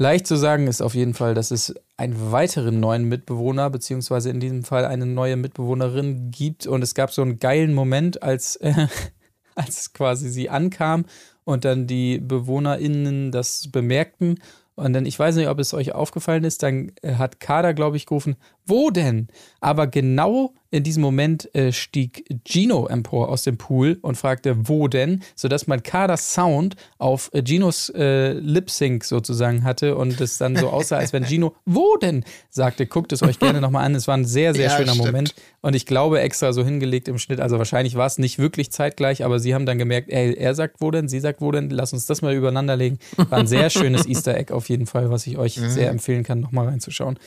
Leicht 0.00 0.26
zu 0.26 0.36
sagen 0.36 0.66
ist 0.68 0.80
auf 0.80 0.94
jeden 0.94 1.14
Fall, 1.14 1.34
dass 1.34 1.50
es 1.50 1.74
einen 1.96 2.30
weiteren 2.30 2.78
neuen 2.80 3.04
Mitbewohner, 3.08 3.68
beziehungsweise 3.70 4.30
in 4.30 4.38
diesem 4.40 4.62
Fall 4.62 4.84
eine 4.84 5.06
neue 5.06 5.36
Mitbewohnerin 5.36 6.30
gibt. 6.30 6.66
Und 6.66 6.82
es 6.82 6.94
gab 6.94 7.12
so 7.12 7.22
einen 7.22 7.40
geilen 7.40 7.74
Moment, 7.74 8.22
als, 8.22 8.56
äh, 8.56 8.86
als 9.54 9.92
quasi 9.92 10.28
sie 10.28 10.50
ankam 10.50 11.04
und 11.44 11.64
dann 11.64 11.86
die 11.86 12.18
BewohnerInnen 12.18 13.32
das 13.32 13.70
bemerkten. 13.72 14.40
Und 14.78 14.92
dann, 14.92 15.06
ich 15.06 15.18
weiß 15.18 15.34
nicht, 15.34 15.48
ob 15.48 15.58
es 15.58 15.74
euch 15.74 15.92
aufgefallen 15.92 16.44
ist, 16.44 16.62
dann 16.62 16.92
äh, 17.02 17.14
hat 17.14 17.40
Kader, 17.40 17.74
glaube 17.74 17.96
ich, 17.96 18.06
gerufen, 18.06 18.36
wo 18.68 18.90
denn? 18.90 19.28
Aber 19.60 19.86
genau 19.86 20.52
in 20.70 20.82
diesem 20.82 21.02
Moment 21.02 21.52
äh, 21.54 21.72
stieg 21.72 22.24
Gino 22.46 22.86
empor 22.86 23.30
aus 23.30 23.42
dem 23.42 23.56
Pool 23.56 23.98
und 24.02 24.16
fragte, 24.16 24.68
wo 24.68 24.86
denn? 24.86 25.22
Sodass 25.34 25.66
man 25.66 25.82
Kaders 25.82 26.34
Sound 26.34 26.76
auf 26.98 27.30
äh, 27.32 27.42
Ginos 27.42 27.88
äh, 27.90 28.32
Lip-Sync 28.32 29.02
sozusagen 29.04 29.64
hatte 29.64 29.96
und 29.96 30.20
es 30.20 30.36
dann 30.36 30.56
so 30.56 30.68
aussah, 30.68 30.98
als 30.98 31.14
wenn 31.14 31.24
Gino, 31.24 31.54
wo 31.64 31.96
denn? 31.96 32.22
sagte. 32.50 32.86
Guckt 32.86 33.12
es 33.12 33.22
euch 33.22 33.38
gerne 33.38 33.60
nochmal 33.62 33.84
an. 33.84 33.94
Es 33.94 34.06
war 34.08 34.16
ein 34.16 34.26
sehr, 34.26 34.52
sehr 34.52 34.64
Ja, 34.64 34.76
schöner 34.76 34.92
stimmt. 34.92 35.06
Moment. 35.06 35.34
Und 35.62 35.74
ich 35.74 35.86
glaube, 35.86 36.20
extra 36.20 36.52
so 36.52 36.62
hingelegt 36.64 37.08
im 37.08 37.18
Schnitt. 37.18 37.40
Also 37.40 37.56
wahrscheinlich 37.56 37.94
war 37.94 38.06
es 38.06 38.18
nicht 38.18 38.38
wirklich 38.38 38.70
zeitgleich, 38.70 39.24
aber 39.24 39.38
sie 39.38 39.54
haben 39.54 39.64
dann 39.64 39.78
gemerkt, 39.78 40.10
ey, 40.10 40.34
er 40.34 40.54
sagt 40.54 40.80
wo 40.80 40.90
denn, 40.90 41.08
sie 41.08 41.20
sagt 41.20 41.40
wo 41.40 41.50
denn, 41.50 41.70
lass 41.70 41.94
uns 41.94 42.04
das 42.04 42.20
mal 42.20 42.34
übereinander 42.34 42.76
legen. 42.76 42.98
War 43.16 43.38
ein 43.38 43.46
sehr 43.46 43.70
schönes 43.70 44.06
Easter 44.08 44.36
Egg 44.36 44.52
auf 44.52 44.68
jeden 44.68 44.86
Fall, 44.86 45.10
was 45.10 45.26
ich 45.26 45.38
euch 45.38 45.54
sehr 45.54 45.88
empfehlen 45.90 46.24
kann, 46.24 46.40
nochmal 46.40 46.68
reinzuschauen. 46.68 47.18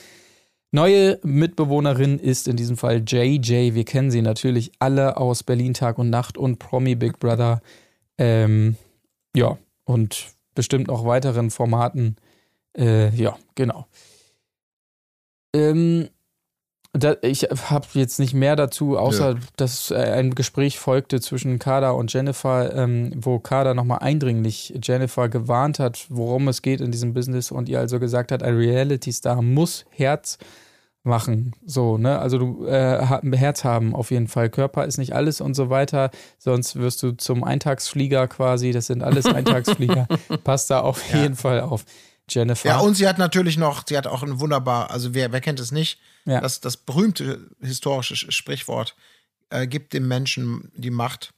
Neue 0.74 1.20
Mitbewohnerin 1.24 2.18
ist 2.18 2.48
in 2.48 2.56
diesem 2.56 2.78
Fall 2.78 3.04
JJ. 3.06 3.74
Wir 3.74 3.84
kennen 3.84 4.10
sie 4.10 4.22
natürlich 4.22 4.72
alle 4.80 5.18
aus 5.18 5.44
Berlin 5.44 5.74
Tag 5.74 5.98
und 5.98 6.10
Nacht 6.10 6.38
und 6.38 6.60
Promi 6.60 6.96
Big 6.96 7.20
Brother. 7.20 7.62
Ähm, 8.18 8.78
ja, 9.36 9.58
und 9.84 10.28
bestimmt 10.56 10.88
noch 10.88 11.06
weiteren 11.06 11.50
Formaten. 11.50 12.16
Äh, 12.78 13.14
ja, 13.16 13.38
genau. 13.56 13.88
Ähm, 15.54 16.08
da, 16.94 17.16
ich 17.22 17.44
habe 17.44 17.88
jetzt 17.94 18.20
nicht 18.20 18.34
mehr 18.34 18.56
dazu, 18.58 18.98
außer 18.98 19.36
dass 19.56 19.92
äh, 19.92 19.96
ein 19.96 20.36
Gespräch 20.36 20.78
folgte 20.78 21.22
zwischen 21.22 21.58
Kada 21.58 21.92
und 21.92 22.12
Jennifer, 22.12 22.76
ähm, 22.76 23.14
wo 23.16 23.40
Kada 23.40 23.74
nochmal 23.74 24.00
eindringlich 24.00 24.78
Jennifer 24.84 25.30
gewarnt 25.30 25.80
hat, 25.80 26.06
worum 26.10 26.50
es 26.50 26.62
geht 26.62 26.82
in 26.82 26.92
diesem 26.92 27.14
Business 27.14 27.52
und 27.52 27.70
ihr 27.70 27.80
also 27.80 28.00
gesagt 28.00 28.32
hat, 28.34 28.44
ein 28.44 28.56
Reality-Star 28.58 29.42
muss 29.42 29.86
Herz 29.90 30.38
machen. 31.04 31.54
So, 31.66 31.98
ne? 31.98 32.20
Also 32.20 32.38
du 32.38 32.66
äh, 32.68 33.04
Herz 33.38 33.64
haben 33.64 33.96
auf 33.96 34.12
jeden 34.12 34.28
Fall. 34.28 34.50
Körper 34.50 34.86
ist 34.86 34.98
nicht 34.98 35.16
alles 35.16 35.42
und 35.42 35.56
so 35.56 35.70
weiter. 35.70 36.12
Sonst 36.38 36.76
wirst 36.76 37.02
du 37.04 37.14
zum 37.14 37.44
Eintagsflieger 37.44 38.28
quasi. 38.28 38.72
Das 38.72 38.88
sind 38.88 39.02
alles 39.02 39.26
Eintagsflieger. 39.34 40.08
Passt 40.44 40.70
da 40.70 40.82
auf 40.82 41.02
Ja. 41.12 41.22
jeden 41.22 41.36
Fall 41.36 41.62
auf. 41.62 41.86
Jennifer. 42.34 42.68
Ja, 42.68 42.80
und 42.80 42.96
sie 42.96 43.08
hat 43.08 43.18
natürlich 43.18 43.58
noch, 43.58 43.84
sie 43.88 43.98
hat 43.98 44.08
auch 44.08 44.24
ein 44.24 44.40
wunderbar, 44.40 44.92
also 44.92 45.14
wer, 45.14 45.32
wer 45.32 45.42
kennt 45.42 45.60
es 45.60 45.72
nicht, 45.72 46.00
Ja. 46.26 46.42
das, 46.42 46.60
das 46.62 46.78
berühmte 46.78 47.50
historische 47.62 48.14
Sch- 48.16 48.32
Sprichwort, 48.32 48.96
äh, 49.50 49.68
gibt 49.68 49.94
dem 49.94 50.08
Menschen 50.08 50.72
die 50.76 50.92
Macht 50.92 51.34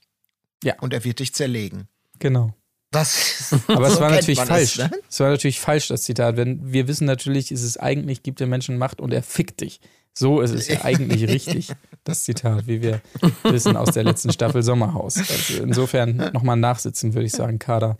Ja. 0.63 0.75
und 0.81 0.93
er 0.93 1.03
wird 1.03 1.19
dich 1.19 1.33
zerlegen. 1.33 1.87
genau. 2.19 2.53
Das 2.91 3.51
Aber 3.69 3.87
es 3.87 3.95
so 3.95 4.01
war 4.01 4.09
kennt 4.11 4.21
natürlich 4.21 4.39
falsch. 4.39 4.77
Es, 4.77 4.77
ne? 4.77 4.91
Es 5.09 5.19
war 5.19 5.29
natürlich 5.31 5.59
falsch, 5.59 5.87
das 5.87 6.03
Zitat. 6.03 6.37
Wenn 6.37 6.71
wir 6.73 6.87
wissen 6.87 7.05
natürlich, 7.05 7.51
ist 7.51 7.63
es 7.63 7.75
eigentlich, 7.77 8.21
gibt 8.21 8.39
der 8.39 8.45
Menschen 8.45 8.77
Macht 8.77 9.01
und 9.01 9.11
er 9.11 9.23
fickt 9.23 9.61
dich. 9.61 9.79
So 10.13 10.41
ist 10.41 10.51
es 10.51 10.67
ja 10.67 10.81
eigentlich 10.83 11.27
richtig, 11.27 11.71
das 12.03 12.23
Zitat, 12.23 12.67
wie 12.67 12.83
wir 12.83 13.01
wissen 13.41 13.75
aus 13.77 13.93
der 13.95 14.03
letzten 14.03 14.31
Staffel 14.31 14.61
Sommerhaus. 14.61 15.17
Also 15.17 15.63
insofern 15.63 16.17
nochmal 16.33 16.55
nachsitzen, 16.57 17.15
würde 17.15 17.25
ich 17.25 17.31
sagen, 17.31 17.57
Kader. 17.57 17.97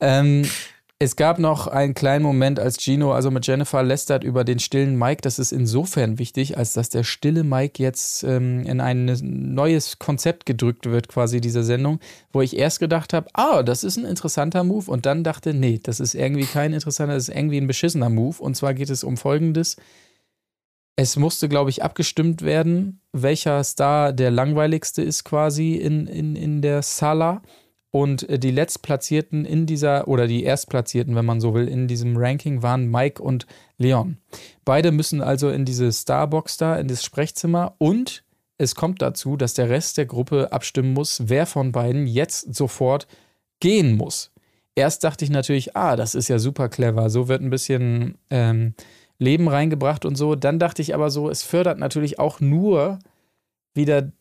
Ähm, 0.00 0.48
es 1.00 1.14
gab 1.14 1.38
noch 1.38 1.68
einen 1.68 1.94
kleinen 1.94 2.24
Moment, 2.24 2.58
als 2.58 2.78
Gino 2.82 3.12
also 3.12 3.30
mit 3.30 3.46
Jennifer 3.46 3.84
lästert 3.84 4.24
über 4.24 4.42
den 4.42 4.58
stillen 4.58 4.98
Mike. 4.98 5.20
Das 5.22 5.38
ist 5.38 5.52
insofern 5.52 6.18
wichtig, 6.18 6.58
als 6.58 6.72
dass 6.72 6.88
der 6.88 7.04
stille 7.04 7.44
Mike 7.44 7.80
jetzt 7.80 8.24
ähm, 8.24 8.66
in 8.66 8.80
ein 8.80 9.04
neues 9.54 10.00
Konzept 10.00 10.44
gedrückt 10.44 10.86
wird, 10.86 11.06
quasi 11.06 11.40
dieser 11.40 11.62
Sendung, 11.62 12.00
wo 12.32 12.42
ich 12.42 12.56
erst 12.56 12.80
gedacht 12.80 13.12
habe, 13.12 13.28
ah, 13.34 13.62
das 13.62 13.84
ist 13.84 13.96
ein 13.96 14.06
interessanter 14.06 14.64
Move 14.64 14.90
und 14.90 15.06
dann 15.06 15.22
dachte, 15.22 15.54
nee, 15.54 15.78
das 15.80 16.00
ist 16.00 16.16
irgendwie 16.16 16.46
kein 16.46 16.72
interessanter, 16.72 17.14
das 17.14 17.28
ist 17.28 17.36
irgendwie 17.36 17.60
ein 17.60 17.68
beschissener 17.68 18.08
Move. 18.08 18.42
Und 18.42 18.56
zwar 18.56 18.74
geht 18.74 18.90
es 18.90 19.04
um 19.04 19.16
Folgendes. 19.16 19.76
Es 20.96 21.14
musste, 21.14 21.48
glaube 21.48 21.70
ich, 21.70 21.84
abgestimmt 21.84 22.42
werden, 22.42 23.02
welcher 23.12 23.62
Star 23.62 24.12
der 24.12 24.32
langweiligste 24.32 25.02
ist 25.02 25.22
quasi 25.22 25.74
in, 25.74 26.08
in, 26.08 26.34
in 26.34 26.60
der 26.60 26.82
Sala. 26.82 27.40
Und 27.90 28.28
äh, 28.28 28.38
die 28.38 28.50
Letztplatzierten 28.50 29.44
in 29.44 29.66
dieser, 29.66 30.08
oder 30.08 30.26
die 30.26 30.44
Erstplatzierten, 30.44 31.14
wenn 31.14 31.24
man 31.24 31.40
so 31.40 31.54
will, 31.54 31.68
in 31.68 31.88
diesem 31.88 32.16
Ranking 32.16 32.62
waren 32.62 32.90
Mike 32.90 33.22
und 33.22 33.46
Leon. 33.78 34.18
Beide 34.64 34.92
müssen 34.92 35.22
also 35.22 35.48
in 35.48 35.64
diese 35.64 35.90
Starbox 35.90 36.56
da, 36.58 36.76
in 36.76 36.88
das 36.88 37.04
Sprechzimmer. 37.04 37.74
Und 37.78 38.24
es 38.58 38.74
kommt 38.74 39.00
dazu, 39.00 39.36
dass 39.36 39.54
der 39.54 39.70
Rest 39.70 39.96
der 39.96 40.06
Gruppe 40.06 40.52
abstimmen 40.52 40.92
muss, 40.92 41.22
wer 41.26 41.46
von 41.46 41.72
beiden 41.72 42.06
jetzt 42.06 42.54
sofort 42.54 43.06
gehen 43.60 43.96
muss. 43.96 44.32
Erst 44.74 45.02
dachte 45.02 45.24
ich 45.24 45.30
natürlich, 45.30 45.76
ah, 45.76 45.96
das 45.96 46.14
ist 46.14 46.28
ja 46.28 46.38
super 46.38 46.68
clever. 46.68 47.10
So 47.10 47.28
wird 47.28 47.42
ein 47.42 47.50
bisschen 47.50 48.18
ähm, 48.30 48.74
Leben 49.18 49.48
reingebracht 49.48 50.04
und 50.04 50.16
so. 50.16 50.34
Dann 50.34 50.58
dachte 50.58 50.82
ich 50.82 50.94
aber 50.94 51.10
so, 51.10 51.28
es 51.30 51.42
fördert 51.42 51.78
natürlich 51.78 52.18
auch 52.18 52.40
nur 52.40 52.98
wieder 53.74 54.12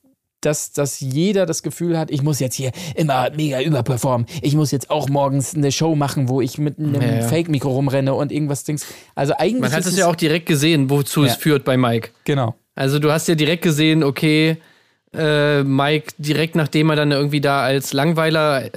dass, 0.41 0.71
dass 0.71 0.99
jeder 0.99 1.45
das 1.45 1.63
Gefühl 1.63 1.97
hat, 1.97 2.11
ich 2.11 2.21
muss 2.21 2.39
jetzt 2.39 2.55
hier 2.55 2.71
immer 2.95 3.29
mega 3.35 3.61
überperformen. 3.61 4.27
Ich 4.41 4.55
muss 4.55 4.71
jetzt 4.71 4.89
auch 4.89 5.09
morgens 5.09 5.55
eine 5.55 5.71
Show 5.71 5.95
machen, 5.95 6.29
wo 6.29 6.41
ich 6.41 6.57
mit 6.57 6.77
einem 6.79 7.01
Ja, 7.01 7.15
ja. 7.15 7.21
Fake-Mikro 7.27 7.69
rumrenne 7.71 8.13
und 8.13 8.31
irgendwas 8.31 8.63
Dings. 8.63 8.85
Also 9.15 9.33
eigentlich 9.37 9.61
Man 9.61 9.71
hat 9.71 9.85
es 9.85 9.97
ja 9.97 10.07
auch 10.07 10.15
direkt 10.15 10.45
gesehen, 10.45 10.89
wozu 10.89 11.23
Ja. 11.25 11.31
es 11.31 11.37
führt 11.37 11.63
bei 11.65 11.75
Mike. 11.77 12.09
Genau. 12.23 12.55
Also 12.75 12.99
du 12.99 13.11
hast 13.11 13.27
ja 13.27 13.35
direkt 13.35 13.63
gesehen, 13.63 14.03
okay, 14.03 14.57
äh, 15.17 15.63
Mike, 15.63 16.13
direkt 16.17 16.55
nachdem 16.55 16.89
er 16.89 16.95
dann 16.95 17.11
irgendwie 17.11 17.41
da 17.41 17.61
als 17.61 17.93
Langweiler 17.93 18.65
äh, 18.65 18.69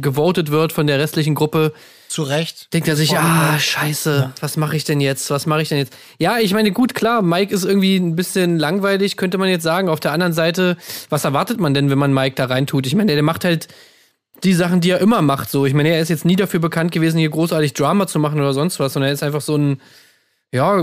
gewotet 0.00 0.50
wird 0.50 0.72
von 0.72 0.86
der 0.86 0.98
restlichen 0.98 1.34
Gruppe, 1.34 1.72
Zu 2.08 2.22
Recht. 2.22 2.72
denkt 2.74 2.88
er 2.88 2.96
sich, 2.96 3.16
ah, 3.16 3.58
scheiße, 3.58 4.32
was 4.40 4.56
mache 4.56 4.76
ich 4.76 4.84
denn 4.84 5.00
jetzt? 5.00 5.30
Was 5.30 5.46
mache 5.46 5.62
ich 5.62 5.68
denn 5.68 5.78
jetzt? 5.78 5.94
Ja, 6.18 6.38
ich 6.38 6.52
meine, 6.52 6.72
gut, 6.72 6.94
klar, 6.94 7.22
Mike 7.22 7.54
ist 7.54 7.64
irgendwie 7.64 7.96
ein 7.96 8.16
bisschen 8.16 8.58
langweilig, 8.58 9.16
könnte 9.16 9.38
man 9.38 9.48
jetzt 9.48 9.62
sagen. 9.62 9.88
Auf 9.88 10.00
der 10.00 10.12
anderen 10.12 10.32
Seite, 10.32 10.76
was 11.08 11.24
erwartet 11.24 11.60
man 11.60 11.74
denn, 11.74 11.90
wenn 11.90 11.98
man 11.98 12.12
Mike 12.12 12.34
da 12.36 12.46
reintut? 12.46 12.86
Ich 12.86 12.94
meine, 12.94 13.12
der 13.12 13.22
macht 13.22 13.44
halt 13.44 13.68
die 14.44 14.54
Sachen, 14.54 14.80
die 14.80 14.90
er 14.90 15.00
immer 15.00 15.22
macht. 15.22 15.50
So, 15.50 15.66
ich 15.66 15.74
meine, 15.74 15.90
er 15.90 16.00
ist 16.00 16.08
jetzt 16.08 16.24
nie 16.24 16.36
dafür 16.36 16.60
bekannt 16.60 16.92
gewesen, 16.92 17.18
hier 17.18 17.30
großartig 17.30 17.72
Drama 17.74 18.06
zu 18.06 18.18
machen 18.18 18.40
oder 18.40 18.52
sonst 18.52 18.78
was, 18.80 18.92
sondern 18.92 19.08
er 19.08 19.14
ist 19.14 19.22
einfach 19.22 19.40
so 19.40 19.56
ein, 19.56 19.80
ja, 20.52 20.80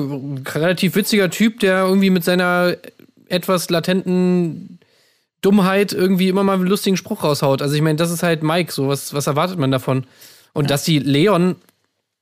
relativ 0.54 0.96
witziger 0.96 1.30
Typ, 1.30 1.60
der 1.60 1.86
irgendwie 1.86 2.10
mit 2.10 2.24
seiner 2.24 2.76
etwas 3.30 3.70
latenten 3.70 4.80
Dummheit 5.42 5.94
irgendwie 5.94 6.28
immer 6.30 6.44
mal 6.44 6.54
einen 6.54 6.66
lustigen 6.68 6.98
Spruch 6.98 7.24
raushaut. 7.24 7.62
Also 7.62 7.76
ich 7.76 7.82
meine, 7.82 7.98
das 7.98 8.12
ist 8.12 8.24
halt 8.24 8.42
Mike, 8.44 8.72
so 8.72 8.88
was, 8.88 9.14
was 9.14 9.28
erwartet 9.28 9.60
man 9.60 9.72
davon? 9.72 10.06
Und 10.54 10.70
dass 10.70 10.84
die 10.84 11.00
Leon 11.00 11.56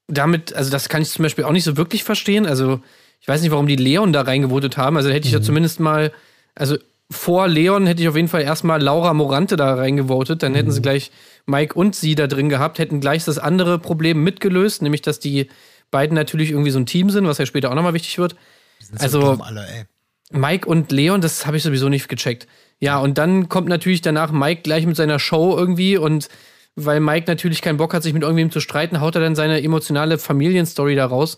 damit, 0.08 0.54
also 0.54 0.70
das 0.72 0.90
kann 0.90 1.02
ich 1.02 1.10
zum 1.10 1.24
Beispiel 1.24 1.46
auch 1.46 1.52
nicht 1.52 1.64
so 1.64 1.78
wirklich 1.78 2.04
verstehen. 2.04 2.46
Also 2.46 2.82
ich 3.22 3.28
weiß 3.28 3.42
nicht, 3.42 3.52
warum 3.52 3.68
die 3.68 3.78
Leon 3.78 4.12
da 4.12 4.22
reingevotet 4.22 4.76
haben. 4.78 4.98
Also 4.98 5.10
hätte 5.10 5.28
ich 5.28 5.34
ja 5.34 5.42
zumindest 5.42 5.80
mal, 5.80 6.12
also 6.56 6.78
vor 7.10 7.48
Leon 7.48 7.86
hätte 7.86 8.02
ich 8.02 8.10
auf 8.10 8.16
jeden 8.16 8.28
Fall 8.28 8.42
erstmal 8.42 8.82
Laura 8.82 9.14
Morante 9.14 9.56
da 9.56 9.76
reingevotet. 9.76 10.44
Dann 10.44 10.56
hätten 10.56 10.72
sie 10.72 10.82
gleich 10.82 11.12
Mike 11.46 11.76
und 11.76 11.96
sie 11.96 12.16
da 12.16 12.28
drin 12.28 12.50
gehabt, 12.50 12.80
hätten 12.80 13.00
gleich 13.00 13.24
das 13.24 13.38
andere 13.40 13.80
Problem 13.80 14.24
mitgelöst, 14.24 14.82
nämlich 14.82 15.02
dass 15.02 15.20
die 15.20 15.48
beiden 15.92 16.16
natürlich 16.16 16.50
irgendwie 16.52 16.72
so 16.72 16.80
ein 16.80 16.86
Team 16.88 17.10
sind, 17.10 17.28
was 17.28 17.38
ja 17.38 17.46
später 17.46 17.70
auch 17.72 17.76
nochmal 17.76 17.94
wichtig 17.94 18.18
wird. 18.18 18.36
Sind 18.80 19.00
Also- 19.00 19.22
so 19.22 19.32
dumm 19.34 19.42
alle, 19.42 19.62
ey. 19.68 19.84
Mike 20.32 20.68
und 20.68 20.92
Leon, 20.92 21.22
das 21.22 21.46
habe 21.46 21.58
ich 21.58 21.64
sowieso 21.64 21.90
nicht 21.90 22.10
gecheckt. 22.10 22.48
Ja, 22.80 23.00
und 23.00 23.18
dann 23.18 23.50
kommt 23.50 23.70
natürlich 23.70 24.02
danach 24.02 24.32
Mike 24.32 24.62
gleich 24.64 24.86
mit 24.86 24.96
seiner 24.96 25.20
Show 25.20 25.58
irgendwie 25.58 25.98
und 25.98 26.30
weil 26.76 27.00
Mike 27.00 27.26
natürlich 27.28 27.62
keinen 27.62 27.78
Bock 27.78 27.94
hat, 27.94 28.04
sich 28.04 28.14
mit 28.14 28.24
irgendwem 28.24 28.52
zu 28.52 28.60
streiten, 28.60 29.00
haut 29.00 29.16
er 29.16 29.22
dann 29.22 29.36
seine 29.36 29.62
emotionale 29.62 30.18
Familienstory 30.18 30.96
da 30.96 31.06
raus, 31.06 31.38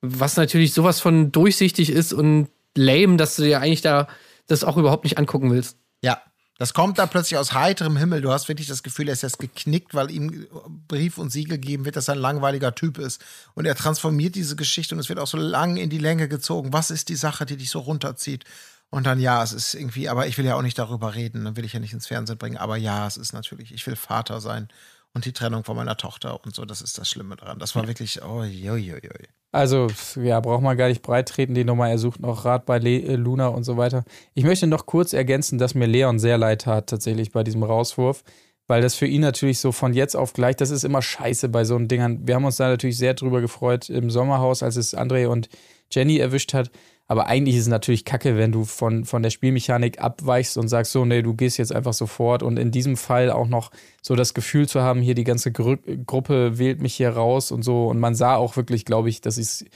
was 0.00 0.36
natürlich 0.36 0.74
sowas 0.74 1.00
von 1.00 1.30
durchsichtig 1.30 1.90
ist 1.90 2.12
und 2.12 2.48
lame, 2.76 3.16
dass 3.16 3.36
du 3.36 3.42
dir 3.42 3.60
eigentlich 3.60 3.82
da 3.82 4.08
das 4.48 4.64
auch 4.64 4.76
überhaupt 4.76 5.04
nicht 5.04 5.18
angucken 5.18 5.50
willst. 5.52 5.76
Ja, 6.02 6.20
das 6.58 6.74
kommt 6.74 6.98
da 6.98 7.06
plötzlich 7.06 7.38
aus 7.38 7.52
heiterem 7.52 7.96
Himmel. 7.96 8.20
Du 8.20 8.30
hast 8.30 8.48
wirklich 8.48 8.68
das 8.68 8.82
Gefühl, 8.82 9.08
er 9.08 9.14
ist 9.14 9.22
jetzt 9.22 9.38
geknickt, 9.38 9.94
weil 9.94 10.10
ihm 10.10 10.46
Brief 10.88 11.18
und 11.18 11.30
Siegel 11.30 11.58
gegeben 11.58 11.84
wird, 11.84 11.96
dass 11.96 12.08
er 12.08 12.14
ein 12.14 12.20
langweiliger 12.20 12.74
Typ 12.74 12.98
ist. 12.98 13.20
Und 13.54 13.66
er 13.66 13.74
transformiert 13.74 14.34
diese 14.34 14.56
Geschichte 14.56 14.94
und 14.94 15.00
es 15.00 15.08
wird 15.08 15.18
auch 15.18 15.26
so 15.26 15.38
lang 15.38 15.76
in 15.76 15.90
die 15.90 15.98
Länge 15.98 16.28
gezogen. 16.28 16.72
Was 16.72 16.90
ist 16.90 17.08
die 17.08 17.16
Sache, 17.16 17.46
die 17.46 17.56
dich 17.56 17.70
so 17.70 17.80
runterzieht? 17.80 18.44
Und 18.92 19.06
dann, 19.06 19.18
ja, 19.18 19.42
es 19.42 19.54
ist 19.54 19.72
irgendwie, 19.72 20.10
aber 20.10 20.26
ich 20.26 20.36
will 20.36 20.44
ja 20.44 20.54
auch 20.54 20.60
nicht 20.60 20.78
darüber 20.78 21.14
reden, 21.14 21.46
dann 21.46 21.56
will 21.56 21.64
ich 21.64 21.72
ja 21.72 21.80
nicht 21.80 21.94
ins 21.94 22.06
Fernsehen 22.06 22.36
bringen. 22.36 22.58
Aber 22.58 22.76
ja, 22.76 23.06
es 23.06 23.16
ist 23.16 23.32
natürlich, 23.32 23.72
ich 23.72 23.86
will 23.86 23.96
Vater 23.96 24.38
sein 24.42 24.68
und 25.14 25.24
die 25.24 25.32
Trennung 25.32 25.64
von 25.64 25.76
meiner 25.76 25.96
Tochter 25.96 26.44
und 26.44 26.54
so, 26.54 26.66
das 26.66 26.82
ist 26.82 26.98
das 26.98 27.08
Schlimme 27.08 27.36
daran. 27.36 27.58
Das 27.58 27.74
war 27.74 27.86
wirklich, 27.86 28.22
oh, 28.22 28.42
joi, 28.42 28.76
joi, 28.76 28.98
joi. 29.02 29.26
Also, 29.50 29.86
ja, 30.16 30.40
braucht 30.40 30.62
man 30.62 30.76
gar 30.76 30.88
nicht 30.88 31.00
breit 31.00 31.30
treten, 31.30 31.54
die 31.54 31.64
Nummer. 31.64 31.88
Er 31.88 31.96
sucht 31.96 32.20
noch 32.20 32.44
Rat 32.44 32.66
bei 32.66 32.78
Le 32.78 33.00
äh, 33.00 33.16
Luna 33.16 33.46
und 33.48 33.64
so 33.64 33.78
weiter. 33.78 34.04
Ich 34.34 34.44
möchte 34.44 34.66
noch 34.66 34.84
kurz 34.84 35.14
ergänzen, 35.14 35.56
dass 35.56 35.74
mir 35.74 35.86
Leon 35.86 36.18
sehr 36.18 36.36
leid 36.36 36.62
tat, 36.62 36.90
tatsächlich 36.90 37.32
bei 37.32 37.42
diesem 37.44 37.62
Rauswurf, 37.62 38.24
weil 38.66 38.82
das 38.82 38.94
für 38.94 39.06
ihn 39.06 39.22
natürlich 39.22 39.58
so 39.58 39.72
von 39.72 39.94
jetzt 39.94 40.16
auf 40.16 40.34
gleich, 40.34 40.56
das 40.56 40.70
ist 40.70 40.84
immer 40.84 41.00
scheiße 41.00 41.48
bei 41.48 41.64
so 41.64 41.78
Dingern. 41.78 42.26
Wir 42.26 42.34
haben 42.34 42.44
uns 42.44 42.56
da 42.56 42.68
natürlich 42.68 42.98
sehr 42.98 43.14
drüber 43.14 43.40
gefreut 43.40 43.88
im 43.88 44.10
Sommerhaus, 44.10 44.62
als 44.62 44.76
es 44.76 44.94
André 44.94 45.28
und 45.28 45.48
Jenny 45.90 46.18
erwischt 46.18 46.52
hat. 46.52 46.70
Aber 47.12 47.26
eigentlich 47.26 47.56
ist 47.56 47.64
es 47.64 47.68
natürlich 47.68 48.06
kacke, 48.06 48.38
wenn 48.38 48.52
du 48.52 48.64
von, 48.64 49.04
von 49.04 49.22
der 49.22 49.28
Spielmechanik 49.28 50.00
abweichst 50.00 50.56
und 50.56 50.68
sagst, 50.68 50.92
so, 50.92 51.04
nee, 51.04 51.20
du 51.20 51.34
gehst 51.34 51.58
jetzt 51.58 51.70
einfach 51.70 51.92
sofort. 51.92 52.42
Und 52.42 52.58
in 52.58 52.70
diesem 52.70 52.96
Fall 52.96 53.30
auch 53.30 53.48
noch 53.48 53.70
so 54.00 54.16
das 54.16 54.32
Gefühl 54.32 54.66
zu 54.66 54.80
haben, 54.80 55.02
hier 55.02 55.14
die 55.14 55.24
ganze 55.24 55.52
Gru 55.52 55.76
Gruppe 56.06 56.56
wählt 56.56 56.80
mich 56.80 56.94
hier 56.94 57.10
raus 57.10 57.52
und 57.52 57.64
so. 57.64 57.88
Und 57.88 58.00
man 58.00 58.14
sah 58.14 58.36
auch 58.36 58.56
wirklich, 58.56 58.86
glaube 58.86 59.10
ich, 59.10 59.20
dass 59.20 59.36
es 59.36 59.66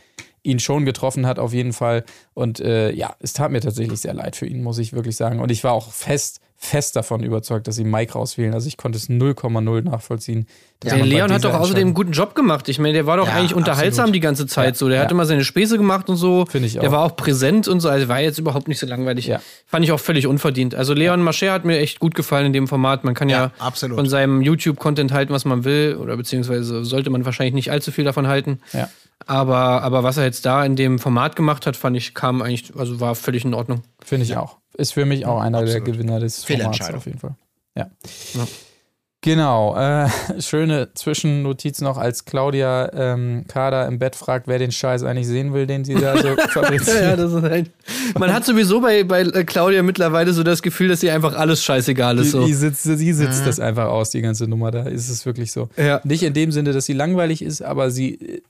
ihn 0.44 0.60
schon 0.60 0.86
getroffen 0.86 1.26
hat, 1.26 1.38
auf 1.38 1.52
jeden 1.52 1.74
Fall. 1.74 2.06
Und 2.32 2.58
äh, 2.60 2.90
ja, 2.92 3.14
es 3.20 3.34
tat 3.34 3.50
mir 3.50 3.60
tatsächlich 3.60 4.00
sehr 4.00 4.14
leid 4.14 4.34
für 4.34 4.46
ihn, 4.46 4.62
muss 4.62 4.78
ich 4.78 4.94
wirklich 4.94 5.16
sagen. 5.16 5.38
Und 5.38 5.50
ich 5.50 5.62
war 5.62 5.74
auch 5.74 5.92
fest, 5.92 6.40
fest 6.58 6.96
davon 6.96 7.22
überzeugt, 7.22 7.68
dass 7.68 7.76
sie 7.76 7.84
Mike 7.84 8.14
rauswählen. 8.14 8.54
Also 8.54 8.66
ich 8.66 8.76
konnte 8.76 8.96
es 8.96 9.08
0,0 9.10 9.82
nachvollziehen. 9.82 10.46
dass 10.80 10.94
Der 10.94 11.04
Leon 11.04 11.30
hat 11.30 11.44
doch 11.44 11.52
außerdem 11.54 11.82
einen 11.88 11.94
guten 11.94 12.12
Job 12.12 12.34
gemacht. 12.34 12.68
Ich 12.68 12.78
meine, 12.78 12.94
der 12.94 13.06
war 13.06 13.18
doch 13.18 13.26
Ja, 13.26 13.34
eigentlich 13.34 13.54
unterhaltsam 13.54 14.04
absolut. 14.04 14.14
die 14.14 14.20
ganze 14.20 14.46
Zeit 14.46 14.74
Ja, 14.74 14.74
so. 14.74 14.88
Der 14.88 14.96
ja. 14.98 15.04
hat 15.04 15.10
immer 15.12 15.26
seine 15.26 15.44
Späße 15.44 15.76
gemacht 15.76 16.08
und 16.08 16.16
so. 16.16 16.46
Finde 16.48 16.66
ich 16.66 16.72
Der 16.74 16.84
auch. 16.88 16.92
war 16.92 17.04
auch 17.04 17.14
präsent 17.14 17.68
und 17.68 17.80
so. 17.80 17.88
Also 17.90 18.08
war 18.08 18.20
jetzt 18.20 18.38
überhaupt 18.38 18.68
nicht 18.68 18.78
so 18.78 18.86
langweilig. 18.86 19.26
Ja. 19.26 19.40
Fand 19.66 19.84
ich 19.84 19.92
auch 19.92 20.00
völlig 20.00 20.26
unverdient. 20.26 20.74
Also 20.74 20.94
Leon 20.94 21.20
Mascher 21.22 21.52
hat 21.52 21.64
mir 21.66 21.78
echt 21.78 22.00
gut 22.00 22.14
gefallen 22.14 22.46
in 22.46 22.52
dem 22.54 22.68
Format. 22.68 23.04
Man 23.04 23.14
kann 23.14 23.28
ja, 23.28 23.36
Ja, 23.38 23.50
absolut. 23.58 23.96
von 23.98 24.08
seinem 24.08 24.40
YouTube-Content 24.40 25.12
halten, 25.12 25.32
was 25.34 25.44
man 25.44 25.64
will. 25.64 25.96
Oder 26.00 26.16
beziehungsweise 26.16 26.84
sollte 26.84 27.10
man 27.10 27.24
wahrscheinlich 27.26 27.54
nicht 27.54 27.70
allzu 27.70 27.92
viel 27.92 28.04
davon 28.04 28.26
halten. 28.28 28.60
Ja. 28.72 28.88
Aber, 29.26 29.82
aber 29.82 30.02
was 30.02 30.18
er 30.18 30.24
jetzt 30.24 30.44
da 30.46 30.64
in 30.64 30.76
dem 30.76 30.98
Format 30.98 31.36
gemacht 31.36 31.66
hat, 31.66 31.74
fand 31.76 31.96
ich, 31.96 32.14
kam 32.14 32.42
eigentlich, 32.42 32.72
also 32.76 33.00
war 33.00 33.14
völlig 33.14 33.44
in 33.44 33.54
Ordnung. 33.54 33.82
Finde 34.04 34.24
ich 34.24 34.36
auch. 34.36 34.56
Ist 34.76 34.92
für 34.92 35.06
mich 35.06 35.26
auch 35.26 35.40
einer 35.40 35.62
der 35.64 35.76
absolut. 35.76 35.86
Gewinner 35.86 36.20
des 36.20 36.44
Formats 36.44 36.90
auf 36.92 37.06
jeden 37.06 37.18
Fall. 37.18 37.34
Ja. 37.76 37.90
Ja. 38.34 38.46
Genau. 39.22 39.76
Äh, 39.76 40.08
schöne 40.40 40.92
Zwischennotiz 40.94 41.80
noch, 41.80 41.96
als 41.98 42.26
Claudia 42.26 42.92
ähm, 42.92 43.44
Kader 43.48 43.86
im 43.86 43.98
Bett 43.98 44.14
fragt, 44.14 44.46
wer 44.46 44.58
den 44.58 44.70
Scheiß 44.70 45.02
eigentlich 45.02 45.26
sehen 45.26 45.52
will, 45.52 45.66
den 45.66 45.84
sie 45.84 45.94
da 45.94 46.16
so 46.16 46.28
fabriziert. 46.50 47.02
Ja, 47.02 47.16
das 47.16 47.32
ist 47.32 47.42
halt. 47.42 47.70
Man 48.18 48.32
hat 48.32 48.44
sowieso 48.44 48.80
bei, 48.80 49.02
bei 49.02 49.22
äh, 49.22 49.44
Claudia 49.44 49.82
mittlerweile 49.82 50.32
so 50.32 50.42
das 50.44 50.62
Gefühl, 50.62 50.88
dass 50.88 51.02
ihr 51.02 51.12
einfach 51.12 51.34
alles 51.36 51.64
scheißegal 51.64 52.18
ist. 52.18 52.26
Die, 52.26 52.30
So. 52.30 52.46
die 52.46 52.54
sitzt, 52.54 52.82
sie 52.84 53.12
sitzt 53.12 53.46
das 53.46 53.58
einfach 53.58 53.86
aus, 53.86 54.10
die 54.10 54.20
ganze 54.20 54.46
Nummer. 54.46 54.70
Da 54.70 54.82
ist 54.82 55.08
es 55.08 55.26
wirklich 55.26 55.50
so. 55.50 55.70
Ja. 55.76 56.00
Nicht 56.04 56.22
in 56.22 56.34
dem 56.34 56.52
Sinne, 56.52 56.72
dass 56.72 56.84
sie 56.86 56.92
langweilig 56.92 57.42
ist, 57.42 57.62
aber 57.62 57.90
sie, 57.90 58.14
äh, 58.14 58.42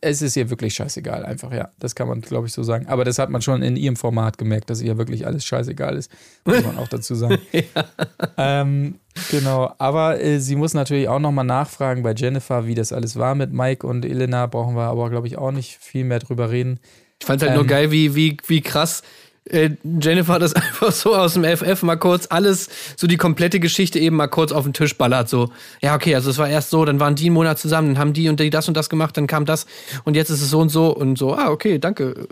es 0.00 0.22
ist 0.22 0.34
ihr 0.36 0.48
wirklich 0.48 0.74
scheißegal, 0.74 1.26
einfach, 1.26 1.52
ja. 1.52 1.70
Das 1.78 1.94
kann 1.94 2.08
man, 2.08 2.22
glaube 2.22 2.46
ich, 2.46 2.54
so 2.54 2.62
sagen. 2.62 2.86
Aber 2.86 3.04
das 3.04 3.18
hat 3.18 3.28
man 3.28 3.42
schon 3.42 3.62
in 3.62 3.76
ihrem 3.76 3.96
Format 3.96 4.38
gemerkt, 4.38 4.70
dass 4.70 4.80
ihr 4.80 4.96
wirklich 4.96 5.26
alles 5.26 5.44
scheißegal 5.44 5.96
ist. 5.96 6.10
Muss 6.46 6.64
man 6.64 6.78
auch 6.78 6.88
dazu 6.88 7.14
sagen. 7.14 7.38
ähm, 8.38 8.94
genau. 9.30 9.74
Aber 9.76 10.20
äh, 10.22 10.40
sie 10.40 10.56
muss 10.56 10.72
natürlich 10.72 11.08
auch 11.08 11.18
nochmal 11.18 11.44
nachfragen 11.44 12.02
bei 12.02 12.14
Jennifer, 12.14 12.66
wie 12.66 12.74
das 12.74 12.92
alles 12.92 13.16
war 13.16 13.34
mit 13.34 13.52
Mike 13.52 13.86
und 13.86 14.06
Elena. 14.06 14.46
Brauchen 14.46 14.74
wir 14.74 14.84
aber, 14.84 15.10
glaube 15.10 15.26
ich, 15.26 15.36
auch 15.36 15.52
nicht 15.52 15.76
viel 15.78 16.04
mehr 16.04 16.20
drüber 16.20 16.50
reden. 16.50 16.80
Ich 17.20 17.26
fand 17.26 17.42
halt 17.42 17.52
nur 17.52 17.62
Ähm. 17.62 17.68
geil, 17.68 17.90
wie, 17.90 18.14
wie, 18.14 18.38
wie 18.46 18.62
krass 18.62 19.02
äh, 19.50 19.70
Jennifer 20.00 20.38
das 20.38 20.52
einfach 20.54 20.92
so 20.92 21.14
aus 21.14 21.34
dem 21.34 21.44
FF 21.44 21.82
mal 21.82 21.96
kurz 21.96 22.26
alles, 22.30 22.68
so 22.96 23.06
die 23.06 23.16
komplette 23.16 23.60
Geschichte 23.60 23.98
eben 23.98 24.16
mal 24.16 24.28
kurz 24.28 24.52
auf 24.52 24.64
den 24.64 24.72
Tisch 24.72 24.96
ballert. 24.96 25.28
So, 25.28 25.50
ja, 25.82 25.94
okay, 25.94 26.14
also 26.14 26.30
es 26.30 26.38
war 26.38 26.48
erst 26.48 26.70
so, 26.70 26.84
dann 26.84 27.00
waren 27.00 27.14
die 27.14 27.26
einen 27.26 27.34
Monat 27.34 27.58
zusammen, 27.58 27.94
dann 27.94 27.98
haben 27.98 28.12
die 28.12 28.28
und 28.28 28.40
die 28.40 28.50
das 28.50 28.68
und 28.68 28.76
das 28.76 28.88
gemacht, 28.88 29.16
dann 29.16 29.26
kam 29.26 29.44
das 29.44 29.66
und 30.04 30.14
jetzt 30.14 30.30
ist 30.30 30.42
es 30.42 30.50
so 30.50 30.60
und 30.60 30.68
so 30.68 30.94
und 30.94 31.18
so, 31.18 31.34
ah, 31.34 31.50
okay, 31.50 31.78
danke 31.78 32.28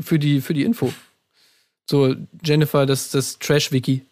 für 0.00 0.18
die, 0.18 0.40
für 0.40 0.54
die 0.54 0.64
Info. 0.64 0.92
So, 1.88 2.14
Jennifer, 2.44 2.86
das, 2.86 3.10
das 3.10 3.38
Trash-Wiki. 3.38 4.04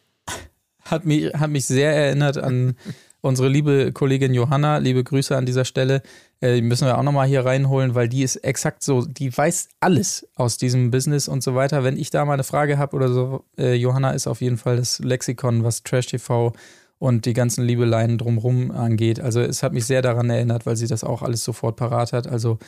Hat 0.85 1.05
mich, 1.05 1.33
hat 1.35 1.51
mich 1.51 1.67
sehr 1.67 1.93
erinnert 1.93 2.39
an 2.39 2.75
unsere 3.21 3.49
liebe 3.49 3.93
Kollegin 3.93 4.35
Johanna. 4.35 4.79
Liebe 4.79 5.05
Grüße 5.05 5.37
an 5.37 5.47
dieser 5.47 5.65
Stelle. 5.65 6.03
Äh, 6.41 6.57
die 6.57 6.63
müssen 6.63 6.87
wir 6.87 6.99
auch 6.99 7.03
nochmal 7.03 7.27
hier 7.27 7.45
reinholen, 7.45 7.95
weil 7.95 8.09
die 8.09 8.23
ist 8.23 8.37
exakt 8.37 8.83
so, 8.83 9.05
die 9.05 9.37
weiß 9.37 9.69
alles 9.81 10.29
aus 10.35 10.57
diesem 10.57 10.91
Business 10.91 11.29
und 11.29 11.43
so 11.43 11.55
weiter. 11.55 11.85
Wenn 11.85 11.97
ich 11.97 12.11
da 12.11 12.25
mal 12.25 12.35
eine 12.35 12.45
Frage 12.45 12.79
habe 12.79 12.95
oder 12.97 13.09
so, 13.09 13.45
äh, 13.59 13.75
Johanna 13.75 14.13
ist 14.13 14.27
auf 14.27 14.41
jeden 14.41 14.57
Fall 14.57 14.77
das 14.77 14.99
Lexikon, 15.01 15.65
was 15.65 15.83
Trash 15.83 16.07
TV 16.07 16.53
und 16.99 17.27
die 17.27 17.33
ganzen 17.33 17.65
Liebeleien 17.65 18.19
drumrum 18.19 18.71
angeht. 18.71 19.21
Also 19.21 19.41
es 19.41 19.63
hat 19.63 19.73
mich 19.73 19.87
sehr 19.87 20.03
daran 20.03 20.31
erinnert, 20.31 20.67
weil 20.67 20.77
sie 20.77 20.87
das 20.87 21.05
auch 21.05 21.23
alles 21.23 21.45
sofort 21.45 21.77
parat 21.77 22.13
hat. 22.13 22.27
Also 22.27 22.59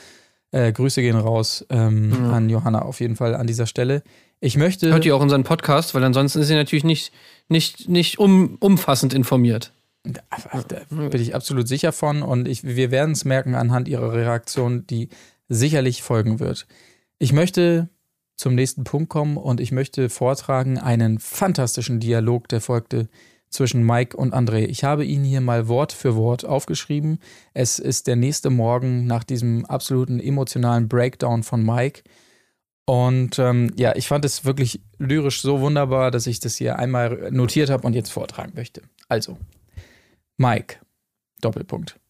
äh, 0.52 0.72
Grüße 0.72 1.00
gehen 1.00 1.16
raus 1.16 1.64
ähm, 1.70 2.12
an 2.30 2.48
Johanna 2.48 2.82
auf 2.82 3.00
jeden 3.00 3.16
Fall 3.16 3.34
an 3.34 3.46
dieser 3.46 3.66
Stelle. 3.66 4.02
Ich 4.40 4.56
möchte. 4.56 4.90
Hört 4.90 5.04
ihr 5.04 5.14
auch 5.14 5.20
unseren 5.20 5.44
Podcast, 5.44 5.94
weil 5.94 6.02
ansonsten 6.02 6.40
ist 6.40 6.48
sie 6.48 6.54
natürlich 6.54 6.84
nicht, 6.84 7.12
nicht, 7.48 7.88
nicht 7.88 8.18
um, 8.18 8.56
umfassend 8.58 9.12
informiert. 9.12 9.72
Da 10.02 10.22
bin 10.88 11.20
ich 11.20 11.34
absolut 11.34 11.68
sicher 11.68 11.92
von 11.92 12.22
und 12.22 12.48
ich, 12.48 12.64
wir 12.64 12.90
werden 12.90 13.12
es 13.12 13.24
merken 13.24 13.54
anhand 13.54 13.86
ihrer 13.86 14.12
Reaktion, 14.12 14.86
die 14.86 15.10
sicherlich 15.48 16.02
folgen 16.02 16.40
wird. 16.40 16.66
Ich 17.18 17.32
möchte 17.32 17.90
zum 18.36 18.54
nächsten 18.54 18.84
Punkt 18.84 19.10
kommen 19.10 19.36
und 19.36 19.60
ich 19.60 19.72
möchte 19.72 20.08
vortragen 20.08 20.78
einen 20.78 21.18
fantastischen 21.18 22.00
Dialog, 22.00 22.48
der 22.48 22.62
folgte 22.62 23.08
zwischen 23.50 23.84
Mike 23.84 24.16
und 24.16 24.32
André. 24.32 24.64
Ich 24.66 24.84
habe 24.84 25.04
ihn 25.04 25.24
hier 25.24 25.40
mal 25.40 25.68
Wort 25.68 25.92
für 25.92 26.16
Wort 26.16 26.44
aufgeschrieben. 26.44 27.18
Es 27.52 27.78
ist 27.78 28.06
der 28.06 28.16
nächste 28.16 28.48
Morgen 28.48 29.06
nach 29.06 29.24
diesem 29.24 29.66
absoluten 29.66 30.20
emotionalen 30.20 30.88
Breakdown 30.88 31.42
von 31.42 31.62
Mike. 31.62 32.02
Und 32.86 33.38
ähm, 33.38 33.72
ja, 33.76 33.94
ich 33.94 34.08
fand 34.08 34.24
es 34.24 34.44
wirklich 34.44 34.80
lyrisch 34.98 35.42
so 35.42 35.60
wunderbar, 35.60 36.10
dass 36.10 36.26
ich 36.26 36.40
das 36.40 36.56
hier 36.56 36.78
einmal 36.78 37.30
notiert 37.30 37.70
habe 37.70 37.86
und 37.86 37.94
jetzt 37.94 38.10
vortragen 38.10 38.52
möchte. 38.54 38.82
Also, 39.08 39.36
Mike, 40.40 40.78
Doppelpunkt. 41.42 42.00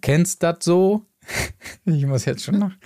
Kennst 0.00 0.42
das 0.42 0.64
so? 0.64 1.06
Ich 1.84 2.04
muss 2.04 2.24
jetzt 2.24 2.42
schon 2.42 2.58
nach. 2.58 2.76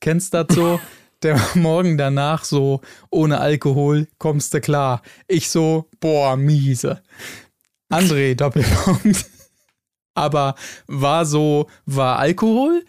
Kennst 0.00 0.34
das 0.34 0.46
so? 0.50 0.80
Der 1.22 1.40
Morgen 1.54 1.96
danach 1.96 2.42
so, 2.42 2.80
ohne 3.10 3.38
Alkohol, 3.38 4.08
kommst 4.18 4.52
du 4.52 4.60
klar. 4.60 5.02
Ich 5.28 5.48
so, 5.48 5.88
boah, 6.00 6.36
miese. 6.36 7.02
André, 7.88 8.34
Doppelpunkt. 8.36 9.26
Aber 10.14 10.56
war 10.88 11.24
so, 11.24 11.68
war 11.86 12.18
Alkohol? 12.18 12.84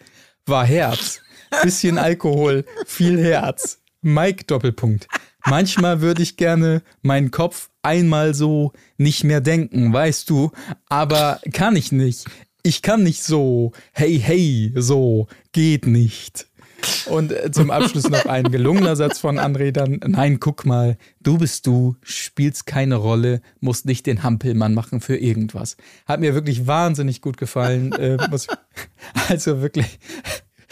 War 0.46 0.66
Herz. 0.66 1.20
Bisschen 1.62 1.98
Alkohol, 1.98 2.64
viel 2.84 3.22
Herz. 3.22 3.80
Mike, 4.00 4.42
Doppelpunkt. 4.44 5.06
Manchmal 5.46 6.00
würde 6.00 6.22
ich 6.22 6.36
gerne 6.36 6.82
meinen 7.02 7.30
Kopf 7.30 7.70
einmal 7.82 8.34
so 8.34 8.72
nicht 8.96 9.24
mehr 9.24 9.40
denken, 9.40 9.92
weißt 9.92 10.30
du, 10.30 10.52
aber 10.88 11.40
kann 11.52 11.76
ich 11.76 11.92
nicht. 11.92 12.26
Ich 12.62 12.82
kann 12.82 13.02
nicht 13.02 13.24
so, 13.24 13.72
hey, 13.92 14.20
hey, 14.20 14.72
so, 14.76 15.26
geht 15.52 15.86
nicht. 15.86 16.46
Und 17.06 17.32
äh, 17.32 17.50
zum 17.50 17.70
Abschluss 17.70 18.08
noch 18.08 18.26
ein 18.26 18.50
gelungener 18.50 18.96
Satz 18.96 19.18
von 19.18 19.38
André 19.38 19.72
dann. 19.72 20.00
Nein, 20.06 20.40
guck 20.40 20.66
mal, 20.66 20.96
du 21.20 21.38
bist 21.38 21.66
du, 21.66 21.96
spielst 22.02 22.66
keine 22.66 22.96
Rolle, 22.96 23.40
musst 23.60 23.86
nicht 23.86 24.06
den 24.06 24.22
Hampelmann 24.22 24.74
machen 24.74 25.00
für 25.00 25.16
irgendwas. 25.16 25.76
Hat 26.06 26.20
mir 26.20 26.34
wirklich 26.34 26.66
wahnsinnig 26.66 27.20
gut 27.20 27.36
gefallen. 27.36 27.92
Äh, 27.92 28.16
also 29.28 29.60
wirklich, 29.60 29.98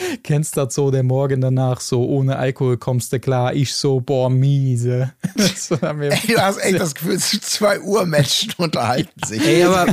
kennst 0.22 0.56
das 0.56 0.74
so, 0.74 0.90
der 0.90 1.02
Morgen 1.02 1.40
danach 1.40 1.80
so, 1.80 2.04
ohne 2.06 2.36
Alkohol 2.36 2.76
kommst 2.76 3.12
du 3.12 3.20
klar, 3.20 3.54
ich 3.54 3.74
so, 3.74 4.00
boah, 4.00 4.30
miese. 4.30 5.12
Das 5.36 5.70
Ey, 6.12 6.34
du 6.34 6.40
hast 6.40 6.58
echt 6.58 6.80
das 6.80 6.94
Gefühl, 6.94 7.14
es 7.14 7.30
sind 7.30 7.44
zwei 7.44 7.80
Urmenschen 7.80 8.52
unterhalten 8.58 9.22
sich. 9.24 9.46
Ey, 9.46 9.62
aber- 9.64 9.86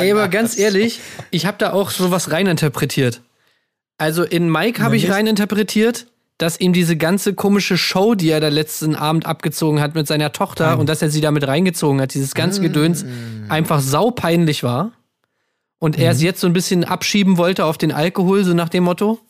Ey, 0.00 0.12
aber 0.12 0.28
ganz 0.28 0.56
ehrlich, 0.58 1.00
ich 1.30 1.46
habe 1.46 1.56
da 1.58 1.72
auch 1.72 1.90
sowas 1.90 2.30
reininterpretiert. 2.30 3.20
Also 3.98 4.22
in 4.24 4.50
Mike 4.50 4.82
habe 4.82 4.96
ich 4.96 5.10
reininterpretiert, 5.10 6.06
dass 6.38 6.58
ihm 6.58 6.72
diese 6.72 6.96
ganze 6.96 7.34
komische 7.34 7.78
Show, 7.78 8.16
die 8.16 8.28
er 8.30 8.40
da 8.40 8.48
letzten 8.48 8.96
Abend 8.96 9.24
abgezogen 9.24 9.80
hat 9.80 9.94
mit 9.94 10.08
seiner 10.08 10.32
Tochter 10.32 10.78
und 10.80 10.88
dass 10.88 11.00
er 11.00 11.08
sie 11.10 11.20
damit 11.20 11.46
reingezogen 11.46 12.00
hat, 12.00 12.12
dieses 12.12 12.34
ganze 12.34 12.60
Gedöns, 12.60 13.04
einfach 13.48 13.80
saupeinlich 13.80 14.64
war. 14.64 14.90
Und 15.84 15.98
er 15.98 16.12
es 16.12 16.22
jetzt 16.22 16.40
so 16.40 16.46
ein 16.46 16.54
bisschen 16.54 16.82
abschieben 16.84 17.36
wollte 17.36 17.66
auf 17.66 17.76
den 17.76 17.92
Alkohol, 17.92 18.42
so 18.42 18.54
nach 18.54 18.70
dem 18.70 18.84
Motto. 18.84 19.20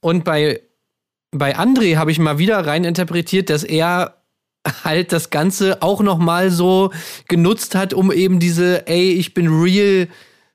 Und 0.00 0.24
bei, 0.24 0.60
bei 1.30 1.56
André 1.56 1.94
habe 1.94 2.10
ich 2.10 2.18
mal 2.18 2.38
wieder 2.38 2.66
reininterpretiert, 2.66 3.48
dass 3.48 3.62
er 3.62 4.16
halt 4.82 5.12
das 5.12 5.30
Ganze 5.30 5.80
auch 5.80 6.00
noch 6.00 6.18
mal 6.18 6.50
so 6.50 6.90
genutzt 7.28 7.76
hat, 7.76 7.94
um 7.94 8.10
eben 8.10 8.40
diese, 8.40 8.88
ey, 8.88 9.12
ich 9.12 9.32
bin 9.32 9.46
real, 9.46 10.08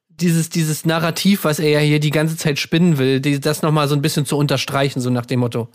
dieses, 0.10 0.50
dieses 0.50 0.84
Narrativ, 0.84 1.46
was 1.46 1.60
er 1.60 1.70
ja 1.70 1.80
hier 1.80 2.02
die 2.02 2.12
ganze 2.12 2.36
Zeit 2.36 2.60
spinnen 2.60 2.98
will, 2.98 3.22
die, 3.22 3.40
das 3.40 3.62
noch 3.62 3.72
mal 3.72 3.88
so 3.88 3.96
ein 3.96 4.02
bisschen 4.02 4.26
zu 4.26 4.36
unterstreichen, 4.36 5.00
so 5.00 5.10
nach 5.10 5.26
dem 5.26 5.40
Motto. 5.40 5.70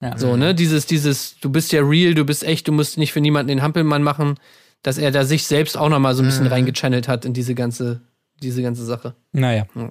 Ja. 0.00 0.16
So, 0.16 0.34
ne? 0.38 0.54
Dieses, 0.54 0.86
dieses, 0.86 1.38
du 1.40 1.50
bist 1.50 1.72
ja 1.72 1.82
real, 1.82 2.14
du 2.14 2.24
bist 2.24 2.42
echt, 2.42 2.68
du 2.68 2.72
musst 2.72 2.96
nicht 2.96 3.12
für 3.12 3.20
niemanden 3.20 3.48
den 3.48 3.60
Hampelmann 3.60 4.02
machen, 4.02 4.36
dass 4.82 4.96
er 4.96 5.10
da 5.10 5.26
sich 5.26 5.46
selbst 5.46 5.76
auch 5.76 5.90
noch 5.90 5.98
mal 5.98 6.14
so 6.14 6.22
ein 6.22 6.26
bisschen 6.26 6.46
reingechannelt 6.46 7.06
hat 7.06 7.26
in 7.26 7.34
diese 7.34 7.54
ganze, 7.54 8.00
diese 8.42 8.62
ganze 8.62 8.84
Sache. 8.84 9.14
Naja. 9.32 9.66
Ja. 9.74 9.90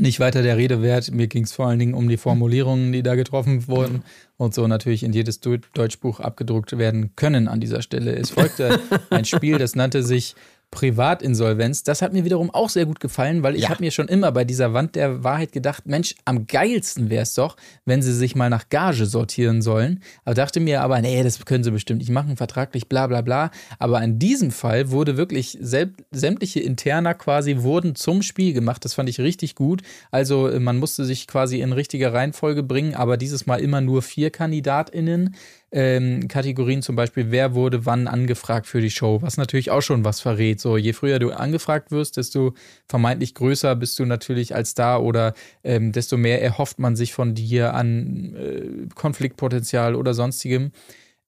Nicht 0.00 0.20
weiter 0.20 0.42
der 0.42 0.56
Rede 0.56 0.80
wert. 0.80 1.10
Mir 1.10 1.26
ging 1.26 1.42
es 1.42 1.52
vor 1.52 1.66
allen 1.66 1.80
Dingen 1.80 1.94
um 1.94 2.08
die 2.08 2.16
Formulierungen, 2.16 2.92
die 2.92 3.02
da 3.02 3.16
getroffen 3.16 3.66
wurden 3.66 4.04
und 4.36 4.54
so 4.54 4.68
natürlich 4.68 5.02
in 5.02 5.12
jedes 5.12 5.40
Deutschbuch 5.40 6.20
abgedruckt 6.20 6.78
werden 6.78 7.16
können 7.16 7.48
an 7.48 7.58
dieser 7.58 7.82
Stelle. 7.82 8.14
Es 8.14 8.30
folgte 8.30 8.78
ein 9.10 9.24
Spiel, 9.24 9.58
das 9.58 9.74
nannte 9.74 10.04
sich 10.04 10.36
Privatinsolvenz. 10.70 11.82
Das 11.82 12.02
hat 12.02 12.12
mir 12.12 12.24
wiederum 12.24 12.50
auch 12.50 12.68
sehr 12.68 12.86
gut 12.86 13.00
gefallen, 13.00 13.42
weil 13.42 13.56
ich 13.56 13.62
Ja. 13.62 13.68
habe 13.70 13.82
mir 13.82 13.90
schon 13.90 14.08
immer 14.08 14.32
bei 14.32 14.44
dieser 14.44 14.72
Wand 14.74 14.94
der 14.96 15.24
Wahrheit 15.24 15.52
gedacht, 15.52 15.86
Mensch, 15.86 16.14
am 16.24 16.46
geilsten 16.46 17.10
wäre 17.10 17.22
es 17.22 17.34
doch, 17.34 17.56
wenn 17.84 18.02
sie 18.02 18.12
sich 18.12 18.36
mal 18.36 18.50
nach 18.50 18.68
Gage 18.68 19.06
sortieren 19.06 19.62
sollen. 19.62 20.02
Aber 20.24 20.34
dachte 20.34 20.60
mir 20.60 20.82
aber, 20.82 21.00
nee, 21.00 21.22
das 21.22 21.44
können 21.44 21.64
sie 21.64 21.70
bestimmt 21.70 22.00
nicht 22.00 22.10
machen, 22.10 22.36
vertraglich, 22.36 22.88
bla 22.88 23.06
bla 23.06 23.22
bla. 23.22 23.50
Aber 23.78 24.02
in 24.02 24.18
diesem 24.18 24.50
Fall 24.50 24.90
wurde 24.90 25.16
wirklich 25.16 25.58
säm- 25.62 25.94
sämtliche 26.10 26.60
Interna 26.60 27.14
quasi 27.14 27.56
wurden 27.58 27.94
zum 27.94 28.22
Spiel 28.22 28.52
gemacht. 28.52 28.84
Das 28.84 28.94
fand 28.94 29.08
ich 29.08 29.20
richtig 29.20 29.54
gut. 29.54 29.82
Also 30.10 30.48
äh, 30.48 30.60
man 30.60 30.78
musste 30.78 31.04
sich 31.04 31.26
quasi 31.26 31.60
in 31.60 31.72
richtiger 31.72 32.12
Reihenfolge 32.12 32.62
bringen, 32.62 32.94
aber 32.94 33.16
dieses 33.16 33.46
Mal 33.46 33.60
immer 33.60 33.80
nur 33.80 34.02
vier 34.02 34.30
KandidatInnen. 34.30 35.34
Ähm, 35.70 36.28
Kategorien 36.28 36.80
zum 36.80 36.96
Beispiel, 36.96 37.30
wer 37.30 37.54
wurde 37.54 37.84
wann 37.84 38.08
angefragt 38.08 38.66
für 38.66 38.80
die 38.80 38.90
Show, 38.90 39.20
was 39.20 39.36
natürlich 39.36 39.70
auch 39.70 39.82
schon 39.82 40.04
was 40.04 40.20
verrät. 40.20 40.60
So, 40.60 40.78
je 40.78 40.94
früher 40.94 41.18
du 41.18 41.30
angefragt 41.30 41.90
wirst, 41.90 42.16
desto 42.16 42.54
vermeintlich 42.88 43.34
größer 43.34 43.76
bist 43.76 43.98
du 43.98 44.06
natürlich 44.06 44.54
als 44.54 44.70
Star 44.70 45.02
oder 45.02 45.34
ähm, 45.64 45.92
desto 45.92 46.16
mehr 46.16 46.40
erhofft 46.42 46.78
man 46.78 46.96
sich 46.96 47.12
von 47.12 47.34
dir 47.34 47.74
an 47.74 48.34
äh, 48.34 48.94
Konfliktpotenzial 48.94 49.94
oder 49.94 50.14
sonstigem. 50.14 50.72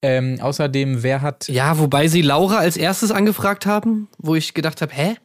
Ähm, 0.02 0.38
außerdem, 0.40 1.02
wer 1.02 1.20
hat 1.20 1.48
Ja, 1.48 1.78
wobei 1.78 2.08
sie 2.08 2.22
Laura 2.22 2.56
als 2.56 2.78
erstes 2.78 3.10
angefragt 3.10 3.66
haben, 3.66 4.08
wo 4.16 4.34
ich 4.34 4.54
gedacht 4.54 4.80
habe, 4.80 4.94
hä? 4.94 5.16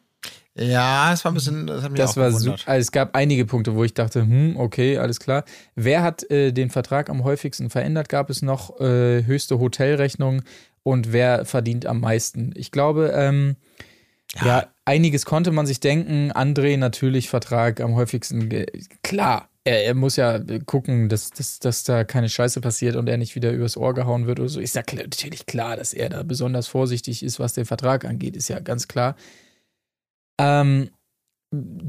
Ja, 0.58 1.12
es 1.12 1.26
war 1.26 1.32
ein 1.32 1.36
bisschen, 1.36 1.68
das 1.68 1.84
hat 1.84 1.92
mich 1.92 2.00
Das 2.00 2.16
war 2.16 2.32
super. 2.32 2.40
gewundert. 2.40 2.68
Also 2.68 2.82
es 2.82 2.92
gab 2.92 3.16
einige 3.16 3.46
Punkte, 3.46 3.76
wo 3.76 3.84
ich 3.84 3.94
dachte, 3.94 4.22
hm, 4.22 4.56
okay, 4.58 4.98
alles 4.98 5.20
klar. 5.20 5.44
Wer 5.76 6.02
hat 6.02 6.30
äh, 6.32 6.54
den 6.54 6.70
Vertrag 6.70 7.10
am 7.10 7.24
häufigsten 7.26 7.70
verändert? 7.70 8.08
Gab 8.08 8.30
es 8.30 8.42
noch 8.42 8.80
äh, 8.80 9.24
höchste 9.26 9.60
Hotelrechnung 9.60 10.44
und 10.84 11.12
wer 11.12 11.44
verdient 11.46 11.86
am 11.86 12.00
meisten? 12.00 12.54
Ich 12.56 12.72
glaube, 12.72 13.12
ähm, 13.14 13.58
ja. 14.44 14.68
einiges 14.86 15.26
konnte 15.26 15.52
man 15.52 15.66
sich 15.66 15.82
denken. 15.82 16.32
André 16.32 16.78
natürlich 16.78 17.30
Vertrag 17.30 17.82
am 17.82 17.96
häufigsten. 17.96 18.50
Klar, 19.04 19.50
er, 19.66 19.84
er 19.84 19.94
muss 19.94 20.16
ja 20.16 20.40
gucken, 20.66 21.10
dass, 21.10 21.32
dass, 21.32 21.60
dass 21.60 21.84
da 21.84 22.06
keine 22.06 22.30
Scheiße 22.30 22.62
passiert 22.62 22.96
und 22.96 23.10
er 23.10 23.18
nicht 23.18 23.36
wieder 23.36 23.52
übers 23.52 23.76
Ohr 23.76 23.94
gehauen 23.94 24.26
wird 24.26 24.40
oder 24.40 24.50
so. 24.50 24.62
Ist 24.62 24.76
ja 24.76 24.84
klar, 24.84 25.04
natürlich 25.04 25.46
klar, 25.48 25.76
dass 25.76 25.94
er 25.94 26.08
da 26.08 26.24
besonders 26.24 26.68
vorsichtig 26.68 27.24
ist, 27.24 27.42
was 27.42 27.54
den 27.54 27.66
Vertrag 27.66 28.06
angeht, 28.06 28.38
ist 28.38 28.48
ja 28.48 28.60
ganz 28.60 28.88
klar. 28.88 29.18
Ähm, 30.38 30.90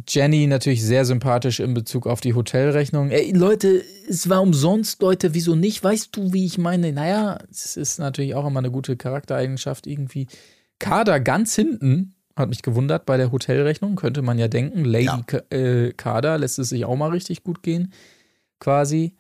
Jenny 0.09 0.47
natürlich 0.47 0.85
sehr 0.85 1.05
sympathisch 1.05 1.61
in 1.61 1.75
Bezug 1.75 2.07
auf 2.07 2.21
die 2.21 2.35
Hotelrechnung. 2.35 3.11
Ey, 3.11 3.33
Leute, 3.33 3.83
es 4.09 4.29
war 4.29 4.43
umsonst, 4.43 5.03
Leute, 5.03 5.35
wieso 5.35 5.55
nicht? 5.55 5.83
Weißt 5.83 6.17
du, 6.17 6.33
wie 6.33 6.47
ich 6.47 6.59
meine? 6.59 6.93
Naja, 6.93 7.39
es 7.51 7.77
ist 7.77 7.99
natürlich 7.99 8.35
auch 8.35 8.47
immer 8.47 8.61
eine 8.61 8.71
gute 8.71 8.97
Charaktereigenschaft 8.97 9.87
irgendwie. 9.87 10.29
Kader 10.79 11.21
ganz 11.21 11.55
hinten, 11.55 12.15
hat 12.37 12.51
mich 12.51 12.63
gewundert 12.63 13.07
bei 13.07 13.17
der 13.17 13.33
Hotelrechnung, 13.33 13.97
könnte 13.97 14.23
man 14.23 14.39
ja 14.39 14.49
denken. 14.49 14.85
Lady 14.85 15.07
Ja. 15.07 15.39
Äh, 15.51 15.93
Kader 15.93 16.39
lässt 16.39 16.59
es 16.59 16.69
sich 16.69 16.85
auch 16.85 16.97
mal 16.97 17.11
richtig 17.11 17.43
gut 17.43 17.63
gehen, 17.63 17.93
quasi. 18.61 19.17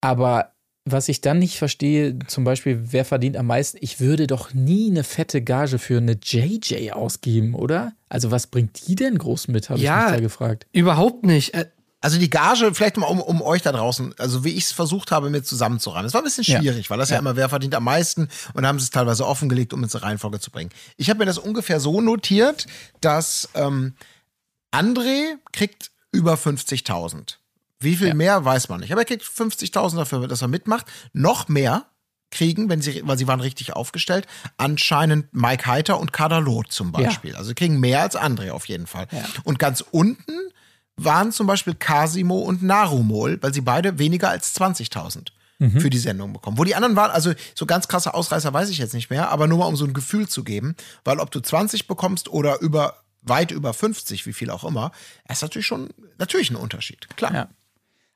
Aber 0.00 0.51
was 0.84 1.08
ich 1.08 1.20
dann 1.20 1.38
nicht 1.38 1.58
verstehe, 1.58 2.18
zum 2.26 2.42
Beispiel, 2.44 2.86
wer 2.90 3.04
verdient 3.04 3.36
am 3.36 3.46
meisten? 3.46 3.78
Ich 3.80 4.00
würde 4.00 4.26
doch 4.26 4.52
nie 4.52 4.90
eine 4.90 5.04
fette 5.04 5.40
Gage 5.42 5.78
für 5.78 5.98
eine 5.98 6.18
JJ 6.20 6.90
ausgeben, 6.92 7.54
oder? 7.54 7.92
Also, 8.08 8.30
was 8.32 8.48
bringt 8.48 8.88
die 8.88 8.96
denn 8.96 9.16
groß 9.16 9.48
mit, 9.48 9.70
habe 9.70 9.80
Ja. 9.80 9.98
ich 10.00 10.04
mich 10.06 10.14
da 10.16 10.20
gefragt. 10.20 10.66
Überhaupt 10.72 11.24
nicht. 11.24 11.54
Äh, 11.54 11.66
Also 12.04 12.18
die 12.18 12.30
Gage, 12.30 12.74
vielleicht 12.74 12.96
mal 12.96 13.06
um, 13.06 13.20
um 13.20 13.40
euch 13.42 13.62
da 13.62 13.70
draußen, 13.70 14.12
also 14.18 14.42
wie 14.44 14.48
ich 14.48 14.64
es 14.64 14.72
versucht 14.72 15.12
habe, 15.12 15.30
mir 15.30 15.44
zusammenzureimen. 15.44 16.04
Es 16.08 16.14
war 16.14 16.20
ein 16.20 16.24
bisschen 16.24 16.42
Ja. 16.42 16.58
schwierig, 16.58 16.90
weil 16.90 16.98
das 16.98 17.10
ja. 17.10 17.14
Ja. 17.14 17.20
immer, 17.20 17.36
wer 17.36 17.48
verdient 17.48 17.76
am 17.76 17.84
meisten 17.84 18.26
und 18.54 18.66
haben 18.66 18.80
sie 18.80 18.86
es 18.86 18.90
teilweise 18.90 19.24
offengelegt, 19.24 19.72
um 19.72 19.84
ins 19.84 20.02
Reihenfolge 20.02 20.40
zu 20.40 20.50
bringen. 20.50 20.70
Ich 20.96 21.08
habe 21.10 21.20
mir 21.20 21.26
das 21.26 21.38
ungefähr 21.38 21.78
so 21.78 22.00
notiert, 22.00 22.66
dass 23.00 23.48
ähm, 23.54 23.94
André 24.74 25.34
kriegt 25.52 25.92
über 26.10 26.34
50.000. 26.34 27.36
Wie 27.82 27.96
viel 27.96 28.08
Ja. 28.08 28.14
mehr, 28.14 28.44
weiß 28.44 28.68
man 28.68 28.80
nicht. 28.80 28.92
Aber 28.92 29.02
er 29.02 29.04
kriegt 29.04 29.22
50.000 29.24 29.96
dafür, 29.96 30.26
dass 30.28 30.42
er 30.42 30.48
mitmacht. 30.48 30.86
Noch 31.12 31.48
mehr 31.48 31.86
kriegen, 32.30 32.68
wenn 32.70 32.80
sie, 32.80 33.02
weil 33.04 33.18
sie 33.18 33.26
waren 33.28 33.40
richtig 33.40 33.74
aufgestellt, 33.74 34.26
anscheinend 34.56 35.32
Mike 35.34 35.66
Heiter 35.66 36.00
und 36.00 36.12
Kader 36.12 36.40
Loth 36.40 36.72
zum 36.72 36.90
Beispiel. 36.90 37.36
Also 37.36 37.48
sie 37.48 37.54
kriegen 37.54 37.78
mehr 37.78 38.00
als 38.00 38.16
André 38.16 38.50
auf 38.50 38.66
jeden 38.66 38.86
Fall. 38.86 39.06
Ja. 39.12 39.24
Und 39.44 39.58
ganz 39.58 39.84
unten 39.90 40.32
waren 40.96 41.32
zum 41.32 41.46
Beispiel 41.46 41.74
Casimo 41.74 42.38
und 42.38 42.62
Narumol, 42.62 43.38
weil 43.42 43.52
sie 43.52 43.60
beide 43.60 43.98
weniger 43.98 44.30
als 44.30 44.54
20.000 44.58 45.28
für 45.78 45.90
die 45.90 45.98
Sendung 45.98 46.32
bekommen. 46.32 46.58
Wo 46.58 46.64
die 46.64 46.74
anderen 46.74 46.96
waren, 46.96 47.12
also 47.12 47.32
so 47.54 47.66
ganz 47.66 47.86
krasse 47.86 48.14
Ausreißer 48.14 48.52
weiß 48.52 48.68
ich 48.70 48.78
jetzt 48.78 48.94
nicht 48.94 49.10
mehr, 49.10 49.28
aber 49.30 49.46
nur 49.46 49.58
mal 49.58 49.66
um 49.66 49.76
so 49.76 49.84
ein 49.84 49.92
Gefühl 49.94 50.26
zu 50.28 50.42
geben, 50.42 50.74
weil 51.04 51.20
ob 51.20 51.30
du 51.30 51.38
20 51.38 51.86
bekommst 51.86 52.28
oder 52.28 52.60
über 52.60 52.96
weit 53.20 53.52
über 53.52 53.72
50, 53.72 54.26
wie 54.26 54.32
viel 54.32 54.50
auch 54.50 54.64
immer, 54.64 54.90
ist 55.28 55.40
natürlich 55.40 55.66
schon 55.68 55.90
natürlich 56.18 56.50
ein 56.50 56.56
Unterschied. 56.56 57.06
Klar. 57.16 57.32
Ja. 57.32 57.48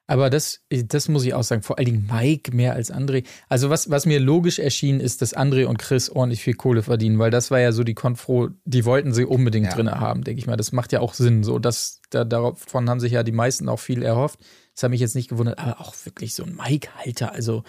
Aber 0.08 0.30
das, 0.30 0.60
das 0.70 1.08
muss 1.08 1.24
ich 1.24 1.34
auch 1.34 1.42
sagen, 1.42 1.62
vor 1.62 1.78
allen 1.78 1.86
Dingen 1.86 2.10
Mike 2.10 2.54
mehr 2.54 2.74
als 2.74 2.92
André. 2.92 3.24
Also 3.48 3.70
was, 3.70 3.90
was 3.90 4.06
mir 4.06 4.20
logisch 4.20 4.58
erschien, 4.60 5.00
ist, 5.00 5.20
dass 5.20 5.36
André 5.36 5.66
und 5.66 5.78
Chris 5.78 6.08
ordentlich 6.10 6.42
viel 6.42 6.54
Kohle 6.54 6.82
verdienen, 6.82 7.18
weil 7.18 7.30
das 7.32 7.50
war 7.50 7.58
ja 7.58 7.72
so 7.72 7.82
die 7.82 7.94
Konfro, 7.94 8.50
die 8.64 8.84
wollten 8.84 9.12
sie 9.12 9.24
unbedingt 9.24 9.66
Ja. 9.66 9.74
drin 9.74 9.90
haben, 9.90 10.22
denke 10.22 10.38
ich 10.38 10.46
mal. 10.46 10.56
Das 10.56 10.70
macht 10.70 10.92
ja 10.92 11.00
auch 11.00 11.14
Sinn. 11.14 11.42
So, 11.42 11.58
das, 11.58 12.00
da, 12.10 12.24
davon 12.24 12.88
haben 12.88 13.00
sich 13.00 13.12
ja 13.12 13.24
die 13.24 13.32
meisten 13.32 13.68
auch 13.68 13.80
viel 13.80 14.02
erhofft. 14.02 14.38
Das 14.74 14.84
hat 14.84 14.90
mich 14.90 15.00
jetzt 15.00 15.16
nicht 15.16 15.28
gewundert, 15.28 15.58
aber 15.58 15.80
auch 15.80 15.94
wirklich 16.04 16.34
so 16.34 16.44
ein 16.44 16.54
Mike-Halter. 16.54 17.32
Also, 17.32 17.64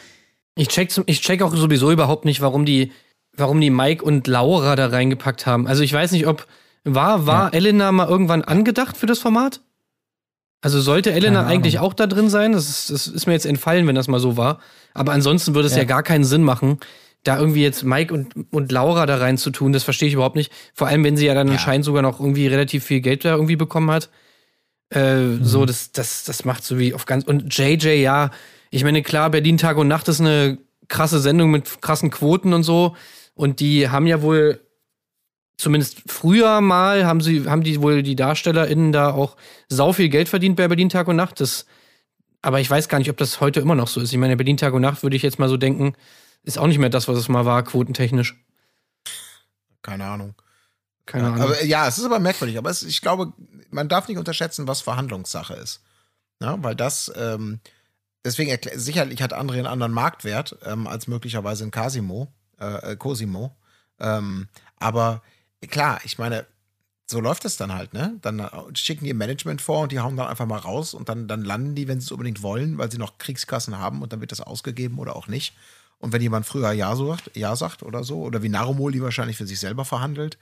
Ich 0.56 0.68
check, 0.68 0.92
ich 1.08 1.22
check 1.22 1.42
auch 1.42 1.56
sowieso 1.56 1.92
überhaupt 1.92 2.26
nicht, 2.26 2.42
warum 2.42 2.66
die, 2.66 2.92
warum 3.34 3.62
die 3.62 3.70
Mike 3.72 4.04
und 4.04 4.28
Laura 4.28 4.76
da 4.76 4.88
reingepackt 4.88 5.46
haben. 5.48 5.68
Also 5.68 5.82
ich 5.84 5.94
weiß 5.94 6.12
nicht, 6.12 6.28
ob 6.28 6.48
war 6.84 7.26
war 7.26 7.54
Elena 7.54 7.92
mal 7.92 8.08
irgendwann 8.08 8.44
angedacht 8.44 8.96
für 8.98 9.06
das 9.08 9.20
Format? 9.20 9.62
Also 10.62 10.82
sollte 10.82 11.12
Elena 11.14 11.46
eigentlich 11.46 11.80
auch 11.80 11.94
da 11.94 12.08
drin 12.08 12.30
sein? 12.30 12.52
Das 12.54 12.68
ist, 12.68 12.90
das 12.90 13.08
ist 13.08 13.28
mir 13.28 13.34
jetzt 13.34 13.46
entfallen, 13.46 13.86
wenn 13.88 13.96
das 13.96 14.08
mal 14.08 14.20
so 14.20 14.38
war. 14.38 14.60
Aber 14.94 15.12
ansonsten 15.14 15.54
würde 15.54 15.68
es 15.68 15.74
ja. 15.74 15.80
Ja. 15.80 15.84
gar 15.86 16.02
keinen 16.04 16.24
Sinn 16.24 16.44
machen, 16.44 16.80
da 17.24 17.38
irgendwie 17.40 17.62
jetzt 17.62 17.84
Mike 17.84 18.14
und, 18.14 18.34
und 18.52 18.72
Laura 18.72 19.06
da 19.06 19.18
reinzutun. 19.18 19.72
Das 19.72 19.84
verstehe 19.84 20.08
ich 20.08 20.16
überhaupt 20.16 20.36
nicht. 20.36 20.52
Vor 20.74 20.88
allem, 20.88 21.04
wenn 21.04 21.16
sie 21.16 21.26
ja 21.28 21.36
dann 21.36 21.48
Ja. 21.48 21.54
anscheinend 21.54 21.86
sogar 21.86 22.02
noch 22.02 22.20
irgendwie 22.20 22.48
relativ 22.48 22.84
viel 22.86 23.02
Geld 23.02 23.24
da 23.24 23.34
irgendwie 23.36 23.56
bekommen 23.56 23.92
hat. 23.92 24.10
Äh, 24.94 25.16
Mhm. 25.16 25.44
So, 25.46 25.66
das, 25.66 25.92
das, 25.92 26.24
das 26.24 26.46
macht 26.46 26.64
so 26.64 26.80
wie 26.80 26.94
auf 26.94 27.06
ganz. 27.06 27.24
Und 27.26 27.56
JJ, 27.56 28.02
ja, 28.02 28.32
ich 28.72 28.84
meine, 28.84 29.04
klar, 29.04 29.30
Berlin 29.30 29.58
Tag 29.58 29.78
und 29.78 29.88
Nacht 29.88 30.08
ist 30.08 30.22
eine 30.22 30.58
krasse 30.88 31.20
Sendung 31.20 31.52
mit 31.52 31.82
krassen 31.82 32.10
Quoten 32.10 32.54
und 32.54 32.64
so. 32.64 32.96
Und 33.36 33.60
die 33.60 33.90
haben 33.90 34.08
ja 34.08 34.22
wohl, 34.22 34.60
zumindest 35.58 36.04
früher 36.06 36.62
mal, 36.62 37.06
haben 37.06 37.22
sie, 37.22 37.50
haben 37.50 37.64
die 37.64 37.82
wohl 37.82 38.04
die 38.04 38.16
DarstellerInnen 38.16 38.92
da 38.92 39.12
auch 39.12 39.36
sau 39.70 39.92
viel 39.94 40.10
Geld 40.10 40.30
verdient 40.30 40.56
bei 40.56 40.68
Berlin 40.68 40.90
Tag 40.90 41.08
und 41.08 41.16
Nacht. 41.16 41.42
Das, 41.42 41.66
aber 42.42 42.60
ich 42.60 42.70
weiß 42.70 42.90
gar 42.90 43.00
nicht, 43.00 43.10
ob 43.10 43.18
das 43.18 43.42
heute 43.42 43.60
immer 43.60 43.76
noch 43.76 43.88
so 43.88 44.00
ist. 44.00 44.12
Ich 44.12 44.20
meine, 44.20 44.38
Berlin 44.38 44.58
Tag 44.58 44.74
und 44.74 44.82
Nacht 44.82 45.04
würde 45.04 45.16
ich 45.16 45.24
jetzt 45.24 45.40
mal 45.40 45.50
so 45.50 45.58
denken, 45.58 45.96
ist 46.44 46.58
auch 46.58 46.68
nicht 46.68 46.78
mehr 46.78 46.90
das, 46.90 47.08
was 47.08 47.18
es 47.18 47.28
mal 47.28 47.46
war, 47.46 47.64
quotentechnisch. 47.64 48.36
Keine 49.82 50.06
Ahnung. 50.06 50.36
Keine 51.06 51.28
Ahnung. 51.28 51.42
Aber, 51.42 51.64
ja, 51.64 51.88
es 51.88 51.98
ist 51.98 52.06
aber 52.06 52.20
merkwürdig. 52.20 52.58
Aber 52.58 52.70
es, 52.70 52.84
ich 52.84 53.02
glaube, 53.02 53.34
man 53.72 53.90
darf 53.90 54.08
nicht 54.08 54.18
unterschätzen, 54.18 54.68
was 54.68 54.82
Verhandlungssache 54.82 55.56
ist. 55.56 55.82
Ja, 56.42 56.62
weil 56.62 56.76
das, 56.76 57.12
ähm, 57.16 57.60
deswegen 58.24 58.56
sicherlich 58.76 59.22
hat 59.22 59.34
André 59.34 59.54
einen 59.54 59.66
anderen 59.66 59.94
Marktwert 59.94 60.58
ähm, 60.64 60.86
als 60.86 61.08
möglicherweise 61.08 61.64
ein 61.64 61.72
Casimo, 61.72 62.32
äh, 62.60 62.92
äh, 62.92 62.96
Cosimo. 62.96 63.58
Ähm, 64.00 64.48
aber 64.78 65.24
klar, 65.62 66.00
ich 66.04 66.18
meine, 66.18 66.46
so 67.10 67.20
läuft 67.22 67.46
es 67.46 67.56
dann 67.58 67.74
halt, 67.74 67.94
ne? 67.94 68.18
Dann 68.22 68.40
äh, 68.40 68.50
schicken 68.74 69.06
die 69.06 69.10
ihr 69.10 69.16
Management 69.16 69.62
vor 69.62 69.82
und 69.84 69.92
die 69.92 70.00
hauen 70.00 70.18
dann 70.18 70.28
einfach 70.28 70.46
mal 70.46 70.60
raus 70.60 70.94
und 70.94 71.08
dann, 71.10 71.28
dann 71.28 71.44
landen 71.44 71.74
die, 71.74 71.88
wenn 71.88 72.00
sie 72.02 72.06
es 72.06 72.12
unbedingt 72.12 72.44
wollen, 72.44 72.78
weil 72.78 72.92
sie 72.92 72.98
noch 72.98 73.18
Kriegskassen 73.18 73.78
haben 73.78 74.02
und 74.02 74.12
dann 74.12 74.20
wird 74.20 74.32
das 74.32 74.42
ausgegeben 74.42 75.00
oder 75.00 75.16
auch 75.16 75.28
nicht. 75.28 75.54
Und 76.00 76.12
wenn 76.14 76.22
jemand 76.22 76.46
früher 76.46 76.72
Ja 76.74 76.96
sagt, 76.96 77.32
ja 77.36 77.56
sagt 77.56 77.82
oder 77.82 78.04
so, 78.04 78.22
oder 78.22 78.44
wie 78.44 78.50
Narumol, 78.50 78.92
die 78.92 79.02
wahrscheinlich 79.02 79.38
für 79.38 79.48
sich 79.48 79.60
selber 79.60 79.86
verhandelt, 79.86 80.38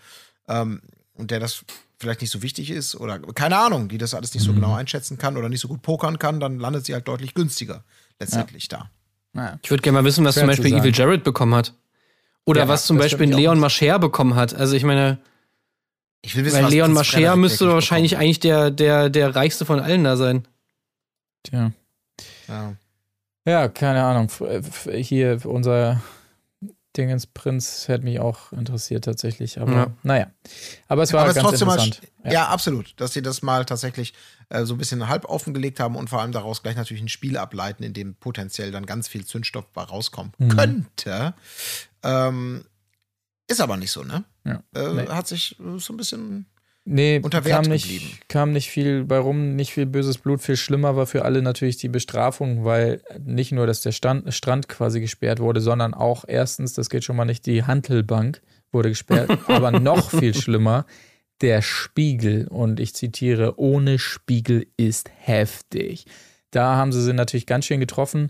ähm, 0.47 0.81
und 1.13 1.31
der 1.31 1.39
das 1.39 1.63
vielleicht 1.97 2.19
nicht 2.21 2.31
so 2.31 2.41
wichtig 2.41 2.69
ist 2.71 2.95
oder 2.95 3.19
keine 3.19 3.57
Ahnung, 3.57 3.87
die 3.87 3.97
das 3.97 4.13
alles 4.13 4.33
nicht 4.33 4.43
so 4.43 4.51
Mhm. 4.51 4.55
genau 4.55 4.73
einschätzen 4.73 5.17
kann 5.17 5.37
oder 5.37 5.47
nicht 5.47 5.61
so 5.61 5.69
gut 5.69 5.81
pokern 5.81 6.19
kann, 6.19 6.41
dann 6.41 6.59
landet 6.59 6.85
sie 6.85 6.93
halt 6.93 7.07
deutlich 7.07 7.33
günstiger 7.33 7.83
letztendlich 8.19 8.67
da. 8.67 8.89
naja. 9.31 9.57
Ich 9.63 9.69
würde 9.69 9.81
gerne 9.81 9.99
mal 9.99 10.03
wissen, 10.05 10.25
was 10.25 10.35
Schwer 10.35 10.43
zum 10.45 10.55
zu 10.55 10.61
Beispiel. 10.63 10.79
Evil 10.79 10.93
Jared 10.93 11.23
bekommen 11.23 11.55
hat. 11.55 11.73
Oder 12.45 12.61
Ja, 12.61 12.67
was 12.67 12.85
zum 12.85 12.97
Beispiel 12.97 13.30
ja 13.30 13.35
Leon. 13.38 13.59
Mascher 13.59 13.97
bekommen 13.99 14.35
hat. 14.35 14.53
Also 14.53 14.76
ich 14.76 14.84
meine, 14.84 15.17
Ich 16.22 16.35
will 16.35 16.45
wissen, 16.45 16.57
weil 16.57 16.65
was 16.65 16.72
Leon 16.72 16.93
Prinz 16.93 16.97
Mascher 17.13 17.35
müsste 17.35 17.67
wahrscheinlich 17.69 18.11
bekommt. 18.11 18.23
eigentlich 18.23 18.39
der, 18.39 18.72
der, 18.72 19.09
der 19.09 19.35
reichste 19.35 19.65
von 19.65 19.80
allen 19.80 20.03
da 20.03 20.15
sein. 20.17 20.47
Tja. 21.43 21.72
Ja. 22.47 22.73
Ja, 23.47 23.67
keine 23.67 24.03
Ahnung. 24.03 24.31
Hier 24.95 25.39
unser 25.45 26.01
Dingensprinz 26.97 27.88
hätte 27.88 28.03
mich 28.05 28.19
auch 28.19 28.51
interessiert 28.53 29.03
tatsächlich. 29.05 29.59
Aber 29.59 29.72
Ja. 29.73 29.88
naja. 30.03 30.27
Aber 30.88 31.03
es 31.03 31.13
war 31.13 31.22
Aber 31.22 31.30
es 31.30 31.35
ganz 31.35 31.49
trotzdem 31.49 31.67
mal, 31.67 31.73
interessant. 31.80 32.07
ja. 32.26 32.47
absolut, 32.47 32.93
dass 32.99 33.13
sie 33.13 33.22
das 33.22 33.41
mal 33.41 33.65
tatsächlich 33.65 34.13
äh, 34.49 34.63
so 34.65 34.76
ein 34.76 34.77
bisschen 34.77 35.07
halb 35.09 35.26
offengelegt 35.26 35.80
haben 35.80 35.95
und 35.95 36.09
vor 36.09 36.22
allem 36.22 36.31
daraus 36.31 36.63
gleich 36.63 36.76
natürlich 36.76 37.03
ein 37.03 37.09
Spiel 37.09 37.38
ableiten, 37.38 37.84
in 37.84 37.93
dem 37.93 38.15
potenziell 38.15 38.72
dann 38.72 38.85
ganz 38.85 39.07
viel 39.07 39.26
Zündstoff 39.26 39.65
rauskommen 39.76 40.31
Mhm. 40.38 40.49
könnte. 40.49 41.34
Ähm, 42.06 42.65
Ist 43.48 43.61
aber 43.61 43.77
nicht 43.77 43.91
so, 43.91 44.03
ne? 44.03 44.23
Ja. 44.45 44.64
Äh, 44.76 44.94
Nee. 44.94 45.07
Hat 45.07 45.27
sich 45.27 45.57
äh, 45.60 45.77
so 45.80 45.94
ein 45.94 45.98
bisschen. 45.98 46.45
Nee, 46.88 47.19
unter 47.23 47.41
kam 47.41 47.49
Wert 47.49 47.68
nicht, 47.68 47.88
geblieben. 47.90 48.19
kam 48.27 48.52
nicht 48.52 48.69
viel 48.69 49.06
bei 49.06 49.18
rum, 49.18 49.56
nicht 49.56 49.73
viel 49.73 49.88
böses 49.88 50.19
Blut. 50.19 50.41
Viel 50.44 50.56
schlimmer 50.56 50.95
war 50.95 51.07
für 51.07 51.26
alle 51.26 51.41
natürlich 51.41 51.77
die 51.77 51.88
Bestrafung, 51.90 52.64
weil 52.64 53.02
nicht 53.19 53.52
nur, 53.52 53.65
dass 53.65 53.82
der 53.82 53.91
Stand, 53.91 54.32
Strand 54.32 54.68
quasi 54.68 55.02
gesperrt 55.02 55.40
wurde, 55.40 55.61
sondern 55.61 55.95
auch 55.95 56.26
erstens, 56.27 56.73
das 56.73 56.91
geht 56.91 57.03
schon 57.03 57.15
mal 57.15 57.26
nicht, 57.26 57.48
die 57.48 57.64
Hantelbank 57.64 58.40
wurde 58.72 58.90
gesperrt, 58.90 59.32
aber 59.48 59.72
noch 59.72 60.11
viel 60.11 60.36
schlimmer, 60.36 60.86
der 61.41 61.64
Spiegel. 61.64 62.48
Und 62.49 62.80
ich 62.80 62.94
zitiere, 62.94 63.57
ohne 63.57 63.98
Spiegel 63.98 64.68
ist 64.77 65.10
heftig. 65.18 66.06
Da 66.52 66.76
haben 66.76 66.91
sie 66.91 67.02
sie 67.02 67.14
natürlich 67.14 67.48
ganz 67.48 67.65
schön 67.65 67.80
getroffen. 67.80 68.30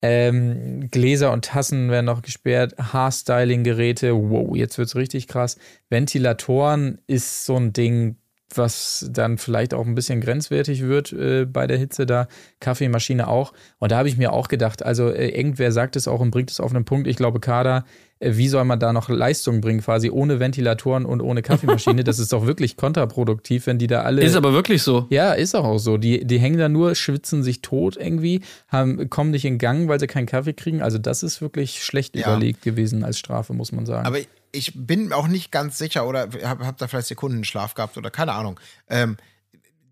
Ähm, 0.00 0.88
Gläser 0.90 1.32
und 1.32 1.44
Tassen 1.44 1.90
werden 1.90 2.06
noch 2.06 2.22
gesperrt, 2.22 2.74
Haarstyling-Geräte, 2.78 4.14
wow, 4.14 4.54
jetzt 4.54 4.78
wird's 4.78 4.94
richtig 4.94 5.26
krass. 5.26 5.56
Ventilatoren 5.88 7.00
ist 7.08 7.44
so 7.44 7.56
ein 7.56 7.72
Ding, 7.72 8.16
was 8.54 9.08
dann 9.10 9.38
vielleicht 9.38 9.74
auch 9.74 9.86
ein 9.86 9.94
bisschen 9.94 10.20
grenzwertig 10.20 10.82
wird 10.82 11.12
äh, 11.12 11.44
bei 11.44 11.66
der 11.66 11.76
Hitze 11.78 12.06
da. 12.06 12.28
Kaffeemaschine 12.60 13.28
auch. 13.28 13.52
Und 13.78 13.92
da 13.92 13.98
habe 13.98 14.08
ich 14.08 14.16
mir 14.16 14.32
auch 14.32 14.48
gedacht, 14.48 14.82
also 14.82 15.10
äh, 15.10 15.28
irgendwer 15.28 15.72
sagt 15.72 15.96
es 15.96 16.08
auch 16.08 16.20
und 16.20 16.30
bringt 16.30 16.50
es 16.50 16.60
auf 16.60 16.74
einen 16.74 16.84
Punkt. 16.84 17.06
Ich 17.06 17.16
glaube, 17.16 17.40
Kader, 17.40 17.84
äh, 18.20 18.32
wie 18.36 18.48
soll 18.48 18.64
man 18.64 18.80
da 18.80 18.92
noch 18.92 19.08
Leistung 19.08 19.60
bringen, 19.60 19.80
quasi 19.80 20.10
ohne 20.10 20.40
Ventilatoren 20.40 21.04
und 21.04 21.20
ohne 21.20 21.42
Kaffeemaschine? 21.42 22.04
das 22.04 22.18
ist 22.18 22.32
doch 22.32 22.46
wirklich 22.46 22.76
kontraproduktiv, 22.76 23.66
wenn 23.66 23.78
die 23.78 23.86
da 23.86 24.02
alle. 24.02 24.22
Ist 24.22 24.34
aber 24.36 24.52
wirklich 24.52 24.82
so. 24.82 25.06
Ja, 25.10 25.32
ist 25.34 25.54
auch, 25.54 25.64
auch 25.64 25.78
so. 25.78 25.98
Die, 25.98 26.24
die 26.24 26.38
hängen 26.38 26.58
da 26.58 26.68
nur, 26.68 26.94
schwitzen 26.94 27.42
sich 27.42 27.60
tot 27.62 27.96
irgendwie, 27.96 28.40
haben, 28.68 29.10
kommen 29.10 29.30
nicht 29.30 29.44
in 29.44 29.58
Gang, 29.58 29.88
weil 29.88 30.00
sie 30.00 30.06
keinen 30.06 30.26
Kaffee 30.26 30.54
kriegen. 30.54 30.82
Also 30.82 30.98
das 30.98 31.22
ist 31.22 31.40
wirklich 31.40 31.84
schlecht 31.84 32.16
Ja. 32.16 32.28
überlegt 32.32 32.62
gewesen 32.62 33.04
als 33.04 33.18
Strafe, 33.18 33.52
muss 33.52 33.72
man 33.72 33.86
sagen. 33.86 34.06
Aber 34.06 34.18
ich 34.52 34.72
bin 34.74 35.12
auch 35.12 35.28
nicht 35.28 35.52
ganz 35.52 35.78
sicher 35.78 36.06
oder 36.06 36.28
habe 36.42 36.66
hab 36.66 36.78
da 36.78 36.88
vielleicht 36.88 37.08
Sekundenschlaf 37.08 37.74
gehabt 37.74 37.96
oder 37.96 38.10
keine 38.10 38.32
Ahnung, 38.32 38.58
ähm, 38.88 39.16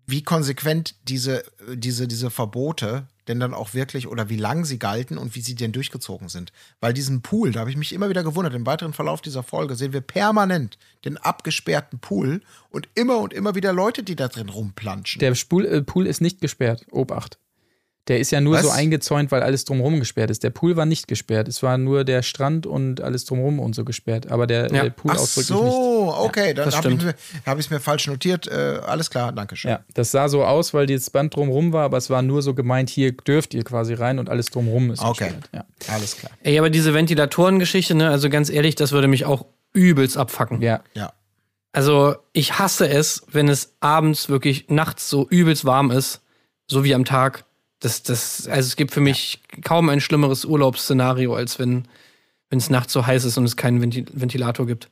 wie 0.05 0.23
konsequent 0.23 0.95
diese, 1.03 1.43
diese, 1.75 2.07
diese 2.07 2.29
Verbote 2.29 3.07
denn 3.27 3.39
dann 3.39 3.53
auch 3.53 3.73
wirklich 3.73 4.07
oder 4.07 4.29
wie 4.29 4.37
lang 4.37 4.65
sie 4.65 4.79
galten 4.79 5.17
und 5.17 5.35
wie 5.35 5.41
sie 5.41 5.55
denn 5.55 5.71
durchgezogen 5.71 6.29
sind. 6.29 6.51
Weil 6.79 6.93
diesen 6.93 7.21
Pool, 7.21 7.51
da 7.51 7.61
habe 7.61 7.69
ich 7.69 7.77
mich 7.77 7.93
immer 7.93 8.09
wieder 8.09 8.23
gewundert, 8.23 8.53
im 8.53 8.65
weiteren 8.65 8.93
Verlauf 8.93 9.21
dieser 9.21 9.43
Folge 9.43 9.75
sehen 9.75 9.93
wir 9.93 10.01
permanent 10.01 10.77
den 11.05 11.17
abgesperrten 11.17 11.99
Pool 11.99 12.41
und 12.69 12.87
immer 12.95 13.17
und 13.19 13.33
immer 13.33 13.55
wieder 13.55 13.73
Leute, 13.73 14.03
die 14.03 14.15
da 14.15 14.27
drin 14.27 14.49
rumplanschen. 14.49 15.19
der 15.19 15.35
Spul, 15.35 15.65
äh, 15.65 15.81
Pool 15.81 16.07
ist 16.07 16.21
nicht 16.21 16.41
gesperrt, 16.41 16.85
Obacht. 16.91 17.37
Der 18.07 18.19
ist 18.19 18.31
ja 18.31 18.39
nur 18.39 18.55
Was? 18.55 18.61
so 18.63 18.69
eingezäunt, 18.69 19.31
weil 19.31 19.43
alles 19.43 19.65
drumherum 19.65 19.99
gesperrt 19.99 20.29
ist. 20.29 20.43
Der 20.43 20.49
Pool 20.49 20.75
war 20.77 20.85
nicht 20.85 21.07
gesperrt. 21.07 21.47
Es 21.47 21.61
war 21.61 21.77
nur 21.77 22.03
der 22.05 22.21
Strand 22.23 22.65
und 22.65 23.01
alles 23.01 23.25
drumherum 23.25 23.59
und 23.59 23.75
so 23.75 23.83
gesperrt. 23.83 24.31
Aber 24.31 24.47
der 24.47 24.71
Ja. 24.73 24.83
äh, 24.85 24.91
Pool 24.91 25.11
Ach 25.13 25.19
ausdrücklich 25.19 25.57
so, 25.57 26.05
nicht. 26.05 26.17
okay, 26.19 26.53
dann 26.53 26.65
das 26.65 26.77
habe 26.77 26.89
ich 26.91 26.97
es 26.99 27.03
mir, 27.03 27.15
hab 27.45 27.69
mir 27.71 27.79
falsch 27.79 28.07
notiert. 28.07 28.47
Äh, 28.47 28.79
alles 28.85 29.09
klar, 29.09 29.31
danke 29.33 29.55
schön. 29.55 29.71
Ja, 29.71 29.79
das 29.93 30.11
sah 30.11 30.29
so 30.29 30.43
aus, 30.45 30.73
weil 30.73 30.85
dieses 30.85 31.09
Band 31.09 31.35
drumrum 31.35 31.73
war, 31.73 31.83
aber 31.85 31.97
es 31.97 32.09
war 32.09 32.21
nur 32.21 32.41
so 32.41 32.53
gemeint, 32.53 32.89
hier 32.89 33.11
dürft 33.11 33.53
ihr 33.53 33.63
quasi 33.63 33.93
rein 33.93 34.19
und 34.19 34.29
alles 34.29 34.45
drumrum 34.47 34.91
ist 34.91 35.01
Okay. 35.03 35.25
gesperrt. 35.25 35.49
Ja. 35.53 35.65
Alles 35.93 36.15
klar. 36.17 36.31
Ey, 36.43 36.57
aber 36.59 36.69
diese 36.69 36.93
Ventilatorengeschichte, 36.93 37.93
ne, 37.95 38.09
also 38.09 38.29
ganz 38.29 38.49
ehrlich, 38.49 38.75
das 38.75 38.91
würde 38.93 39.07
mich 39.07 39.25
auch 39.25 39.45
übelst 39.73 40.17
abfacken. 40.17 40.61
ja, 40.61 40.81
Ja. 40.93 41.11
Also, 41.73 42.15
ich 42.33 42.57
hasse 42.57 42.89
es, 42.89 43.23
wenn 43.31 43.49
es 43.49 43.75
abends 43.81 44.29
wirklich 44.29 44.65
nachts 44.69 45.09
so 45.09 45.27
übelst 45.29 45.63
warm 45.65 45.91
ist, 45.91 46.21
so 46.65 46.83
wie 46.83 46.95
am 46.95 47.05
Tag. 47.05 47.43
Das, 47.79 48.01
das, 48.03 48.47
also 48.47 48.67
es 48.67 48.75
gibt 48.75 48.91
für 48.91 49.01
mich 49.01 49.41
kaum 49.63 49.89
ein 49.89 50.01
schlimmeres 50.01 50.45
Urlaubsszenario, 50.45 51.35
als 51.35 51.59
wenn 51.59 51.87
wenn 52.49 52.59
es 52.59 52.69
nachts 52.69 52.93
so 52.93 53.05
heiß 53.05 53.25
ist 53.25 53.37
und 53.37 53.43
es 53.43 53.57
keinen 53.57 53.81
Ventil 53.81 54.05
Ventilator 54.13 54.65
gibt. 54.65 54.89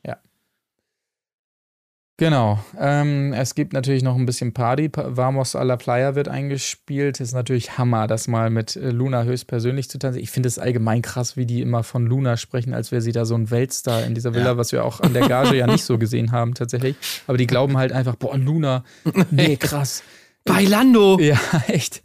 Genau. 2.18 2.60
Ähm, 2.80 3.34
es 3.34 3.56
gibt 3.56 3.74
natürlich 3.74 4.02
noch 4.02 4.16
ein 4.16 4.26
bisschen 4.26 4.54
Party. 4.54 4.88
Pa- 4.88 5.18
Vamos 5.18 5.54
a 5.56 5.64
la 5.64 5.76
Playa 5.76 6.16
wird 6.16 6.30
eingespielt. 6.30 7.20
Ist 7.20 7.34
natürlich 7.34 7.78
Hammer, 7.78 8.08
das 8.08 8.30
mal 8.30 8.50
mit 8.50 8.78
äh, 8.78 8.90
Luna 8.92 9.24
höchstpersönlich 9.24 9.90
zu 9.90 9.98
tanzen. 10.00 10.20
Ich 10.20 10.32
finde 10.32 10.48
es 10.48 10.58
allgemein 10.58 11.02
krass, 11.02 11.36
wie 11.36 11.46
die 11.46 11.62
immer 11.62 11.84
von 11.84 12.06
Luna 12.06 12.38
sprechen, 12.38 12.74
als 12.74 12.94
wäre 12.94 13.02
sie 13.02 13.12
da 13.12 13.26
so 13.26 13.36
ein 13.36 13.52
Weltstar 13.52 14.06
in 14.06 14.16
dieser 14.16 14.34
Villa, 14.34 14.52
Ja. 14.52 14.58
was 14.58 14.72
wir 14.72 14.86
auch 14.86 15.02
an 15.02 15.14
der 15.14 15.28
Gage 15.28 15.56
ja 15.58 15.68
nicht 15.68 15.84
so 15.84 15.98
gesehen 16.00 16.32
haben 16.32 16.54
tatsächlich. 16.54 16.96
Aber 17.28 17.38
die 17.38 17.48
glauben 17.48 17.76
halt 17.78 17.92
einfach, 17.92 18.16
boah, 18.16 18.38
Luna, 18.38 18.86
nee, 19.32 19.58
krass. 19.58 20.02
Bailando! 20.46 21.20
Ja, 21.20 21.38
echt. 21.68 22.02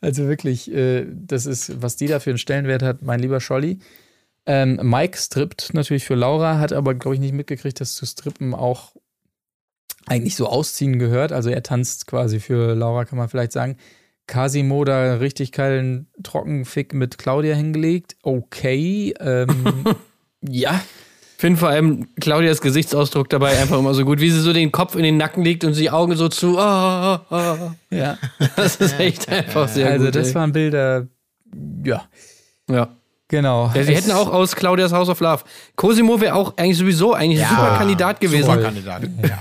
Also 0.00 0.26
wirklich, 0.28 0.72
äh, 0.72 1.06
das 1.10 1.46
ist, 1.46 1.82
was 1.82 1.96
die 1.96 2.06
da 2.06 2.20
für 2.20 2.30
einen 2.30 2.38
Stellenwert 2.38 2.82
hat, 2.82 3.02
mein 3.02 3.20
lieber 3.20 3.40
Scholli. 3.40 3.78
Ähm, 4.46 4.80
Mike 4.82 5.18
strippt 5.18 5.74
natürlich 5.74 6.04
für 6.04 6.14
Laura, 6.14 6.58
hat 6.58 6.72
aber, 6.72 6.94
glaube 6.94 7.14
ich, 7.14 7.20
nicht 7.20 7.34
mitgekriegt, 7.34 7.80
dass 7.80 7.94
zu 7.94 8.06
strippen 8.06 8.54
auch 8.54 8.94
eigentlich 10.06 10.36
so 10.36 10.46
ausziehen 10.46 10.98
gehört. 10.98 11.32
Also 11.32 11.50
er 11.50 11.62
tanzt 11.62 12.06
quasi 12.06 12.40
für 12.40 12.74
Laura, 12.74 13.04
kann 13.04 13.18
man 13.18 13.28
vielleicht 13.28 13.52
sagen. 13.52 13.76
Casimo 14.26 14.84
da 14.84 15.14
richtig 15.14 15.52
geilen 15.52 16.06
Trockenfick 16.22 16.94
mit 16.94 17.18
Claudia 17.18 17.54
hingelegt. 17.54 18.16
Okay. 18.22 19.14
Ähm, 19.20 19.84
ja. 20.40 20.80
Finde 21.40 21.58
vor 21.58 21.68
allem 21.68 22.08
Claudias 22.20 22.60
Gesichtsausdruck 22.60 23.28
dabei 23.30 23.56
einfach 23.58 23.78
immer 23.78 23.94
so 23.94 24.04
gut, 24.04 24.20
wie 24.20 24.30
sie 24.30 24.40
so 24.40 24.52
den 24.52 24.72
Kopf 24.72 24.94
in 24.96 25.02
den 25.04 25.16
Nacken 25.16 25.44
legt 25.44 25.64
und 25.64 25.76
die 25.76 25.90
Augen 25.90 26.16
so 26.16 26.28
zu. 26.28 26.58
Ah, 26.58 27.22
ah, 27.30 27.34
ah. 27.36 27.74
Ja. 27.90 28.18
Das 28.56 28.76
ist 28.76 28.98
echt 28.98 29.28
einfach 29.28 29.68
sehr 29.68 29.88
also 29.90 30.06
gut. 30.06 30.16
das 30.16 30.28
ey. 30.28 30.34
waren 30.34 30.52
Bilder. 30.52 31.06
Ja. 31.84 32.02
ja. 32.70 32.88
Genau. 33.30 33.70
Ja, 33.74 33.80
Es- 33.82 33.88
hätten 33.88 34.10
auch 34.12 34.32
aus 34.32 34.56
Claudias 34.56 34.90
House 34.92 35.10
of 35.10 35.20
Love. 35.20 35.44
Cosimo 35.76 36.18
wäre 36.20 36.34
auch 36.34 36.56
eigentlich 36.56 36.78
sowieso 36.78 37.12
eigentlich 37.12 37.42
ein 37.44 37.50
super 37.50 37.76
Kandidat 37.76 38.20
gewesen 38.20 38.44
Super 38.46 38.62
Kandidat. 38.62 39.02
Ja. 39.22 39.38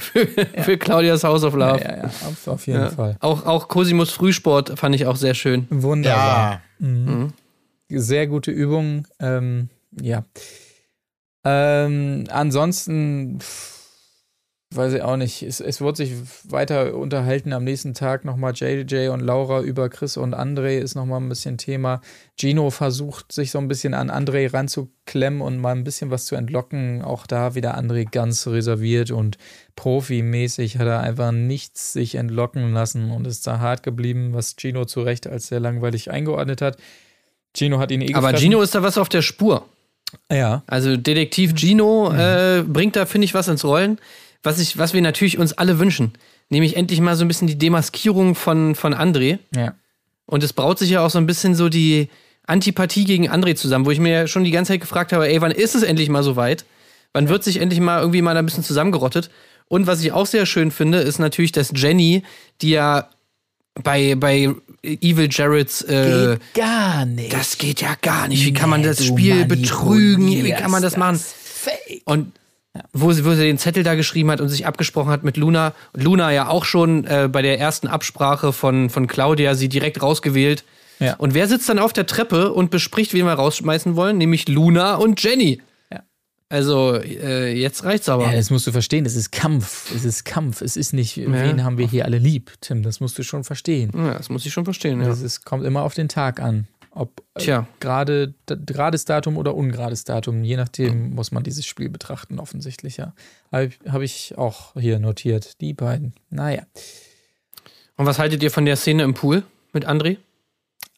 für 0.64 0.78
Claudias 0.78 1.24
House 1.24 1.44
of 1.45 1.53
Love. 1.56 1.80
Ja, 1.82 1.90
ja, 1.91 1.98
ja, 2.03 2.52
auf, 2.52 2.68
jeden 2.68 2.82
Ja. 2.82 2.90
Fall. 2.90 3.15
Auch, 3.22 3.45
auch 3.45 3.69
Cosimos 3.69 4.11
Frühsport 4.11 4.78
fand 4.78 4.94
ich 4.94 5.06
auch 5.06 5.15
sehr 5.15 5.34
schön. 5.34 5.68
Wunderbar. 5.69 6.61
ja. 6.80 6.86
Mhm. 6.86 7.32
Sehr 7.90 8.28
gute 8.28 8.52
Übung. 8.52 9.07
Ähm, 9.22 9.69
ja. 10.02 10.26
Ähm, 11.49 12.26
ansonsten 12.30 13.40
pff, 13.40 13.78
weiß 14.76 14.94
ich 14.94 15.02
auch 15.02 15.15
nicht. 15.15 15.44
Es, 15.44 15.61
es 15.61 15.80
wurde 15.80 15.98
sich 15.98 16.11
weiter 16.44 16.94
unterhalten 16.94 17.53
am 17.53 17.64
nächsten 17.64 17.94
Tag 17.94 18.26
nochmal 18.26 18.52
JJ 18.53 19.07
und 19.07 19.22
Laura 19.22 19.61
über 19.61 19.88
Chris 19.88 20.18
und 20.18 20.36
André 20.36 20.78
ist 20.78 20.95
nochmal 20.95 21.22
ein 21.22 21.30
bisschen 21.30 21.57
Thema. 21.57 22.02
Gino 22.38 22.69
versucht 22.69 23.32
sich 23.32 23.52
so 23.52 23.60
ein 23.60 23.69
bisschen 23.69 23.94
an 23.94 24.11
André 24.11 24.53
ranzuklemmen 24.53 25.40
und 25.40 25.57
mal 25.57 25.74
ein 25.74 25.86
bisschen 25.86 26.11
was 26.11 26.26
zu 26.26 26.36
entlocken. 26.36 27.02
Auch 27.02 27.26
da 27.26 27.56
wieder 27.56 27.80
André 27.80 28.06
ganz 28.11 28.45
reserviert 28.48 29.11
und 29.11 29.38
profimäßig 29.78 30.80
hat 30.80 30.88
er 30.88 30.99
einfach 30.99 31.32
nichts 31.32 31.94
sich 31.94 32.15
entlocken 32.15 32.74
lassen 32.74 33.11
und 33.11 33.26
ist 33.26 33.48
da 33.48 33.60
hart 33.60 33.84
geblieben, 33.84 34.34
was 34.34 34.57
Gino 34.60 34.84
zu 34.84 35.02
Recht 35.02 35.28
als 35.28 35.48
sehr 35.48 35.61
langweilig 35.61 36.11
eingeordnet 36.11 36.61
hat. 36.61 36.76
Gino 37.56 37.80
hat 37.80 37.91
ihn 37.91 38.02
eh 38.02 38.14
Aber 38.14 38.28
gefressen. 38.28 38.52
Gino 38.52 38.61
ist 38.61 38.76
da 38.76 38.84
was 38.84 38.98
auf 38.98 39.07
der 39.07 39.22
Spur. 39.22 39.65
Ja. 40.31 40.63
Also 40.67 40.97
Detektiv 40.97 41.53
Gino 41.55 42.11
äh, 42.11 42.63
bringt 42.67 42.95
da, 42.95 43.05
finde 43.05 43.25
ich, 43.25 43.34
was 43.34 43.47
ins 43.47 43.65
Rollen, 43.65 43.99
was, 44.43 44.59
ich, 44.59 44.77
was 44.77 44.93
wir 44.93 45.01
natürlich 45.01 45.38
uns 45.38 45.53
alle 45.53 45.79
wünschen. 45.79 46.13
Nämlich 46.49 46.77
endlich 46.77 47.01
mal 47.01 47.15
so 47.15 47.25
ein 47.25 47.27
bisschen 47.27 47.47
die 47.47 47.57
Demaskierung 47.57 48.35
von, 48.35 48.75
von 48.75 48.93
André. 48.93 49.39
Ja. 49.55 49.75
Und 50.25 50.43
es 50.43 50.53
braut 50.53 50.79
sich 50.79 50.89
ja 50.89 51.05
auch 51.05 51.09
so 51.09 51.17
ein 51.17 51.25
bisschen 51.25 51.55
so 51.55 51.69
die 51.69 52.09
Antipathie 52.45 53.03
gegen 53.03 53.29
André 53.29 53.55
zusammen, 53.55 53.85
wo 53.85 53.91
ich 53.91 53.99
mir 53.99 54.27
schon 54.27 54.43
die 54.43 54.51
ganze 54.51 54.73
Zeit 54.73 54.81
gefragt 54.81 55.11
habe, 55.11 55.27
ey, 55.27 55.41
wann 55.41 55.51
ist 55.51 55.75
es 55.75 55.84
endlich 55.84 56.09
mal 56.09 56.23
so 56.23 56.35
weit? 56.35 56.65
Wann 57.13 57.29
wird 57.29 57.43
sich 57.43 57.59
endlich 57.59 57.81
mal 57.81 57.99
irgendwie 57.99 58.21
mal 58.21 58.38
ein 58.38 58.45
bisschen 58.45 58.63
zusammengerottet? 58.63 59.29
Und 59.67 59.88
was 59.88 60.01
ich 60.01 60.13
auch 60.13 60.25
sehr 60.25 60.45
schön 60.45 60.71
finde, 60.71 60.99
ist 60.99 61.19
natürlich, 61.19 61.51
dass 61.51 61.73
Jenny, 61.75 62.23
die 62.61 62.71
ja 62.71 63.09
bei, 63.84 64.15
bei 64.15 64.53
Evil 64.84 65.28
Jareds 65.32 65.82
äh, 65.84 66.38
gar 66.54 67.06
nicht. 67.06 67.34
das 67.34 67.58
geht 67.58 67.82
ja 67.82 67.95
gar 68.02 68.28
nicht. 68.28 68.45
Wie 68.45 68.54
kann 68.54 68.70
man 68.70 68.82
Nee, 68.82 68.88
das 68.88 69.04
Spiel 69.04 69.45
betrügen? 69.45 70.28
Wie 70.28 70.52
kann 70.52 70.72
man 70.72 70.82
das 70.82 70.98
machen? 70.98 71.20
Fake. 71.20 72.02
Und 72.06 72.32
wo 72.94 73.12
sie, 73.12 73.26
wo 73.26 73.34
sie 73.34 73.44
den 73.44 73.58
Zettel 73.58 73.84
da 73.84 73.95
geschrieben 73.95 74.32
hat 74.32 74.41
und 74.41 74.49
sich 74.49 74.66
abgesprochen 74.66 75.10
hat 75.10 75.24
mit 75.24 75.38
Luna. 75.38 75.74
Und 75.94 76.04
Luna 76.04 76.32
ja 76.32 76.48
auch 76.48 76.66
schon 76.66 77.06
äh, 77.06 77.30
bei 77.32 77.41
der 77.41 77.60
ersten 77.60 77.88
Absprache 77.88 78.54
von, 78.54 78.90
von 78.90 79.08
Claudia 79.08 79.56
sie 79.56 79.70
direkt 79.70 80.02
rausgewählt. 80.02 80.64
Ja. 80.99 81.16
Und 81.16 81.34
wer 81.34 81.48
sitzt 81.48 81.70
dann 81.70 81.80
auf 81.80 81.94
der 81.94 82.08
Treppe 82.08 82.54
und 82.54 82.72
bespricht, 82.72 83.14
wen 83.14 83.26
wir 83.26 83.34
rausschmeißen 83.34 83.95
wollen? 83.95 84.18
Nämlich 84.18 84.48
Luna 84.48 84.95
und 84.95 85.22
Jenny. 85.22 85.62
Ja. 86.49 86.57
Also, 86.57 86.95
äh, 86.95 87.53
jetzt 87.53 87.84
reicht's 87.84 88.10
aber. 88.10 88.26
Ja, 88.26 88.32
das 88.32 88.49
musst 88.49 88.65
du 88.68 88.72
verstehen. 88.72 89.06
Es 89.06 89.15
ist 89.15 89.32
Kampf. 89.32 89.94
Es 89.94 90.06
ist 90.06 90.24
Kampf. 90.24 90.61
Es 90.61 90.78
ist 90.78 90.94
nicht, 90.94 91.18
wen 91.18 91.64
haben 91.64 91.78
wir 91.78 91.88
hier 91.88 92.06
alle 92.06 92.18
lieb, 92.18 92.53
Tim. 92.61 92.84
Das 92.84 92.99
musst 92.99 93.18
du 93.18 93.24
schon 93.24 93.44
verstehen. 93.44 93.91
Ja, 93.94 94.14
das 94.14 94.30
muss 94.30 94.45
ich 94.45 94.53
schon 94.53 94.64
verstehen, 94.64 95.02
ja. 95.02 95.07
Das 95.07 95.22
ist, 95.22 95.44
kommt 95.45 95.65
immer 95.65 95.84
auf 95.84 95.94
den 95.94 96.07
Tag 96.07 96.40
an. 96.40 96.68
Ob 96.91 97.22
äh, 97.36 97.61
gerade 97.80 98.34
gerades 98.48 99.06
Datum 99.06 99.38
oder 99.38 99.56
ungerades 99.56 100.03
Datum. 100.03 100.44
Je 100.44 100.57
nachdem 100.57 101.14
muss 101.14 101.32
man 101.32 101.44
dieses 101.44 101.65
Spiel 101.65 101.90
betrachten, 101.90 102.40
offensichtlich, 102.40 102.98
ja. 102.98 103.14
Habe 103.52 103.69
hab 103.88 104.02
ich 104.02 104.38
auch 104.38 104.74
hier 104.74 104.99
notiert. 104.99 105.61
Die 105.61 105.74
beiden. 105.74 106.14
Naja. 106.30 106.64
Und 107.98 108.06
was 108.06 108.19
haltet 108.19 108.41
ihr 108.41 108.52
von 108.52 108.65
der 108.65 108.78
Szene 108.78 109.03
im 109.03 109.14
Pool 109.14 109.44
mit 109.74 109.88
André? 109.88 110.18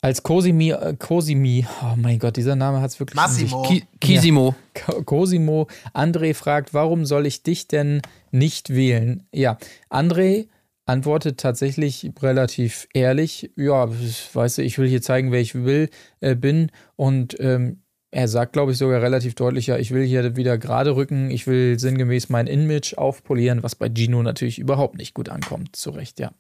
Als 0.02 0.24
Cosimi, 0.24 0.72
äh, 0.72 0.96
Cosimi, 0.98 1.66
oh 1.84 1.96
mein 1.98 2.20
Gott, 2.20 2.38
dieser 2.38 2.56
Name 2.56 2.80
hat 2.82 2.92
es 2.92 3.00
wirklich. 3.00 3.16
Massimo. 3.18 3.64
Ki 3.64 3.84
Kisimo. 4.00 4.56
Ko- 4.74 5.04
Cosimo, 5.04 5.68
André 5.94 6.34
fragt, 6.34 6.74
warum 6.74 7.06
soll 7.06 7.26
ich 7.26 7.44
dich 7.44 7.68
denn 7.68 8.02
nicht 8.32 8.70
wählen? 8.70 9.28
Ja, 9.34 9.58
André 9.90 10.48
antwortet 10.86 11.38
tatsächlich 11.40 12.12
relativ 12.22 12.88
ehrlich, 12.94 13.52
ja, 13.58 13.90
weißt 13.90 14.60
du, 14.60 14.62
ich 14.64 14.78
will 14.78 14.88
hier 14.88 15.02
zeigen, 15.02 15.32
wer 15.32 15.42
ich 15.42 15.54
will, 15.54 15.90
äh, 16.22 16.34
bin 16.36 16.72
und 16.96 17.36
ähm, 17.40 17.82
er 18.12 18.28
sagt, 18.28 18.54
glaube 18.54 18.72
ich, 18.72 18.78
sogar 18.80 19.02
relativ 19.04 19.36
deutlicher, 19.36 19.80
ich 19.80 19.92
will 19.92 20.04
hier 20.04 20.36
wieder 20.36 20.58
gerade 20.58 20.96
rücken, 20.96 21.30
ich 21.30 21.46
will 21.46 21.78
sinngemäß 21.78 22.30
mein 22.30 22.48
Image 22.48 22.96
aufpolieren, 22.98 23.62
was 23.62 23.76
bei 23.76 23.88
Gino 23.94 24.24
natürlich 24.24 24.58
überhaupt 24.58 24.98
nicht 24.98 25.14
gut 25.14 25.30
ankommt, 25.30 25.76
zu 25.76 25.92
Recht, 25.92 26.20
ja. 26.20 26.32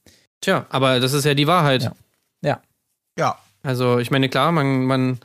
Tja, 0.41 0.65
aber 0.69 0.99
das 0.99 1.13
ist 1.13 1.25
ja 1.25 1.35
die 1.35 1.45
Wahrheit. 1.45 1.83
Ja. 1.83 1.91
Ja, 2.41 2.61
Ja, 3.19 3.37
Also, 3.63 3.99
ich 3.99 4.11
meine, 4.11 4.29
klar, 4.29 4.51
man, 4.51 4.85
man 4.85 5.19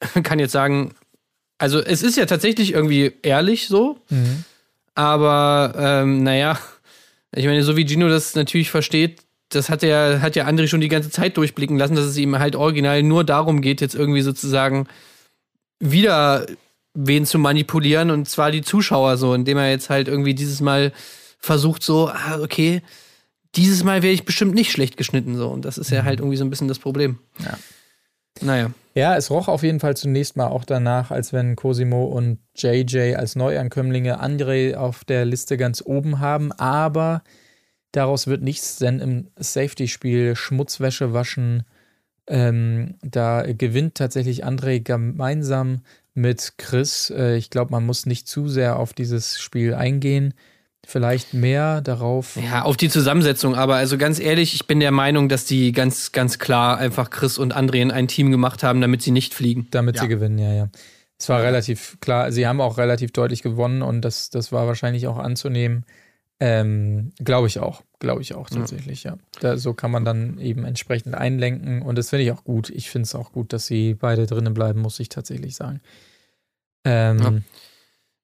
kann 0.22 0.38
jetzt 0.38 0.52
sagen, 0.52 0.94
also 1.58 1.80
es 1.80 2.02
ist 2.02 2.16
ja 2.16 2.26
tatsächlich 2.26 2.72
irgendwie 2.72 3.12
ehrlich 3.22 3.68
so, 3.68 3.98
mhm. 4.10 4.44
aber 4.94 5.74
ähm, 5.76 6.22
naja, 6.22 6.58
ich 7.34 7.46
meine, 7.46 7.62
so 7.64 7.76
wie 7.76 7.86
Gino 7.86 8.08
das 8.08 8.34
natürlich 8.34 8.70
versteht, 8.70 9.22
das 9.50 9.68
hat 9.68 9.82
er, 9.82 10.20
hat 10.22 10.36
ja 10.36 10.46
André 10.46 10.68
schon 10.68 10.80
die 10.80 10.88
ganze 10.88 11.10
Zeit 11.10 11.36
durchblicken 11.36 11.78
lassen, 11.78 11.96
dass 11.96 12.04
es 12.04 12.16
ihm 12.16 12.38
halt 12.38 12.54
original 12.54 13.02
nur 13.02 13.24
darum 13.24 13.60
geht, 13.60 13.80
jetzt 13.80 13.94
irgendwie 13.94 14.20
sozusagen 14.20 14.86
wieder 15.80 16.46
wen 16.94 17.26
zu 17.26 17.38
manipulieren 17.38 18.10
und 18.10 18.28
zwar 18.28 18.50
die 18.50 18.62
Zuschauer 18.62 19.16
so, 19.16 19.34
indem 19.34 19.58
er 19.58 19.70
jetzt 19.70 19.90
halt 19.90 20.08
irgendwie 20.08 20.34
dieses 20.34 20.60
Mal 20.60 20.92
versucht 21.38 21.82
so, 21.82 22.08
ah, 22.08 22.40
okay, 22.40 22.82
dieses 23.54 23.84
Mal 23.84 24.02
werde 24.02 24.14
ich 24.14 24.24
bestimmt 24.24 24.54
nicht 24.54 24.70
schlecht 24.70 24.96
geschnitten 24.96 25.36
so 25.36 25.48
und 25.48 25.64
das 25.64 25.78
ist 25.78 25.90
ja 25.90 26.04
halt 26.04 26.20
irgendwie 26.20 26.36
so 26.36 26.44
ein 26.44 26.50
bisschen 26.50 26.68
das 26.68 26.78
Problem. 26.78 27.18
Ja. 27.38 27.58
Naja. 28.40 28.70
Ja, 28.94 29.16
es 29.16 29.30
roch 29.30 29.48
auf 29.48 29.62
jeden 29.62 29.80
Fall 29.80 29.96
zunächst 29.96 30.36
mal 30.36 30.48
auch 30.48 30.64
danach, 30.64 31.10
als 31.10 31.32
wenn 31.32 31.56
Cosimo 31.56 32.04
und 32.04 32.38
JJ 32.56 33.14
als 33.14 33.36
Neuankömmlinge 33.36 34.20
André 34.20 34.74
auf 34.74 35.04
der 35.04 35.24
Liste 35.24 35.56
ganz 35.56 35.82
oben 35.84 36.18
haben, 36.18 36.52
aber 36.52 37.22
daraus 37.92 38.26
wird 38.26 38.42
nichts, 38.42 38.76
denn 38.76 39.00
im 39.00 39.28
Safety-Spiel 39.36 40.34
Schmutzwäsche 40.34 41.12
waschen, 41.12 41.64
ähm, 42.26 42.96
da 43.02 43.42
gewinnt 43.42 43.94
tatsächlich 43.94 44.44
André 44.44 44.80
gemeinsam 44.80 45.82
mit 46.14 46.54
Chris. 46.58 47.10
Äh, 47.10 47.36
ich 47.36 47.50
glaube, 47.50 47.70
man 47.70 47.86
muss 47.86 48.04
nicht 48.04 48.28
zu 48.28 48.48
sehr 48.48 48.78
auf 48.78 48.92
dieses 48.92 49.40
Spiel 49.40 49.74
eingehen. 49.74 50.34
Vielleicht 50.86 51.34
mehr 51.34 51.80
darauf. 51.82 52.36
Ja, 52.36 52.62
auf 52.62 52.76
die 52.76 52.88
Zusammensetzung, 52.88 53.54
aber 53.54 53.76
also 53.76 53.98
ganz 53.98 54.18
ehrlich, 54.18 54.54
ich 54.54 54.66
bin 54.66 54.80
der 54.80 54.90
Meinung, 54.92 55.28
dass 55.28 55.44
die 55.44 55.72
ganz, 55.72 56.12
ganz 56.12 56.38
klar 56.38 56.78
einfach 56.78 57.10
Chris 57.10 57.36
und 57.36 57.54
André 57.54 57.82
in 57.82 57.90
ein 57.90 58.08
Team 58.08 58.30
gemacht 58.30 58.62
haben, 58.62 58.80
damit 58.80 59.02
sie 59.02 59.10
nicht 59.10 59.34
fliegen. 59.34 59.66
Damit 59.70 59.96
Ja. 59.96 60.02
sie 60.02 60.08
gewinnen, 60.08 60.38
ja, 60.38 60.52
ja. 60.52 60.68
Es 61.18 61.28
war 61.28 61.42
relativ 61.42 61.98
klar, 62.00 62.30
sie 62.32 62.46
haben 62.46 62.60
auch 62.60 62.78
relativ 62.78 63.10
deutlich 63.10 63.42
gewonnen 63.42 63.82
und 63.82 64.02
das, 64.02 64.30
das 64.30 64.52
war 64.52 64.66
wahrscheinlich 64.68 65.08
auch 65.08 65.18
anzunehmen. 65.18 65.84
Ähm, 66.40 67.10
glaube 67.18 67.48
ich 67.48 67.58
auch, 67.58 67.82
glaube 67.98 68.22
ich 68.22 68.34
auch 68.36 68.48
tatsächlich, 68.48 69.02
ja. 69.02 69.18
Da, 69.40 69.56
so 69.56 69.74
kann 69.74 69.90
man 69.90 70.04
dann 70.04 70.38
eben 70.38 70.64
entsprechend 70.64 71.16
einlenken 71.16 71.82
und 71.82 71.98
das 71.98 72.10
finde 72.10 72.22
ich 72.24 72.30
auch 72.30 72.44
gut. 72.44 72.70
Ich 72.70 72.88
finde 72.88 73.06
es 73.06 73.14
auch 73.16 73.32
gut, 73.32 73.52
dass 73.52 73.66
sie 73.66 73.94
beide 73.94 74.26
drinnen 74.26 74.54
bleiben, 74.54 74.80
muss 74.80 75.00
ich 75.00 75.08
tatsächlich 75.08 75.56
sagen. 75.56 75.80
Ähm, 76.84 77.18
Ja. 77.18 77.32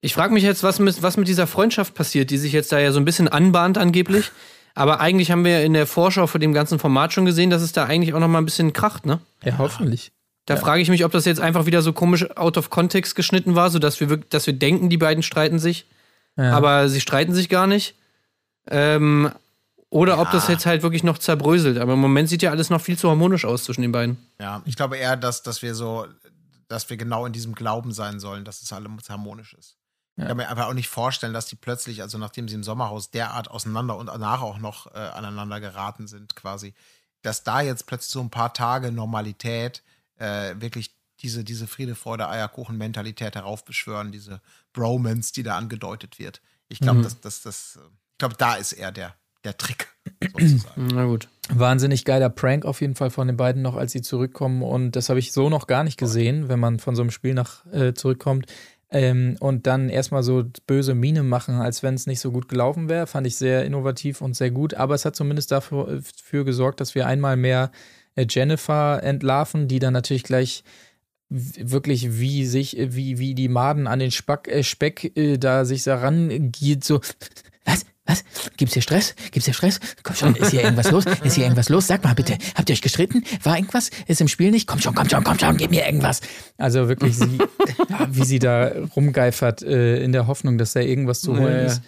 Ich 0.04 0.12
frage 0.12 0.34
mich 0.34 0.42
jetzt, 0.42 0.62
was 0.62 0.78
mit, 0.80 1.02
was 1.02 1.16
mit 1.16 1.28
dieser 1.28 1.46
Freundschaft 1.46 1.94
passiert, 1.94 2.28
die 2.30 2.36
sich 2.36 2.52
jetzt 2.52 2.70
da 2.72 2.78
ja 2.78 2.92
so 2.92 3.00
ein 3.00 3.06
bisschen 3.06 3.26
anbahnt 3.26 3.78
angeblich. 3.78 4.30
Aber 4.74 5.00
eigentlich 5.00 5.30
haben 5.30 5.44
wir 5.46 5.62
in 5.62 5.72
der 5.72 5.86
Vorschau 5.86 6.26
vor 6.26 6.38
dem 6.40 6.52
ganzen 6.52 6.78
Format 6.78 7.14
schon 7.14 7.24
gesehen, 7.24 7.48
dass 7.48 7.62
es 7.62 7.72
da 7.72 7.84
eigentlich 7.84 8.12
auch 8.12 8.18
noch 8.20 8.28
mal 8.28 8.38
ein 8.38 8.44
bisschen 8.44 8.74
kracht, 8.74 9.06
ne? 9.06 9.20
ja, 9.42 9.56
hoffentlich. 9.56 10.12
Da 10.44 10.56
frage 10.56 10.82
ich 10.82 10.90
mich, 10.90 11.06
ob 11.06 11.12
das 11.12 11.24
jetzt 11.24 11.40
einfach 11.40 11.64
wieder 11.64 11.80
so 11.80 11.94
komisch 11.94 12.30
out 12.36 12.58
of 12.58 12.68
context 12.68 13.14
geschnitten 13.16 13.54
war, 13.54 13.70
sodass 13.70 13.98
wir 14.00 14.10
wirklich, 14.10 14.28
dass 14.28 14.46
wir 14.46 14.52
denken, 14.52 14.90
die 14.90 14.98
beiden 14.98 15.22
streiten 15.22 15.58
sich, 15.58 15.86
Ja. 16.36 16.52
aber 16.52 16.90
sie 16.90 17.00
streiten 17.00 17.32
sich 17.32 17.48
gar 17.48 17.66
nicht. 17.66 17.94
Ähm, 18.68 19.30
oder 19.88 20.18
ob 20.18 20.30
das 20.32 20.48
jetzt 20.48 20.66
halt 20.66 20.82
wirklich 20.82 21.02
noch 21.02 21.16
zerbröselt. 21.16 21.78
Aber 21.78 21.94
im 21.94 22.00
Moment 22.00 22.28
sieht 22.28 22.42
ja 22.42 22.50
alles 22.50 22.68
noch 22.68 22.80
viel 22.82 22.98
zu 22.98 23.08
harmonisch 23.08 23.46
aus 23.46 23.64
zwischen 23.64 23.80
den 23.80 23.92
beiden. 23.92 24.18
ja. 24.38 24.60
Ich 24.66 24.76
glaube 24.76 24.98
eher, 24.98 25.16
dass, 25.16 25.42
dass 25.42 25.62
wir 25.62 25.74
so, 25.74 26.06
dass 26.68 26.90
wir 26.90 26.98
genau 26.98 27.24
in 27.24 27.32
diesem 27.32 27.54
Glauben 27.54 27.92
sein 27.92 28.20
sollen, 28.20 28.44
dass 28.44 28.60
es 28.60 28.70
alles 28.70 28.90
harmonisch 29.08 29.54
ist. 29.54 29.76
Ich 30.16 30.22
Ja. 30.22 30.28
kann 30.28 30.36
mir 30.36 30.48
einfach 30.48 30.66
auch 30.68 30.74
nicht 30.74 30.88
vorstellen, 30.88 31.32
dass 31.32 31.46
die 31.46 31.56
plötzlich, 31.56 32.02
also 32.02 32.18
nachdem 32.18 32.48
sie 32.48 32.54
im 32.54 32.62
Sommerhaus 32.62 33.10
derart 33.10 33.50
auseinander 33.50 33.96
und 33.96 34.06
danach 34.06 34.42
auch 34.42 34.58
noch 34.58 34.94
äh, 34.94 34.98
aneinander 34.98 35.60
geraten 35.60 36.06
sind, 36.06 36.36
quasi, 36.36 36.72
dass 37.22 37.42
da 37.42 37.60
jetzt 37.60 37.86
plötzlich 37.86 38.10
so 38.12 38.20
ein 38.20 38.30
paar 38.30 38.52
Tage 38.54 38.92
Normalität 38.92 39.82
äh, 40.18 40.54
wirklich 40.58 40.94
diese, 41.20 41.42
diese 41.42 41.66
Friede, 41.66 41.94
Freude, 41.94 42.28
Eierkuchen-Mentalität 42.28 43.34
heraufbeschwören, 43.34 44.12
diese 44.12 44.40
Bromance, 44.72 45.32
die 45.32 45.42
da 45.42 45.56
angedeutet 45.56 46.18
wird. 46.18 46.40
Ich 46.68 46.80
glaube, 46.80 47.02
dass 47.02 47.20
das, 47.20 47.42
das, 47.42 47.76
äh, 47.76 47.86
ich 48.12 48.18
glaube, 48.18 48.36
da 48.36 48.54
ist 48.54 48.72
eher 48.72 48.92
der, 48.92 49.14
der 49.42 49.56
Trick, 49.56 49.88
sozusagen. 50.32 50.86
Na 50.88 51.04
gut. 51.06 51.28
Wahnsinnig 51.50 52.04
geiler 52.04 52.30
Prank 52.30 52.64
auf 52.64 52.80
jeden 52.80 52.94
Fall 52.94 53.10
von 53.10 53.26
den 53.26 53.36
beiden 53.36 53.62
noch, 53.62 53.74
als 53.76 53.92
sie 53.92 54.00
zurückkommen. 54.00 54.62
Und 54.62 54.92
das 54.92 55.08
habe 55.08 55.18
ich 55.18 55.32
so 55.32 55.50
noch 55.50 55.66
gar 55.66 55.84
nicht 55.84 55.98
gesehen, 55.98 56.48
wenn 56.48 56.58
man 56.58 56.78
von 56.78 56.96
so 56.96 57.02
einem 57.02 57.10
Spiel 57.10 57.34
nach 57.34 57.66
äh, 57.66 57.92
zurückkommt. 57.94 58.46
Ähm, 58.94 59.36
und 59.40 59.66
dann 59.66 59.88
erstmal 59.88 60.22
so 60.22 60.44
böse 60.68 60.94
Miene 60.94 61.24
machen, 61.24 61.56
als 61.56 61.82
wenn 61.82 61.94
es 61.94 62.06
nicht 62.06 62.20
so 62.20 62.30
gut 62.30 62.48
gelaufen 62.48 62.88
wäre, 62.88 63.08
fand 63.08 63.26
ich 63.26 63.34
sehr 63.34 63.64
innovativ 63.64 64.20
und 64.20 64.36
sehr 64.36 64.52
gut. 64.52 64.74
Aber 64.74 64.94
es 64.94 65.04
hat 65.04 65.16
zumindest 65.16 65.50
dafür 65.50 65.88
äh, 65.88 66.00
für 66.00 66.44
gesorgt, 66.44 66.80
dass 66.80 66.94
wir 66.94 67.08
einmal 67.08 67.36
mehr 67.36 67.72
äh, 68.14 68.24
Jennifer 68.30 69.02
entlarven, 69.02 69.66
die 69.66 69.80
dann 69.80 69.94
natürlich 69.94 70.22
gleich 70.22 70.62
wirklich 71.28 72.20
wie 72.20 72.46
sich, 72.46 72.78
äh, 72.78 72.94
wie, 72.94 73.18
wie 73.18 73.34
die 73.34 73.48
Maden 73.48 73.88
an 73.88 73.98
den 73.98 74.12
Spack, 74.12 74.46
äh, 74.46 74.62
Speck 74.62 75.16
äh, 75.16 75.38
da 75.38 75.64
sich 75.64 75.82
da 75.82 75.96
rangeht, 75.96 76.84
so, 76.84 77.00
was, 78.06 78.22
gibt's 78.56 78.74
hier 78.74 78.82
Stress, 78.82 79.14
gibt's 79.30 79.46
hier 79.46 79.54
Stress, 79.54 79.80
komm 80.02 80.14
schon, 80.14 80.34
ist 80.36 80.50
hier 80.50 80.62
irgendwas 80.62 80.90
los, 80.90 81.04
ist 81.22 81.34
hier 81.34 81.44
irgendwas 81.44 81.68
los, 81.70 81.86
sag 81.86 82.04
mal 82.04 82.14
bitte, 82.14 82.36
habt 82.54 82.68
ihr 82.68 82.74
euch 82.74 82.82
gestritten, 82.82 83.24
war 83.42 83.56
irgendwas, 83.56 83.90
ist 84.06 84.20
im 84.20 84.28
Spiel 84.28 84.50
nicht, 84.50 84.66
komm 84.66 84.78
schon, 84.80 84.94
komm 84.94 85.08
schon, 85.08 85.24
komm 85.24 85.38
schon, 85.38 85.56
gib 85.56 85.70
mir 85.70 85.86
irgendwas. 85.86 86.20
Also 86.58 86.88
wirklich, 86.88 87.16
sie, 87.16 87.38
ja, 87.88 88.06
wie 88.10 88.24
sie 88.24 88.38
da 88.38 88.70
rumgeifert, 88.94 89.62
äh, 89.62 90.02
in 90.02 90.12
der 90.12 90.26
Hoffnung, 90.26 90.58
dass 90.58 90.72
da 90.74 90.80
irgendwas 90.80 91.20
zu 91.22 91.32
holen 91.36 91.44
Ja, 91.52 91.58
ja. 91.60 91.64
ist, 91.66 91.82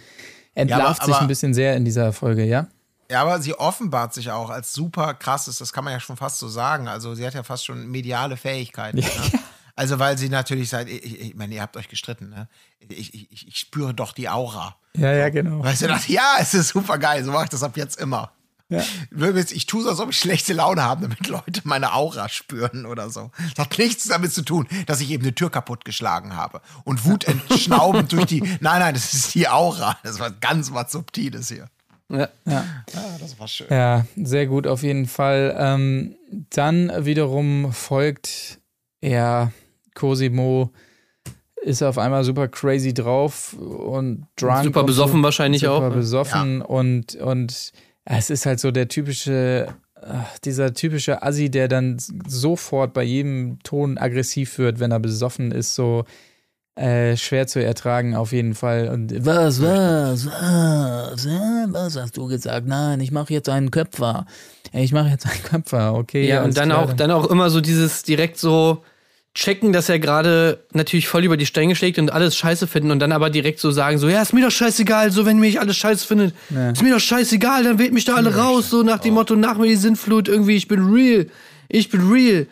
entlarvt 0.55 1.03
sich 1.03 1.13
aber- 1.13 1.21
ein 1.21 1.27
bisschen 1.27 1.53
sehr 1.53 1.75
in 1.75 1.85
dieser 1.85 2.13
Folge, 2.13 2.43
ja? 2.45 2.67
Ja, 3.09 3.21
aber 3.21 3.39
sie 3.39 3.53
offenbart 3.53 4.13
sich 4.13 4.31
auch 4.31 4.49
als 4.49 4.73
super 4.73 5.13
krasses, 5.13 5.59
das 5.59 5.71
kann 5.71 5.85
man 5.85 5.93
ja 5.93 5.99
schon 6.01 6.17
fast 6.17 6.39
so 6.39 6.49
sagen. 6.49 6.89
Also 6.89 7.15
sie 7.15 7.25
hat 7.25 7.35
ja 7.35 7.43
fast 7.43 7.65
schon 7.65 7.87
mediale 7.89 8.35
Fähigkeiten. 8.37 8.97
Ne? 9.01 9.39
Also 9.77 9.99
weil 9.99 10.17
sie 10.17 10.27
natürlich 10.27 10.69
sagt, 10.69 10.89
ich, 10.89 11.21
ich, 11.21 11.35
meine, 11.35 11.53
ihr 11.53 11.61
habt 11.61 11.77
euch 11.77 11.87
gestritten, 11.87 12.29
ne? 12.29 12.49
Ich, 12.89 13.13
ich, 13.13 13.47
ich, 13.47 13.57
spüre 13.57 13.93
doch 13.93 14.11
die 14.11 14.27
Aura. 14.27 14.75
Ja, 14.95 15.13
ja, 15.13 15.29
genau. 15.29 15.63
Weißt 15.63 15.83
du, 15.83 15.87
dachte, 15.87 16.11
ja, 16.11 16.37
es 16.39 16.55
ist 16.55 16.69
super 16.69 16.97
geil, 16.97 17.23
so 17.23 17.31
mache 17.31 17.43
ich 17.43 17.49
das 17.51 17.61
ab 17.61 17.77
jetzt 17.77 18.01
immer. 18.01 18.31
Ja. 18.69 18.81
Ich 19.51 19.67
tue 19.67 19.83
so, 19.83 19.89
als 19.89 19.99
ob 19.99 20.09
ich 20.09 20.17
schlechte 20.17 20.53
Laune 20.53 20.81
habe, 20.81 21.03
damit 21.03 21.27
Leute 21.27 21.61
meine 21.63 21.93
Aura 21.93 22.27
spüren 22.27 22.87
oder 22.87 23.11
so. 23.11 23.29
Das 23.55 23.65
hat 23.65 23.77
nichts 23.77 24.05
damit 24.05 24.33
zu 24.33 24.41
tun, 24.41 24.67
dass 24.87 24.99
ich 24.99 25.11
eben 25.11 25.23
eine 25.23 25.35
Tür 25.35 25.51
kaputtgeschlagen 25.51 26.35
habe. 26.35 26.59
Und 26.83 27.05
Wut 27.05 27.25
entschnaubend 27.25 28.11
durch 28.11 28.25
die. 28.25 28.41
Nein, 28.59 28.79
nein, 28.79 28.95
das 28.95 29.13
ist 29.13 29.35
die 29.35 29.47
Aura. 29.47 29.95
Das 30.01 30.19
war 30.19 30.31
ganz 30.31 30.73
was 30.73 30.91
Subtiles 30.91 31.49
hier. 31.49 31.69
Ja. 32.09 32.29
Ja, 32.45 32.65
das 33.19 33.39
war 33.39 33.47
schön. 33.47 33.67
Ja, 33.69 34.07
sehr 34.15 34.47
gut 34.47 34.65
auf 34.65 34.81
jeden 34.81 35.05
Fall. 35.05 35.55
Ähm, 35.55 36.15
dann 36.49 37.05
wiederum 37.05 37.71
folgt 37.73 38.59
ja 39.01 39.51
Cosimo 39.97 40.71
ist 41.61 41.81
auf 41.81 41.97
einmal 41.97 42.23
super 42.23 42.47
crazy 42.47 42.93
drauf 42.93 43.53
und 43.53 44.27
drunk. 44.37 44.63
Super 44.63 44.83
besoffen 44.83 45.19
so, 45.19 45.23
wahrscheinlich 45.23 45.61
super 45.61 45.73
auch, 45.73 45.81
ne? 45.81 45.89
besoffen 45.89 46.61
und, 46.61 47.15
und 47.15 47.71
es 48.05 48.29
ist 48.29 48.45
halt 48.45 48.59
so 48.59 48.71
der 48.71 48.87
typische, 48.87 49.67
ach, 50.01 50.37
dieser 50.39 50.73
typische 50.73 51.23
Assi, 51.23 51.49
der 51.49 51.67
dann 51.67 51.97
sofort 52.27 52.93
bei 52.93 53.03
jedem 53.03 53.59
Ton 53.63 53.97
aggressiv 53.97 54.59
wird, 54.59 54.79
wenn 54.79 54.91
er 54.91 54.99
besoffen 54.99 55.51
ist, 55.51 55.75
so 55.75 56.05
äh, 56.75 57.17
schwer 57.17 57.47
zu 57.47 57.61
ertragen 57.61 58.15
auf 58.15 58.31
jeden 58.31 58.53
Fall. 58.53 58.89
Und 58.89 59.25
was, 59.25 59.61
was, 59.61 60.27
was, 60.27 61.27
was 61.27 61.95
hast 61.97 62.15
du 62.15 62.27
gesagt? 62.27 62.67
Nein, 62.67 63.01
ich 63.01 63.11
mache 63.11 63.33
jetzt 63.33 63.49
einen 63.49 63.71
Köpfer. 63.71 64.27
Ich 64.71 64.93
mache 64.93 65.09
jetzt 65.09 65.25
einen 65.25 65.41
Köpfer, 65.41 65.95
okay. 65.95 66.27
Ja, 66.27 66.43
und 66.43 66.55
dann 66.55 66.69
klar, 66.69 66.83
auch, 66.83 66.93
dann 66.93 67.09
auch 67.09 67.29
immer 67.29 67.49
so 67.49 67.61
dieses 67.61 68.03
direkt 68.03 68.37
so 68.37 68.83
checken, 69.37 69.71
dass 69.71 69.87
er 69.87 69.99
gerade 69.99 70.59
natürlich 70.73 71.07
voll 71.07 71.23
über 71.23 71.37
die 71.37 71.45
Stränge 71.45 71.75
schlägt 71.75 71.99
und 71.99 72.11
alles 72.11 72.35
scheiße 72.35 72.65
finden 72.65 72.89
und 72.89 72.99
dann 72.99 73.11
aber 73.11 73.29
direkt 73.29 73.59
so 73.59 73.69
sagen, 73.69 73.99
so, 73.99 74.09
ja, 74.09 74.21
ist 74.21 74.33
mir 74.33 74.43
doch 74.43 74.51
scheißegal, 74.51 75.11
so, 75.11 75.25
wenn 75.27 75.37
mich 75.39 75.59
alles 75.59 75.77
scheiße 75.77 76.07
findet, 76.07 76.33
Ja. 76.49 76.71
ist 76.71 76.81
mir 76.81 76.93
doch 76.93 76.99
scheißegal, 76.99 77.63
dann 77.63 77.77
wählt 77.77 77.93
mich 77.93 78.05
da 78.05 78.15
alle 78.15 78.35
raus, 78.35 78.69
so 78.71 78.81
nach 78.81 78.97
dem 78.99 79.13
Motto, 79.13 79.35
nach 79.35 79.57
mir 79.59 79.67
die 79.67 79.75
Sintflut, 79.75 80.27
irgendwie, 80.27 80.55
ich 80.55 80.67
bin 80.67 80.83
real, 80.91 81.27
ich 81.69 81.89
bin 81.89 82.09
real, 82.11 82.47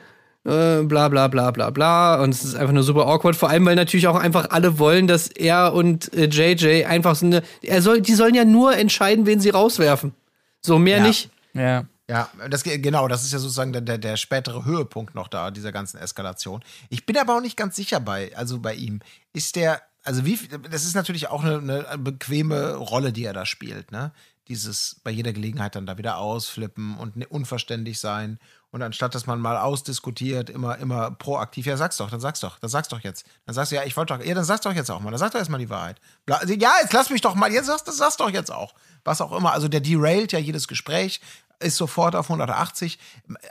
äh, 0.46 0.84
bla, 0.84 1.08
bla, 1.10 1.28
bla, 1.28 1.50
bla, 1.50 1.72
bla 1.72 2.22
und 2.22 2.30
es 2.36 2.44
ist 2.44 2.54
einfach 2.56 2.74
nur 2.74 2.84
super 2.84 3.08
awkward, 3.08 3.36
vor 3.36 3.50
allem, 3.50 3.66
weil 3.66 3.76
natürlich 3.76 4.08
auch 4.08 4.16
einfach 4.20 4.52
alle 4.52 4.78
wollen, 4.78 5.08
dass 5.08 5.28
er 5.28 5.74
und 5.74 6.14
äh, 6.14 6.26
JJ 6.26 6.86
einfach 6.86 7.16
so 7.16 7.26
eine, 7.26 7.42
er 7.64 7.82
soll, 7.82 8.02
die 8.02 8.14
sollen 8.14 8.36
ja 8.36 8.46
nur 8.46 8.78
entscheiden, 8.78 9.26
wen 9.26 9.40
sie 9.40 9.50
rauswerfen, 9.50 10.14
so, 10.62 10.78
mehr 10.78 10.98
Ja. 11.00 11.08
nicht. 11.08 11.30
Ja. 11.56 11.86
Ja, 12.08 12.30
das, 12.50 12.64
genau, 12.64 13.08
das 13.08 13.24
ist 13.24 13.34
ja 13.34 13.40
sozusagen 13.40 13.74
der, 13.74 13.82
der, 13.82 13.98
der 13.98 14.16
spätere 14.16 14.64
Höhepunkt 14.64 15.16
noch 15.16 15.28
da, 15.28 15.50
dieser 15.50 15.72
ganzen 15.72 15.98
Eskalation. 15.98 16.64
Ich 16.90 17.08
bin 17.08 17.18
aber 17.18 17.36
auch 17.36 17.42
nicht 17.42 17.58
ganz 17.58 17.76
sicher 17.76 18.00
bei, 18.00 18.36
also 18.38 18.60
bei 18.60 18.76
ihm. 18.76 19.00
Ist 19.34 19.56
der, 19.56 19.82
also 20.04 20.24
wie, 20.24 20.38
das 20.70 20.86
ist 20.86 20.94
natürlich 20.94 21.30
auch 21.30 21.44
eine, 21.44 21.88
eine 21.88 21.98
bequeme 21.98 22.76
Rolle, 22.76 23.12
die 23.12 23.26
er 23.26 23.34
da 23.34 23.46
spielt, 23.46 23.92
ne? 23.92 24.12
Dieses 24.48 25.02
bei 25.04 25.10
jeder 25.10 25.34
Gelegenheit 25.34 25.76
dann 25.76 25.88
da 25.88 25.98
wieder 25.98 26.20
ausflippen 26.20 26.96
und 26.98 27.16
ne- 27.16 27.28
unverständlich 27.28 28.00
sein. 28.00 28.38
Und 28.70 28.84
anstatt 28.84 29.16
dass 29.16 29.26
man 29.26 29.40
mal 29.40 29.58
ausdiskutiert, 29.58 30.52
immer, 30.52 30.78
immer 30.78 31.10
proaktiv, 31.10 31.66
ja, 31.66 31.78
sag's 31.78 31.98
doch, 31.98 32.12
dann 32.12 32.20
sag's 32.20 32.42
doch, 32.42 32.60
dann 32.60 32.70
sag's 32.70 32.90
doch 32.90 33.00
jetzt. 33.00 33.26
Dann 33.48 33.56
sagst 33.56 33.72
du, 33.72 33.78
ja, 33.78 33.84
ich 33.86 33.98
wollte 33.98 34.16
doch, 34.16 34.24
ja, 34.24 34.36
dann 34.36 34.44
sag's 34.44 34.62
doch 34.62 34.74
jetzt 34.74 34.92
auch 34.92 35.00
mal, 35.00 35.10
dann 35.10 35.18
sag 35.18 35.32
doch 35.32 35.40
erstmal 35.40 35.60
die 35.60 35.72
Wahrheit. 35.72 36.00
Ja, 36.30 36.40
jetzt 36.46 36.94
lass 36.94 37.10
mich 37.10 37.22
doch 37.22 37.34
mal, 37.34 37.52
jetzt 37.52 37.66
sag's, 37.66 37.86
sag's 37.98 38.18
doch 38.18 38.30
jetzt 38.30 38.52
auch. 38.52 38.76
Was 39.04 39.22
auch 39.22 39.32
immer. 39.36 39.54
Also 39.54 39.68
der 39.68 39.80
derailt 39.82 40.32
ja 40.32 40.38
jedes 40.40 40.68
Gespräch, 40.68 41.22
ist 41.60 41.78
sofort 41.78 42.16
auf 42.16 42.28
180. 42.28 43.00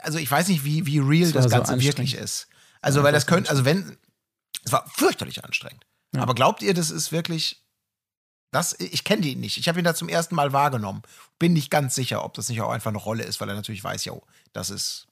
Also 0.01 0.19
ich 0.19 0.29
weiß 0.29 0.47
nicht, 0.47 0.63
wie, 0.63 0.85
wie 0.85 0.99
real 0.99 1.31
das 1.31 1.45
so 1.45 1.49
Ganze 1.49 1.73
anstrengend. 1.73 1.83
wirklich 1.83 2.15
ist. 2.15 2.47
Also, 2.81 3.01
weil 3.01 3.13
das 3.13 3.25
könnte, 3.25 3.49
also 3.49 3.65
wenn, 3.65 3.97
es 4.63 4.71
war 4.71 4.87
fürchterlich 4.93 5.43
anstrengend. 5.43 5.85
Aber 6.15 6.33
glaubt 6.33 6.61
ihr, 6.61 6.73
das 6.73 6.91
ist 6.91 7.11
wirklich, 7.11 7.65
das, 8.51 8.79
ich 8.79 9.03
kenne 9.03 9.25
ihn 9.25 9.39
nicht. 9.39 9.57
Ich 9.57 9.67
habe 9.67 9.79
ihn 9.79 9.85
da 9.85 9.95
zum 9.95 10.07
ersten 10.07 10.35
Mal 10.35 10.53
wahrgenommen. 10.53 11.01
Bin 11.39 11.53
nicht 11.53 11.69
ganz 11.69 11.95
sicher, 11.95 12.23
ob 12.23 12.33
das 12.35 12.47
nicht 12.47 12.61
auch 12.61 12.69
einfach 12.69 12.91
eine 12.91 12.99
Rolle 12.99 13.23
ist, 13.23 13.41
weil 13.41 13.49
er 13.49 13.55
natürlich 13.55 13.83
weiß, 13.83 14.05
ja, 14.05 14.13
das 14.53 14.69
ist, 14.69 15.07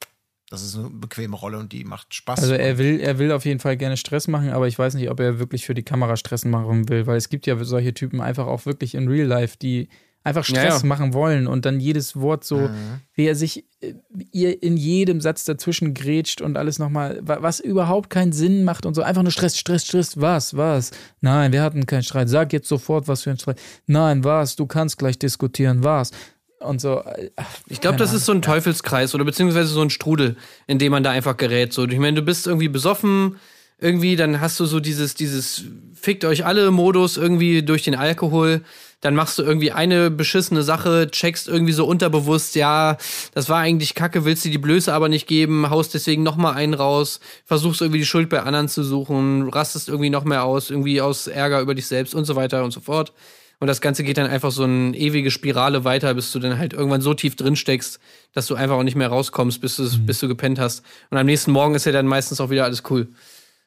das 0.49 0.61
ist 0.61 0.75
eine 0.75 0.89
bequeme 0.89 1.35
Rolle 1.35 1.57
und 1.57 1.73
die 1.73 1.83
macht 1.83 2.13
Spaß. 2.13 2.39
Also 2.39 2.53
er 2.53 2.77
will, 2.77 2.99
er 2.99 3.17
will 3.17 3.31
auf 3.31 3.43
jeden 3.43 3.59
Fall 3.59 3.75
gerne 3.75 3.97
Stress 3.97 4.27
machen, 4.27 4.51
aber 4.51 4.67
ich 4.67 4.79
weiß 4.79 4.93
nicht, 4.93 5.09
ob 5.09 5.19
er 5.19 5.39
wirklich 5.39 5.65
für 5.65 5.73
die 5.73 5.83
Kamera 5.83 6.15
Stress 6.15 6.45
machen 6.45 6.87
will, 6.89 7.07
weil 7.07 7.17
es 7.17 7.29
gibt 7.29 7.47
ja 7.47 7.61
solche 7.63 7.93
Typen 7.93 8.21
einfach 8.21 8.47
auch 8.47 8.65
wirklich 8.65 8.95
in 8.95 9.07
Real 9.07 9.27
Life, 9.27 9.57
die 9.57 9.89
einfach 10.23 10.47
Ja, 10.47 10.61
Stress 10.61 10.81
ja. 10.83 10.87
machen 10.87 11.13
wollen 11.13 11.47
und 11.47 11.65
dann 11.65 11.79
jedes 11.79 12.15
Wort 12.19 12.43
so, 12.43 12.57
Mhm. 12.57 13.01
wie 13.13 13.25
er 13.25 13.35
sich 13.35 13.65
äh, 13.81 13.93
ihr 14.31 14.63
in 14.63 14.77
jedem 14.77 15.19
Satz 15.21 15.43
dazwischen 15.45 15.93
grätscht 15.93 16.39
und 16.41 16.57
alles 16.57 16.79
nochmal, 16.79 17.19
wa- 17.21 17.39
was 17.41 17.59
überhaupt 17.59 18.09
keinen 18.09 18.31
Sinn 18.31 18.63
macht 18.63 18.85
und 18.85 18.93
so, 18.93 19.01
einfach 19.01 19.23
nur 19.23 19.31
Stress, 19.31 19.57
Stress, 19.57 19.85
Stress, 19.85 20.21
was, 20.21 20.55
was? 20.55 20.91
Nein, 21.21 21.51
wir 21.51 21.61
hatten 21.61 21.85
keinen 21.85 22.03
Streit, 22.03 22.29
sag 22.29 22.53
jetzt 22.53 22.67
sofort, 22.69 23.07
was 23.07 23.23
für 23.23 23.31
ein 23.31 23.37
Streit. 23.37 23.59
Nein, 23.85 24.23
was, 24.23 24.55
du 24.55 24.65
kannst 24.65 24.97
gleich 24.97 25.19
diskutieren, 25.19 25.83
was? 25.83 26.11
Und 26.59 26.79
so. 26.79 27.01
äh, 27.01 27.29
ach, 27.35 27.45
Ich 27.67 27.81
glaube, 27.81 27.97
das 27.97 28.13
ist 28.13 28.23
so 28.25 28.31
ein 28.31 28.41
Teufelskreis 28.41 29.13
oder 29.13 29.25
beziehungsweise 29.25 29.67
so 29.67 29.81
ein 29.81 29.89
Strudel, 29.89 30.37
in 30.67 30.79
dem 30.79 30.91
man 30.93 31.03
da 31.03 31.11
einfach 31.11 31.35
gerät. 31.35 31.73
So, 31.73 31.85
ich 31.85 31.99
meine, 31.99 32.15
du 32.15 32.21
bist 32.21 32.47
irgendwie 32.47 32.69
besoffen, 32.69 33.35
irgendwie, 33.83 34.15
dann 34.15 34.41
hast 34.41 34.59
du 34.59 34.65
so 34.65 34.79
dieses, 34.79 35.13
dieses 35.13 35.65
fickt 35.93 36.25
euch 36.25 36.45
alle 36.45 36.71
Modus 36.71 37.17
irgendwie 37.17 37.63
durch 37.63 37.83
den 37.83 37.95
Alkohol. 37.95 38.61
Dann 39.01 39.15
machst 39.15 39.37
du 39.37 39.43
irgendwie 39.43 39.73
eine 39.73 40.09
beschissene 40.09 40.63
Sache, 40.63 41.09
checkst 41.11 41.49
irgendwie 41.49 41.73
so 41.73 41.85
unterbewusst, 41.85 42.55
ja, 42.55 42.97
das 43.33 43.49
war 43.49 43.59
eigentlich 43.59 43.95
kacke, 43.95 44.23
willst 44.23 44.45
du 44.45 44.49
die 44.49 44.57
Blöße 44.57 44.93
aber 44.93 45.09
nicht 45.09 45.27
geben, 45.27 45.69
haust 45.69 45.93
deswegen 45.93 46.23
noch 46.23 46.37
mal 46.37 46.53
einen 46.53 46.73
raus, 46.73 47.19
versuchst 47.43 47.81
irgendwie 47.81 47.99
die 47.99 48.05
Schuld 48.05 48.29
bei 48.29 48.41
anderen 48.41 48.69
zu 48.69 48.81
suchen, 48.81 49.49
rastest 49.49 49.89
irgendwie 49.89 50.09
noch 50.09 50.23
mehr 50.23 50.45
aus, 50.45 50.69
irgendwie 50.69 51.01
aus 51.01 51.27
Ärger 51.27 51.59
über 51.59 51.75
dich 51.75 51.87
selbst 51.87 52.15
und 52.15 52.23
so 52.23 52.37
weiter 52.37 52.63
und 52.63 52.71
so 52.71 52.79
fort. 52.79 53.11
Und 53.59 53.67
das 53.67 53.81
Ganze 53.81 54.03
geht 54.03 54.17
dann 54.17 54.27
einfach 54.29 54.51
so 54.51 54.63
eine 54.63 54.95
ewige 54.95 55.31
Spirale 55.31 55.83
weiter, 55.85 56.13
bis 56.13 56.31
du 56.31 56.39
dann 56.39 56.57
halt 56.57 56.73
irgendwann 56.73 57.01
so 57.01 57.13
tief 57.13 57.35
drin 57.35 57.55
steckst, 57.55 57.99
dass 58.33 58.47
du 58.47 58.55
einfach 58.55 58.75
auch 58.75 58.83
nicht 58.83 58.97
mehr 58.97 59.07
rauskommst, 59.07 59.61
bis 59.61 59.77
du, 59.77 59.87
bis 59.99 60.19
du 60.19 60.27
gepennt 60.27 60.59
hast. 60.59 60.83
Und 61.11 61.17
am 61.17 61.25
nächsten 61.25 61.51
Morgen 61.51 61.75
ist 61.75 61.85
ja 61.85 61.91
dann 61.91 62.07
meistens 62.07 62.41
auch 62.41 62.49
wieder 62.49 62.65
alles 62.65 62.83
cool. 62.89 63.07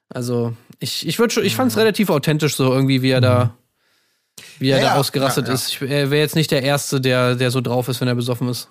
Also, 0.08 0.54
ich, 0.78 1.06
ich 1.06 1.18
würde 1.18 1.34
schon, 1.34 1.44
ich 1.44 1.56
fand 1.56 1.70
es 1.72 1.78
relativ 1.78 2.10
authentisch, 2.10 2.56
so 2.56 2.72
irgendwie, 2.72 3.02
wie 3.02 3.10
er 3.10 3.20
da, 3.20 3.56
wie 4.58 4.70
er 4.70 4.78
Ja, 4.78 4.94
da 4.94 5.00
ausgerastet 5.00 5.46
ja, 5.46 5.48
ja. 5.50 5.54
ist. 5.54 5.68
Ich, 5.68 5.82
er 5.82 6.10
wäre 6.10 6.22
jetzt 6.22 6.36
nicht 6.36 6.50
der 6.50 6.62
Erste, 6.62 7.00
der, 7.00 7.34
der 7.34 7.50
so 7.50 7.60
drauf 7.60 7.88
ist, 7.88 8.00
wenn 8.00 8.08
er 8.08 8.14
besoffen 8.14 8.48
ist. 8.48 8.70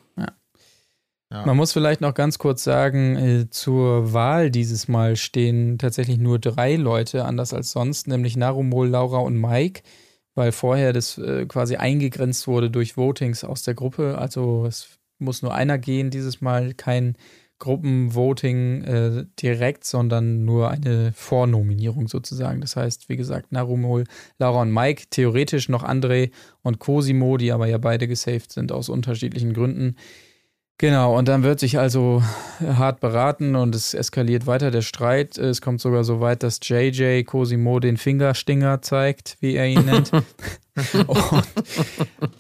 Man 1.30 1.58
muss 1.58 1.74
vielleicht 1.74 2.02
noch 2.02 2.14
ganz 2.14 2.38
kurz 2.38 2.64
sagen, 2.64 3.18
äh, 3.18 3.50
zur 3.50 4.14
Wahl 4.14 4.52
dieses 4.52 4.88
Mal 4.88 5.18
stehen 5.18 5.78
tatsächlich 5.78 6.18
nur 6.18 6.40
drei 6.40 6.76
Leute, 6.76 7.26
anders 7.26 7.54
als 7.54 7.72
sonst, 7.72 8.08
nämlich 8.08 8.38
Narumol, 8.38 8.88
Laura 8.88 9.18
und 9.18 9.36
Mike, 9.36 9.82
weil 10.36 10.52
vorher 10.54 10.94
das 10.94 11.18
äh, 11.18 11.46
quasi 11.46 11.76
eingegrenzt 11.76 12.48
wurde 12.48 12.70
durch 12.70 12.96
Votings 12.96 13.44
aus 13.44 13.64
der 13.64 13.74
Gruppe. 13.74 14.18
Also 14.18 14.66
es 14.66 14.88
muss 15.18 15.42
nur 15.42 15.54
einer 15.54 15.78
gehen 15.78 16.10
dieses 16.10 16.40
Mal, 16.42 16.74
kein 16.74 17.18
Gruppenvoting 17.60 18.84
äh, 18.84 19.26
direkt, 19.42 19.86
sondern 19.86 20.44
nur 20.44 20.70
eine 20.70 21.14
Vornominierung 21.14 22.08
sozusagen. 22.08 22.62
Das 22.62 22.76
heißt, 22.76 23.08
wie 23.10 23.16
gesagt, 23.16 23.52
Narumol, 23.52 24.04
Laura 24.38 24.62
und 24.62 24.74
Mike, 24.74 25.06
theoretisch 25.10 25.70
noch 25.70 25.84
André 25.84 26.32
und 26.62 26.80
Cosimo, 26.80 27.38
die 27.38 27.52
aber 27.52 27.68
ja 27.68 27.78
beide 27.78 28.08
gesaved 28.08 28.52
sind 28.52 28.72
aus 28.72 28.90
unterschiedlichen 28.90 29.54
Gründen. 29.54 29.96
Genau, 30.78 31.18
und 31.18 31.30
dann 31.30 31.44
wird 31.44 31.62
sich 31.62 31.80
also 31.80 32.22
hart 32.60 33.00
beraten 33.00 33.56
und 33.56 33.74
es 33.74 33.94
eskaliert 33.94 34.46
weiter 34.46 34.72
der 34.72 34.82
Streit. 34.82 35.38
Es 35.38 35.62
kommt 35.62 35.80
sogar 35.80 36.04
so 36.04 36.20
weit, 36.20 36.44
dass 36.44 36.60
JJ 36.62 37.24
Cosimo 37.24 37.80
den 37.80 37.96
Fingerstinger 37.96 38.82
zeigt, 38.82 39.38
wie 39.40 39.56
er 39.56 39.68
ihn 39.68 39.86
nennt. 39.86 40.12
und 41.08 41.44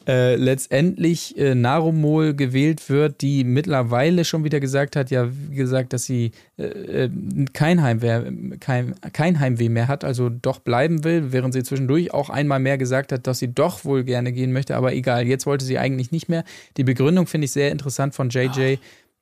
äh, 0.07 0.35
letztendlich 0.35 1.37
äh, 1.37 1.55
Narumol 1.55 2.33
gewählt 2.33 2.89
wird, 2.89 3.21
die 3.21 3.45
mittlerweile 3.45 4.25
schon 4.25 4.43
wieder 4.43 4.59
gesagt 4.59 4.97
hat, 4.97 5.09
ja, 5.09 5.29
wie 5.31 5.55
gesagt, 5.55 5.93
dass 5.93 6.03
sie 6.03 6.31
äh, 6.57 6.63
äh, 7.05 7.09
kein, 7.53 7.81
Heimweh, 7.81 8.57
kein, 8.59 8.95
kein 9.13 9.39
Heimweh 9.39 9.69
mehr 9.69 9.87
hat, 9.87 10.03
also 10.03 10.29
doch 10.29 10.59
bleiben 10.59 11.05
will, 11.05 11.31
während 11.31 11.53
sie 11.53 11.63
zwischendurch 11.63 12.13
auch 12.13 12.29
einmal 12.29 12.59
mehr 12.59 12.77
gesagt 12.77 13.13
hat, 13.13 13.25
dass 13.25 13.39
sie 13.39 13.53
doch 13.53 13.85
wohl 13.85 14.03
gerne 14.03 14.33
gehen 14.33 14.51
möchte, 14.51 14.75
aber 14.75 14.93
egal, 14.93 15.25
jetzt 15.27 15.45
wollte 15.45 15.63
sie 15.63 15.79
eigentlich 15.79 16.11
nicht 16.11 16.27
mehr. 16.27 16.43
Die 16.75 16.83
Begründung 16.83 17.27
finde 17.27 17.45
ich 17.45 17.51
sehr 17.51 17.71
interessant 17.71 18.15
von 18.15 18.29
JJ. 18.29 18.75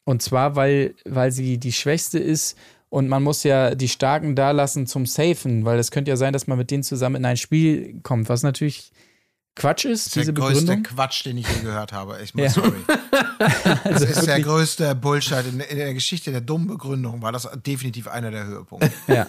Und 0.05 0.21
zwar, 0.21 0.55
weil, 0.55 0.95
weil 1.05 1.31
sie 1.31 1.59
die 1.59 1.71
Schwächste 1.71 2.19
ist 2.19 2.57
und 2.89 3.07
man 3.07 3.23
muss 3.23 3.43
ja 3.43 3.73
die 3.73 3.87
Starken 3.87 4.35
da 4.35 4.51
lassen 4.51 4.85
zum 4.85 5.05
Safen, 5.05 5.65
weil 5.65 5.79
es 5.79 5.89
könnte 5.89 6.11
ja 6.11 6.15
sein, 6.15 6.33
dass 6.33 6.45
man 6.45 6.57
mit 6.57 6.69
denen 6.69 6.83
zusammen 6.83 7.15
in 7.15 7.25
ein 7.25 7.37
Spiel 7.37 7.99
kommt, 8.03 8.29
was 8.29 8.43
natürlich 8.43 8.91
Quatsch 9.55 9.85
ist, 9.85 10.07
ist 10.07 10.15
der 10.15 10.21
diese 10.23 10.33
größte 10.33 10.61
Begründung. 10.65 10.83
Quatsch, 10.83 11.25
den 11.25 11.37
ich 11.37 11.47
je 11.47 11.61
gehört 11.61 11.93
habe. 11.93 12.17
Ich 12.23 12.33
Ja. 12.35 12.49
sorry. 12.49 12.71
Das 13.39 13.85
Also 13.85 14.05
ist 14.05 14.27
der 14.27 14.39
größte 14.41 14.95
Bullshit. 14.95 15.45
In, 15.51 15.59
in 15.59 15.77
der 15.77 15.93
Geschichte 15.93 16.31
der 16.31 16.41
dummen 16.41 16.67
Begründung 16.67 17.21
war 17.21 17.31
das 17.31 17.47
definitiv 17.65 18.07
einer 18.07 18.31
der 18.31 18.45
Höhepunkte. 18.45 18.91
ja. 19.07 19.25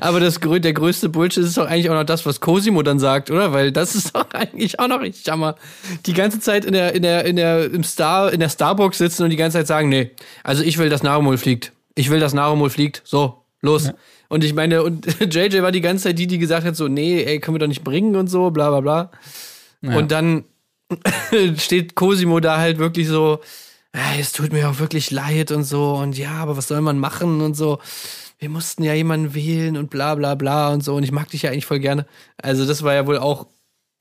Aber 0.00 0.20
das, 0.20 0.38
der 0.40 0.72
größte 0.72 1.08
Bullshit 1.08 1.44
ist 1.44 1.56
doch 1.56 1.66
eigentlich 1.66 1.88
auch 1.88 1.94
noch 1.94 2.04
das, 2.04 2.26
was 2.26 2.40
Cosimo 2.40 2.82
dann 2.82 2.98
sagt, 2.98 3.30
oder? 3.30 3.52
Weil 3.52 3.72
das 3.72 3.94
ist 3.94 4.14
doch 4.14 4.28
eigentlich 4.32 4.78
auch 4.80 4.88
noch 4.88 5.00
richtig 5.00 5.28
Hammer. 5.30 5.54
Die 6.06 6.12
ganze 6.14 6.40
Zeit 6.40 6.64
in 6.64 6.72
der, 6.72 6.94
in 6.94 7.02
der, 7.02 7.24
in 7.24 7.36
der, 7.36 7.70
im 7.72 7.84
Star, 7.84 8.32
in 8.32 8.40
der 8.40 8.48
Starbucks 8.48 8.98
sitzen 8.98 9.22
und 9.22 9.30
die 9.30 9.36
ganze 9.36 9.58
Zeit 9.58 9.66
sagen, 9.66 9.88
nee, 9.88 10.10
also 10.42 10.62
ich 10.62 10.78
will, 10.78 10.88
dass 10.90 11.02
Narumol 11.02 11.38
fliegt. 11.38 11.72
Ich 11.94 12.10
will, 12.10 12.20
dass 12.20 12.34
Narumol 12.34 12.70
fliegt. 12.70 13.02
So, 13.04 13.44
los. 13.60 13.90
Und 14.28 14.44
ich 14.44 14.54
meine, 14.54 14.82
und 14.82 15.06
JJ 15.34 15.62
war 15.62 15.72
die 15.72 15.80
ganze 15.80 16.04
Zeit 16.04 16.18
die, 16.18 16.26
die 16.26 16.38
gesagt 16.38 16.66
hat, 16.66 16.76
so, 16.76 16.88
nee, 16.88 17.22
ey, 17.22 17.40
können 17.40 17.54
wir 17.54 17.60
doch 17.60 17.66
nicht 17.66 17.84
bringen 17.84 18.14
und 18.16 18.28
so, 18.28 18.50
bla, 18.50 18.68
bla, 18.70 18.80
bla. 18.80 19.10
Und 19.96 20.10
dann 20.10 20.44
steht 21.56 21.94
Cosimo 21.94 22.40
da 22.40 22.58
halt 22.58 22.78
wirklich 22.78 23.08
so, 23.08 23.40
"Ah, 23.92 24.16
es 24.18 24.32
tut 24.32 24.52
mir 24.52 24.68
auch 24.68 24.78
wirklich 24.80 25.10
leid 25.10 25.50
und 25.52 25.64
so 25.64 25.94
und 25.94 26.16
ja, 26.18 26.32
aber 26.32 26.56
was 26.56 26.68
soll 26.68 26.80
man 26.80 26.98
machen 26.98 27.40
und 27.40 27.54
so. 27.56 27.78
Wir 28.38 28.48
mussten 28.48 28.84
ja 28.84 28.94
jemanden 28.94 29.34
wählen 29.34 29.76
und 29.76 29.90
bla 29.90 30.14
bla 30.14 30.34
bla 30.34 30.68
und 30.72 30.82
so 30.84 30.94
und 30.94 31.02
ich 31.02 31.12
mag 31.12 31.28
dich 31.30 31.42
ja 31.42 31.50
eigentlich 31.50 31.66
voll 31.66 31.80
gerne. 31.80 32.06
Also 32.40 32.66
das 32.66 32.82
war 32.82 32.94
ja 32.94 33.06
wohl 33.06 33.18
auch, 33.18 33.46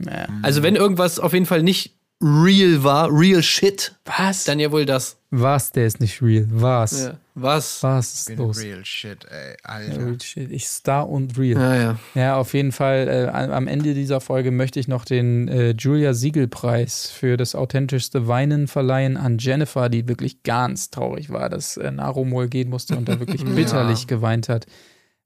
Ja. 0.04 0.28
also 0.44 0.64
wenn 0.64 0.76
irgendwas 0.76 1.20
auf 1.20 1.34
jeden 1.34 1.46
Fall 1.46 1.64
nicht 1.64 1.97
real 2.22 2.84
war, 2.84 3.10
real 3.12 3.44
shit, 3.44 3.94
Was? 4.06 4.44
dann 4.46 4.60
ja 4.60 4.72
wohl 4.72 4.86
das. 4.86 5.18
Was? 5.30 5.72
Der 5.72 5.86
ist 5.86 6.00
nicht 6.00 6.22
real. 6.22 6.46
Was? 6.50 7.04
Ja. 7.06 7.18
Was? 7.36 7.84
Was 7.84 8.14
ist 8.14 8.28
Bin 8.30 8.38
los? 8.38 8.60
real 8.60 8.84
shit, 8.84 9.26
ey. 9.30 9.52
Ja, 9.52 9.56
Alter. 9.70 9.98
real 10.06 10.22
shit. 10.22 10.50
Ich 10.52 10.68
star 10.68 11.08
und 11.08 11.38
real. 11.38 11.62
Ja, 11.62 11.76
ja. 11.76 12.00
Ja, 12.16 12.36
auf 12.38 12.54
jeden 12.54 12.72
Fall. 12.72 13.08
Äh, 13.08 13.30
am 13.52 13.68
Ende 13.68 13.94
dieser 13.94 14.22
Folge 14.22 14.50
möchte 14.52 14.80
ich 14.80 14.88
noch 14.88 15.06
den 15.06 15.48
äh, 15.48 15.72
Julia 15.78 16.14
Siegel-Preis 16.14 17.10
für 17.10 17.38
das 17.38 17.54
authentischste 17.54 18.28
Weinen 18.28 18.68
verleihen 18.68 19.18
an 19.18 19.38
Jennifer, 19.38 19.90
die 19.90 20.08
wirklich 20.08 20.42
ganz 20.44 20.90
traurig 20.90 21.30
war, 21.30 21.50
dass 21.50 21.78
äh, 21.78 21.92
Narumol 21.92 22.48
gehen 22.48 22.70
musste 22.70 22.98
und 22.98 23.08
da 23.08 23.20
wirklich 23.20 23.44
bitterlich 23.56 24.08
geweint 24.08 24.50
hat. 24.50 24.66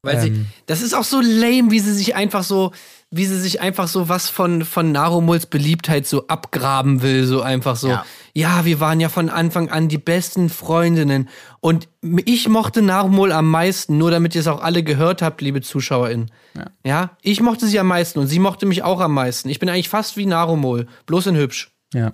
Weil 0.04 0.20
sie, 0.20 0.30
Ähm. 0.30 0.48
das 0.66 0.82
ist 0.82 0.94
auch 0.96 1.04
so 1.04 1.22
lame, 1.22 1.70
wie 1.70 1.80
sie 1.80 1.94
sich 1.94 2.16
einfach 2.16 2.44
so, 2.44 2.72
wie 3.14 3.26
sie 3.26 3.40
sich 3.40 3.60
einfach 3.60 3.90
so 3.90 4.08
was 4.08 4.30
von, 4.30 4.64
von 4.64 4.94
Narumols 4.94 5.46
Beliebtheit 5.46 6.08
so 6.08 6.28
abgraben 6.28 7.02
will, 7.02 7.26
so 7.26 7.42
einfach 7.42 7.76
so. 7.76 7.90
Ja. 7.90 8.06
Ja. 8.34 8.64
wir 8.64 8.80
waren 8.80 9.02
ja 9.02 9.10
von 9.10 9.30
Anfang 9.30 9.70
an 9.70 9.90
die 9.90 9.98
besten 9.98 10.48
Freundinnen. 10.50 11.28
Und 11.60 11.90
ich 12.26 12.48
mochte 12.48 12.82
Narumol 12.82 13.34
am 13.34 13.52
meisten, 13.52 13.98
nur 13.98 14.12
damit 14.12 14.34
ihr 14.34 14.42
es 14.42 14.48
auch 14.48 14.62
alle 14.62 14.82
gehört 14.82 15.22
habt, 15.22 15.42
liebe 15.42 15.62
ZuschauerInnen. 15.62 16.32
Ja. 16.56 16.66
ja, 16.86 17.18
ich 17.22 17.42
mochte 17.42 17.68
sie 17.68 17.80
am 17.80 17.88
meisten 17.88 18.18
und 18.20 18.28
sie 18.28 18.40
mochte 18.40 18.66
mich 18.66 18.84
auch 18.84 19.02
am 19.02 19.14
meisten. 19.14 19.50
Ich 19.50 19.60
bin 19.60 19.68
eigentlich 19.68 19.90
fast 19.90 20.16
wie 20.16 20.26
Narumol, 20.26 20.88
bloß 21.06 21.28
in 21.28 21.36
hübsch. 21.36 21.72
Ja. 21.94 22.14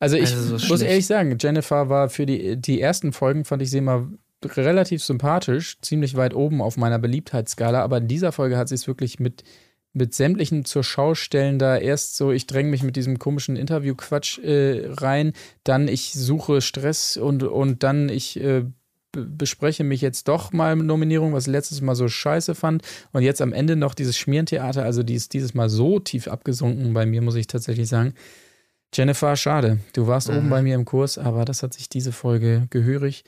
Also 0.00 0.16
ich 0.16 0.32
Also 0.32 0.58
so 0.58 0.66
muss 0.66 0.82
ehrlich 0.82 1.06
sagen, 1.06 1.38
Jennifer 1.40 1.88
war 1.88 2.08
für 2.08 2.26
die, 2.26 2.56
die 2.60 2.80
ersten 2.80 3.12
Folgen, 3.12 3.44
fand 3.44 3.62
ich 3.62 3.70
sie 3.70 3.78
immer 3.78 4.08
relativ 4.44 5.02
sympathisch, 5.02 5.78
ziemlich 5.80 6.16
weit 6.16 6.34
oben 6.34 6.60
auf 6.60 6.76
meiner 6.76 6.98
Beliebtheitsskala, 6.98 7.82
aber 7.82 7.98
in 7.98 8.08
dieser 8.08 8.32
Folge 8.32 8.58
hat 8.58 8.68
sie 8.68 8.74
es 8.74 8.86
wirklich 8.86 9.18
mit, 9.20 9.44
mit 9.94 10.12
sämtlichen 10.12 10.64
zur 10.64 10.84
Schaustellen 10.84 11.58
da 11.58 11.76
erst 11.76 12.16
so, 12.16 12.32
ich 12.32 12.46
dränge 12.46 12.70
mich 12.70 12.82
mit 12.82 12.96
diesem 12.96 13.18
komischen 13.18 13.56
Interviewquatsch 13.56 14.38
äh, 14.40 14.86
rein, 14.88 15.32
dann 15.62 15.88
ich 15.88 16.12
suche 16.12 16.60
Stress 16.60 17.16
und, 17.16 17.44
und 17.44 17.82
dann 17.82 18.08
ich 18.08 18.38
äh, 18.40 18.64
bespreche 19.12 19.84
mich 19.84 20.00
jetzt 20.00 20.26
doch 20.26 20.52
mal 20.52 20.74
mit 20.74 20.86
Nominierung, 20.86 21.32
was 21.32 21.46
ich 21.46 21.52
letztes 21.52 21.80
Mal 21.80 21.94
so 21.94 22.08
scheiße 22.08 22.56
fand. 22.56 22.82
Und 23.12 23.22
jetzt 23.22 23.40
am 23.40 23.52
Ende 23.52 23.76
noch 23.76 23.94
dieses 23.94 24.18
Schmierentheater, 24.18 24.84
also 24.84 25.04
die 25.04 25.14
ist 25.14 25.32
dieses 25.32 25.54
Mal 25.54 25.68
so 25.68 26.00
tief 26.00 26.26
abgesunken 26.26 26.92
bei 26.92 27.06
mir, 27.06 27.22
muss 27.22 27.36
ich 27.36 27.46
tatsächlich 27.46 27.88
sagen. 27.88 28.14
Jennifer, 28.92 29.36
schade. 29.36 29.78
Du 29.92 30.08
warst 30.08 30.28
mhm. 30.28 30.38
oben 30.38 30.50
bei 30.50 30.62
mir 30.62 30.74
im 30.74 30.84
Kurs, 30.84 31.18
aber 31.18 31.44
das 31.44 31.62
hat 31.62 31.74
sich 31.74 31.88
diese 31.88 32.12
Folge 32.12 32.66
gehörig 32.70 33.24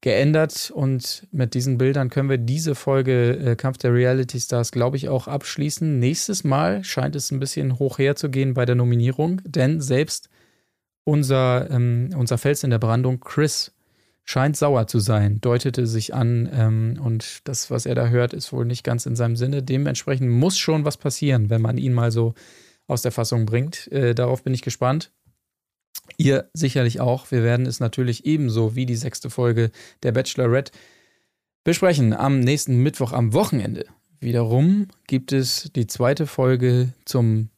geändert 0.00 0.70
und 0.74 1.26
mit 1.30 1.54
diesen 1.54 1.76
Bildern 1.76 2.08
können 2.08 2.30
wir 2.30 2.38
diese 2.38 2.74
Folge 2.74 3.32
äh, 3.32 3.56
Kampf 3.56 3.78
der 3.78 3.92
Reality 3.92 4.40
Stars, 4.40 4.72
glaube 4.72 4.96
ich, 4.96 5.08
auch 5.08 5.28
abschließen. 5.28 5.98
Nächstes 5.98 6.42
Mal 6.42 6.82
scheint 6.84 7.14
es 7.16 7.30
ein 7.30 7.40
bisschen 7.40 7.78
hoch 7.78 7.98
herzugehen 7.98 8.54
bei 8.54 8.64
der 8.64 8.76
Nominierung, 8.76 9.42
denn 9.44 9.80
selbst 9.80 10.30
unser, 11.04 11.70
ähm, 11.70 12.10
unser 12.16 12.38
Fels 12.38 12.64
in 12.64 12.70
der 12.70 12.78
Brandung, 12.78 13.20
Chris, 13.20 13.72
scheint 14.24 14.56
sauer 14.56 14.86
zu 14.86 15.00
sein, 15.00 15.40
deutete 15.40 15.86
sich 15.86 16.14
an 16.14 16.48
ähm, 16.52 17.00
und 17.02 17.48
das, 17.48 17.70
was 17.70 17.84
er 17.84 17.94
da 17.94 18.08
hört, 18.08 18.32
ist 18.32 18.52
wohl 18.52 18.64
nicht 18.64 18.84
ganz 18.84 19.04
in 19.04 19.16
seinem 19.16 19.36
Sinne. 19.36 19.62
Dementsprechend 19.62 20.30
muss 20.30 20.56
schon 20.56 20.84
was 20.84 20.96
passieren, 20.96 21.50
wenn 21.50 21.60
man 21.60 21.78
ihn 21.78 21.92
mal 21.92 22.12
so 22.12 22.34
aus 22.86 23.02
der 23.02 23.12
Fassung 23.12 23.44
bringt. 23.44 23.90
Äh, 23.92 24.14
darauf 24.14 24.42
bin 24.42 24.54
ich 24.54 24.62
gespannt. 24.62 25.10
Ihr 26.20 26.50
sicherlich 26.52 27.00
auch. 27.00 27.30
Wir 27.30 27.42
werden 27.42 27.64
es 27.64 27.80
natürlich 27.80 28.26
ebenso 28.26 28.76
wie 28.76 28.84
die 28.84 28.96
sechste 28.96 29.30
Folge 29.30 29.70
der 30.02 30.12
Bachelorette 30.12 30.70
besprechen 31.64 32.12
am 32.12 32.40
nächsten 32.40 32.82
Mittwoch 32.82 33.14
am 33.14 33.32
Wochenende. 33.32 33.86
Wiederum 34.20 34.88
gibt 35.06 35.32
es 35.32 35.70
die 35.74 35.86
zweite 35.86 36.26
Folge 36.26 36.92
zum, 37.06 37.48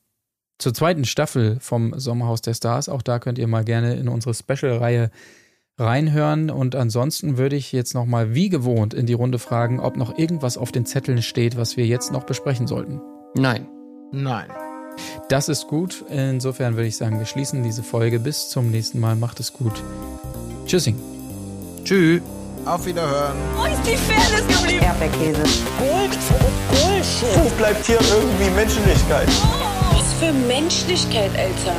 zur 0.58 0.72
zweiten 0.74 1.04
Staffel 1.04 1.58
vom 1.58 1.98
Sommerhaus 1.98 2.40
der 2.40 2.54
Stars. 2.54 2.88
Auch 2.88 3.02
da 3.02 3.18
könnt 3.18 3.38
ihr 3.38 3.48
mal 3.48 3.64
gerne 3.64 3.96
in 3.96 4.08
unsere 4.08 4.32
Special-Reihe 4.32 5.10
reinhören. 5.76 6.48
Und 6.48 6.76
ansonsten 6.76 7.38
würde 7.38 7.56
ich 7.56 7.72
jetzt 7.72 7.94
nochmal 7.94 8.32
wie 8.32 8.48
gewohnt 8.48 8.94
in 8.94 9.06
die 9.06 9.12
Runde 9.12 9.40
fragen, 9.40 9.80
ob 9.80 9.96
noch 9.96 10.16
irgendwas 10.16 10.56
auf 10.56 10.70
den 10.70 10.86
Zetteln 10.86 11.20
steht, 11.22 11.56
was 11.56 11.76
wir 11.76 11.86
jetzt 11.86 12.12
noch 12.12 12.22
besprechen 12.22 12.68
sollten. 12.68 13.00
Nein. 13.34 13.66
Nein. 14.12 14.52
Das 15.28 15.48
ist 15.48 15.66
gut. 15.66 16.04
Insofern 16.08 16.76
würde 16.76 16.88
ich 16.88 16.96
sagen, 16.96 17.18
wir 17.18 17.26
schließen 17.26 17.62
diese 17.62 17.82
Folge. 17.82 18.18
Bis 18.20 18.48
zum 18.48 18.70
nächsten 18.70 19.00
Mal. 19.00 19.16
Macht 19.16 19.40
es 19.40 19.52
gut. 19.52 19.82
Tschüssing. 20.66 20.98
Tschüss. 21.84 22.22
Auf 22.64 22.86
Wiederhören. 22.86 23.36
Wo 23.56 23.64
ist 23.64 23.82
die 23.84 23.96
Fairness 23.96 24.46
geblieben? 24.46 24.84
Erdbeerkäse. 24.84 25.42
Gold, 25.78 26.18
Bullshit. 26.70 27.44
Wo 27.44 27.48
bleibt 27.56 27.84
hier 27.84 27.98
irgendwie 28.00 28.50
Menschlichkeit? 28.54 29.28
Was 29.92 30.12
für 30.20 30.32
Menschlichkeit, 30.32 31.30
Alter. 31.36 31.76